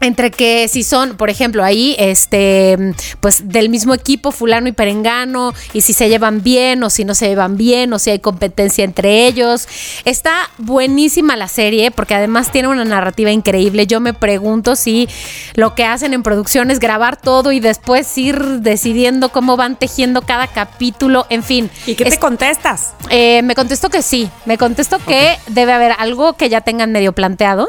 Entre 0.00 0.30
que 0.30 0.66
si 0.68 0.82
son, 0.82 1.16
por 1.16 1.28
ejemplo, 1.28 1.62
ahí, 1.62 1.94
este, 1.98 2.94
pues 3.20 3.48
del 3.48 3.68
mismo 3.68 3.92
equipo, 3.92 4.32
fulano 4.32 4.66
y 4.68 4.72
perengano, 4.72 5.52
y 5.74 5.82
si 5.82 5.92
se 5.92 6.08
llevan 6.08 6.42
bien 6.42 6.82
o 6.82 6.88
si 6.88 7.04
no 7.04 7.14
se 7.14 7.28
llevan 7.28 7.56
bien, 7.58 7.92
o 7.92 7.98
si 7.98 8.08
hay 8.10 8.18
competencia 8.18 8.82
entre 8.84 9.26
ellos. 9.26 9.68
Está 10.06 10.48
buenísima 10.58 11.36
la 11.36 11.48
serie, 11.48 11.90
porque 11.90 12.14
además 12.14 12.50
tiene 12.50 12.68
una 12.68 12.84
narrativa 12.86 13.30
increíble. 13.30 13.86
Yo 13.86 14.00
me 14.00 14.14
pregunto 14.14 14.74
si 14.74 15.06
lo 15.54 15.74
que 15.74 15.84
hacen 15.84 16.14
en 16.14 16.22
producción 16.22 16.70
es 16.70 16.80
grabar 16.80 17.18
todo 17.20 17.52
y 17.52 17.60
después 17.60 18.16
ir 18.16 18.38
decidiendo 18.60 19.28
cómo 19.30 19.56
van 19.58 19.76
tejiendo 19.76 20.22
cada 20.22 20.46
capítulo. 20.46 21.26
En 21.28 21.42
fin. 21.42 21.70
¿Y 21.86 21.94
qué 21.94 22.04
es- 22.04 22.10
te 22.14 22.18
contestas? 22.18 22.94
eh, 23.10 23.42
me 23.42 23.54
contestó 23.54 23.90
que 23.90 24.00
sí, 24.02 24.30
me 24.46 24.56
contestó 24.56 24.98
que 24.98 25.36
debe 25.48 25.72
haber 25.72 25.92
algo 25.98 26.34
que 26.34 26.48
ya 26.48 26.60
tengan 26.62 26.90
medio 26.92 27.12
planteado, 27.12 27.66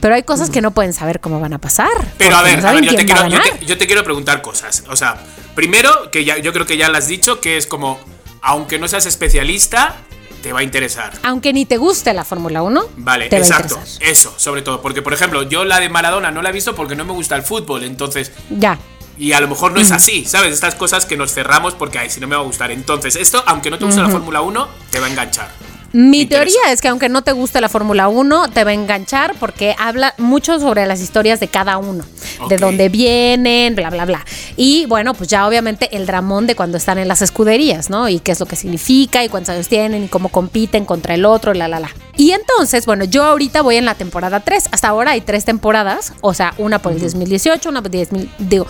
pero 0.00 0.14
hay 0.14 0.24
cosas 0.24 0.50
que 0.50 0.60
no 0.60 0.72
pueden 0.72 0.92
saber 0.92 1.20
cómo 1.20 1.40
van 1.40 1.54
a 1.54 1.58
pasar. 1.58 1.69
Pero 2.18 2.36
a 2.36 2.42
ver, 2.42 2.62
no 2.62 2.68
a 2.68 2.72
ver, 2.72 2.84
yo 2.84 2.94
te, 2.94 3.04
quiero, 3.06 3.28
yo, 3.28 3.40
te, 3.40 3.64
yo 3.64 3.78
te 3.78 3.86
quiero 3.86 4.04
preguntar 4.04 4.42
cosas. 4.42 4.84
O 4.88 4.96
sea, 4.96 5.16
primero, 5.54 6.10
que 6.10 6.24
ya, 6.24 6.38
yo 6.38 6.52
creo 6.52 6.66
que 6.66 6.76
ya 6.76 6.88
lo 6.88 6.98
has 6.98 7.06
dicho, 7.08 7.40
que 7.40 7.56
es 7.56 7.66
como, 7.66 7.98
aunque 8.42 8.78
no 8.78 8.88
seas 8.88 9.06
especialista, 9.06 9.96
te 10.42 10.52
va 10.52 10.60
a 10.60 10.62
interesar. 10.62 11.12
Aunque 11.22 11.52
ni 11.52 11.66
te 11.66 11.76
guste 11.76 12.14
la 12.14 12.24
Fórmula 12.24 12.62
1, 12.62 12.82
Vale, 12.96 13.28
te 13.28 13.36
va 13.38 13.42
a 13.44 13.46
exacto. 13.46 13.78
Eso, 14.00 14.32
sobre 14.36 14.62
todo. 14.62 14.80
Porque, 14.80 15.02
por 15.02 15.12
ejemplo, 15.12 15.42
yo 15.42 15.64
la 15.64 15.80
de 15.80 15.88
Maradona 15.88 16.30
no 16.30 16.42
la 16.42 16.48
he 16.50 16.52
visto 16.52 16.74
porque 16.74 16.96
no 16.96 17.04
me 17.04 17.12
gusta 17.12 17.36
el 17.36 17.42
fútbol. 17.42 17.84
Entonces, 17.84 18.32
Ya. 18.48 18.78
y 19.18 19.32
a 19.32 19.40
lo 19.40 19.48
mejor 19.48 19.72
no 19.72 19.80
es 19.80 19.90
así, 19.90 20.24
¿sabes? 20.24 20.54
Estas 20.54 20.74
cosas 20.74 21.04
que 21.04 21.16
nos 21.18 21.32
cerramos 21.34 21.74
porque, 21.74 21.98
ay, 21.98 22.08
si 22.10 22.20
no 22.20 22.26
me 22.26 22.36
va 22.36 22.42
a 22.42 22.44
gustar. 22.44 22.70
Entonces, 22.70 23.16
esto, 23.16 23.42
aunque 23.46 23.70
no 23.70 23.78
te 23.78 23.84
gusta 23.84 24.02
la 24.02 24.08
Fórmula 24.08 24.40
1, 24.40 24.68
te 24.90 24.98
va 24.98 25.06
a 25.06 25.10
enganchar. 25.10 25.50
Mi 25.92 26.22
interesa. 26.22 26.44
teoría 26.54 26.72
es 26.72 26.80
que 26.80 26.88
aunque 26.88 27.08
no 27.08 27.22
te 27.22 27.32
guste 27.32 27.60
la 27.60 27.68
Fórmula 27.68 28.08
1, 28.08 28.50
te 28.50 28.62
va 28.64 28.70
a 28.70 28.74
enganchar 28.74 29.34
porque 29.40 29.74
habla 29.78 30.14
mucho 30.18 30.60
sobre 30.60 30.86
las 30.86 31.00
historias 31.00 31.40
de 31.40 31.48
cada 31.48 31.78
uno, 31.78 32.04
de 32.48 32.56
dónde 32.58 32.88
vienen, 32.88 33.74
bla, 33.74 33.90
bla, 33.90 34.04
bla. 34.04 34.24
Y 34.56 34.86
bueno, 34.86 35.14
pues 35.14 35.28
ya 35.28 35.46
obviamente 35.48 35.96
el 35.96 36.06
dramón 36.06 36.46
de 36.46 36.54
cuando 36.54 36.76
están 36.76 36.98
en 36.98 37.08
las 37.08 37.22
escuderías, 37.22 37.90
¿no? 37.90 38.08
Y 38.08 38.20
qué 38.20 38.32
es 38.32 38.40
lo 38.40 38.46
que 38.46 38.56
significa 38.56 39.24
y 39.24 39.28
cuántos 39.28 39.54
años 39.54 39.68
tienen 39.68 40.04
y 40.04 40.08
cómo 40.08 40.28
compiten 40.28 40.84
contra 40.84 41.14
el 41.14 41.24
otro, 41.24 41.54
la, 41.54 41.66
la, 41.66 41.80
la. 41.80 41.90
Y 42.16 42.32
entonces, 42.32 42.86
bueno, 42.86 43.04
yo 43.04 43.24
ahorita 43.24 43.62
voy 43.62 43.76
en 43.76 43.84
la 43.84 43.94
temporada 43.94 44.40
3. 44.40 44.68
Hasta 44.70 44.88
ahora 44.88 45.12
hay 45.12 45.22
tres 45.22 45.44
temporadas, 45.44 46.12
o 46.20 46.34
sea, 46.34 46.54
una 46.58 46.78
por 46.80 46.92
el 46.92 47.00
2018, 47.00 47.68
una 47.68 47.82
por 47.82 47.94
el 47.94 48.06
2000, 48.06 48.30
digo... 48.38 48.66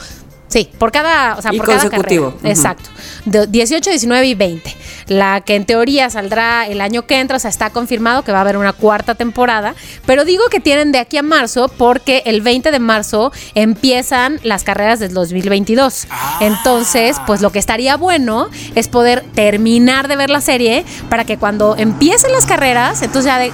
Sí, 0.51 0.68
por 0.78 0.90
cada, 0.90 1.36
o 1.36 1.42
sea, 1.42 1.55
Y 1.55 1.59
por 1.59 1.68
cada 1.68 1.88
carrera. 1.88 2.32
Exacto. 2.42 2.90
De 3.24 3.46
18, 3.46 3.88
19 3.88 4.26
y 4.26 4.34
20. 4.34 4.76
La 5.07 5.42
que 5.42 5.55
en 5.55 5.64
teoría 5.64 6.11
saldrá 6.11 6.66
el 6.66 6.80
año 6.80 7.07
que 7.07 7.20
entra, 7.20 7.36
o 7.36 7.40
sea, 7.40 7.51
está 7.51 7.70
confirmado 7.70 8.24
que 8.24 8.32
va 8.32 8.38
a 8.38 8.40
haber 8.40 8.57
una 8.57 8.72
cuarta 8.72 9.14
temporada, 9.14 9.76
pero 10.07 10.24
digo 10.24 10.42
que 10.51 10.59
tienen 10.59 10.90
de 10.90 10.98
aquí 10.98 11.16
a 11.18 11.22
marzo 11.22 11.68
porque 11.78 12.24
el 12.26 12.40
20 12.40 12.72
de 12.72 12.78
marzo 12.80 13.32
empiezan 13.55 14.40
las 14.42 14.64
carreras 14.64 14.98
del 14.98 15.14
2022. 15.14 16.09
Ah. 16.11 16.38
Entonces, 16.40 17.16
pues 17.28 17.40
lo 17.42 17.51
que 17.53 17.61
estaría 17.61 17.96
bueno 17.96 18.48
es 18.74 18.88
poder 18.88 19.24
terminar 19.34 20.09
de 20.09 20.16
ver 20.16 20.30
la 20.30 20.40
serie 20.40 20.84
para 21.09 21.24
que 21.24 21.38
cuando 21.38 21.76
empiecen 21.76 22.32
las 22.32 22.44
carreras, 22.44 23.03
entonces 23.03 23.26
ya 23.26 23.38
de... 23.38 23.53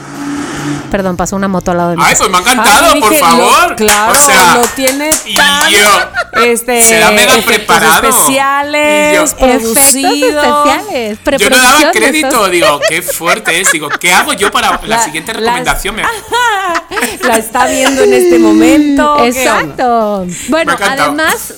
Perdón, 0.90 1.16
pasó 1.16 1.36
una 1.36 1.48
moto 1.48 1.70
al 1.72 1.76
lado 1.76 1.90
de 1.90 1.96
mí. 1.96 2.02
Ay, 2.06 2.14
pues 2.16 2.30
me 2.30 2.36
ha 2.36 2.40
encantado, 2.40 2.90
Ay, 2.92 3.00
por 3.00 3.10
dije, 3.10 3.20
favor. 3.22 3.70
lo- 3.70 3.76
claro, 3.76 4.12
o 4.12 4.14
sea, 4.14 4.54
lo 4.56 4.62
tiene 4.68 5.10
y 5.24 5.34
tan, 5.34 5.68
yo- 5.70 6.40
este, 6.44 6.82
será 6.82 7.10
mega 7.10 7.34
efectos 7.36 7.44
preparado. 7.54 8.08
especiales, 8.08 9.12
Y 9.12 9.16
yo- 9.16 9.22
Efectos 9.24 9.48
producido. 9.48 10.64
especiales. 10.64 11.18
Yo 11.38 11.50
no 11.50 11.56
daba 11.62 11.90
crédito, 11.92 12.48
digo, 12.48 12.80
qué 12.88 13.02
fuerte 13.02 13.60
es. 13.60 13.72
Digo, 13.72 13.88
¿qué 13.88 14.12
hago 14.12 14.32
yo 14.32 14.50
para 14.50 14.70
la, 14.70 14.80
La- 14.86 15.02
siguiente 15.04 15.32
recomendación? 15.32 15.96
Me- 15.96 16.02
La 17.26 17.36
está 17.38 17.66
viendo 17.66 18.02
en 18.02 18.12
este 18.12 18.38
momento. 18.38 19.24
Exacto. 19.24 20.26
Bueno, 20.48 20.76
además, 20.80 21.54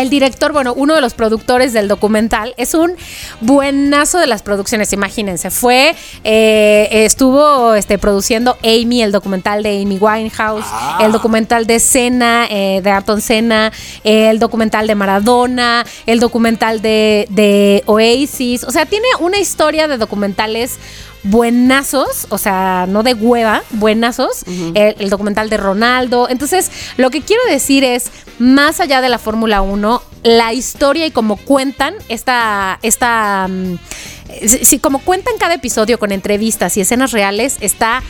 el 0.00 0.10
director, 0.10 0.52
bueno, 0.52 0.72
uno 0.74 0.94
de 0.94 1.00
los 1.00 1.14
productores 1.14 1.72
del 1.72 1.88
documental, 1.88 2.54
es 2.56 2.74
un 2.74 2.96
buenazo 3.40 4.18
de 4.18 4.26
las 4.26 4.42
producciones, 4.42 4.92
imagínense. 4.92 5.50
Fue, 5.50 5.94
eh, 6.24 6.88
estuvo 6.90 7.74
este, 7.74 7.98
produciendo 7.98 8.56
Amy, 8.62 9.02
el 9.02 9.12
documental 9.12 9.62
de 9.62 9.82
Amy 9.82 9.98
Winehouse, 9.98 10.64
Ah. 10.66 10.98
el 11.02 11.12
documental 11.12 11.66
de 11.66 11.80
Senna, 11.80 12.46
eh, 12.50 12.80
de 12.82 12.90
Ayrton 12.90 13.20
Senna, 13.20 13.72
el 14.04 14.38
documental 14.38 14.86
de 14.86 14.94
Maradona, 14.94 15.84
el 16.06 16.20
documental 16.20 16.80
de, 16.82 17.26
de 17.30 17.82
Oasis. 17.86 18.64
O 18.64 18.70
sea, 18.70 18.86
tiene 18.86 19.06
una 19.20 19.38
historia 19.38 19.88
de 19.88 19.98
documentales 19.98 20.78
buenazos, 21.22 22.26
o 22.30 22.38
sea, 22.38 22.86
no 22.88 23.02
de 23.02 23.14
hueva, 23.14 23.62
buenazos, 23.70 24.44
el, 24.74 24.96
el 24.98 25.10
documental 25.10 25.50
de 25.50 25.56
Ronaldo. 25.56 26.28
Entonces, 26.28 26.70
lo 26.96 27.10
que 27.10 27.22
quiero 27.22 27.42
decir 27.48 27.84
es, 27.84 28.10
más 28.38 28.80
allá 28.80 29.00
de 29.00 29.08
la 29.08 29.18
Fórmula 29.18 29.60
1, 29.62 30.02
la 30.22 30.52
historia 30.52 31.06
y 31.06 31.10
cómo 31.10 31.36
cuentan 31.36 31.94
esta, 32.08 32.78
esta, 32.82 33.46
mm, 33.48 33.78
si, 34.46 34.64
si 34.64 34.78
como 34.78 35.00
cuentan 35.00 35.34
cada 35.38 35.54
episodio 35.54 35.98
con 35.98 36.12
entrevistas 36.12 36.76
y 36.76 36.80
escenas 36.80 37.12
reales, 37.12 37.58
está 37.60 38.02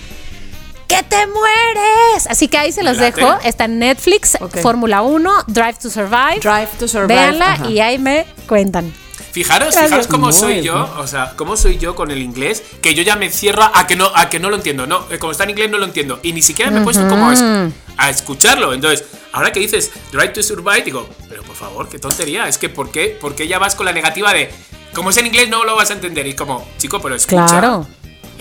¡Que 0.90 1.04
te 1.04 1.24
mueres! 1.24 2.26
Así 2.28 2.48
que 2.48 2.58
ahí 2.58 2.72
se 2.72 2.82
los 2.82 2.96
late. 2.96 3.20
dejo. 3.20 3.38
Está 3.44 3.66
en 3.66 3.78
Netflix. 3.78 4.36
Fórmula 4.60 5.02
1, 5.02 5.44
Drive 5.46 5.74
to 5.80 5.88
Survive. 5.88 6.40
Drive 6.42 6.68
to 6.80 6.88
Survive. 6.88 7.14
Véanla 7.14 7.52
ajá. 7.52 7.70
y 7.70 7.78
ahí 7.78 7.96
me 7.96 8.26
cuentan. 8.48 8.92
Fijaros, 9.32 9.74
fijaros 9.76 10.06
cómo 10.08 10.32
soy 10.32 10.54
bien. 10.54 10.64
yo, 10.64 10.94
o 10.98 11.06
sea, 11.06 11.34
cómo 11.36 11.56
soy 11.56 11.78
yo 11.78 11.94
con 11.94 12.10
el 12.10 12.20
inglés, 12.20 12.62
que 12.82 12.94
yo 12.94 13.02
ya 13.02 13.14
me 13.16 13.30
cierro 13.30 13.62
a 13.74 13.86
que 13.86 13.94
no, 13.96 14.10
a 14.14 14.28
que 14.28 14.40
no 14.40 14.50
lo 14.50 14.56
entiendo, 14.56 14.86
no, 14.86 15.06
eh, 15.10 15.18
como 15.18 15.30
está 15.32 15.44
en 15.44 15.50
inglés 15.50 15.70
no 15.70 15.78
lo 15.78 15.84
entiendo, 15.84 16.18
y 16.22 16.32
ni 16.32 16.42
siquiera 16.42 16.70
me 16.72 16.80
he 16.80 16.82
puesto 16.82 17.06
como 17.08 17.30
a, 17.30 17.34
a 17.96 18.10
escucharlo. 18.10 18.72
Entonces, 18.74 19.04
ahora 19.32 19.52
que 19.52 19.60
dices 19.60 19.92
Drive 20.10 20.30
to 20.30 20.42
Survive, 20.42 20.82
digo, 20.82 21.08
pero 21.28 21.42
por 21.44 21.54
favor, 21.54 21.88
qué 21.88 21.98
tontería, 22.00 22.48
es 22.48 22.58
que 22.58 22.68
¿por 22.68 22.90
qué, 22.90 23.16
por 23.20 23.34
qué 23.36 23.46
ya 23.46 23.58
vas 23.60 23.74
con 23.76 23.86
la 23.86 23.92
negativa 23.92 24.32
de, 24.32 24.50
como 24.94 25.10
es 25.10 25.16
en 25.18 25.26
inglés 25.26 25.48
no 25.48 25.62
lo 25.64 25.76
vas 25.76 25.90
a 25.90 25.92
entender? 25.92 26.26
Y 26.26 26.34
como, 26.34 26.66
chico, 26.78 27.00
pero 27.00 27.14
escucha. 27.14 27.46
Claro. 27.46 27.86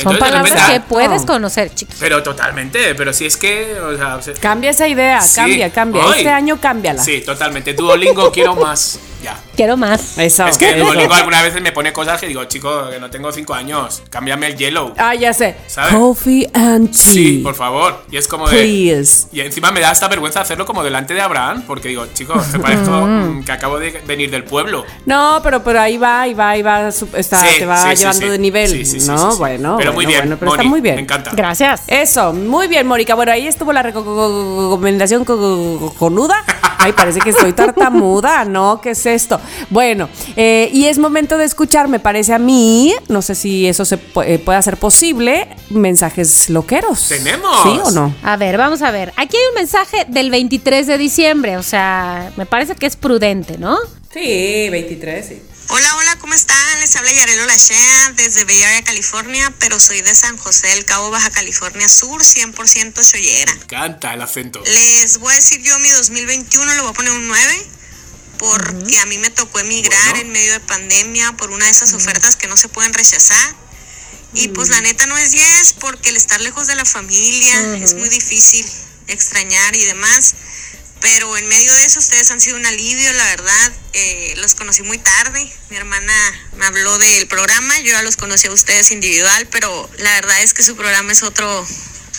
Son 0.01 0.13
Entonces, 0.13 0.13
de 0.13 0.19
palabras 0.31 0.53
repente, 0.53 0.73
que 0.73 0.79
puedes 0.87 1.21
no. 1.21 1.27
conocer, 1.27 1.75
chicos. 1.75 1.95
Pero 1.99 2.23
totalmente, 2.23 2.95
pero 2.95 3.11
si 3.11 3.25
es 3.25 3.35
que, 3.35 3.73
o 3.79 3.97
sea, 3.97 4.15
o 4.15 4.21
sea, 4.21 4.33
Cambia 4.35 4.69
esa 4.71 4.87
idea, 4.87 5.19
Sí. 5.21 5.35
cambia, 5.35 5.69
cambia. 5.71 6.05
Hoy. 6.05 6.17
Este 6.19 6.29
año 6.29 6.57
cámbiala. 6.61 7.03
sí, 7.03 7.19
totalmente. 7.21 7.73
Duolingo 7.73 8.31
quiero 8.31 8.55
más. 8.55 8.97
Ya. 9.23 9.37
Quiero 9.55 9.75
más. 9.75 10.17
Eso. 10.17 10.47
Es 10.47 10.57
que. 10.57 10.75
Duolingo 10.75 11.13
algunas 11.13 11.43
veces 11.43 11.61
me 11.61 11.71
pone 11.71 11.91
cosas 11.91 12.19
que 12.19 12.27
digo, 12.27 12.43
chico, 12.45 12.89
que 12.89 12.99
no 12.99 13.09
tengo 13.09 13.31
cinco 13.31 13.53
años, 13.53 14.01
cámbiame 14.09 14.47
el 14.47 14.55
yellow. 14.55 14.93
Ah, 14.97 15.13
ya 15.15 15.33
sé. 15.33 15.55
¿Sabes? 15.67 15.93
Coffee 15.93 16.49
and 16.53 16.91
tea. 16.91 16.99
Sí, 16.99 17.41
por 17.43 17.55
favor. 17.55 18.03
Y 18.09 18.17
es 18.17 18.27
como 18.27 18.47
de. 18.47 18.57
Please. 18.61 19.27
Y 19.31 19.41
encima 19.41 19.71
me 19.71 19.81
da 19.81 19.89
hasta 19.89 20.07
vergüenza 20.07 20.41
hacerlo 20.41 20.65
como 20.65 20.83
delante 20.83 21.13
de 21.13 21.21
Abraham, 21.21 21.63
porque 21.67 21.89
digo, 21.89 22.05
chicos, 22.13 22.47
me 22.53 22.59
parezco 22.59 22.91
mm, 22.91 23.43
que 23.43 23.51
acabo 23.51 23.79
de 23.79 23.91
venir 24.07 24.31
del 24.31 24.43
pueblo. 24.43 24.85
No, 25.05 25.41
pero, 25.43 25.63
pero 25.63 25.81
ahí 25.81 25.97
va, 25.97 26.21
ahí 26.21 26.33
va, 26.33 26.51
ahí 26.51 26.61
va, 26.61 26.87
está, 26.87 27.39
Sí, 27.39 27.59
te 27.59 27.65
va 27.65 27.89
sí, 27.89 27.95
llevando 27.97 28.21
sí. 28.21 28.29
de 28.29 28.39
nivel. 28.39 28.69
Sí, 28.69 28.85
sí, 28.85 28.99
sí, 29.01 29.07
no, 29.07 29.17
sí, 29.17 29.31
sí. 29.33 29.37
bueno. 29.39 29.75
Pero 29.77 29.91
bueno, 29.91 29.93
muy 29.93 30.05
bien, 30.05 30.19
bueno, 30.21 30.37
pero 30.39 30.51
está 30.51 30.63
muy 30.63 30.81
bien. 30.81 30.95
Me 30.95 31.01
encanta. 31.01 31.31
Gracias. 31.33 31.83
Eso, 31.87 32.33
muy 32.33 32.67
bien, 32.67 32.87
Mónica. 32.87 33.15
Bueno, 33.15 33.31
ahí 33.31 33.47
estuvo 33.47 33.73
la 33.73 33.83
recomendación 33.83 35.25
conuda. 35.25 36.43
Ay, 36.81 36.93
parece 36.93 37.19
que 37.19 37.31
estoy 37.31 37.51
tartamuda, 37.51 38.45
¿no? 38.45 38.79
¿Qué 38.79 38.91
es 38.91 39.05
esto? 39.09 39.39
Bueno, 39.69 40.09
eh, 40.35 40.69
y 40.73 40.85
es 40.85 40.97
momento 40.97 41.37
de 41.37 41.45
escuchar, 41.45 41.87
me 41.87 41.99
parece 41.99 42.33
a 42.33 42.39
mí, 42.39 42.93
no 43.07 43.21
sé 43.21 43.35
si 43.35 43.67
eso 43.67 43.85
se 43.85 43.97
pu- 43.97 44.23
eh, 44.25 44.39
puede 44.39 44.57
hacer 44.57 44.77
posible, 44.77 45.47
mensajes 45.69 46.49
loqueros. 46.49 47.07
¡Tenemos! 47.09 47.63
¿Sí 47.63 47.79
o 47.83 47.91
no? 47.91 48.15
A 48.23 48.37
ver, 48.37 48.57
vamos 48.57 48.81
a 48.81 48.91
ver. 48.91 49.13
Aquí 49.17 49.37
hay 49.37 49.43
un 49.49 49.55
mensaje 49.55 50.05
del 50.07 50.29
23 50.31 50.87
de 50.87 50.97
diciembre, 50.97 51.57
o 51.57 51.63
sea, 51.63 52.31
me 52.37 52.45
parece 52.45 52.75
que 52.75 52.85
es 52.85 52.95
prudente, 52.95 53.57
¿no? 53.57 53.77
Sí, 54.13 54.69
23, 54.69 55.25
sí. 55.27 55.41
Hola, 55.71 55.95
hola, 55.97 56.15
¿cómo 56.19 56.33
están? 56.33 56.57
Les 56.81 56.95
habla 56.95 57.11
Yarelo 57.11 57.45
Lachea 57.45 58.13
desde 58.15 58.43
Bay 58.43 58.59
Area, 58.63 58.81
California, 58.83 59.53
pero 59.59 59.79
soy 59.79 60.01
de 60.01 60.15
San 60.15 60.35
José 60.35 60.67
del 60.69 60.83
Cabo, 60.83 61.11
Baja 61.11 61.29
California 61.29 61.87
Sur, 61.87 62.23
100% 62.23 63.03
chollera. 63.11 63.53
Me 63.53 63.61
encanta 63.61 64.15
el 64.15 64.21
acento. 64.23 64.61
Les 64.65 65.19
voy 65.19 65.31
a 65.31 65.35
decir 65.35 65.61
yo 65.61 65.77
mi 65.77 65.89
2021, 65.89 66.73
le 66.73 66.81
voy 66.81 66.89
a 66.89 66.93
poner 66.93 67.11
un 67.11 67.27
9, 67.27 67.43
porque 68.39 68.97
a 68.97 69.05
mí 69.05 69.19
me 69.19 69.29
tocó 69.29 69.59
emigrar 69.59 70.09
Bueno. 70.11 70.21
en 70.21 70.31
medio 70.31 70.53
de 70.53 70.59
pandemia 70.61 71.33
por 71.33 71.51
una 71.51 71.65
de 71.65 71.71
esas 71.71 71.93
ofertas 71.93 72.35
que 72.35 72.47
no 72.47 72.57
se 72.57 72.69
pueden 72.69 72.93
rechazar. 72.93 73.55
Y 74.33 74.47
pues 74.49 74.69
la 74.69 74.81
neta 74.81 75.05
no 75.07 75.17
es 75.17 75.31
10, 75.31 75.73
porque 75.73 76.09
el 76.09 76.15
estar 76.17 76.39
lejos 76.41 76.67
de 76.67 76.75
la 76.75 76.85
familia 76.85 77.77
es 77.77 77.93
muy 77.95 78.09
difícil 78.09 78.65
extrañar 79.07 79.75
y 79.75 79.85
demás. 79.85 80.33
Pero 81.01 81.35
en 81.37 81.47
medio 81.47 81.73
de 81.73 81.85
eso 81.85 81.99
ustedes 81.99 82.29
han 82.29 82.41
sido 82.41 82.57
un 82.57 82.65
alivio, 82.65 83.11
la 83.13 83.23
verdad. 83.25 83.71
Eh, 83.93 84.33
los 84.37 84.53
conocí 84.53 84.83
muy 84.83 84.97
tarde. 84.97 85.51
Mi 85.69 85.77
hermana 85.77 86.13
me 86.57 86.65
habló 86.65 86.97
del 86.97 87.27
programa, 87.27 87.77
yo 87.79 87.91
ya 87.93 88.01
los 88.03 88.17
conocí 88.17 88.47
a 88.47 88.51
ustedes 88.51 88.91
individual, 88.91 89.47
pero 89.47 89.89
la 89.97 90.11
verdad 90.13 90.41
es 90.43 90.53
que 90.53 90.61
su 90.61 90.75
programa 90.75 91.11
es 91.11 91.23
otro, 91.23 91.65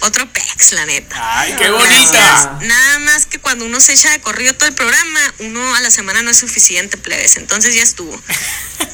otro 0.00 0.26
pex, 0.32 0.72
la 0.72 0.86
neta. 0.86 1.40
¡Ay, 1.40 1.54
qué 1.58 1.68
Gracias. 1.70 1.88
bonita! 2.10 2.58
Nada 2.62 2.98
más 3.00 3.26
que 3.26 3.38
cuando 3.38 3.64
uno 3.64 3.80
se 3.80 3.92
echa 3.92 4.10
de 4.10 4.20
corrido 4.20 4.54
todo 4.54 4.68
el 4.68 4.74
programa, 4.74 5.20
uno 5.40 5.74
a 5.74 5.80
la 5.80 5.90
semana 5.90 6.22
no 6.22 6.30
es 6.30 6.38
suficiente, 6.38 6.96
plebes. 6.96 7.36
Entonces 7.36 7.74
ya 7.74 7.82
estuvo. 7.82 8.18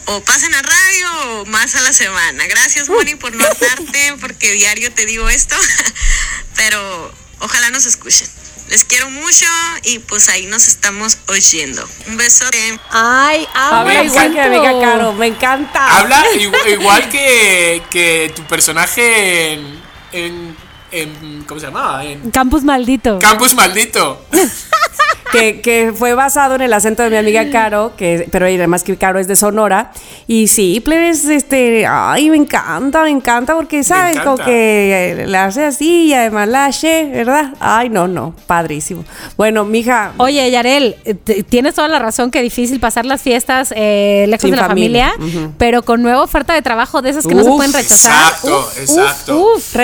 O 0.07 0.21
pasen 0.23 0.55
a 0.55 0.63
radio 0.63 1.13
o 1.41 1.47
más 1.47 1.75
a 1.75 1.81
la 1.83 1.93
semana. 1.93 2.47
Gracias, 2.47 2.89
Moni, 2.89 3.15
por 3.17 3.35
no 3.35 3.45
hartarte, 3.45 4.15
porque 4.21 4.53
diario 4.53 4.93
te 4.93 5.05
digo 5.07 5.29
esto. 5.29 5.57
Pero 6.57 7.13
ojalá 7.41 7.71
nos 7.71 7.87
escuchen. 7.87 8.29
Les 8.69 8.83
quiero 8.83 9.09
mucho 9.11 9.47
y 9.85 10.01
pues 10.01 10.29
ahí 10.29 10.47
nos 10.47 10.67
estamos 10.67 11.19
oyendo. 11.29 11.89
Un 12.09 12.17
besote. 12.17 12.81
Ay, 12.91 13.47
A 13.55 13.69
amo 13.81 13.85
ver, 13.85 13.99
el 13.99 14.07
igual 14.07 14.33
que 14.33 14.41
amiga 14.41 14.73
Caro, 14.81 15.13
me 15.13 15.27
encanta. 15.29 15.99
Habla 15.99 16.25
igu- 16.35 16.69
igual 16.73 17.09
que, 17.09 17.81
que 17.93 18.33
tu 18.35 18.45
personaje 18.49 19.53
en, 19.53 19.83
en, 20.11 20.57
en- 20.93 21.45
¿Cómo 21.47 21.61
se 21.61 21.67
llamaba? 21.67 22.05
En 22.05 22.31
Campus 22.31 22.63
maldito. 22.65 23.19
Campus 23.19 23.55
Maldito. 23.55 24.21
que, 25.33 25.61
que 25.61 25.93
fue 25.95 26.15
basado 26.15 26.55
en 26.55 26.63
el 26.63 26.73
acento 26.73 27.03
de 27.03 27.11
mi 27.11 27.17
amiga 27.17 27.51
Caro, 27.51 27.93
que, 27.97 28.29
pero 28.31 28.47
además 28.47 28.85
que 28.85 28.97
Caro 28.97 29.19
es 29.19 29.27
de 29.29 29.35
Sonora. 29.37 29.91
Y 30.29 30.49
sí, 30.49 30.81
plebes, 30.81 31.25
este, 31.27 31.85
ay, 31.87 32.31
me 32.31 32.37
encanta, 32.37 33.03
me 33.03 33.11
encanta, 33.11 33.55
porque 33.55 33.83
sabes, 33.85 34.19
como 34.21 34.35
encanta. 34.35 34.45
que 34.47 35.11
eh, 35.23 35.27
la 35.27 35.47
hace 35.47 35.65
así 35.65 36.07
y 36.07 36.15
además 36.15 36.49
la 36.49 36.67
hace, 36.67 37.11
¿verdad? 37.13 37.55
Ay, 37.61 37.89
no, 37.91 38.07
no, 38.09 38.35
padrísimo. 38.47 39.05
Bueno, 39.37 39.65
mija, 39.65 40.13
Oye, 40.19 40.49
Yarel, 40.51 40.97
eh, 41.05 41.15
tienes 41.43 41.75
toda 41.75 41.89
la 41.89 41.99
razón 41.99 42.31
que 42.31 42.41
difícil 42.43 42.79
pasar 42.81 43.05
las 43.05 43.21
fiestas 43.23 43.73
eh, 43.77 44.27
lejos 44.29 44.49
de 44.51 44.57
la 44.57 44.67
familia. 44.69 45.13
familia, 45.17 45.51
pero 45.59 45.83
con 45.83 46.03
nueva 46.03 46.23
oferta 46.23 46.55
de 46.55 46.63
trabajo 46.63 47.03
de 47.03 47.11
esas 47.11 47.27
que 47.27 47.35
no 47.35 47.43
se 47.43 47.51
pueden 47.51 47.73
rechazar. 47.73 48.13
exacto, 48.33 48.59
Uf, 48.61 48.79
exacto. 48.79 49.37
Uf, 49.39 49.57
uf. 49.57 49.75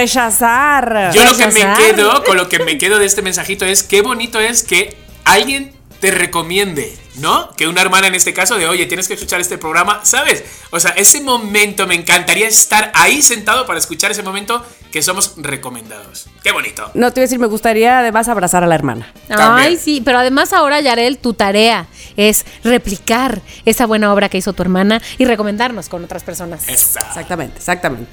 Yo 1.12 1.24
lo 1.24 1.36
que 1.36 1.46
me 1.46 1.74
quedo, 1.76 2.24
con 2.24 2.36
lo 2.36 2.48
que 2.48 2.58
me 2.58 2.78
quedo 2.78 2.98
de 2.98 3.06
este 3.06 3.22
mensajito 3.22 3.64
es 3.64 3.82
qué 3.82 4.02
bonito 4.02 4.40
es 4.40 4.62
que 4.62 4.96
alguien 5.24 5.72
te 6.00 6.10
recomiende, 6.10 6.96
¿no? 7.16 7.50
Que 7.56 7.66
una 7.66 7.80
hermana 7.82 8.06
en 8.06 8.14
este 8.14 8.32
caso 8.32 8.56
de, 8.56 8.66
oye, 8.66 8.86
tienes 8.86 9.08
que 9.08 9.14
escuchar 9.14 9.40
este 9.40 9.58
programa, 9.58 10.00
¿sabes? 10.04 10.44
O 10.70 10.80
sea, 10.80 10.92
ese 10.92 11.20
momento 11.20 11.86
me 11.86 11.94
encantaría 11.94 12.48
estar 12.48 12.90
ahí 12.94 13.22
sentado 13.22 13.66
para 13.66 13.78
escuchar 13.78 14.10
ese 14.10 14.22
momento 14.22 14.64
que 14.90 15.02
somos 15.02 15.34
recomendados. 15.38 16.26
Qué 16.44 16.52
bonito. 16.52 16.90
No 16.94 17.12
te 17.12 17.20
iba 17.20 17.22
a 17.22 17.26
decir, 17.26 17.38
me 17.38 17.46
gustaría 17.46 18.00
además 18.00 18.28
abrazar 18.28 18.62
a 18.62 18.66
la 18.66 18.74
hermana. 18.74 19.12
Ay, 19.30 19.78
sí, 19.78 20.02
pero 20.04 20.18
además 20.18 20.52
ahora, 20.52 20.80
Yarel, 20.80 21.18
tu 21.18 21.32
tarea 21.34 21.86
es 22.16 22.44
replicar 22.62 23.40
esa 23.64 23.86
buena 23.86 24.12
obra 24.12 24.28
que 24.28 24.38
hizo 24.38 24.52
tu 24.52 24.62
hermana 24.62 25.00
y 25.18 25.24
recomendarnos 25.24 25.88
con 25.88 26.04
otras 26.04 26.22
personas. 26.22 26.68
Esa. 26.68 27.00
Exactamente, 27.00 27.56
exactamente. 27.56 28.10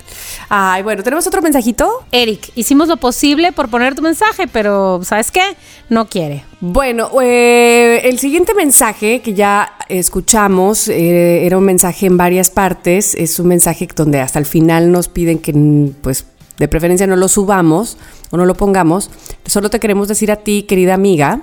Ay, 0.47 0.81
bueno, 0.81 1.03
¿tenemos 1.03 1.27
otro 1.27 1.41
mensajito? 1.41 2.05
Eric, 2.11 2.51
hicimos 2.55 2.87
lo 2.87 2.97
posible 2.97 3.51
por 3.51 3.69
poner 3.69 3.93
tu 3.93 4.01
mensaje, 4.01 4.47
pero 4.47 5.01
¿sabes 5.03 5.31
qué? 5.31 5.57
No 5.89 6.07
quiere. 6.07 6.45
Bueno, 6.61 7.09
eh, 7.21 8.01
el 8.03 8.19
siguiente 8.19 8.53
mensaje 8.53 8.88
que 8.93 9.33
ya 9.33 9.73
escuchamos 9.87 10.87
eh, 10.87 11.45
era 11.45 11.57
un 11.57 11.63
mensaje 11.63 12.05
en 12.05 12.17
varias 12.17 12.49
partes. 12.49 13.15
Es 13.15 13.39
un 13.39 13.47
mensaje 13.47 13.87
donde 13.95 14.19
hasta 14.19 14.39
el 14.39 14.45
final 14.45 14.91
nos 14.91 15.07
piden 15.07 15.39
que, 15.39 15.53
mm, 15.53 15.95
pues, 16.01 16.25
de 16.57 16.67
preferencia 16.67 17.07
no 17.07 17.15
lo 17.15 17.27
subamos 17.27 17.97
o 18.31 18.37
no 18.37 18.45
lo 18.45 18.55
pongamos. 18.55 19.09
Solo 19.45 19.69
te 19.69 19.79
queremos 19.79 20.07
decir 20.07 20.31
a 20.31 20.37
ti, 20.37 20.63
querida 20.63 20.93
amiga, 20.93 21.41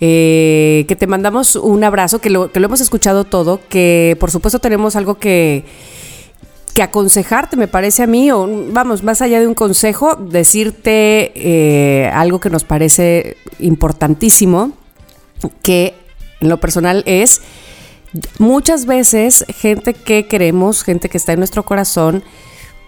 eh, 0.00 0.84
que 0.88 0.96
te 0.96 1.06
mandamos 1.06 1.54
un 1.56 1.84
abrazo, 1.84 2.20
que 2.20 2.30
lo, 2.30 2.50
que 2.50 2.58
lo 2.58 2.66
hemos 2.66 2.80
escuchado 2.80 3.24
todo, 3.24 3.60
que 3.68 4.16
por 4.18 4.30
supuesto 4.30 4.58
tenemos 4.58 4.96
algo 4.96 5.14
que, 5.14 5.64
que 6.74 6.82
aconsejarte, 6.82 7.56
me 7.56 7.68
parece 7.68 8.02
a 8.02 8.08
mí, 8.08 8.32
o 8.32 8.48
vamos, 8.72 9.04
más 9.04 9.22
allá 9.22 9.38
de 9.38 9.46
un 9.46 9.54
consejo, 9.54 10.16
decirte 10.16 11.32
eh, 11.36 12.10
algo 12.12 12.40
que 12.40 12.50
nos 12.50 12.64
parece 12.64 13.36
importantísimo, 13.60 14.72
que 15.62 16.01
en 16.42 16.48
lo 16.48 16.58
personal 16.58 17.02
es 17.06 17.40
muchas 18.38 18.84
veces 18.84 19.46
gente 19.48 19.94
que 19.94 20.26
queremos, 20.26 20.82
gente 20.82 21.08
que 21.08 21.16
está 21.16 21.32
en 21.32 21.38
nuestro 21.38 21.64
corazón, 21.64 22.22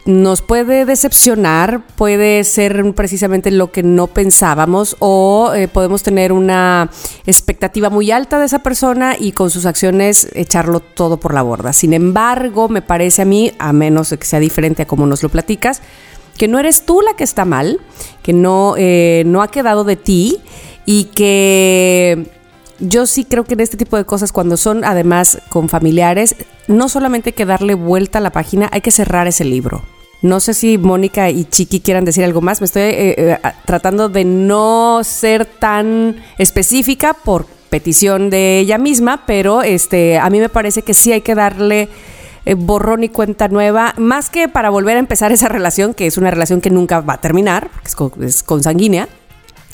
nos 0.07 0.43
puede 0.43 0.85
decepcionar, 0.85 1.87
puede 1.97 2.45
ser 2.45 2.93
precisamente 2.93 3.51
lo 3.51 3.73
que 3.73 3.83
no 3.83 4.07
pensábamos 4.09 4.97
o 4.99 5.53
eh, 5.55 5.67
podemos 5.67 6.03
tener 6.03 6.31
una 6.31 6.91
expectativa 7.25 7.89
muy 7.89 8.11
alta 8.11 8.39
de 8.39 8.45
esa 8.45 8.59
persona 8.59 9.17
y 9.19 9.33
con 9.33 9.49
sus 9.49 9.65
acciones 9.65 10.29
echarlo 10.35 10.81
todo 10.81 11.17
por 11.17 11.33
la 11.33 11.41
borda. 11.41 11.73
Sin 11.73 11.95
embargo, 11.95 12.69
me 12.69 12.83
parece 12.83 13.23
a 13.23 13.25
mí, 13.25 13.53
a 13.59 13.73
menos 13.73 14.11
que 14.11 14.27
sea 14.27 14.41
diferente 14.41 14.83
a 14.83 14.87
como 14.87 15.07
nos 15.07 15.23
lo 15.23 15.31
platicas, 15.31 15.81
que 16.37 16.49
no 16.49 16.59
eres 16.59 16.85
tú 16.85 17.01
la 17.01 17.15
que 17.17 17.25
está 17.25 17.47
mal, 17.47 17.81
que 18.23 18.35
no, 18.35 18.75
eh, 18.77 19.23
no 19.25 19.41
ha 19.41 19.49
quedado 19.49 19.85
de 19.85 19.97
ti 19.97 20.39
y 20.85 21.05
que 21.05 22.31
yo 22.81 23.07
sí 23.07 23.25
creo 23.25 23.45
que 23.45 23.55
en 23.55 23.61
este 23.61 23.77
tipo 23.77 23.97
de 23.97 24.05
cosas, 24.05 24.33
cuando 24.33 24.57
son 24.57 24.85
además 24.85 25.39
con 25.49 25.69
familiares, 25.69 26.37
no 26.69 26.89
solamente 26.89 27.31
hay 27.31 27.35
que 27.35 27.47
darle 27.47 27.75
vuelta 27.75 28.19
a 28.19 28.23
la 28.23 28.31
página, 28.31 28.69
hay 28.73 28.81
que 28.81 28.91
cerrar 28.91 29.27
ese 29.27 29.45
libro. 29.45 29.83
No 30.23 30.41
sé 30.41 30.55
si 30.55 30.79
Mónica 30.79 31.29
y 31.31 31.45
Chiqui 31.45 31.81
quieran 31.81 32.05
decir 32.07 32.25
algo 32.25 32.41
más. 32.41 32.61
Me 32.61 32.65
estoy 32.65 32.83
eh, 32.83 33.15
eh, 33.19 33.39
tratando 33.67 34.09
de 34.09 34.25
no 34.25 35.01
ser 35.05 35.45
tan 35.45 36.17
específica 36.39 37.13
por 37.13 37.47
petición 37.69 38.31
de 38.31 38.59
ella 38.61 38.79
misma, 38.79 39.27
pero 39.27 39.63
este, 39.63 40.19
a 40.19 40.31
mí 40.31 40.41
me 40.41 40.49
parece 40.49 40.83
que 40.83 40.95
sí 40.95 41.13
hay 41.13 41.21
que 41.21 41.35
darle 41.35 41.89
eh, 42.47 42.55
borrón 42.55 43.05
y 43.05 43.09
cuenta 43.11 43.49
nueva, 43.49 43.93
más 43.99 44.31
que 44.31 44.49
para 44.49 44.71
volver 44.71 44.97
a 44.97 45.01
empezar 45.01 45.31
esa 45.33 45.49
relación, 45.49 45.93
que 45.93 46.07
es 46.07 46.17
una 46.17 46.31
relación 46.31 46.61
que 46.61 46.71
nunca 46.71 47.01
va 47.01 47.15
a 47.15 47.21
terminar, 47.21 47.69
porque 47.71 47.93
con- 47.93 48.25
es 48.25 48.43
consanguínea, 48.43 49.09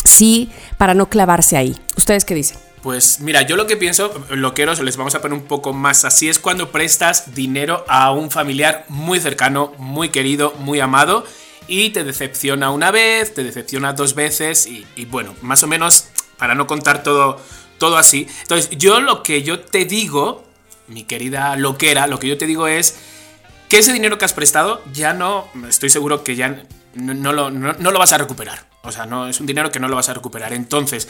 sí 0.05 0.51
para 0.79 0.95
no 0.95 1.09
clavarse 1.09 1.57
ahí. 1.57 1.77
¿Ustedes 1.97 2.25
qué 2.25 2.35
dicen? 2.35 2.59
Pues 2.83 3.21
mira, 3.21 3.43
yo 3.43 3.57
lo 3.57 3.67
que 3.67 3.77
pienso, 3.77 4.25
loqueros, 4.31 4.81
les 4.81 4.97
vamos 4.97 5.15
a 5.15 5.21
poner 5.21 5.39
un 5.39 5.45
poco 5.45 5.75
más 5.75 6.07
así, 6.07 6.31
es 6.31 6.39
cuando 6.39 6.71
prestas 6.71 7.35
dinero 7.35 7.85
a 7.89 8.11
un 8.11 8.31
familiar 8.31 8.87
muy 8.89 9.21
cercano, 9.21 9.75
muy 9.77 10.09
querido, 10.09 10.55
muy 10.59 10.81
amado, 10.81 11.27
y 11.69 11.91
te 11.91 12.05
decepciona 12.05 12.71
una 12.71 12.91
vez, 12.91 13.35
te 13.35 13.45
decepciona 13.45 13.93
dos 13.93 14.15
veces, 14.15 14.67
y, 14.67 15.05
bueno, 15.07 15.35
más 15.43 15.63
o 15.63 15.67
menos, 15.67 16.07
para 16.39 16.55
no 16.55 16.67
contar 16.67 17.03
todo, 17.03 17.39
todo 17.77 17.99
así. 17.99 18.27
Entonces, 18.43 18.71
yo 18.71 19.01
lo 19.01 19.23
que 19.23 19.43
yo 19.43 19.61
te 19.61 19.85
digo, 19.85 20.43
mi 20.89 21.05
querida 21.05 21.57
loquera, 21.57 22.07
lo 22.07 22.19
que 22.19 22.29
yo 22.29 22.39
te 22.39 22.47
digo 22.47 22.67
es 22.67 22.97
que 23.69 23.79
ese 23.79 23.93
dinero 23.93 24.17
que 24.17 24.25
has 24.25 24.33
prestado 24.33 24.81
ya 24.91 25.13
no, 25.13 25.49
estoy 25.69 25.91
seguro 25.91 26.25
que 26.25 26.35
ya 26.35 26.65
no, 26.95 27.13
no 27.13 27.35
lo, 27.35 27.51
no 27.51 27.73
lo 27.75 27.99
vas 27.99 28.15
a 28.15 28.19
recuperar. 28.19 28.71
O 28.83 28.91
sea, 28.91 29.05
no 29.05 29.29
es 29.29 29.39
un 29.41 29.47
dinero 29.47 29.71
que 29.71 29.79
no 29.79 29.89
lo 29.89 29.97
vas 29.97 30.09
a 30.09 30.15
recuperar. 30.15 30.55
Entonces, 30.55 31.07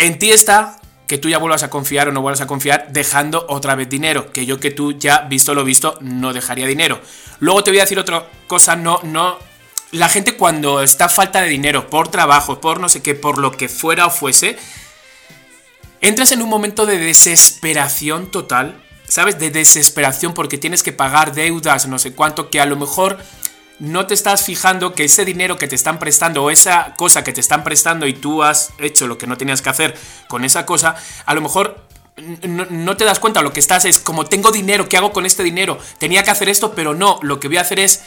en 0.00 0.18
ti 0.18 0.30
está 0.30 0.80
que 1.06 1.18
tú 1.18 1.28
ya 1.28 1.38
vuelvas 1.38 1.62
a 1.62 1.70
confiar 1.70 2.08
o 2.08 2.12
no 2.12 2.22
vuelvas 2.22 2.40
a 2.40 2.46
confiar 2.46 2.88
dejando 2.92 3.44
otra 3.48 3.74
vez 3.74 3.88
dinero. 3.88 4.32
Que 4.32 4.46
yo 4.46 4.60
que 4.60 4.70
tú 4.70 4.92
ya, 4.92 5.22
visto 5.22 5.54
lo 5.54 5.64
visto, 5.64 5.98
no 6.00 6.32
dejaría 6.32 6.66
dinero. 6.66 7.00
Luego 7.40 7.64
te 7.64 7.70
voy 7.70 7.80
a 7.80 7.82
decir 7.82 7.98
otra 7.98 8.28
cosa, 8.46 8.76
no, 8.76 9.00
no... 9.02 9.38
La 9.90 10.08
gente 10.08 10.36
cuando 10.36 10.82
está 10.82 11.08
falta 11.08 11.42
de 11.42 11.48
dinero 11.48 11.90
por 11.90 12.08
trabajo, 12.08 12.60
por 12.60 12.78
no 12.78 12.88
sé 12.88 13.02
qué, 13.02 13.16
por 13.16 13.38
lo 13.38 13.50
que 13.50 13.68
fuera 13.68 14.06
o 14.06 14.10
fuese, 14.10 14.56
entras 16.00 16.30
en 16.30 16.42
un 16.42 16.48
momento 16.48 16.86
de 16.86 16.98
desesperación 16.98 18.30
total, 18.30 18.80
¿sabes? 19.08 19.38
De 19.40 19.50
desesperación 19.50 20.32
porque 20.32 20.58
tienes 20.58 20.84
que 20.84 20.92
pagar 20.92 21.34
deudas, 21.34 21.88
no 21.88 21.98
sé 21.98 22.14
cuánto, 22.14 22.50
que 22.50 22.60
a 22.60 22.66
lo 22.66 22.76
mejor 22.76 23.18
no 23.80 24.06
te 24.06 24.14
estás 24.14 24.44
fijando 24.44 24.94
que 24.94 25.04
ese 25.04 25.24
dinero 25.24 25.56
que 25.56 25.66
te 25.66 25.74
están 25.74 25.98
prestando 25.98 26.44
o 26.44 26.50
esa 26.50 26.94
cosa 26.96 27.24
que 27.24 27.32
te 27.32 27.40
están 27.40 27.64
prestando 27.64 28.06
y 28.06 28.12
tú 28.12 28.42
has 28.42 28.70
hecho 28.78 29.06
lo 29.06 29.18
que 29.18 29.26
no 29.26 29.36
tenías 29.36 29.62
que 29.62 29.70
hacer 29.70 29.98
con 30.28 30.44
esa 30.44 30.66
cosa, 30.66 30.94
a 31.26 31.34
lo 31.34 31.40
mejor 31.40 31.82
no, 32.46 32.96
te 32.96 33.04
das 33.06 33.18
cuenta, 33.18 33.40
lo 33.40 33.52
que 33.52 33.60
estás 33.60 33.86
es 33.86 33.98
como 33.98 34.26
tengo 34.26 34.52
dinero, 34.52 34.88
¿qué 34.88 34.98
hago 34.98 35.12
con 35.12 35.24
este 35.24 35.42
dinero? 35.42 35.78
Tenía 35.98 36.22
que 36.22 36.30
hacer 36.30 36.48
esto, 36.50 36.74
pero 36.74 36.94
no, 36.94 37.18
lo 37.22 37.40
que 37.40 37.48
voy 37.48 37.56
a 37.56 37.62
hacer 37.62 37.80
es 37.80 38.02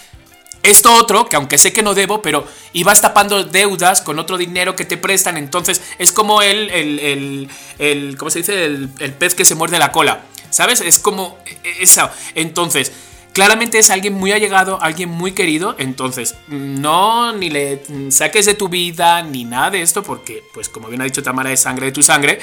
esto 0.61 0.93
otro, 0.93 1.27
que 1.27 1.35
aunque 1.35 1.57
sé 1.57 1.73
que 1.73 1.81
no 1.81 1.93
debo, 1.95 2.21
pero 2.21 2.47
y 2.71 2.83
vas 2.83 3.01
tapando 3.01 3.43
deudas 3.43 4.01
con 4.01 4.19
otro 4.19 4.37
dinero 4.37 4.75
que 4.75 4.85
te 4.85 4.97
prestan, 4.97 5.35
entonces 5.37 5.81
es 5.97 6.11
como 6.11 6.41
el, 6.41 6.69
el, 6.69 6.99
el, 6.99 7.49
el- 7.79 8.17
¿cómo 8.17 8.29
se 8.29 8.39
dice? 8.39 8.65
El, 8.65 8.89
el 8.99 9.13
pez 9.13 9.33
que 9.35 9.43
se 9.45 9.55
muerde 9.55 9.79
la 9.79 9.91
cola, 9.91 10.21
¿sabes? 10.51 10.79
Es 10.81 10.99
como 10.99 11.37
eso. 11.81 12.09
Entonces, 12.35 12.91
claramente 13.33 13.79
es 13.79 13.89
alguien 13.89 14.13
muy 14.13 14.31
allegado, 14.31 14.81
alguien 14.81 15.09
muy 15.09 15.33
querido, 15.33 15.75
entonces 15.77 16.35
no 16.47 17.33
ni 17.33 17.49
le 17.49 17.81
saques 18.09 18.45
de 18.45 18.53
tu 18.53 18.69
vida 18.69 19.21
ni 19.23 19.43
nada 19.43 19.71
de 19.71 19.81
esto, 19.81 20.03
porque, 20.03 20.43
pues 20.53 20.69
como 20.69 20.87
bien 20.87 21.01
ha 21.01 21.05
dicho 21.05 21.23
Tamara, 21.23 21.51
es 21.51 21.61
sangre 21.61 21.87
de 21.87 21.91
tu 21.91 22.03
sangre, 22.03 22.39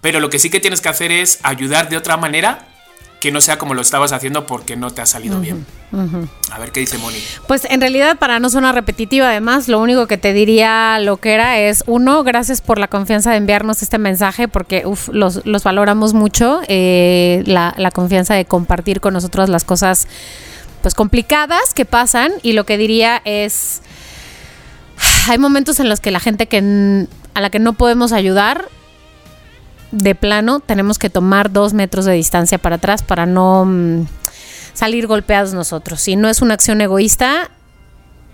pero 0.00 0.20
lo 0.20 0.30
que 0.30 0.38
sí 0.38 0.50
que 0.50 0.60
tienes 0.60 0.80
que 0.80 0.88
hacer 0.88 1.10
es 1.10 1.40
ayudar 1.42 1.88
de 1.88 1.96
otra 1.96 2.16
manera 2.16 2.68
que 3.26 3.32
no 3.32 3.40
sea 3.40 3.58
como 3.58 3.74
lo 3.74 3.82
estabas 3.82 4.12
haciendo 4.12 4.46
porque 4.46 4.76
no 4.76 4.92
te 4.92 5.02
ha 5.02 5.06
salido 5.06 5.40
bien. 5.40 5.66
A 6.52 6.60
ver 6.60 6.70
qué 6.70 6.78
dice 6.78 6.96
Moni. 6.96 7.18
Pues 7.48 7.64
en 7.64 7.80
realidad, 7.80 8.18
para 8.18 8.38
no 8.38 8.48
sonar 8.50 8.76
repetitiva, 8.76 9.30
además, 9.30 9.66
lo 9.66 9.80
único 9.80 10.06
que 10.06 10.16
te 10.16 10.32
diría 10.32 11.00
lo 11.00 11.16
que 11.16 11.32
era 11.32 11.58
es, 11.58 11.82
uno, 11.88 12.22
gracias 12.22 12.60
por 12.60 12.78
la 12.78 12.86
confianza 12.86 13.32
de 13.32 13.38
enviarnos 13.38 13.82
este 13.82 13.98
mensaje, 13.98 14.46
porque 14.46 14.86
uf, 14.86 15.08
los, 15.08 15.44
los 15.44 15.64
valoramos 15.64 16.14
mucho, 16.14 16.60
eh, 16.68 17.42
la, 17.46 17.74
la 17.78 17.90
confianza 17.90 18.34
de 18.34 18.44
compartir 18.44 19.00
con 19.00 19.12
nosotros 19.12 19.48
las 19.48 19.64
cosas 19.64 20.06
pues 20.82 20.94
complicadas 20.94 21.74
que 21.74 21.84
pasan, 21.84 22.30
y 22.44 22.52
lo 22.52 22.64
que 22.64 22.78
diría 22.78 23.22
es, 23.24 23.82
hay 25.28 25.38
momentos 25.38 25.80
en 25.80 25.88
los 25.88 25.98
que 25.98 26.12
la 26.12 26.20
gente 26.20 26.46
que 26.46 27.08
a 27.34 27.40
la 27.40 27.50
que 27.50 27.58
no 27.58 27.72
podemos 27.72 28.12
ayudar, 28.12 28.68
de 29.92 30.14
plano, 30.14 30.60
tenemos 30.60 30.98
que 30.98 31.10
tomar 31.10 31.50
dos 31.50 31.72
metros 31.74 32.04
de 32.04 32.12
distancia 32.12 32.58
para 32.58 32.76
atrás 32.76 33.02
para 33.02 33.26
no... 33.26 33.64
mm, 33.64 34.06
salir 34.76 35.06
golpeados 35.06 35.54
nosotros. 35.54 36.06
Y 36.06 36.16
no 36.16 36.28
es 36.28 36.42
una 36.42 36.54
acción 36.54 36.80
egoísta 36.80 37.50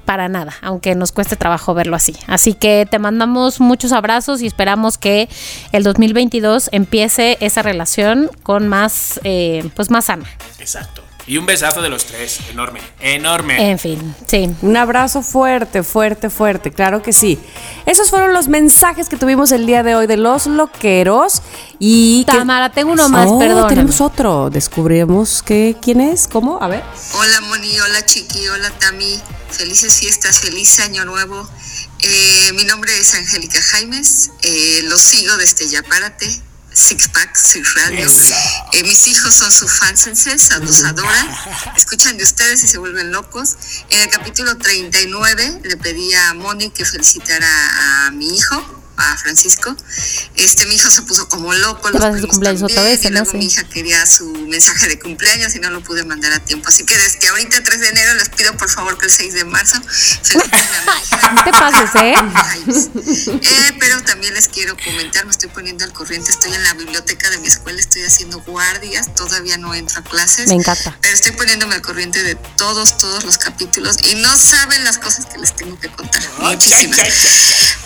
para 0.04 0.28
nada, 0.28 0.52
aunque 0.62 0.94
nos 0.94 1.12
cueste 1.12 1.36
trabajo 1.36 1.74
verlo 1.74 1.94
así. 1.94 2.16
Así 2.26 2.54
que 2.54 2.86
te 2.90 2.98
mandamos 2.98 3.60
muchos 3.60 3.92
abrazos 3.92 4.42
y 4.42 4.46
esperamos 4.46 4.98
que 4.98 5.28
el 5.70 5.84
2022 5.84 6.68
empiece 6.72 7.38
esa 7.40 7.62
relación 7.62 8.28
con 8.42 8.66
más, 8.68 9.20
eh, 9.22 9.68
pues 9.76 9.90
más 9.90 10.06
sana. 10.06 10.24
Exacto. 10.58 11.02
Y 11.26 11.38
un 11.38 11.46
besazo 11.46 11.82
de 11.82 11.88
los 11.88 12.04
tres. 12.06 12.40
Enorme. 12.50 12.80
Enorme. 13.00 13.70
En 13.70 13.78
fin, 13.78 14.14
sí. 14.26 14.50
Un 14.62 14.76
abrazo 14.76 15.22
fuerte, 15.22 15.82
fuerte, 15.84 16.30
fuerte, 16.30 16.72
claro 16.72 17.00
que 17.02 17.12
sí. 17.12 17.38
Esos 17.86 18.10
fueron 18.10 18.32
los 18.32 18.48
mensajes 18.48 19.08
que 19.08 19.16
tuvimos 19.16 19.52
el 19.52 19.64
día 19.66 19.82
de 19.84 19.94
hoy 19.94 20.06
de 20.08 20.16
los 20.16 20.46
loqueros 20.46 21.42
y 21.78 22.24
que- 22.24 22.32
Tamara, 22.38 22.70
tengo 22.72 22.92
uno 22.92 23.08
más, 23.08 23.28
Oh, 23.30 23.38
perdóname. 23.38 23.68
tenemos 23.68 24.00
otro. 24.00 24.50
Descubrimos 24.50 25.42
que 25.44 25.76
quién 25.80 26.00
es, 26.00 26.26
cómo, 26.26 26.60
a 26.60 26.66
ver. 26.68 26.82
Hola 27.14 27.40
Moni, 27.42 27.78
hola 27.80 28.04
Chiqui, 28.04 28.48
hola 28.48 28.70
Tami. 28.80 29.20
Felices 29.50 29.94
fiestas, 30.00 30.40
feliz 30.40 30.80
año 30.80 31.04
nuevo. 31.04 31.48
Eh, 32.00 32.52
mi 32.54 32.64
nombre 32.64 32.98
es 32.98 33.14
Angélica 33.14 33.60
Jaimes, 33.62 34.30
eh, 34.42 34.80
los 34.84 35.00
sigo 35.00 35.36
desde 35.36 35.68
Yapárate, 35.68 36.26
Six 36.74 37.08
Pack, 37.08 37.36
Six 37.36 37.74
Radio. 37.74 38.06
Eh, 38.72 38.82
mis 38.84 39.06
hijos 39.08 39.34
son 39.34 39.52
sus 39.52 39.72
fansenses, 39.78 40.50
los 40.60 40.84
adoran, 40.84 41.28
escuchan 41.76 42.16
de 42.16 42.24
ustedes 42.24 42.62
y 42.64 42.68
se 42.68 42.78
vuelven 42.78 43.12
locos. 43.12 43.56
En 43.90 44.00
el 44.00 44.08
capítulo 44.08 44.56
39 44.56 45.60
le 45.64 45.76
pedí 45.76 46.12
a 46.14 46.34
Moni 46.34 46.70
que 46.70 46.84
felicitara 46.84 48.06
a 48.06 48.10
mi 48.10 48.36
hijo, 48.36 48.81
a 49.02 49.16
Francisco. 49.16 49.74
Este, 50.36 50.66
mi 50.66 50.76
hijo 50.76 50.90
se 50.90 51.02
puso 51.02 51.28
como 51.28 51.52
loco. 51.52 51.90
Los 51.90 52.20
su 52.20 52.28
cumpleaños 52.28 52.62
otra 52.62 52.82
vez, 52.82 53.04
y 53.04 53.08
luego 53.08 53.32
mi 53.34 53.46
hija 53.46 53.64
quería 53.64 54.04
su 54.06 54.30
mensaje 54.48 54.88
de 54.88 54.98
cumpleaños 54.98 55.54
y 55.54 55.60
no 55.60 55.70
lo 55.70 55.82
pude 55.82 56.04
mandar 56.04 56.32
a 56.32 56.40
tiempo. 56.40 56.68
Así 56.68 56.84
que 56.84 56.96
desde 56.96 57.28
ahorita, 57.28 57.62
3 57.62 57.80
de 57.80 57.88
enero, 57.88 58.14
les 58.14 58.28
pido 58.30 58.56
por 58.56 58.70
favor 58.70 58.98
que 58.98 59.06
el 59.06 59.12
6 59.12 59.34
de 59.34 59.44
marzo 59.44 59.78
mi 59.80 60.42
hija. 60.42 61.32
No 61.32 61.44
te 61.44 61.50
pases, 61.50 61.90
¿eh? 61.94 62.14
Eh, 63.42 63.76
pero 63.78 64.02
también 64.02 64.34
les 64.34 64.48
quiero 64.48 64.76
comentar, 64.76 65.24
me 65.24 65.30
estoy 65.30 65.48
poniendo 65.48 65.84
al 65.84 65.92
corriente, 65.92 66.30
estoy 66.30 66.52
en 66.52 66.62
la 66.62 66.74
biblioteca 66.74 67.30
de 67.30 67.38
mi 67.38 67.46
escuela, 67.46 67.80
estoy 67.80 68.02
haciendo 68.02 68.40
guardias, 68.40 69.14
todavía 69.14 69.56
no 69.56 69.74
entro 69.74 70.00
a 70.00 70.02
clases. 70.02 70.48
Me 70.48 70.54
encanta. 70.54 70.96
Pero 71.00 71.14
estoy 71.14 71.32
poniéndome 71.32 71.74
al 71.74 71.82
corriente 71.82 72.22
de 72.22 72.34
todos, 72.34 72.98
todos 72.98 73.24
los 73.24 73.38
capítulos 73.38 73.96
y 74.04 74.16
no 74.16 74.36
saben 74.36 74.84
las 74.84 74.98
cosas 74.98 75.26
que 75.26 75.38
les 75.38 75.54
tengo 75.56 75.78
que 75.78 75.88
contar. 75.88 76.22
Muchísimas. 76.38 76.98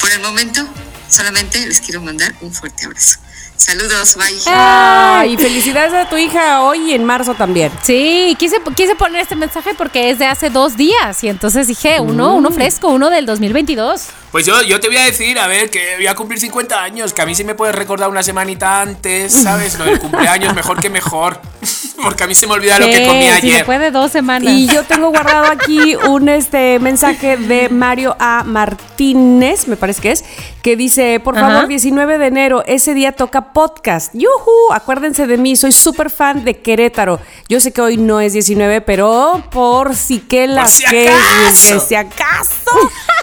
Por 0.01 0.11
el 0.11 0.21
momento, 0.21 0.67
solamente 1.09 1.67
les 1.67 1.81
quiero 1.81 2.01
mandar 2.01 2.35
un 2.41 2.53
fuerte 2.53 2.87
abrazo. 2.87 3.19
Saludos, 3.57 4.17
bye. 4.17 4.27
Ay, 4.55 5.37
felicidades 5.37 5.93
a 5.95 6.09
tu 6.09 6.17
hija 6.17 6.63
hoy 6.63 6.91
y 6.91 6.95
en 6.95 7.05
marzo 7.05 7.35
también. 7.35 7.73
Sí, 7.83 8.37
quise, 8.39 8.57
quise 8.77 8.95
poner 8.95 9.23
este 9.23 9.35
mensaje 9.35 9.73
porque 9.77 10.11
es 10.11 10.19
de 10.19 10.27
hace 10.27 10.51
dos 10.51 10.77
días 10.77 11.25
y 11.25 11.29
entonces 11.29 11.67
dije, 11.67 11.99
uno, 12.01 12.35
uno 12.35 12.51
fresco, 12.51 12.89
uno 12.89 13.09
del 13.09 13.25
2022. 13.25 14.09
Pues 14.31 14.45
yo, 14.45 14.61
yo 14.63 14.79
te 14.81 14.89
voy 14.89 14.99
a 14.99 15.05
decir, 15.05 15.39
a 15.39 15.47
ver, 15.47 15.71
que 15.71 15.97
voy 15.97 16.07
a 16.07 16.15
cumplir 16.15 16.39
50 16.39 16.83
años, 16.83 17.15
que 17.15 17.23
a 17.23 17.27
mí 17.27 17.35
sí 17.35 17.43
me 17.45 17.55
puedes 17.55 17.75
recordar 17.75 18.11
una 18.11 18.23
semanita 18.23 18.83
antes, 18.83 19.33
¿sabes? 19.33 19.79
Lo 19.79 19.87
del 19.87 19.99
cumpleaños, 19.99 20.55
mejor 20.55 20.81
que 20.81 20.91
mejor. 20.91 21.41
Porque 22.03 22.25
a 22.25 22.27
mí 22.27 22.35
se 22.35 22.47
me 22.47 22.53
olvida 22.53 22.79
lo 22.79 22.85
que 22.85 23.07
comí 23.07 23.23
sí, 23.23 23.29
ayer. 23.29 23.59
se 23.61 23.65
puede 23.65 23.91
dos 23.91 24.13
semanas. 24.13 24.53
Y 24.53 24.67
yo 24.69 24.83
tengo 24.83 25.09
guardado 25.09 25.47
aquí 25.47 25.97
un 25.97 26.29
este 26.29 26.79
mensaje 26.79 27.39
de 27.39 27.71
Mario 27.71 28.15
A. 28.19 28.45
Martínez, 28.45 29.67
me 29.67 29.77
parece 29.77 30.03
que 30.03 30.13
es, 30.13 30.25
que 30.63 30.77
dice, 30.77 31.19
por 31.21 31.39
Ajá. 31.39 31.49
favor, 31.49 31.69
19 31.69 32.19
de 32.19 32.27
enero, 32.27 32.63
ese 32.67 32.93
día 32.93 33.13
toca 33.13 33.46
podcast. 33.53 34.15
¡Yuhu! 34.15 34.73
Acuérdense 34.73 35.27
de 35.27 35.37
mí, 35.37 35.57
soy 35.57 35.73
súper 35.73 36.11
fan 36.11 36.45
de 36.45 36.59
Querétaro. 36.61 37.21
Yo 37.49 37.61
sé 37.61 37.73
que 37.73 37.81
hoy 37.81 37.97
no 37.97 38.21
es 38.21 38.33
19, 38.33 38.81
pero 38.83 39.43
por 39.51 39.95
si 39.95 40.21
que 40.21 40.47
las 40.47 40.73
si 40.73 40.85
que 40.85 41.09
acaso. 41.09 41.81
si 41.81 41.95
acaso. 41.95 42.71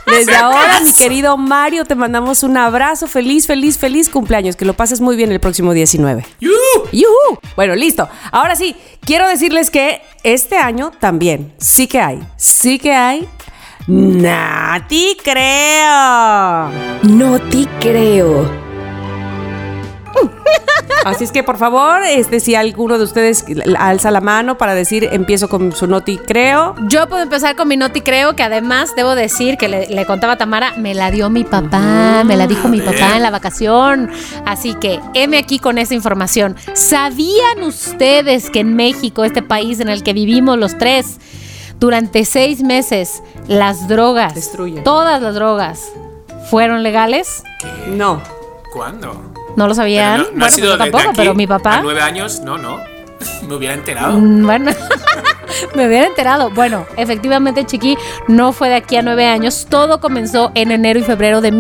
Desde 0.06 0.36
ahora, 0.36 0.80
mi 0.82 0.94
querido 0.94 1.38
Mario, 1.38 1.86
te 1.86 1.96
mandamos 1.96 2.44
un 2.44 2.58
abrazo. 2.58 3.08
Feliz, 3.08 3.48
feliz, 3.48 3.78
feliz 3.78 4.10
cumpleaños. 4.10 4.56
Que 4.56 4.66
lo 4.66 4.74
pases 4.74 5.02
muy 5.02 5.16
bien 5.16 5.32
el 5.32 5.40
próximo 5.40 5.74
19. 5.74 6.26
¡Yuhu! 6.40 6.52
¡Yuhu! 6.92 7.40
Bueno, 7.56 7.76
listo. 7.76 8.10
Ahora 8.32 8.56
sí, 8.56 8.76
quiero 9.02 9.28
decirles 9.28 9.70
que 9.70 10.02
este 10.24 10.58
año 10.58 10.92
también 11.00 11.54
sí 11.58 11.88
que 11.88 12.00
hay, 12.00 12.20
sí 12.38 12.80
que 12.80 12.94
hay. 12.94 13.28
Nati 13.88 15.18
creo. 15.22 16.70
No 17.04 17.40
te 17.50 17.68
creo. 17.82 18.73
Así 21.06 21.26
es 21.26 21.34
que, 21.34 21.44
por 21.44 21.58
favor, 21.58 22.02
este, 22.04 22.40
si 22.40 22.56
alguno 22.56 22.98
de 22.98 23.04
ustedes 23.04 23.44
alza 23.78 24.10
la 24.10 24.22
mano 24.22 24.58
para 24.58 24.74
decir 24.74 25.10
empiezo 25.12 25.50
con 25.50 25.74
su 25.74 25.86
noti 25.86 26.18
creo. 26.18 26.76
Yo 26.88 27.10
puedo 27.10 27.22
empezar 27.22 27.58
con 27.58 27.68
mi 27.68 27.76
noti 27.76 28.00
creo, 28.00 28.36
que 28.38 28.44
además 28.44 28.96
debo 28.96 29.14
decir 29.14 29.58
que 29.58 29.68
le, 29.68 29.88
le 29.88 30.06
contaba 30.06 30.34
a 30.34 30.38
Tamara, 30.38 30.74
me 30.78 30.94
la 30.94 31.12
dio 31.12 31.30
mi 31.30 31.44
papá, 31.44 32.24
me 32.24 32.38
la 32.38 32.48
dijo 32.48 32.70
mi 32.70 32.80
papá 32.80 33.18
en 33.18 33.22
la 33.22 33.32
vacación. 33.32 34.10
Así 34.46 34.76
que, 34.76 35.02
heme 35.14 35.38
aquí 35.38 35.60
con 35.60 35.78
esa 35.78 35.94
información. 35.94 36.56
¿Sabían 36.74 37.64
ustedes 37.64 38.50
que 38.50 38.62
en 38.62 38.76
México, 38.76 39.26
este 39.26 39.42
país 39.42 39.82
en 39.82 39.90
el 39.90 40.04
que 40.04 40.14
vivimos 40.14 40.58
los 40.58 40.78
tres, 40.78 41.20
durante 41.80 42.24
seis 42.24 42.62
meses 42.62 43.24
las 43.48 43.90
drogas, 43.90 44.36
Destruyen. 44.36 44.86
todas 44.86 45.22
las 45.22 45.36
drogas, 45.36 45.82
fueron 46.50 46.82
legales? 46.82 47.44
No. 47.88 48.22
¿Cuándo? 48.72 49.33
¿No 49.56 49.68
lo 49.68 49.76
sabían? 49.76 50.22
Pero 50.22 50.24
no, 50.24 50.30
no 50.30 50.32
Bueno, 50.32 50.46
ha 50.46 50.50
sido 50.50 50.66
yo 50.68 50.72
desde 50.78 50.92
tampoco, 50.92 51.10
aquí 51.10 51.18
pero 51.22 51.36
mi 51.36 51.48
papá. 51.48 51.78
A 51.78 51.82
nueve 51.82 52.02
años, 52.02 52.40
no, 52.42 52.58
no. 52.58 52.80
Me 53.48 53.56
hubiera 53.56 53.74
enterado. 53.74 54.20
Mm, 54.20 54.46
Bueno, 54.46 54.72
me 55.76 55.88
hubiera 55.88 56.08
enterado. 56.08 56.50
Bueno, 56.52 56.86
efectivamente, 56.98 57.66
Chiqui, 57.66 57.98
no 58.28 58.52
fue 58.54 58.70
de 58.70 58.76
aquí 58.76 58.96
a 58.98 59.02
nueve 59.02 59.26
años. 59.26 59.68
Todo 59.70 60.00
comenzó 60.00 60.52
en 60.56 60.72
enero 60.72 61.00
y 61.00 61.04
febrero 61.04 61.40
de 61.42 61.52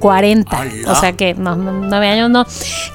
1940. 0.00 0.56
¡Hala! 0.56 0.92
O 0.92 0.94
sea 0.94 1.12
que, 1.12 1.34
no, 1.34 1.56
nueve 1.56 2.08
años 2.08 2.30
no. 2.30 2.46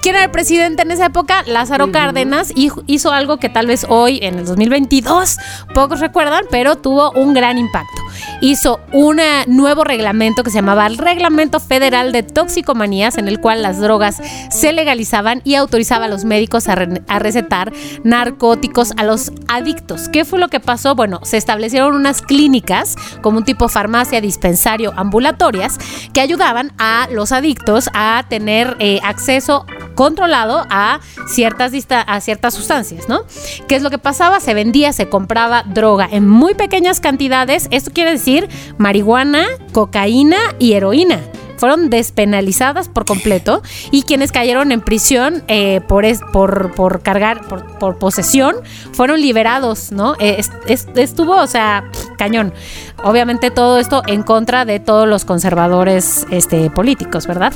¿Quién 0.02 0.16
era 0.16 0.26
el 0.26 0.32
presidente 0.32 0.82
en 0.84 0.92
esa 0.92 1.08
época? 1.08 1.44
Lázaro 1.46 1.92
Cárdenas. 1.92 2.52
Hizo 2.56 3.12
algo 3.12 3.38
que 3.38 3.50
tal 3.50 3.68
vez 3.68 3.86
hoy, 3.90 4.20
en 4.22 4.40
el 4.40 4.46
2022, 4.46 5.38
pocos 5.74 6.00
recuerdan, 6.00 6.46
pero 6.50 6.78
tuvo 6.78 7.12
un 7.12 7.34
gran 7.34 7.58
impacto. 7.58 8.02
Hizo 8.42 8.80
un 8.92 9.20
eh, 9.20 9.44
nuevo 9.48 9.84
reglamento 9.84 10.44
que 10.44 10.50
se 10.50 10.58
llamaba 10.58 10.86
el 10.88 10.98
Reglamento 10.98 11.60
Federal 11.60 12.12
de 12.12 12.24
Toxicomanías, 12.24 13.18
en 13.18 13.28
el 13.28 13.40
cual 13.40 13.62
las 13.62 13.80
drogas 13.80 14.22
se 14.50 14.72
legalizaban 14.74 15.42
y 15.44 15.56
autorizaba 15.56 16.06
a 16.06 16.08
los 16.08 16.26
médicos 16.26 16.68
a, 16.68 16.76
re- 16.76 17.02
a 17.08 17.20
recetar 17.20 17.72
narcóticos 18.04 18.94
a 18.98 19.04
los 19.04 19.32
adictos. 19.48 20.10
¿Qué 20.10 20.26
fue 20.26 20.40
lo 20.40 20.50
que 20.50 20.60
pasó? 20.60 20.94
Bueno, 20.96 21.20
se 21.24 21.38
establecieron 21.38 21.96
unas 21.96 22.22
clínicas 22.22 22.96
como 23.22 23.38
un 23.40 23.44
tipo 23.46 23.68
farmacia 23.70 24.22
dispensario 24.22 24.94
ambulatorias 24.96 25.78
que 26.14 26.22
ayudaban 26.22 26.72
a 26.78 26.93
los 27.12 27.32
adictos 27.32 27.90
a 27.94 28.26
tener 28.30 28.76
eh, 28.80 29.00
acceso 29.04 29.66
controlado 29.96 30.66
a 30.70 31.00
ciertas, 31.28 31.72
a 31.90 32.22
ciertas 32.22 32.54
sustancias, 32.54 33.08
¿no? 33.08 33.24
¿Qué 33.68 33.76
es 33.76 33.84
lo 33.84 33.90
que 33.90 33.98
pasaba? 33.98 34.40
Se 34.40 34.54
vendía, 34.54 34.94
se 34.94 35.10
compraba 35.10 35.64
droga 35.64 36.08
en 36.12 36.28
muy 36.28 36.56
pequeñas 36.56 37.00
cantidades. 37.00 37.68
Esto 37.72 37.92
quiere 37.94 38.12
decir 38.12 38.50
marihuana, 38.78 39.46
cocaína 39.72 40.38
y 40.60 40.74
heroína 40.74 41.20
fueron 41.64 41.90
despenalizadas 41.90 42.90
por 42.90 43.06
completo 43.06 43.62
y 43.90 44.04
quienes 44.04 44.34
cayeron 44.34 44.74
en 44.74 44.82
prisión 44.82 45.44
eh, 45.48 45.80
por, 45.88 46.04
es- 46.04 46.20
por, 46.34 46.74
por 46.76 47.02
cargar, 47.02 47.48
por, 47.48 47.64
por 47.80 47.98
posesión, 48.00 48.58
fueron 48.92 49.22
liberados, 49.22 49.94
¿no? 49.94 50.16
Eh, 50.20 50.36
es- 50.40 50.52
es- 50.68 50.88
estuvo, 50.96 51.38
o 51.38 51.48
sea, 51.48 51.86
cañón. 52.18 52.54
Obviamente 53.02 53.50
todo 53.50 53.78
esto 53.78 54.04
en 54.08 54.24
contra 54.24 54.66
de 54.66 54.82
todos 54.82 55.08
los 55.08 55.24
conservadores 55.24 56.28
este, 56.32 56.70
políticos, 56.70 57.28
¿verdad? 57.28 57.54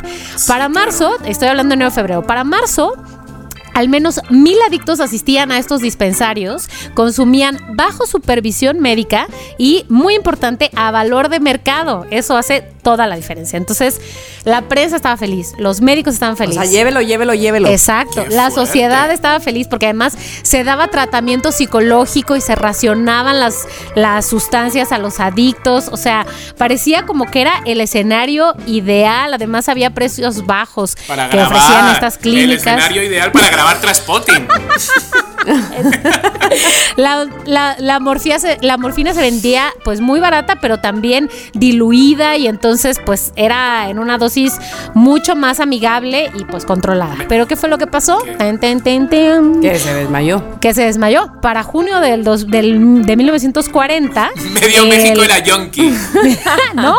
Para 0.47 0.69
marzo, 0.69 1.11
estoy 1.25 1.49
hablando 1.49 1.71
de 1.71 1.75
enero 1.75 1.91
febrero, 1.91 2.23
para 2.25 2.45
marzo 2.45 2.93
al 3.77 3.89
menos 3.89 4.19
mil 4.31 4.57
adictos 4.67 4.99
asistían 4.99 5.51
a 5.51 5.59
estos 5.59 5.81
dispensarios, 5.81 6.67
consumían 6.95 7.59
bajo 7.75 8.07
supervisión 8.07 8.79
médica 8.79 9.27
y, 9.59 9.85
muy 9.87 10.15
importante, 10.15 10.71
a 10.75 10.89
valor 10.91 11.29
de 11.29 11.39
mercado. 11.39 12.05
Eso 12.09 12.37
hace 12.37 12.63
toda 12.81 13.05
la 13.05 13.15
diferencia. 13.17 13.57
Entonces, 13.57 13.99
la 14.45 14.61
prensa 14.63 14.95
estaba 14.95 15.17
feliz, 15.17 15.53
los 15.59 15.81
médicos 15.81 16.13
estaban 16.15 16.33
O 16.33 16.37
felices. 16.37 16.63
sea, 16.63 16.71
llévelo, 16.71 17.01
llévelo, 17.01 17.33
llévelo. 17.33 17.67
Exacto, 17.67 18.23
Qué 18.23 18.29
la 18.33 18.49
fuerte. 18.49 18.55
sociedad 18.71 19.11
estaba 19.11 19.39
feliz 19.41 19.67
porque 19.67 19.85
además 19.87 20.17
se 20.41 20.63
daba 20.63 20.87
tratamiento 20.87 21.51
psicológico 21.51 22.35
y 22.35 22.41
se 22.41 22.55
racionaban 22.55 23.39
las, 23.41 23.67
las 23.95 24.25
sustancias 24.25 24.91
a 24.93 24.97
los 24.99 25.19
adictos, 25.19 25.89
o 25.91 25.97
sea, 25.97 26.25
parecía 26.57 27.05
como 27.05 27.29
que 27.29 27.41
era 27.41 27.61
el 27.65 27.81
escenario 27.81 28.55
ideal, 28.65 29.33
además 29.33 29.67
había 29.69 29.89
precios 29.91 30.45
bajos 30.45 30.95
Para 31.07 31.29
que 31.29 31.35
grabar. 31.37 31.55
ofrecían 31.57 31.89
estas 31.93 32.15
El 32.15 32.21
clínicas. 32.21 32.59
escenario 32.67 33.03
ideal 33.03 33.31
para 33.33 33.49
grabar 33.49 33.66
Traspotting. 33.75 34.47
La, 36.95 37.25
la- 37.45 37.75
la 37.79 37.99
morfía 37.99 38.39
se- 38.39 38.57
la 38.61 38.77
morfina 38.77 39.13
se 39.13 39.21
vendía 39.21 39.71
pues 39.83 40.01
muy 40.01 40.19
barata, 40.19 40.57
pero 40.61 40.79
también 40.79 41.29
diluida 41.53 42.35
y 42.37 42.47
entonces 42.47 42.99
pues 43.05 43.31
era 43.35 43.89
en 43.89 43.99
una 43.99 44.17
dosis 44.17 44.57
mucho 44.93 45.35
más 45.35 45.59
amigable 45.59 46.31
y 46.37 46.43
pues 46.45 46.65
controlada. 46.65 47.15
Pero 47.29 47.47
¿qué 47.47 47.55
fue 47.55 47.69
lo 47.69 47.77
que 47.77 47.85
pasó? 47.87 48.17
Ten, 48.37 48.59
ten, 48.59 48.81
ten, 48.81 49.07
ten. 49.09 49.61
Que 49.61 49.77
se 49.77 49.93
desmayó. 49.93 50.59
que 50.59 50.73
se 50.73 50.83
desmayó. 50.83 51.33
Para 51.41 51.63
junio 51.63 51.99
del, 51.99 52.23
dos- 52.23 52.47
del- 52.47 53.05
de 53.05 53.15
1940. 53.15 54.29
Medio 54.59 54.83
el- 54.83 54.89
México 54.89 55.23
era 55.23 55.39
yonki. 55.39 55.93
no, 56.75 56.95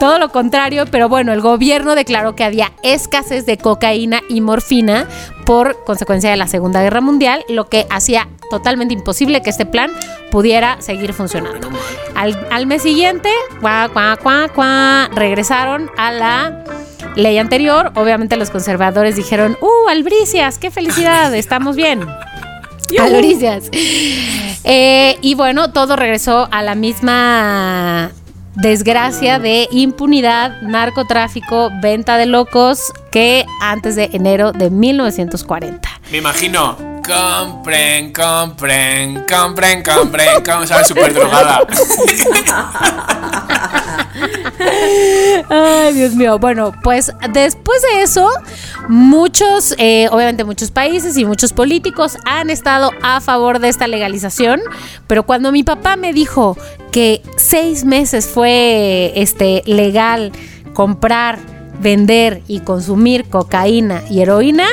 todo 0.00 0.18
lo 0.18 0.30
contrario, 0.30 0.84
pero 0.90 1.08
bueno, 1.08 1.32
el 1.32 1.40
gobierno 1.40 1.94
declaró 1.94 2.34
que 2.34 2.44
había 2.44 2.72
escasez 2.82 3.46
de 3.46 3.58
cocaína 3.58 4.22
y 4.28 4.40
morfina 4.40 5.06
por 5.44 5.84
consecuencia 5.84 6.30
de 6.30 6.36
la 6.36 6.48
Segunda 6.48 6.82
Guerra 6.82 7.00
Mundial, 7.00 7.44
lo 7.48 7.68
que 7.68 7.86
hacía 7.90 8.28
totalmente 8.50 8.94
imposible 8.94 9.42
que 9.42 9.50
este 9.50 9.66
plan 9.66 9.90
pudiera 10.30 10.80
seguir 10.80 11.12
funcionando. 11.12 11.68
Al, 12.14 12.46
al 12.50 12.66
mes 12.66 12.82
siguiente, 12.82 13.30
cuá, 13.60 13.90
cuá, 13.92 14.18
cuá, 14.22 14.48
cuá, 14.54 15.10
regresaron 15.14 15.90
a 15.96 16.12
la 16.12 16.64
ley 17.16 17.38
anterior. 17.38 17.92
Obviamente 17.94 18.36
los 18.36 18.50
conservadores 18.50 19.16
dijeron, 19.16 19.56
¡uh, 19.60 19.88
albricias! 19.88 20.58
¡Qué 20.58 20.70
felicidad! 20.70 21.34
Estamos 21.34 21.76
bien. 21.76 22.00
Albricias. 22.98 23.70
Eh, 24.64 25.18
y 25.20 25.34
bueno, 25.34 25.72
todo 25.72 25.96
regresó 25.96 26.48
a 26.50 26.62
la 26.62 26.74
misma 26.74 28.12
desgracia 28.54 29.38
de 29.38 29.68
impunidad, 29.70 30.62
narcotráfico, 30.62 31.70
venta 31.82 32.16
de 32.16 32.26
locos 32.26 32.92
que 33.10 33.44
antes 33.60 33.96
de 33.96 34.10
enero 34.12 34.52
de 34.52 34.70
1940. 34.70 35.88
Me 36.10 36.18
imagino. 36.18 36.94
Compren, 37.04 38.14
compren, 38.14 39.26
compren, 39.28 39.82
compren. 39.82 40.42
Como 40.42 40.66
sabes, 40.66 40.88
súper 40.88 41.12
drogada. 41.12 41.60
Ay, 45.48 45.94
Dios 45.94 46.14
mío. 46.14 46.38
Bueno, 46.38 46.72
pues 46.82 47.12
después 47.32 47.82
de 47.82 48.02
eso, 48.02 48.28
muchos, 48.88 49.74
eh, 49.78 50.08
obviamente 50.10 50.44
muchos 50.44 50.70
países 50.70 51.16
y 51.16 51.24
muchos 51.24 51.52
políticos 51.52 52.18
han 52.24 52.50
estado 52.50 52.90
a 53.02 53.20
favor 53.20 53.58
de 53.58 53.68
esta 53.68 53.86
legalización, 53.86 54.60
pero 55.06 55.24
cuando 55.24 55.52
mi 55.52 55.62
papá 55.62 55.96
me 55.96 56.12
dijo 56.12 56.56
que 56.90 57.22
seis 57.36 57.84
meses 57.84 58.26
fue 58.26 59.12
este, 59.16 59.62
legal 59.66 60.32
comprar, 60.72 61.38
vender 61.80 62.42
y 62.46 62.60
consumir 62.60 63.28
cocaína 63.28 64.02
y 64.08 64.20
heroína, 64.20 64.66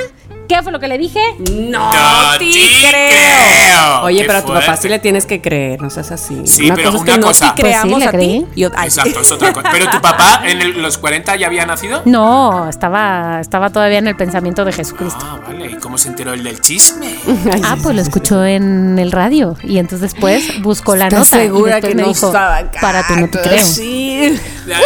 ¿qué 0.56 0.62
fue 0.64 0.72
lo 0.72 0.80
que 0.80 0.88
le 0.88 0.98
dije? 0.98 1.20
No, 1.52 1.94
No 1.94 2.32
te 2.38 2.40
te 2.40 2.52
creo. 2.52 2.90
creo. 2.90 4.02
Oye, 4.04 4.22
Qué 4.22 4.26
pero 4.28 4.40
a 4.40 4.42
tu 4.42 4.54
papá 4.54 4.76
sí 4.78 4.90
le 4.90 5.00
tienes 5.00 5.26
que 5.26 5.42
creer, 5.42 5.82
no 5.82 5.90
seas 5.90 6.12
así. 6.12 6.42
Sí, 6.46 6.70
pero 6.76 6.92
cosa 6.92 6.98
es 6.98 7.02
una 7.04 7.16
que 7.16 7.22
cosa. 7.22 7.46
no 7.48 7.54
te 7.56 7.62
Pues 7.62 7.74
sí, 7.74 7.80
creamos 7.82 8.00
le 8.00 8.06
a 8.06 8.12
ti. 8.12 8.46
y 8.56 8.64
ay, 8.66 8.70
Exacto, 8.84 9.22
es 9.22 9.32
otra 9.32 9.54
cosa. 9.54 9.70
Pero 9.72 9.90
tu 9.90 10.02
papá 10.02 10.42
en 10.46 10.62
el- 10.62 10.82
los 10.82 10.98
40 10.98 11.36
ya 11.38 11.48
había 11.48 11.66
nacido. 11.66 12.02
No, 12.06 12.68
estaba, 12.70 13.40
estaba 13.40 13.70
todavía 13.70 14.00
en 14.00 14.08
el 14.08 14.16
pensamiento 14.16 14.66
de 14.66 14.74
Jesucristo. 14.74 15.20
Ah, 15.24 15.40
vale. 15.48 15.72
¿Y 15.72 15.76
cómo 15.76 15.98
se 15.98 16.10
enteró 16.10 16.34
el 16.34 16.44
del 16.44 16.60
chisme? 16.60 17.16
Ay, 17.52 17.62
Ah, 17.64 17.76
sí, 17.78 17.82
pues 17.84 17.96
lo 17.96 18.02
sí, 18.04 18.10
escuchó 18.10 18.44
en 18.46 19.00
el 19.00 19.12
radio 19.12 19.56
y 19.64 19.78
entonces 19.78 20.12
después 20.12 20.44
buscó 20.62 20.96
la 20.96 21.08
¿Estás 21.08 21.32
nota. 21.32 21.44
y 21.44 21.48
segura 21.48 21.76
después 21.76 21.90
que 21.92 21.96
me 21.96 22.02
no 22.02 22.08
dijo, 22.10 22.28
estaba 22.28 22.62
Para 22.82 23.08
ti 23.08 23.14
no 23.16 23.30
te 23.30 23.40
creo. 23.40 23.66
Sí. 23.66 24.38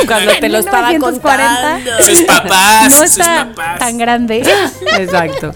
Cuando 0.08 0.32
te 0.40 0.50
lo 0.50 0.60
estaba 0.60 0.90
1940. 0.90 1.62
contando. 1.62 2.04
Sus 2.04 2.22
papás, 2.24 2.84
No 2.84 2.90
sus 2.92 3.18
está 3.18 3.48
papás. 3.56 3.80
tan 3.80 3.98
grande. 3.98 4.44
Exacto. 5.00 5.54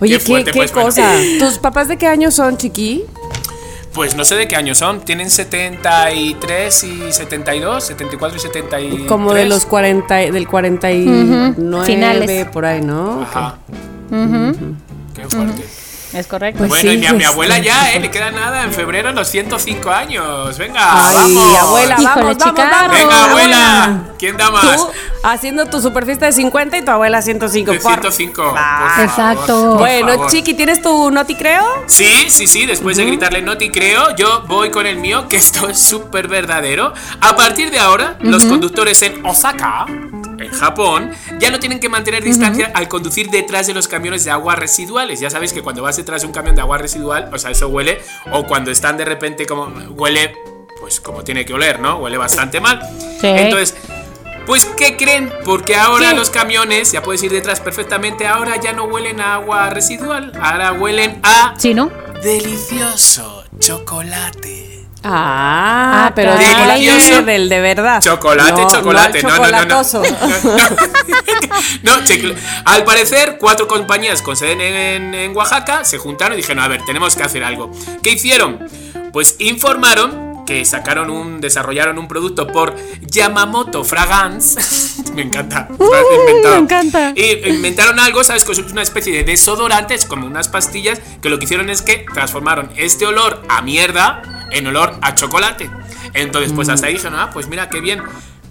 Oye, 0.00 0.12
Qué 0.14 0.18
qué, 0.18 0.20
fuerte, 0.20 0.50
qué 0.52 0.56
pues, 0.56 0.72
bueno. 0.72 0.88
cosa. 0.88 1.14
¿Tus 1.38 1.58
papás 1.58 1.88
de 1.88 1.96
qué 1.98 2.06
años 2.06 2.34
son, 2.34 2.56
chiqui? 2.56 3.04
Pues 3.94 4.16
no 4.16 4.24
sé 4.24 4.36
de 4.36 4.48
qué 4.48 4.56
años 4.56 4.78
son. 4.78 5.00
Tienen 5.00 5.30
73 5.30 6.84
y 6.84 7.12
72, 7.12 7.84
74 7.84 8.36
y 8.36 8.40
73. 8.40 9.06
Como 9.06 9.34
de 9.34 9.44
los 9.46 9.66
40, 9.66 10.22
y- 10.22 10.30
del 10.30 10.48
49, 10.48 11.84
Finales. 11.86 12.46
por 12.46 12.64
ahí, 12.64 12.80
¿no? 12.80 13.20
Ajá. 13.22 13.58
Qué 14.10 15.28
fuerte. 15.28 15.62
Es 16.12 16.26
correcto. 16.26 16.58
Pues 16.58 16.68
bueno, 16.68 16.90
sí, 16.90 16.96
y 16.96 16.98
mi, 16.98 17.06
a 17.06 17.12
mi 17.12 17.18
este, 17.18 17.32
abuela 17.32 17.58
ya, 17.58 17.92
¿eh? 17.92 18.00
Le 18.00 18.10
queda 18.10 18.30
nada. 18.30 18.64
En 18.64 18.72
febrero 18.72 19.12
los 19.12 19.28
105 19.28 19.90
años. 19.90 20.58
Venga, 20.58 21.08
Ay, 21.08 21.16
vamos. 21.16 21.58
abuela, 21.58 21.96
Híjole, 21.98 22.24
vamos, 22.24 22.38
vamos, 22.38 22.56
vamos. 22.56 22.90
Venga, 22.98 23.24
abuela. 23.24 24.00
¿Quién 24.18 24.36
da 24.36 24.50
más? 24.50 24.76
Tú 24.76 24.90
haciendo 25.22 25.66
tu 25.66 25.80
super 25.80 26.04
fiesta 26.04 26.26
de 26.26 26.32
50 26.32 26.78
y 26.78 26.84
tu 26.84 26.90
abuela 26.90 27.22
105. 27.22 27.72
De 27.72 27.78
por 27.80 27.92
105. 27.92 28.42
por 28.42 28.54
favor. 28.54 28.58
favor, 28.90 29.04
Exacto. 29.04 29.68
por 29.70 29.78
Bueno, 29.78 30.08
favor. 30.14 30.30
chiqui, 30.30 30.54
¿tienes 30.54 30.82
tu 30.82 31.10
noti 31.10 31.34
creo? 31.34 31.64
Sí, 31.86 32.26
sí, 32.28 32.46
sí, 32.46 32.66
después 32.66 32.96
de 32.96 33.04
gritarle 33.04 33.42
Noti 33.42 33.70
creo, 33.70 34.14
yo 34.16 34.42
voy 34.46 34.70
con 34.70 34.86
el 34.86 34.96
mío, 34.98 35.28
que 35.28 35.36
esto 35.38 35.68
es 35.68 35.78
súper 35.80 36.28
verdadero. 36.28 36.92
A 37.20 37.36
partir 37.36 37.70
de 37.70 37.78
ahora, 37.78 38.16
los 38.20 38.44
conductores 38.44 39.00
en 39.02 39.24
Osaka, 39.24 39.86
en 40.42 40.52
Japón, 40.52 41.12
ya 41.38 41.50
no 41.50 41.58
tienen 41.58 41.80
que 41.80 41.88
mantener 41.88 42.22
distancia 42.22 42.70
al 42.74 42.88
conducir 42.88 43.30
detrás 43.30 43.66
de 43.66 43.74
los 43.74 43.88
camiones 43.88 44.24
de 44.24 44.30
agua 44.30 44.56
residuales. 44.56 45.20
Ya 45.20 45.30
sabéis 45.30 45.52
que 45.52 45.62
cuando 45.62 45.82
vas 45.82 45.96
detrás 45.96 46.22
de 46.22 46.26
un 46.26 46.32
camión 46.32 46.54
de 46.54 46.60
agua 46.62 46.78
residual, 46.78 47.30
o 47.32 47.38
sea, 47.38 47.50
eso 47.50 47.68
huele, 47.68 48.00
o 48.30 48.44
cuando 48.46 48.70
están 48.70 48.96
de 48.96 49.04
repente 49.04 49.46
como 49.46 49.72
huele, 49.90 50.34
pues 50.80 51.00
como 51.00 51.22
tiene 51.22 51.44
que 51.44 51.54
oler, 51.54 51.80
¿no? 51.80 51.98
Huele 51.98 52.18
bastante 52.18 52.60
mal. 52.60 52.80
Sí. 53.20 53.28
Entonces, 53.28 53.76
pues, 54.46 54.64
¿qué 54.76 54.96
creen? 54.96 55.32
Porque 55.44 55.76
ahora 55.76 56.10
¿Qué? 56.10 56.16
los 56.16 56.30
camiones, 56.30 56.90
ya 56.90 57.02
puedes 57.02 57.22
ir 57.22 57.30
detrás 57.30 57.60
perfectamente, 57.60 58.26
ahora 58.26 58.60
ya 58.60 58.72
no 58.72 58.84
huelen 58.84 59.20
a 59.20 59.34
agua 59.34 59.70
residual, 59.70 60.32
ahora 60.40 60.72
huelen 60.72 61.20
a 61.22 61.54
¿Sí, 61.58 61.74
no? 61.74 61.90
delicioso 62.22 63.44
chocolate. 63.58 64.81
Ah, 65.04 66.06
Ah, 66.06 66.12
pero 66.14 66.32
del 67.22 67.48
de 67.48 67.60
verdad. 67.60 68.00
Chocolate, 68.00 68.62
No, 68.62 68.68
chocolate, 68.70 69.22
no, 69.22 69.28
no, 69.36 69.50
no, 69.50 69.64
no, 69.64 69.84
no. 71.82 71.92
al 72.64 72.84
parecer, 72.84 73.36
cuatro 73.38 73.66
compañías 73.68 74.22
con 74.22 74.36
sede 74.36 74.96
en, 74.96 75.14
en 75.14 75.36
Oaxaca 75.36 75.84
se 75.84 75.98
juntaron 75.98 76.34
y 76.34 76.36
dijeron, 76.42 76.62
a 76.62 76.68
ver, 76.68 76.84
tenemos 76.84 77.16
que 77.16 77.22
hacer 77.22 77.44
algo. 77.44 77.70
¿Qué 78.02 78.10
hicieron? 78.12 78.60
Pues 79.12 79.36
informaron 79.38 80.31
que 80.52 80.64
sacaron 80.66 81.08
un, 81.08 81.40
desarrollaron 81.40 81.98
un 81.98 82.08
producto 82.08 82.46
por 82.46 82.76
Yamamoto 83.00 83.84
Fragance. 83.84 84.60
me 85.14 85.22
encanta. 85.22 85.66
me 85.70 86.58
encanta. 86.58 87.14
Y 87.16 87.48
inventaron 87.48 87.98
algo, 87.98 88.22
¿sabes? 88.22 88.44
Que 88.44 88.52
es 88.52 88.58
una 88.58 88.82
especie 88.82 89.14
de 89.14 89.24
desodorante, 89.24 89.94
es 89.94 90.04
como 90.04 90.26
unas 90.26 90.48
pastillas, 90.48 91.00
que 91.22 91.30
lo 91.30 91.38
que 91.38 91.46
hicieron 91.46 91.70
es 91.70 91.80
que 91.80 92.04
transformaron 92.12 92.70
este 92.76 93.06
olor 93.06 93.42
a 93.48 93.62
mierda 93.62 94.48
en 94.50 94.66
olor 94.66 94.98
a 95.00 95.14
chocolate. 95.14 95.70
Entonces, 96.12 96.52
pues 96.52 96.68
hasta 96.68 96.88
ahí 96.88 96.94
dijeron, 96.94 97.18
ah, 97.18 97.30
pues 97.32 97.48
mira, 97.48 97.70
qué 97.70 97.80
bien. 97.80 98.02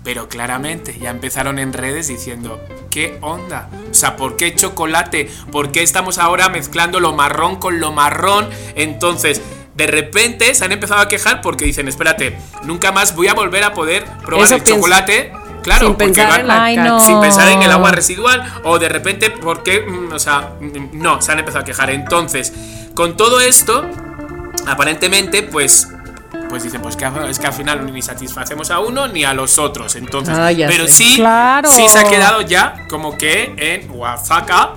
Pero 0.04 0.28
claramente 0.28 0.98
ya 1.00 1.12
empezaron 1.12 1.60
en 1.60 1.74
redes 1.74 2.08
diciendo, 2.08 2.60
¿qué 2.90 3.20
onda? 3.22 3.70
O 3.92 3.94
sea, 3.94 4.16
¿por 4.16 4.36
qué 4.38 4.56
chocolate? 4.56 5.30
¿Por 5.52 5.72
qué 5.72 5.84
estamos 5.84 6.18
ahora 6.18 6.50
mezclando 6.50 7.00
lo 7.00 7.14
marrón 7.14 7.58
con 7.58 7.80
lo 7.80 7.92
marrón? 7.92 8.50
Entonces, 8.74 9.44
de 9.82 9.88
repente 9.88 10.54
se 10.56 10.64
han 10.66 10.72
empezado 10.72 11.02
a 11.02 11.08
quejar 11.08 11.42
porque 11.42 11.66
dicen, 11.66 11.88
espérate, 11.88 12.38
nunca 12.64 12.92
más 12.92 13.16
voy 13.16 13.28
a 13.28 13.34
volver 13.34 13.64
a 13.64 13.74
poder 13.74 14.06
probar 14.26 14.46
Eso 14.46 14.56
el 14.56 14.64
chocolate. 14.64 15.34
Claro, 15.64 15.88
Sin 15.88 15.96
pensar 15.96 16.28
van- 16.30 16.40
en 16.42 16.48
la 16.48 16.64
Ay, 16.64 16.76
ca- 16.76 16.84
no. 16.86 17.00
sin 17.00 17.20
pensar 17.22 17.48
en 17.50 17.62
el 17.62 17.72
agua 17.72 17.92
residual 17.92 18.44
o 18.64 18.80
de 18.80 18.90
repente 18.90 19.30
porque 19.30 19.82
mm, 19.82 20.12
o 20.12 20.18
sea 20.20 20.54
mm, 20.60 20.90
no 21.00 21.22
se 21.22 21.32
han 21.32 21.38
empezado 21.40 21.62
a 21.62 21.66
quejar 21.66 21.92
entonces 21.92 22.52
con 22.96 23.16
todo 23.16 23.40
esto 23.42 23.86
aparentemente 24.68 25.44
pues 25.44 25.88
pues 26.50 26.64
dicen 26.64 26.82
pues 26.82 26.96
que 26.96 27.08
es 27.30 27.40
que 27.40 27.48
al 27.48 27.54
final 27.54 27.94
ni 27.94 28.02
satisfacemos 28.02 28.72
a 28.72 28.80
uno 28.80 29.08
ni 29.08 29.24
a 29.24 29.34
los 29.34 29.58
otros 29.60 29.96
entonces 29.96 30.36
Ah, 30.38 30.50
pero 30.56 30.86
sé. 30.88 30.92
sí 30.94 31.16
Claro. 31.18 31.70
sí 31.70 31.88
se 31.88 32.00
ha 32.00 32.10
quedado 32.10 32.42
ya 32.42 32.86
como 32.90 33.18
que 33.18 33.54
en 33.58 33.90
Oaxaca 33.92 34.72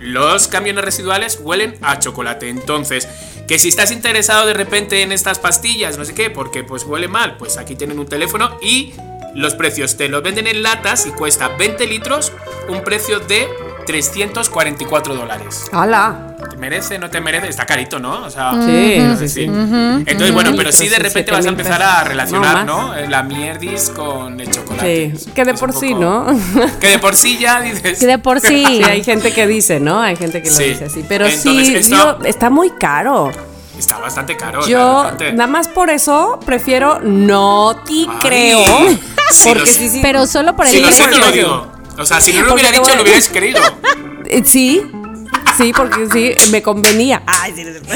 los 0.00 0.48
camiones 0.48 0.84
residuales 0.84 1.40
huelen 1.42 1.74
a 1.82 1.98
chocolate. 1.98 2.48
Entonces, 2.48 3.08
que 3.48 3.58
si 3.58 3.68
estás 3.68 3.90
interesado 3.90 4.46
de 4.46 4.52
repente 4.52 5.00
en 5.00 5.10
estas 5.10 5.38
pastillas, 5.38 5.96
no 5.96 6.04
sé 6.04 6.14
qué, 6.14 6.28
porque 6.28 6.64
pues 6.64 6.84
huele 6.84 7.08
mal, 7.08 7.38
pues 7.38 7.56
aquí 7.56 7.74
tienen 7.74 7.98
un 7.98 8.06
teléfono 8.06 8.58
y 8.60 8.92
los 9.34 9.54
precios 9.54 9.96
te 9.96 10.08
los 10.08 10.22
venden 10.22 10.46
en 10.46 10.62
latas 10.62 11.06
y 11.06 11.10
cuesta 11.12 11.48
20 11.48 11.86
litros, 11.86 12.32
un 12.68 12.84
precio 12.84 13.20
de 13.20 13.48
344 13.88 15.14
dólares. 15.14 15.64
¡Hala! 15.72 16.36
¿Te 16.50 16.56
merece? 16.58 16.98
¿No 16.98 17.08
te 17.08 17.22
merece? 17.22 17.48
Está 17.48 17.64
carito, 17.64 17.98
¿no? 17.98 18.22
O 18.24 18.30
sea, 18.30 18.52
Sí, 18.52 18.96
no 18.98 19.16
sé, 19.16 19.28
sí. 19.28 19.44
Entonces, 19.44 20.32
bueno, 20.32 20.52
pero 20.56 20.70
sí 20.72 20.88
de 20.88 20.98
repente 20.98 21.32
vas 21.32 21.46
a 21.46 21.48
empezar 21.48 21.82
a 21.82 22.04
relacionar, 22.04 22.66
No, 22.66 22.94
¿no? 22.94 23.08
La 23.08 23.22
mierdis 23.22 23.88
con 23.90 24.38
el 24.38 24.50
chocolate. 24.50 25.14
Sí, 25.16 25.30
que 25.34 25.44
de 25.46 25.54
por 25.54 25.72
sí, 25.72 25.94
¿no? 25.94 26.26
Que 26.80 26.88
de 26.88 26.98
por 26.98 27.16
sí 27.16 27.38
ya 27.38 27.62
dices. 27.62 27.98
Que 27.98 28.06
de 28.06 28.18
por 28.18 28.40
sí. 28.48 28.62
Sí, 28.66 28.82
hay 28.84 29.02
gente 29.02 29.32
que 29.32 29.46
dice, 29.46 29.80
¿no? 29.80 30.00
Hay 30.02 30.16
gente 30.16 30.42
que 30.42 30.50
lo 30.50 30.54
Sí. 30.56 30.64
dice 30.64 30.84
así. 30.84 31.04
Pero 31.08 31.26
Entonces, 31.26 31.66
sí, 31.66 31.74
esto- 31.74 31.96
digo, 31.96 32.24
está 32.24 32.50
muy 32.50 32.70
caro. 32.78 33.30
Está 33.78 33.96
bastante 33.98 34.36
caro. 34.36 34.66
Yo, 34.66 35.02
realmente. 35.04 35.32
nada 35.32 35.46
más 35.50 35.68
por 35.68 35.88
eso, 35.88 36.38
prefiero 36.44 37.00
no 37.00 37.74
te 37.86 37.92
Ay, 37.92 38.08
creo. 38.20 38.62
Porque 39.44 39.66
sí, 39.66 39.88
sí. 39.88 40.00
Pero 40.02 40.26
solo 40.26 40.54
por 40.54 40.66
el 40.66 40.72
Si 40.72 40.80
lo 40.80 40.88
O 41.98 42.06
sea, 42.06 42.20
si 42.20 42.32
no 42.32 42.42
lo 42.46 42.54
hubiera 42.54 42.70
dicho, 42.70 42.94
lo 42.94 43.02
hubierais 43.02 43.28
querido. 43.28 43.60
Eh, 44.30 44.42
Sí, 44.44 44.82
sí, 45.56 45.72
porque 45.74 46.06
sí, 46.12 46.34
me 46.50 46.60
convenía. 46.60 47.22
Ay, 47.24 47.54
sí, 47.56 47.64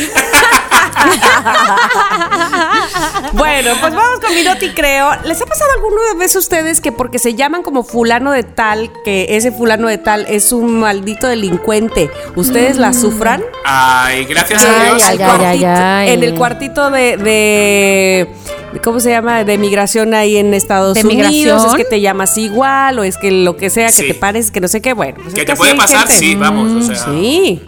bueno, 3.33 3.70
pues 3.81 3.95
vamos 3.95 4.20
con 4.20 4.35
mi 4.35 4.43
noti 4.43 4.70
creo. 4.70 5.11
¿Les 5.24 5.41
ha 5.43 5.47
pasado 5.47 5.70
alguna 5.77 6.01
vez 6.19 6.35
a 6.37 6.39
ustedes 6.39 6.81
que 6.81 6.93
porque 6.93 7.19
se 7.19 7.35
llaman 7.35 7.62
como 7.62 7.83
fulano 7.85 8.31
de 8.33 8.45
tal, 8.45 8.91
que 9.05 9.27
ese 9.31 9.53
fulano 9.53 9.89
de 9.89 9.99
tal 9.99 10.27
es 10.29 10.53
un 10.53 10.81
maldito 10.81 11.27
delincuente, 11.27 12.11
ustedes 12.37 12.77
la 12.79 12.93
sufran? 12.93 13.43
Ay, 13.65 14.24
gracias 14.24 14.65
a 14.65 14.85
Dios. 14.85 15.03
ay, 15.03 15.11
ay, 15.11 15.19
cuartito- 15.19 15.47
ay, 15.47 15.65
ay. 15.65 16.11
En 16.11 16.23
el 16.23 16.35
cuartito 16.35 16.91
de, 16.91 17.16
de- 17.16 18.29
¿Cómo 18.82 19.01
se 19.01 19.11
llama? 19.11 19.44
De 19.44 19.59
migración 19.59 20.15
ahí 20.15 20.36
en 20.36 20.55
Estados 20.55 20.94
¿De 20.94 21.05
Unidos. 21.07 21.31
migración? 21.31 21.70
Es 21.70 21.74
que 21.77 21.85
te 21.85 22.01
llamas 22.01 22.36
igual 22.39 22.99
o 22.99 23.05
es 23.05 23.16
que 23.19 23.31
lo 23.31 23.57
que 23.57 23.70
sea, 23.70 23.86
que 23.89 23.93
Sí. 23.93 24.09
te 24.09 24.15
pares, 24.15 24.51
que 24.51 24.61
no 24.61 24.69
sé 24.69 24.81
qué. 24.81 24.93
Bueno, 24.94 25.19
pues 25.23 25.35
Que 25.35 25.40
es 25.43 25.47
te 25.47 25.57
puede 25.57 25.74
pasar, 25.74 26.07
gente. 26.07 26.15
sí, 26.19 26.35
vamos. 26.35 26.70
O 26.73 26.82
sea, 26.94 26.97
Sí. 27.12 27.62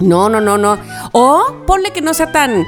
No, 0.00 0.28
no, 0.28 0.40
no, 0.40 0.58
no. 0.58 0.78
O 1.12 1.62
ponle 1.66 1.90
que 1.90 2.00
no 2.00 2.14
sea 2.14 2.32
tan. 2.32 2.64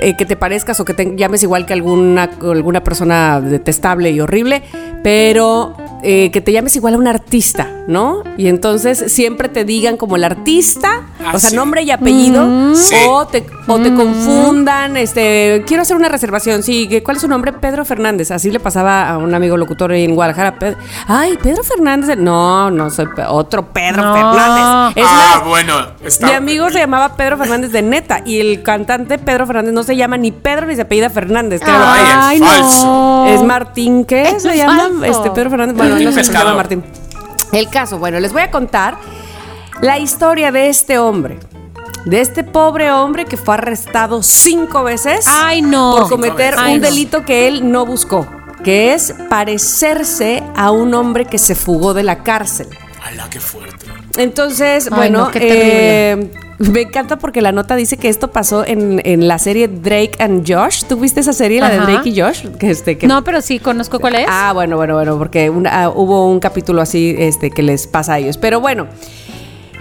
eh, 0.00 0.16
que 0.16 0.26
te 0.26 0.34
parezcas 0.34 0.80
o 0.80 0.84
que 0.84 0.92
te 0.92 1.14
llames 1.14 1.44
igual 1.44 1.66
que 1.66 1.72
alguna, 1.72 2.24
alguna 2.42 2.82
persona 2.82 3.40
detestable 3.40 4.10
y 4.10 4.20
horrible, 4.20 4.64
pero 5.04 5.76
eh, 6.04 6.30
que 6.30 6.40
te 6.40 6.52
llames 6.52 6.76
igual 6.76 6.94
a 6.94 6.98
un 6.98 7.08
artista, 7.08 7.66
¿no? 7.88 8.22
Y 8.36 8.48
entonces 8.48 9.10
siempre 9.12 9.48
te 9.48 9.64
digan 9.64 9.96
como 9.96 10.16
el 10.16 10.24
artista, 10.24 11.02
Ah, 11.24 11.32
o 11.34 11.38
sea, 11.38 11.50
sí. 11.50 11.56
nombre 11.56 11.82
y 11.82 11.90
apellido, 11.90 12.74
Sí. 12.74 12.94
o 13.08 13.26
te, 13.26 13.46
o 13.66 13.78
te 13.78 13.92
confundan, 13.94 14.96
este, 14.98 15.64
quiero 15.66 15.82
hacer 15.82 15.96
una 15.96 16.08
reservación, 16.08 16.62
sí, 16.62 16.86
¿qué- 16.88 17.02
¿cuál 17.02 17.16
es 17.16 17.22
su 17.22 17.28
nombre? 17.28 17.52
Pedro 17.54 17.84
Fernández, 17.84 18.30
así 18.30 18.50
le 18.50 18.60
pasaba 18.60 19.08
a 19.08 19.18
un 19.18 19.34
amigo 19.34 19.56
locutor 19.56 19.92
ahí 19.92 20.04
en 20.04 20.14
Guadalajara, 20.14 20.58
Ped- 20.58 20.76
ay, 21.08 21.38
Pedro 21.42 21.62
Fernández, 21.64 22.18
no, 22.18 22.70
no, 22.70 22.90
soy 22.90 23.06
Pe- 23.14 23.24
otro 23.26 23.72
Pedro 23.72 24.02
No. 24.02 24.12
Fernández. 24.14 24.96
Es 24.96 25.04
ah, 25.08 25.34
más, 25.38 25.48
bueno. 25.48 25.74
Está, 26.04 26.26
mi 26.26 26.32
amigo 26.34 26.70
se 26.70 26.78
llamaba 26.80 27.16
Pedro 27.16 27.38
Fernández 27.38 27.72
de 27.72 27.82
neta 27.82 28.20
y 28.24 28.40
el 28.40 28.62
cantante 28.62 29.18
Pedro 29.18 29.46
Fernández 29.46 29.72
no 29.72 29.82
se 29.82 29.96
llama 29.96 30.16
ni 30.18 30.32
Pedro 30.32 30.66
ni 30.66 30.74
se 30.76 30.82
apellida 30.82 31.08
Fernández. 31.10 31.62
Ay, 31.64 32.36
el 32.36 32.44
falso. 32.44 33.24
Es 33.28 33.42
Martín, 33.42 34.04
¿qué 34.04 34.22
Es 34.28 34.42
se 34.42 34.56
llama? 34.56 34.90
Este 35.06 35.30
Pedro 35.30 35.50
Fernández. 35.50 35.76
Bueno, 35.76 35.93
Martín 35.94 36.04
no 36.06 36.12
sé 36.12 36.18
si 36.20 36.24
se 36.24 36.30
Pescado. 36.32 36.44
llama 36.44 36.56
Martín. 36.56 36.84
El 37.52 37.70
caso, 37.70 37.98
bueno, 37.98 38.20
les 38.20 38.32
voy 38.32 38.42
a 38.42 38.50
contar 38.50 38.96
la 39.80 39.98
historia 39.98 40.50
de 40.52 40.68
este 40.68 40.98
hombre. 40.98 41.38
De 42.04 42.20
este 42.20 42.44
pobre 42.44 42.90
hombre 42.92 43.24
que 43.24 43.36
fue 43.38 43.54
arrestado 43.54 44.22
cinco 44.22 44.82
veces 44.84 45.26
Ay, 45.26 45.62
no. 45.62 45.96
por 45.96 46.08
cometer 46.10 46.54
Ay, 46.58 46.74
un 46.74 46.80
no. 46.82 46.86
delito 46.86 47.24
que 47.24 47.48
él 47.48 47.70
no 47.72 47.86
buscó, 47.86 48.26
que 48.62 48.92
es 48.92 49.14
parecerse 49.30 50.42
a 50.54 50.70
un 50.70 50.92
hombre 50.94 51.24
que 51.24 51.38
se 51.38 51.54
fugó 51.54 51.94
de 51.94 52.02
la 52.02 52.22
cárcel. 52.22 52.68
¡Hala, 53.02 53.28
qué 53.30 53.40
fuerte! 53.40 53.86
Entonces, 54.18 54.88
Ay, 54.90 54.96
bueno, 54.96 55.18
no, 55.26 55.30
qué 55.30 56.12
eh, 56.12 56.30
me 56.58 56.82
encanta 56.82 57.16
porque 57.18 57.40
la 57.40 57.52
nota 57.52 57.74
dice 57.76 57.96
que 57.96 58.08
esto 58.08 58.30
pasó 58.30 58.64
en, 58.66 59.00
en 59.04 59.26
la 59.28 59.38
serie 59.38 59.68
Drake 59.68 60.12
and 60.20 60.44
Josh. 60.50 60.84
¿Tú 60.84 60.96
viste 60.96 61.20
esa 61.20 61.32
serie, 61.32 61.60
la 61.60 61.68
de. 61.70 61.78
Drake 61.80 62.08
y 62.10 62.20
Josh? 62.20 62.46
Que 62.58 62.70
este, 62.70 62.96
que, 62.98 63.06
No, 63.06 63.24
pero 63.24 63.40
sí 63.40 63.58
conozco 63.58 63.98
cuál 64.00 64.14
es. 64.16 64.26
Ah, 64.28 64.52
bueno, 64.52 64.76
bueno, 64.76 64.94
bueno, 64.94 65.18
porque 65.18 65.50
una- 65.50 65.84
ah, 65.84 65.88
hubo 65.90 66.30
un 66.30 66.40
capítulo 66.40 66.80
así 66.82 67.14
este, 67.18 67.50
que 67.50 67.62
les 67.62 67.86
pasa 67.86 68.14
a 68.14 68.18
ellos. 68.18 68.38
Pero 68.38 68.60
bueno, 68.60 68.86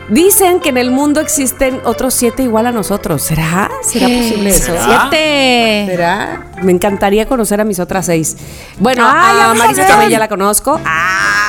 dicen 0.09 0.59
que 0.59 0.69
en 0.69 0.77
el 0.77 0.91
mundo 0.91 1.21
existen 1.21 1.79
otros 1.85 2.13
siete 2.13 2.43
igual 2.43 2.65
a 2.67 2.71
nosotros. 2.71 3.21
¿Será? 3.21 3.69
¿Será 3.83 4.07
posible 4.07 4.49
eso? 4.49 4.65
¿Será? 4.73 5.07
Siete. 5.09 5.85
¿Será? 5.87 6.51
Me 6.63 6.71
encantaría 6.71 7.25
conocer 7.27 7.61
a 7.61 7.63
mis 7.65 7.79
otras 7.79 8.05
seis. 8.07 8.35
Bueno, 8.79 9.03
Ay, 9.07 9.37
a 9.41 9.51
a 9.51 9.53
Marisa 9.53 9.81
ver. 9.81 9.87
también 9.89 10.11
ya 10.11 10.19
la 10.19 10.27
conozco. 10.27 10.79
ay, 10.83 11.42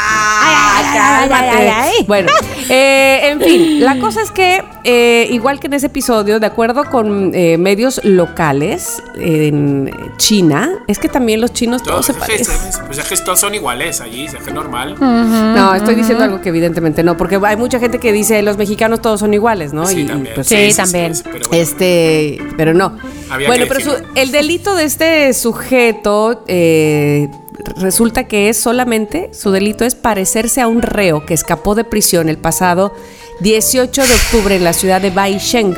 ay, 0.44 0.84
cálmate. 1.28 1.34
ay, 1.34 1.68
ay, 1.68 1.68
ay. 1.98 2.04
Bueno, 2.06 2.30
eh, 2.68 3.20
en 3.30 3.40
fin, 3.40 3.80
la 3.84 3.98
cosa 3.98 4.22
es 4.22 4.30
que, 4.30 4.62
eh, 4.84 5.28
igual 5.30 5.60
que 5.60 5.66
en 5.68 5.74
ese 5.74 5.86
episodio, 5.86 6.40
de 6.40 6.46
acuerdo 6.46 6.84
con 6.84 7.32
eh, 7.34 7.56
medios 7.58 8.00
locales 8.04 9.02
en 9.16 9.90
China, 10.16 10.70
es 10.86 10.98
que 10.98 11.08
también 11.08 11.40
los 11.40 11.52
chinos 11.52 11.82
todos 11.82 12.06
Todos, 12.06 12.06
se 12.06 12.14
parecen. 12.14 12.54
pues 12.86 12.98
es 12.98 13.04
que 13.08 13.16
todos 13.24 13.40
son 13.40 13.54
iguales 13.54 14.00
allí, 14.00 14.24
es 14.26 14.34
que 14.34 14.52
normal. 14.52 14.96
No, 15.00 15.74
estoy 15.74 15.94
diciendo 15.94 16.24
algo 16.24 16.40
que 16.40 16.48
evidentemente 16.50 17.02
no, 17.02 17.16
porque 17.16 17.38
hay 17.44 17.56
mucha 17.56 17.78
gente 17.78 17.98
que 17.98 18.12
dice 18.12 18.42
los 18.42 18.56
mexicanos 18.56 19.00
todos 19.00 19.20
son 19.20 19.32
iguales, 19.34 19.72
¿no? 19.72 19.86
Sí, 19.86 20.00
Y- 20.00 20.04
también. 20.06 20.34
pues, 20.34 20.46
Sí, 20.48 20.68
también. 20.76 21.12
pero 21.24 21.48
bueno. 21.48 21.62
Este, 21.62 22.38
pero 22.56 22.74
no. 22.74 22.96
Había 23.30 23.48
bueno, 23.48 23.64
pero 23.68 23.80
su- 23.80 24.02
el 24.14 24.30
delito 24.32 24.74
de 24.74 24.84
este 24.84 25.32
sujeto 25.34 26.44
eh, 26.46 27.28
resulta 27.76 28.24
que 28.24 28.48
es 28.48 28.56
solamente, 28.56 29.30
su 29.32 29.50
delito 29.50 29.84
es 29.84 29.94
parecerse 29.94 30.60
a 30.60 30.68
un 30.68 30.82
reo 30.82 31.24
que 31.24 31.34
escapó 31.34 31.74
de 31.74 31.84
prisión 31.84 32.28
el 32.28 32.38
pasado 32.38 32.94
18 33.40 34.02
de 34.02 34.14
octubre 34.14 34.56
en 34.56 34.64
la 34.64 34.72
ciudad 34.72 35.00
de 35.00 35.10
Baisheng. 35.10 35.76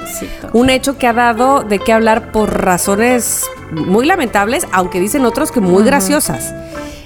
Un 0.53 0.71
hecho 0.71 0.99
que 0.99 1.07
ha 1.07 1.13
dado 1.13 1.63
de 1.63 1.79
qué 1.79 1.93
hablar 1.93 2.33
por 2.33 2.63
razones 2.63 3.45
muy 3.71 4.07
lamentables, 4.07 4.67
aunque 4.73 5.01
dicen 5.01 5.25
otros 5.25 5.53
que 5.53 5.61
muy 5.61 5.85
graciosas. 5.85 6.55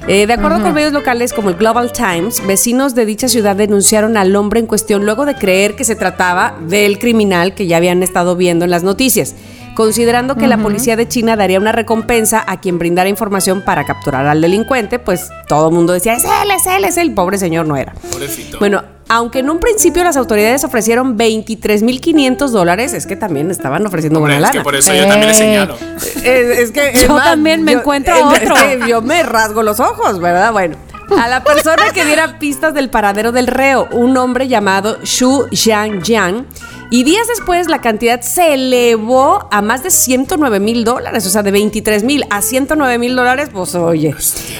Eh, 0.08 0.26
de 0.26 0.32
acuerdo 0.32 0.62
con 0.62 0.72
medios 0.72 0.92
locales 0.92 1.32
como 1.32 1.50
el 1.50 1.56
Global 1.56 1.92
Times, 1.92 2.44
vecinos 2.46 2.94
de 2.94 3.04
dicha 3.04 3.28
ciudad 3.28 3.54
denunciaron 3.54 4.16
al 4.16 4.34
hombre 4.34 4.58
en 4.58 4.66
cuestión 4.66 5.04
luego 5.04 5.26
de 5.26 5.34
creer 5.34 5.76
que 5.76 5.84
se 5.84 5.94
trataba 5.94 6.56
del 6.66 6.98
criminal 6.98 7.54
que 7.54 7.66
ya 7.66 7.76
habían 7.76 8.02
estado 8.02 8.34
viendo 8.34 8.64
en 8.64 8.70
las 8.70 8.82
noticias 8.82 9.34
considerando 9.80 10.36
que 10.36 10.46
la 10.46 10.58
policía 10.58 10.94
de 10.94 11.08
China 11.08 11.36
daría 11.36 11.58
una 11.58 11.72
recompensa 11.72 12.44
a 12.46 12.60
quien 12.60 12.78
brindara 12.78 13.08
información 13.08 13.62
para 13.62 13.86
capturar 13.86 14.26
al 14.26 14.42
delincuente, 14.42 14.98
pues 14.98 15.30
todo 15.48 15.68
el 15.70 15.74
mundo 15.74 15.94
decía, 15.94 16.12
es 16.12 16.24
él, 16.24 16.50
es 16.54 16.66
él, 16.66 16.84
es 16.84 16.96
él, 16.98 17.14
pobre 17.14 17.38
señor 17.38 17.66
no 17.66 17.78
era. 17.78 17.94
Pobrecito. 18.12 18.58
Bueno, 18.58 18.82
aunque 19.08 19.38
en 19.38 19.48
un 19.48 19.58
principio 19.58 20.04
las 20.04 20.18
autoridades 20.18 20.64
ofrecieron 20.64 21.16
23.500 21.16 22.48
dólares, 22.48 22.92
es 22.92 23.06
que 23.06 23.16
también 23.16 23.50
estaban 23.50 23.86
ofreciendo 23.86 24.18
Hombre, 24.18 24.34
buena 24.34 24.48
es 24.48 24.50
que 24.52 24.58
lana. 24.58 24.64
por 24.64 24.74
eso 24.76 24.92
yo 24.92 25.06
también 25.06 25.30
he 25.30 25.32
Eh. 25.32 25.34
señalo. 25.34 25.76
Es, 25.96 26.24
es 26.58 26.70
que 26.72 26.90
es 26.90 27.02
Yo 27.08 27.16
también 27.16 27.64
me 27.64 27.72
encuentro 27.72 28.14
es 28.14 28.22
otro. 28.42 28.54
que 28.56 28.80
yo 28.86 29.00
me 29.00 29.22
rasgo 29.22 29.62
los 29.62 29.80
ojos, 29.80 30.20
¿verdad? 30.20 30.52
Bueno. 30.52 30.76
A 31.18 31.26
la 31.26 31.42
persona 31.42 31.90
que 31.92 32.04
diera 32.04 32.38
pistas 32.38 32.72
del 32.72 32.88
paradero 32.88 33.32
del 33.32 33.48
reo, 33.48 33.88
un 33.90 34.16
hombre 34.16 34.46
llamado 34.46 34.98
Xu 35.02 35.48
Jiangjiang, 35.50 36.46
y 36.90 37.04
días 37.04 37.26
después 37.28 37.68
la 37.68 37.80
cantidad 37.80 38.20
se 38.20 38.54
elevó 38.54 39.46
a 39.50 39.62
más 39.62 39.82
de 39.82 39.90
109 39.90 40.60
mil 40.60 40.84
dólares, 40.84 41.24
o 41.26 41.30
sea, 41.30 41.42
de 41.42 41.50
23 41.52 42.02
mil 42.04 42.24
a 42.30 42.42
109 42.42 42.98
mil 42.98 43.16
dólares, 43.16 43.48
pues 43.52 43.74
oye. 43.74 44.14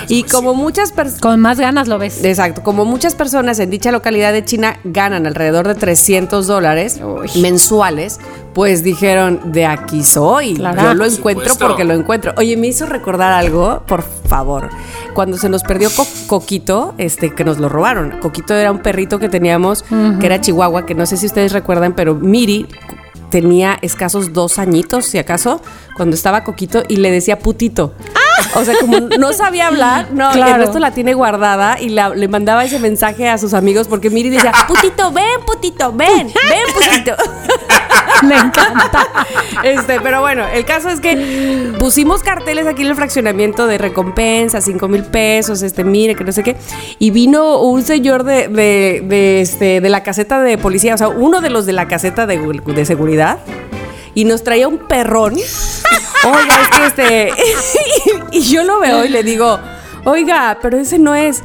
Y 0.09 0.23
como 0.25 0.55
muchas 0.55 0.93
personas... 0.93 1.21
Con 1.21 1.41
más 1.41 1.59
ganas 1.61 1.89
lo 1.89 1.99
ves. 1.99 2.25
Exacto, 2.25 2.63
como 2.63 2.85
muchas 2.85 3.15
personas 3.15 3.59
en 3.59 3.71
dicha 3.71 3.91
localidad 3.93 4.33
de 4.33 4.45
China 4.45 4.79
ganan 4.85 5.27
alrededor 5.27 5.67
de 5.69 5.75
300 5.75 6.47
dólares 6.47 7.01
mensuales, 7.37 8.19
pues 8.55 8.83
dijeron, 8.83 9.53
de 9.53 9.67
aquí 9.67 10.03
soy, 10.03 10.55
Claro. 10.55 10.83
yo 10.83 10.95
lo 10.95 11.05
Por 11.05 11.13
encuentro 11.13 11.45
supuesto. 11.53 11.67
porque 11.67 11.85
lo 11.85 11.95
encuentro. 11.95 12.33
Oye, 12.37 12.57
me 12.57 12.67
hizo 12.69 12.87
recordar 12.87 13.33
algo, 13.33 13.83
por 13.87 14.03
favor, 14.29 14.69
cuando 15.15 15.37
se 15.37 15.49
nos 15.49 15.63
perdió 15.63 15.89
Co- 15.91 16.07
Coquito, 16.27 16.95
este, 16.99 17.35
que 17.35 17.45
nos 17.45 17.59
lo 17.59 17.69
robaron. 17.69 18.19
Coquito 18.21 18.55
era 18.55 18.71
un 18.73 18.79
perrito 18.81 19.19
que 19.19 19.29
teníamos, 19.29 19.83
que 20.21 20.27
era 20.27 20.41
chihuahua, 20.41 20.87
que 20.87 20.95
no 20.95 21.07
sé 21.07 21.17
si 21.17 21.27
ustedes 21.27 21.53
recuerdan, 21.53 21.95
pero 21.95 22.15
Miri 22.21 22.67
tenía 23.31 23.79
escasos 23.83 24.33
dos 24.33 24.59
añitos, 24.59 25.07
si 25.07 25.19
acaso, 25.19 25.63
cuando 25.97 26.17
estaba 26.17 26.43
Coquito 26.43 26.83
y 26.89 26.97
le 26.97 27.11
decía 27.13 27.39
putito. 27.39 27.95
O 28.55 28.65
sea, 28.65 28.75
como 28.81 28.99
no 29.01 29.33
sabía 29.33 29.69
hablar, 29.69 30.09
no, 30.13 30.31
Claro. 30.33 30.55
Ernesto 30.55 30.79
la 30.81 30.91
tiene 30.93 31.15
guardada 31.15 31.79
y 31.81 31.91
la- 31.91 32.09
le 32.09 32.27
mandaba 32.27 32.65
ese 32.65 32.79
mensaje 32.81 33.29
a 33.29 33.39
sus 33.39 33.55
amigos 33.55 33.87
porque 33.87 34.11
Miri 34.11 34.31
decía, 34.31 34.53
putito, 34.67 35.13
ven, 35.13 35.25
putito, 35.47 35.93
ven, 35.93 36.27
ven, 36.49 36.75
putito. 36.75 37.15
Me 38.27 38.37
encanta. 38.37 39.27
Este, 39.63 40.01
pero 40.01 40.21
bueno, 40.21 40.47
el 40.47 40.65
caso 40.65 40.89
es 40.91 41.01
que 41.01 41.75
pusimos 41.79 42.23
carteles 42.23 42.67
aquí 42.67 42.83
en 42.83 42.89
el 42.89 42.97
fraccionamiento 42.97 43.67
de 43.67 43.79
recompensa, 43.79 44.61
5 44.61 44.89
mil 44.89 45.05
pesos, 45.05 45.63
este, 45.63 45.85
mire, 45.85 46.15
que 46.15 46.25
no 46.25 46.33
sé 46.33 46.43
qué. 46.43 46.57
Y 46.99 47.11
vino 47.11 47.61
un 47.61 47.83
señor 47.83 48.25
de, 48.25 48.49
de, 48.49 49.41
este, 49.41 49.81
de 49.81 49.89
la 49.89 50.03
caseta 50.03 50.41
de 50.41 50.59
policía, 50.59 50.95
o 50.95 50.99
sea, 50.99 51.09
uno 51.09 51.41
de 51.41 51.51
los 51.51 51.67
de 51.67 51.73
la 51.73 51.89
caseta 51.89 52.27
de, 52.27 52.39
de 52.39 52.85
seguridad. 52.85 53.39
Y 54.15 54.25
nos 54.25 54.43
traía 54.43 54.67
un 54.67 54.79
perrón. 54.79 55.35
Oiga, 55.35 56.63
es 56.63 56.69
que 56.69 56.87
este. 56.87 57.33
y 58.33 58.41
yo 58.43 58.65
lo 58.65 58.81
veo 58.81 59.05
y 59.05 59.09
le 59.09 59.23
digo, 59.23 59.59
oiga, 60.05 60.59
pero 60.61 60.79
ese 60.79 60.99
no 60.99 61.15
es. 61.15 61.43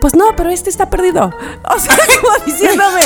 Pues 0.00 0.14
no, 0.14 0.34
pero 0.36 0.50
este 0.50 0.70
está 0.70 0.88
perdido. 0.88 1.30
O 1.64 1.78
sea, 1.78 1.96
como 2.20 2.44
diciéndome. 2.46 3.00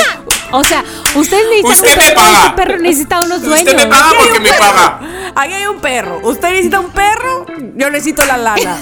O 0.53 0.63
sea, 0.63 0.85
usted 1.17 1.39
necesita 1.51 1.69
Usted 1.69 1.91
un 1.91 1.97
me 1.97 2.03
perro, 2.05 2.15
paga. 2.15 2.45
ese 2.47 2.51
perro 2.55 2.79
necesita 2.79 3.21
unos 3.25 3.43
dueños. 3.43 3.75
Usted 3.75 3.77
me 3.77 3.87
paga 3.87 4.07
Aquí 4.11 4.15
hay 4.17 4.23
porque 4.23 4.37
un 4.39 4.43
me 4.43 4.49
perro. 4.51 4.61
paga. 4.61 5.01
Aquí 5.35 5.53
hay 5.55 5.67
un 5.67 5.81
perro. 5.81 6.21
Usted 6.23 6.49
necesita 6.51 6.81
un 6.81 6.91
perro, 6.91 7.47
yo 7.77 7.91
necesito 7.91 8.25
la 8.25 8.37
lana. 8.37 8.79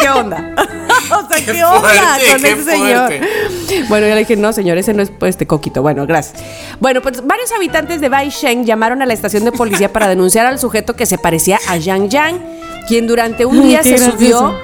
¿Qué 0.00 0.08
onda? 0.08 0.54
o 0.58 1.28
sea, 1.28 1.36
¿qué, 1.44 1.52
Qué 1.52 1.64
onda 1.64 1.78
fuerte, 1.80 2.26
con 2.32 2.42
qué 2.42 2.50
ese 2.52 2.64
señor? 2.64 3.12
Bueno, 3.88 4.06
yo 4.08 4.14
le 4.14 4.20
dije, 4.20 4.36
no, 4.36 4.52
señor, 4.52 4.78
ese 4.78 4.94
no 4.94 5.02
es 5.02 5.10
pues, 5.10 5.30
este 5.30 5.46
coquito. 5.46 5.80
Bueno, 5.82 6.04
gracias. 6.06 6.42
Bueno, 6.80 7.00
pues 7.02 7.24
varios 7.24 7.52
habitantes 7.52 8.00
de 8.00 8.08
Baisheng 8.08 8.64
llamaron 8.64 9.00
a 9.02 9.06
la 9.06 9.14
estación 9.14 9.44
de 9.44 9.52
policía 9.52 9.92
para 9.92 10.08
denunciar 10.08 10.46
al 10.46 10.58
sujeto 10.58 10.96
que 10.96 11.06
se 11.06 11.18
parecía 11.18 11.60
a 11.68 11.76
Yang 11.76 12.08
Yang, 12.08 12.40
quien 12.88 13.06
durante 13.06 13.46
un 13.46 13.62
día 13.62 13.84
se 13.84 13.90
gracioso. 13.90 14.12
subió 14.12 14.58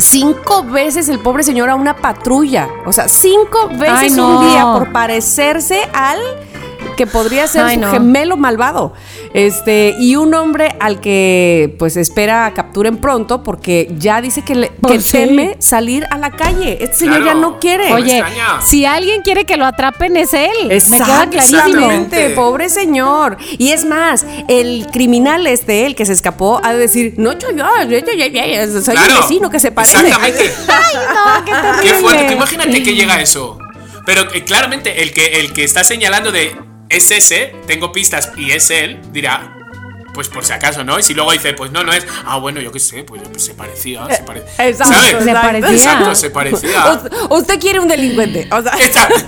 cinco 0.00 0.64
veces 0.64 1.08
el 1.08 1.18
pobre 1.18 1.42
señor 1.42 1.70
a 1.70 1.74
una 1.74 1.96
patrulla. 1.96 2.68
O 2.86 2.92
sea, 2.92 3.08
cinco 3.08 3.68
veces 3.68 4.16
Ay, 4.16 4.20
un 4.20 4.48
día 4.48 4.64
por 4.72 4.92
parecerse 4.92 5.88
al 5.92 6.18
que 6.96 7.06
podría 7.06 7.46
ser 7.46 7.64
Ay, 7.64 7.74
su 7.76 7.80
no. 7.82 7.90
gemelo 7.90 8.36
malvado. 8.36 8.92
Este, 9.32 9.94
y 10.00 10.16
un 10.16 10.34
hombre 10.34 10.74
al 10.80 11.00
que 11.00 11.74
pues 11.78 11.96
espera 11.96 12.52
capturen 12.54 12.96
pronto 12.96 13.42
porque 13.44 13.88
ya 13.98 14.20
dice 14.20 14.42
que, 14.42 14.54
le, 14.56 14.68
que 14.68 14.74
Pues 14.80 15.06
sí. 15.06 15.12
teme 15.18 15.56
salir 15.60 16.04
a 16.10 16.18
la 16.18 16.30
calle. 16.32 16.78
Este 16.80 16.96
señor 16.96 17.18
Claro. 17.22 17.26
ya 17.26 17.34
no 17.34 17.60
quiere. 17.60 17.92
Oye, 17.92 18.22
si 18.64 18.84
alguien 18.84 19.22
quiere 19.22 19.44
que 19.44 19.56
lo 19.56 19.66
atrapen 19.66 20.16
es 20.16 20.34
él. 20.34 20.48
Me 20.68 20.78
queda 20.98 21.28
clarísimo. 21.30 21.38
Exactamente, 21.60 22.30
pobre 22.30 22.68
señor. 22.68 23.36
Y 23.58 23.70
es 23.70 23.84
más, 23.84 24.26
el 24.48 24.86
criminal 24.92 25.46
este, 25.46 25.86
el 25.86 25.94
que 25.94 26.06
se 26.06 26.12
escapó, 26.12 26.60
ha 26.64 26.72
de 26.72 26.78
decir, 26.80 27.14
no, 27.16 27.32
yo, 27.38 27.50
yo, 27.52 27.66
yo, 27.88 27.98
yo, 27.98 28.12
yo, 28.16 28.26
yo, 28.26 28.80
soy 28.82 28.94
Claro, 28.94 29.12
el 29.12 29.18
vecino 29.20 29.48
que 29.50 29.60
se 29.60 29.70
parece. 29.70 29.96
Exactamente. 29.98 30.50
Ay, 30.68 30.96
no, 30.96 31.44
qué 31.44 31.52
terrible. 31.52 31.82
Qué 31.82 31.94
fuerte. 31.94 32.32
Imagínate 32.32 32.82
que 32.82 32.94
llega 32.94 33.20
eso. 33.20 33.58
Pero 34.06 34.22
eh, 34.34 34.42
claramente 34.44 35.02
el 35.02 35.12
que, 35.12 35.40
el 35.40 35.52
que 35.52 35.62
está 35.62 35.84
señalando 35.84 36.32
de 36.32 36.56
es 36.90 37.10
ese, 37.10 37.54
tengo 37.66 37.92
pistas 37.92 38.32
y 38.36 38.50
es 38.50 38.70
él, 38.70 39.00
dirá. 39.12 39.56
Pues 40.12 40.28
por 40.28 40.44
si 40.44 40.52
acaso, 40.52 40.82
¿no? 40.82 40.98
Y 40.98 41.04
si 41.04 41.14
luego 41.14 41.30
dice, 41.30 41.52
pues 41.54 41.70
no, 41.70 41.84
no 41.84 41.92
es. 41.92 42.04
Ah, 42.26 42.36
bueno, 42.38 42.60
yo 42.60 42.72
qué 42.72 42.80
sé, 42.80 43.04
pues, 43.04 43.22
pues 43.30 43.44
se 43.44 43.54
parecía, 43.54 44.04
se 44.14 44.22
parecía. 44.24 44.68
Exacto, 44.68 44.94
¿Sabes? 44.94 45.24
Se 45.24 45.32
parecía. 45.32 45.70
Exacto, 45.72 46.14
se 46.16 46.30
parecía. 46.30 46.92
Usted, 46.92 47.12
usted 47.30 47.60
quiere 47.60 47.78
un 47.80 47.86
delincuente. 47.88 48.48
O 48.50 48.60
sea, 48.60 48.72
Exacto. 48.84 49.20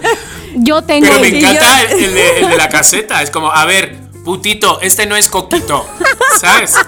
Yo 0.56 0.82
tengo. 0.82 1.06
Pero 1.06 1.20
me 1.20 1.28
encanta 1.28 1.82
yo- 1.88 1.96
el, 1.96 2.04
el 2.04 2.14
de, 2.14 2.40
el 2.40 2.48
de 2.50 2.56
la 2.56 2.68
caseta. 2.68 3.22
Es 3.22 3.30
como, 3.30 3.52
a 3.52 3.64
ver, 3.64 3.96
putito, 4.24 4.80
este 4.80 5.06
no 5.06 5.16
es 5.16 5.28
coquito. 5.28 5.86
¿Sabes? 6.38 6.74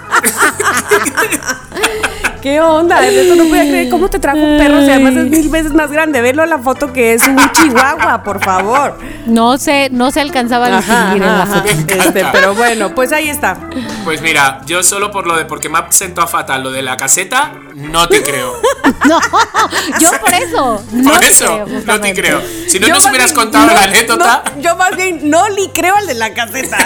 ¿Qué 2.41 2.61
onda? 2.61 3.03
Ernesto, 3.03 3.35
no 3.35 3.45
podía 3.49 3.63
creer 3.63 3.89
cómo 3.89 4.07
te 4.07 4.19
trajo 4.19 4.37
un 4.37 4.57
perro. 4.59 4.77
O 4.77 4.85
sea, 4.85 4.95
además 4.95 5.15
es 5.15 5.29
mil 5.31 5.49
veces 5.49 5.73
más 5.73 5.91
grande. 5.91 6.21
Velo 6.21 6.43
a 6.43 6.45
la 6.45 6.59
foto 6.59 6.93
que 6.93 7.13
es 7.13 7.23
un 7.27 7.37
chihuahua, 7.53 8.21
por 8.23 8.43
favor. 8.43 8.99
No 9.25 9.57
se, 9.57 9.89
no 9.89 10.11
se 10.11 10.21
alcanzaba 10.21 10.67
a 10.67 10.77
distinguir 10.77 11.23
en 11.23 11.37
la 11.39 11.45
foto. 11.47 11.67
Este, 11.67 12.23
pero 12.31 12.53
bueno, 12.53 12.93
pues 12.93 13.11
ahí 13.13 13.29
está. 13.29 13.57
Pues 14.03 14.21
mira, 14.21 14.61
yo 14.67 14.83
solo 14.83 15.09
por 15.09 15.25
lo 15.25 15.35
de 15.35 15.45
porque 15.45 15.69
me 15.69 15.79
ha 15.79 15.91
sentado 15.91 16.27
fatal 16.27 16.61
lo 16.61 16.71
de 16.71 16.83
la 16.83 16.95
caseta, 16.97 17.51
no 17.73 18.07
te 18.07 18.21
creo. 18.21 18.53
No, 19.05 19.19
yo 19.99 20.09
por 20.19 20.33
eso. 20.33 20.83
No 20.93 21.11
por 21.11 21.23
eso, 21.23 21.45
creo, 21.65 21.81
no 21.85 21.99
te 22.01 22.13
creo. 22.15 22.41
Si 22.67 22.79
no 22.79 22.87
Yo 22.87 22.95
nos 22.95 23.05
hubieras 23.05 23.31
bien 23.33 23.35
contado 23.43 23.67
no- 23.67 23.73
la 23.73 23.81
anécdota. 23.83 24.43
no, 24.55 24.61
yo 24.61 24.75
más 24.77 24.95
bien 24.95 25.29
no 25.29 25.47
le 25.49 25.69
creo 25.73 25.95
al 25.95 26.07
de 26.07 26.15
la 26.15 26.33
caseta. 26.33 26.77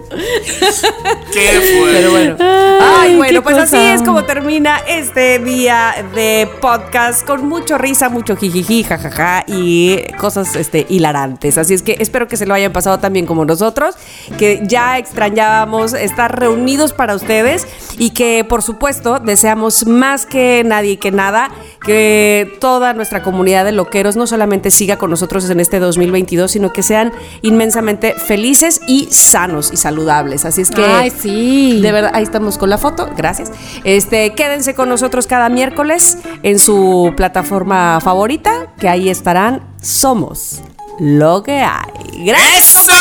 Qué 1.33 1.77
fuerte. 1.77 1.97
Pero 1.97 2.11
bueno. 2.11 2.35
Ay, 2.39 3.11
Ay, 3.11 3.15
bueno, 3.15 3.41
pues 3.41 3.57
así 3.57 3.77
es 3.77 4.01
como 4.01 4.25
termina 4.25 4.77
este 4.87 5.39
día 5.39 6.05
de 6.13 6.49
podcast 6.61 7.25
con 7.25 7.47
mucho 7.47 7.77
risa, 7.77 8.09
mucho 8.09 8.35
jijiji, 8.35 8.83
jajaja 8.83 9.43
y 9.47 9.97
cosas 10.19 10.55
este, 10.55 10.85
hilarantes. 10.89 11.57
Así 11.57 11.73
es 11.73 11.81
que 11.81 11.97
espero 11.99 12.27
que 12.27 12.37
se 12.37 12.45
lo 12.45 12.53
hayan 12.53 12.73
pasado 12.73 12.99
también 12.99 13.25
como 13.25 13.45
nosotros, 13.45 13.95
que 14.37 14.61
ya 14.65 14.97
extrañábamos 14.97 15.93
estar 15.93 16.37
reunidos 16.37 16.93
para 16.93 17.15
ustedes 17.15 17.67
y 17.97 18.11
que 18.11 18.45
por 18.47 18.61
supuesto 18.61 19.19
deseamos 19.19 19.85
más 19.85 20.25
que 20.25 20.63
nadie 20.65 20.91
y 20.91 20.97
que 20.97 21.11
nada 21.11 21.49
que 21.85 22.57
toda 22.59 22.93
nuestra 22.93 23.23
comunidad 23.23 23.65
de 23.65 23.71
loqueros 23.71 24.15
no 24.15 24.27
solamente 24.27 24.69
siga 24.71 24.97
con 24.97 25.09
nosotros 25.09 25.49
en 25.49 25.59
este 25.59 25.79
2022, 25.79 26.51
sino 26.51 26.71
que 26.71 26.83
sean 26.83 27.11
inmensamente 27.41 28.13
felices 28.13 28.81
y 28.87 29.07
sanos 29.11 29.71
y 29.73 29.77
saludables. 30.01 30.45
Así 30.45 30.61
es 30.61 30.71
que 30.71 30.83
Ay, 30.83 31.11
sí. 31.11 31.79
de 31.81 31.91
verdad, 31.91 32.11
ahí 32.13 32.23
estamos 32.23 32.57
con 32.57 32.69
la 32.69 32.77
foto, 32.77 33.09
gracias. 33.15 33.51
Este, 33.83 34.33
quédense 34.33 34.73
con 34.73 34.89
nosotros 34.89 35.27
cada 35.27 35.49
miércoles 35.49 36.17
en 36.43 36.59
su 36.59 37.13
plataforma 37.15 37.99
favorita, 38.01 38.67
que 38.79 38.89
ahí 38.89 39.09
estarán 39.09 39.61
Somos 39.81 40.61
lo 40.99 41.43
que 41.43 41.59
hay. 41.61 42.25
Gracias. 42.25 42.87
¡Eso! 42.87 42.93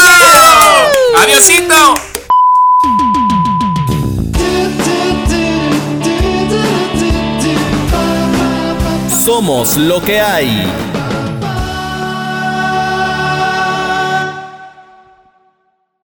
¡Adiosito! 1.19 1.75
Somos 9.25 9.77
lo 9.77 10.01
que 10.01 10.21
hay. 10.21 10.67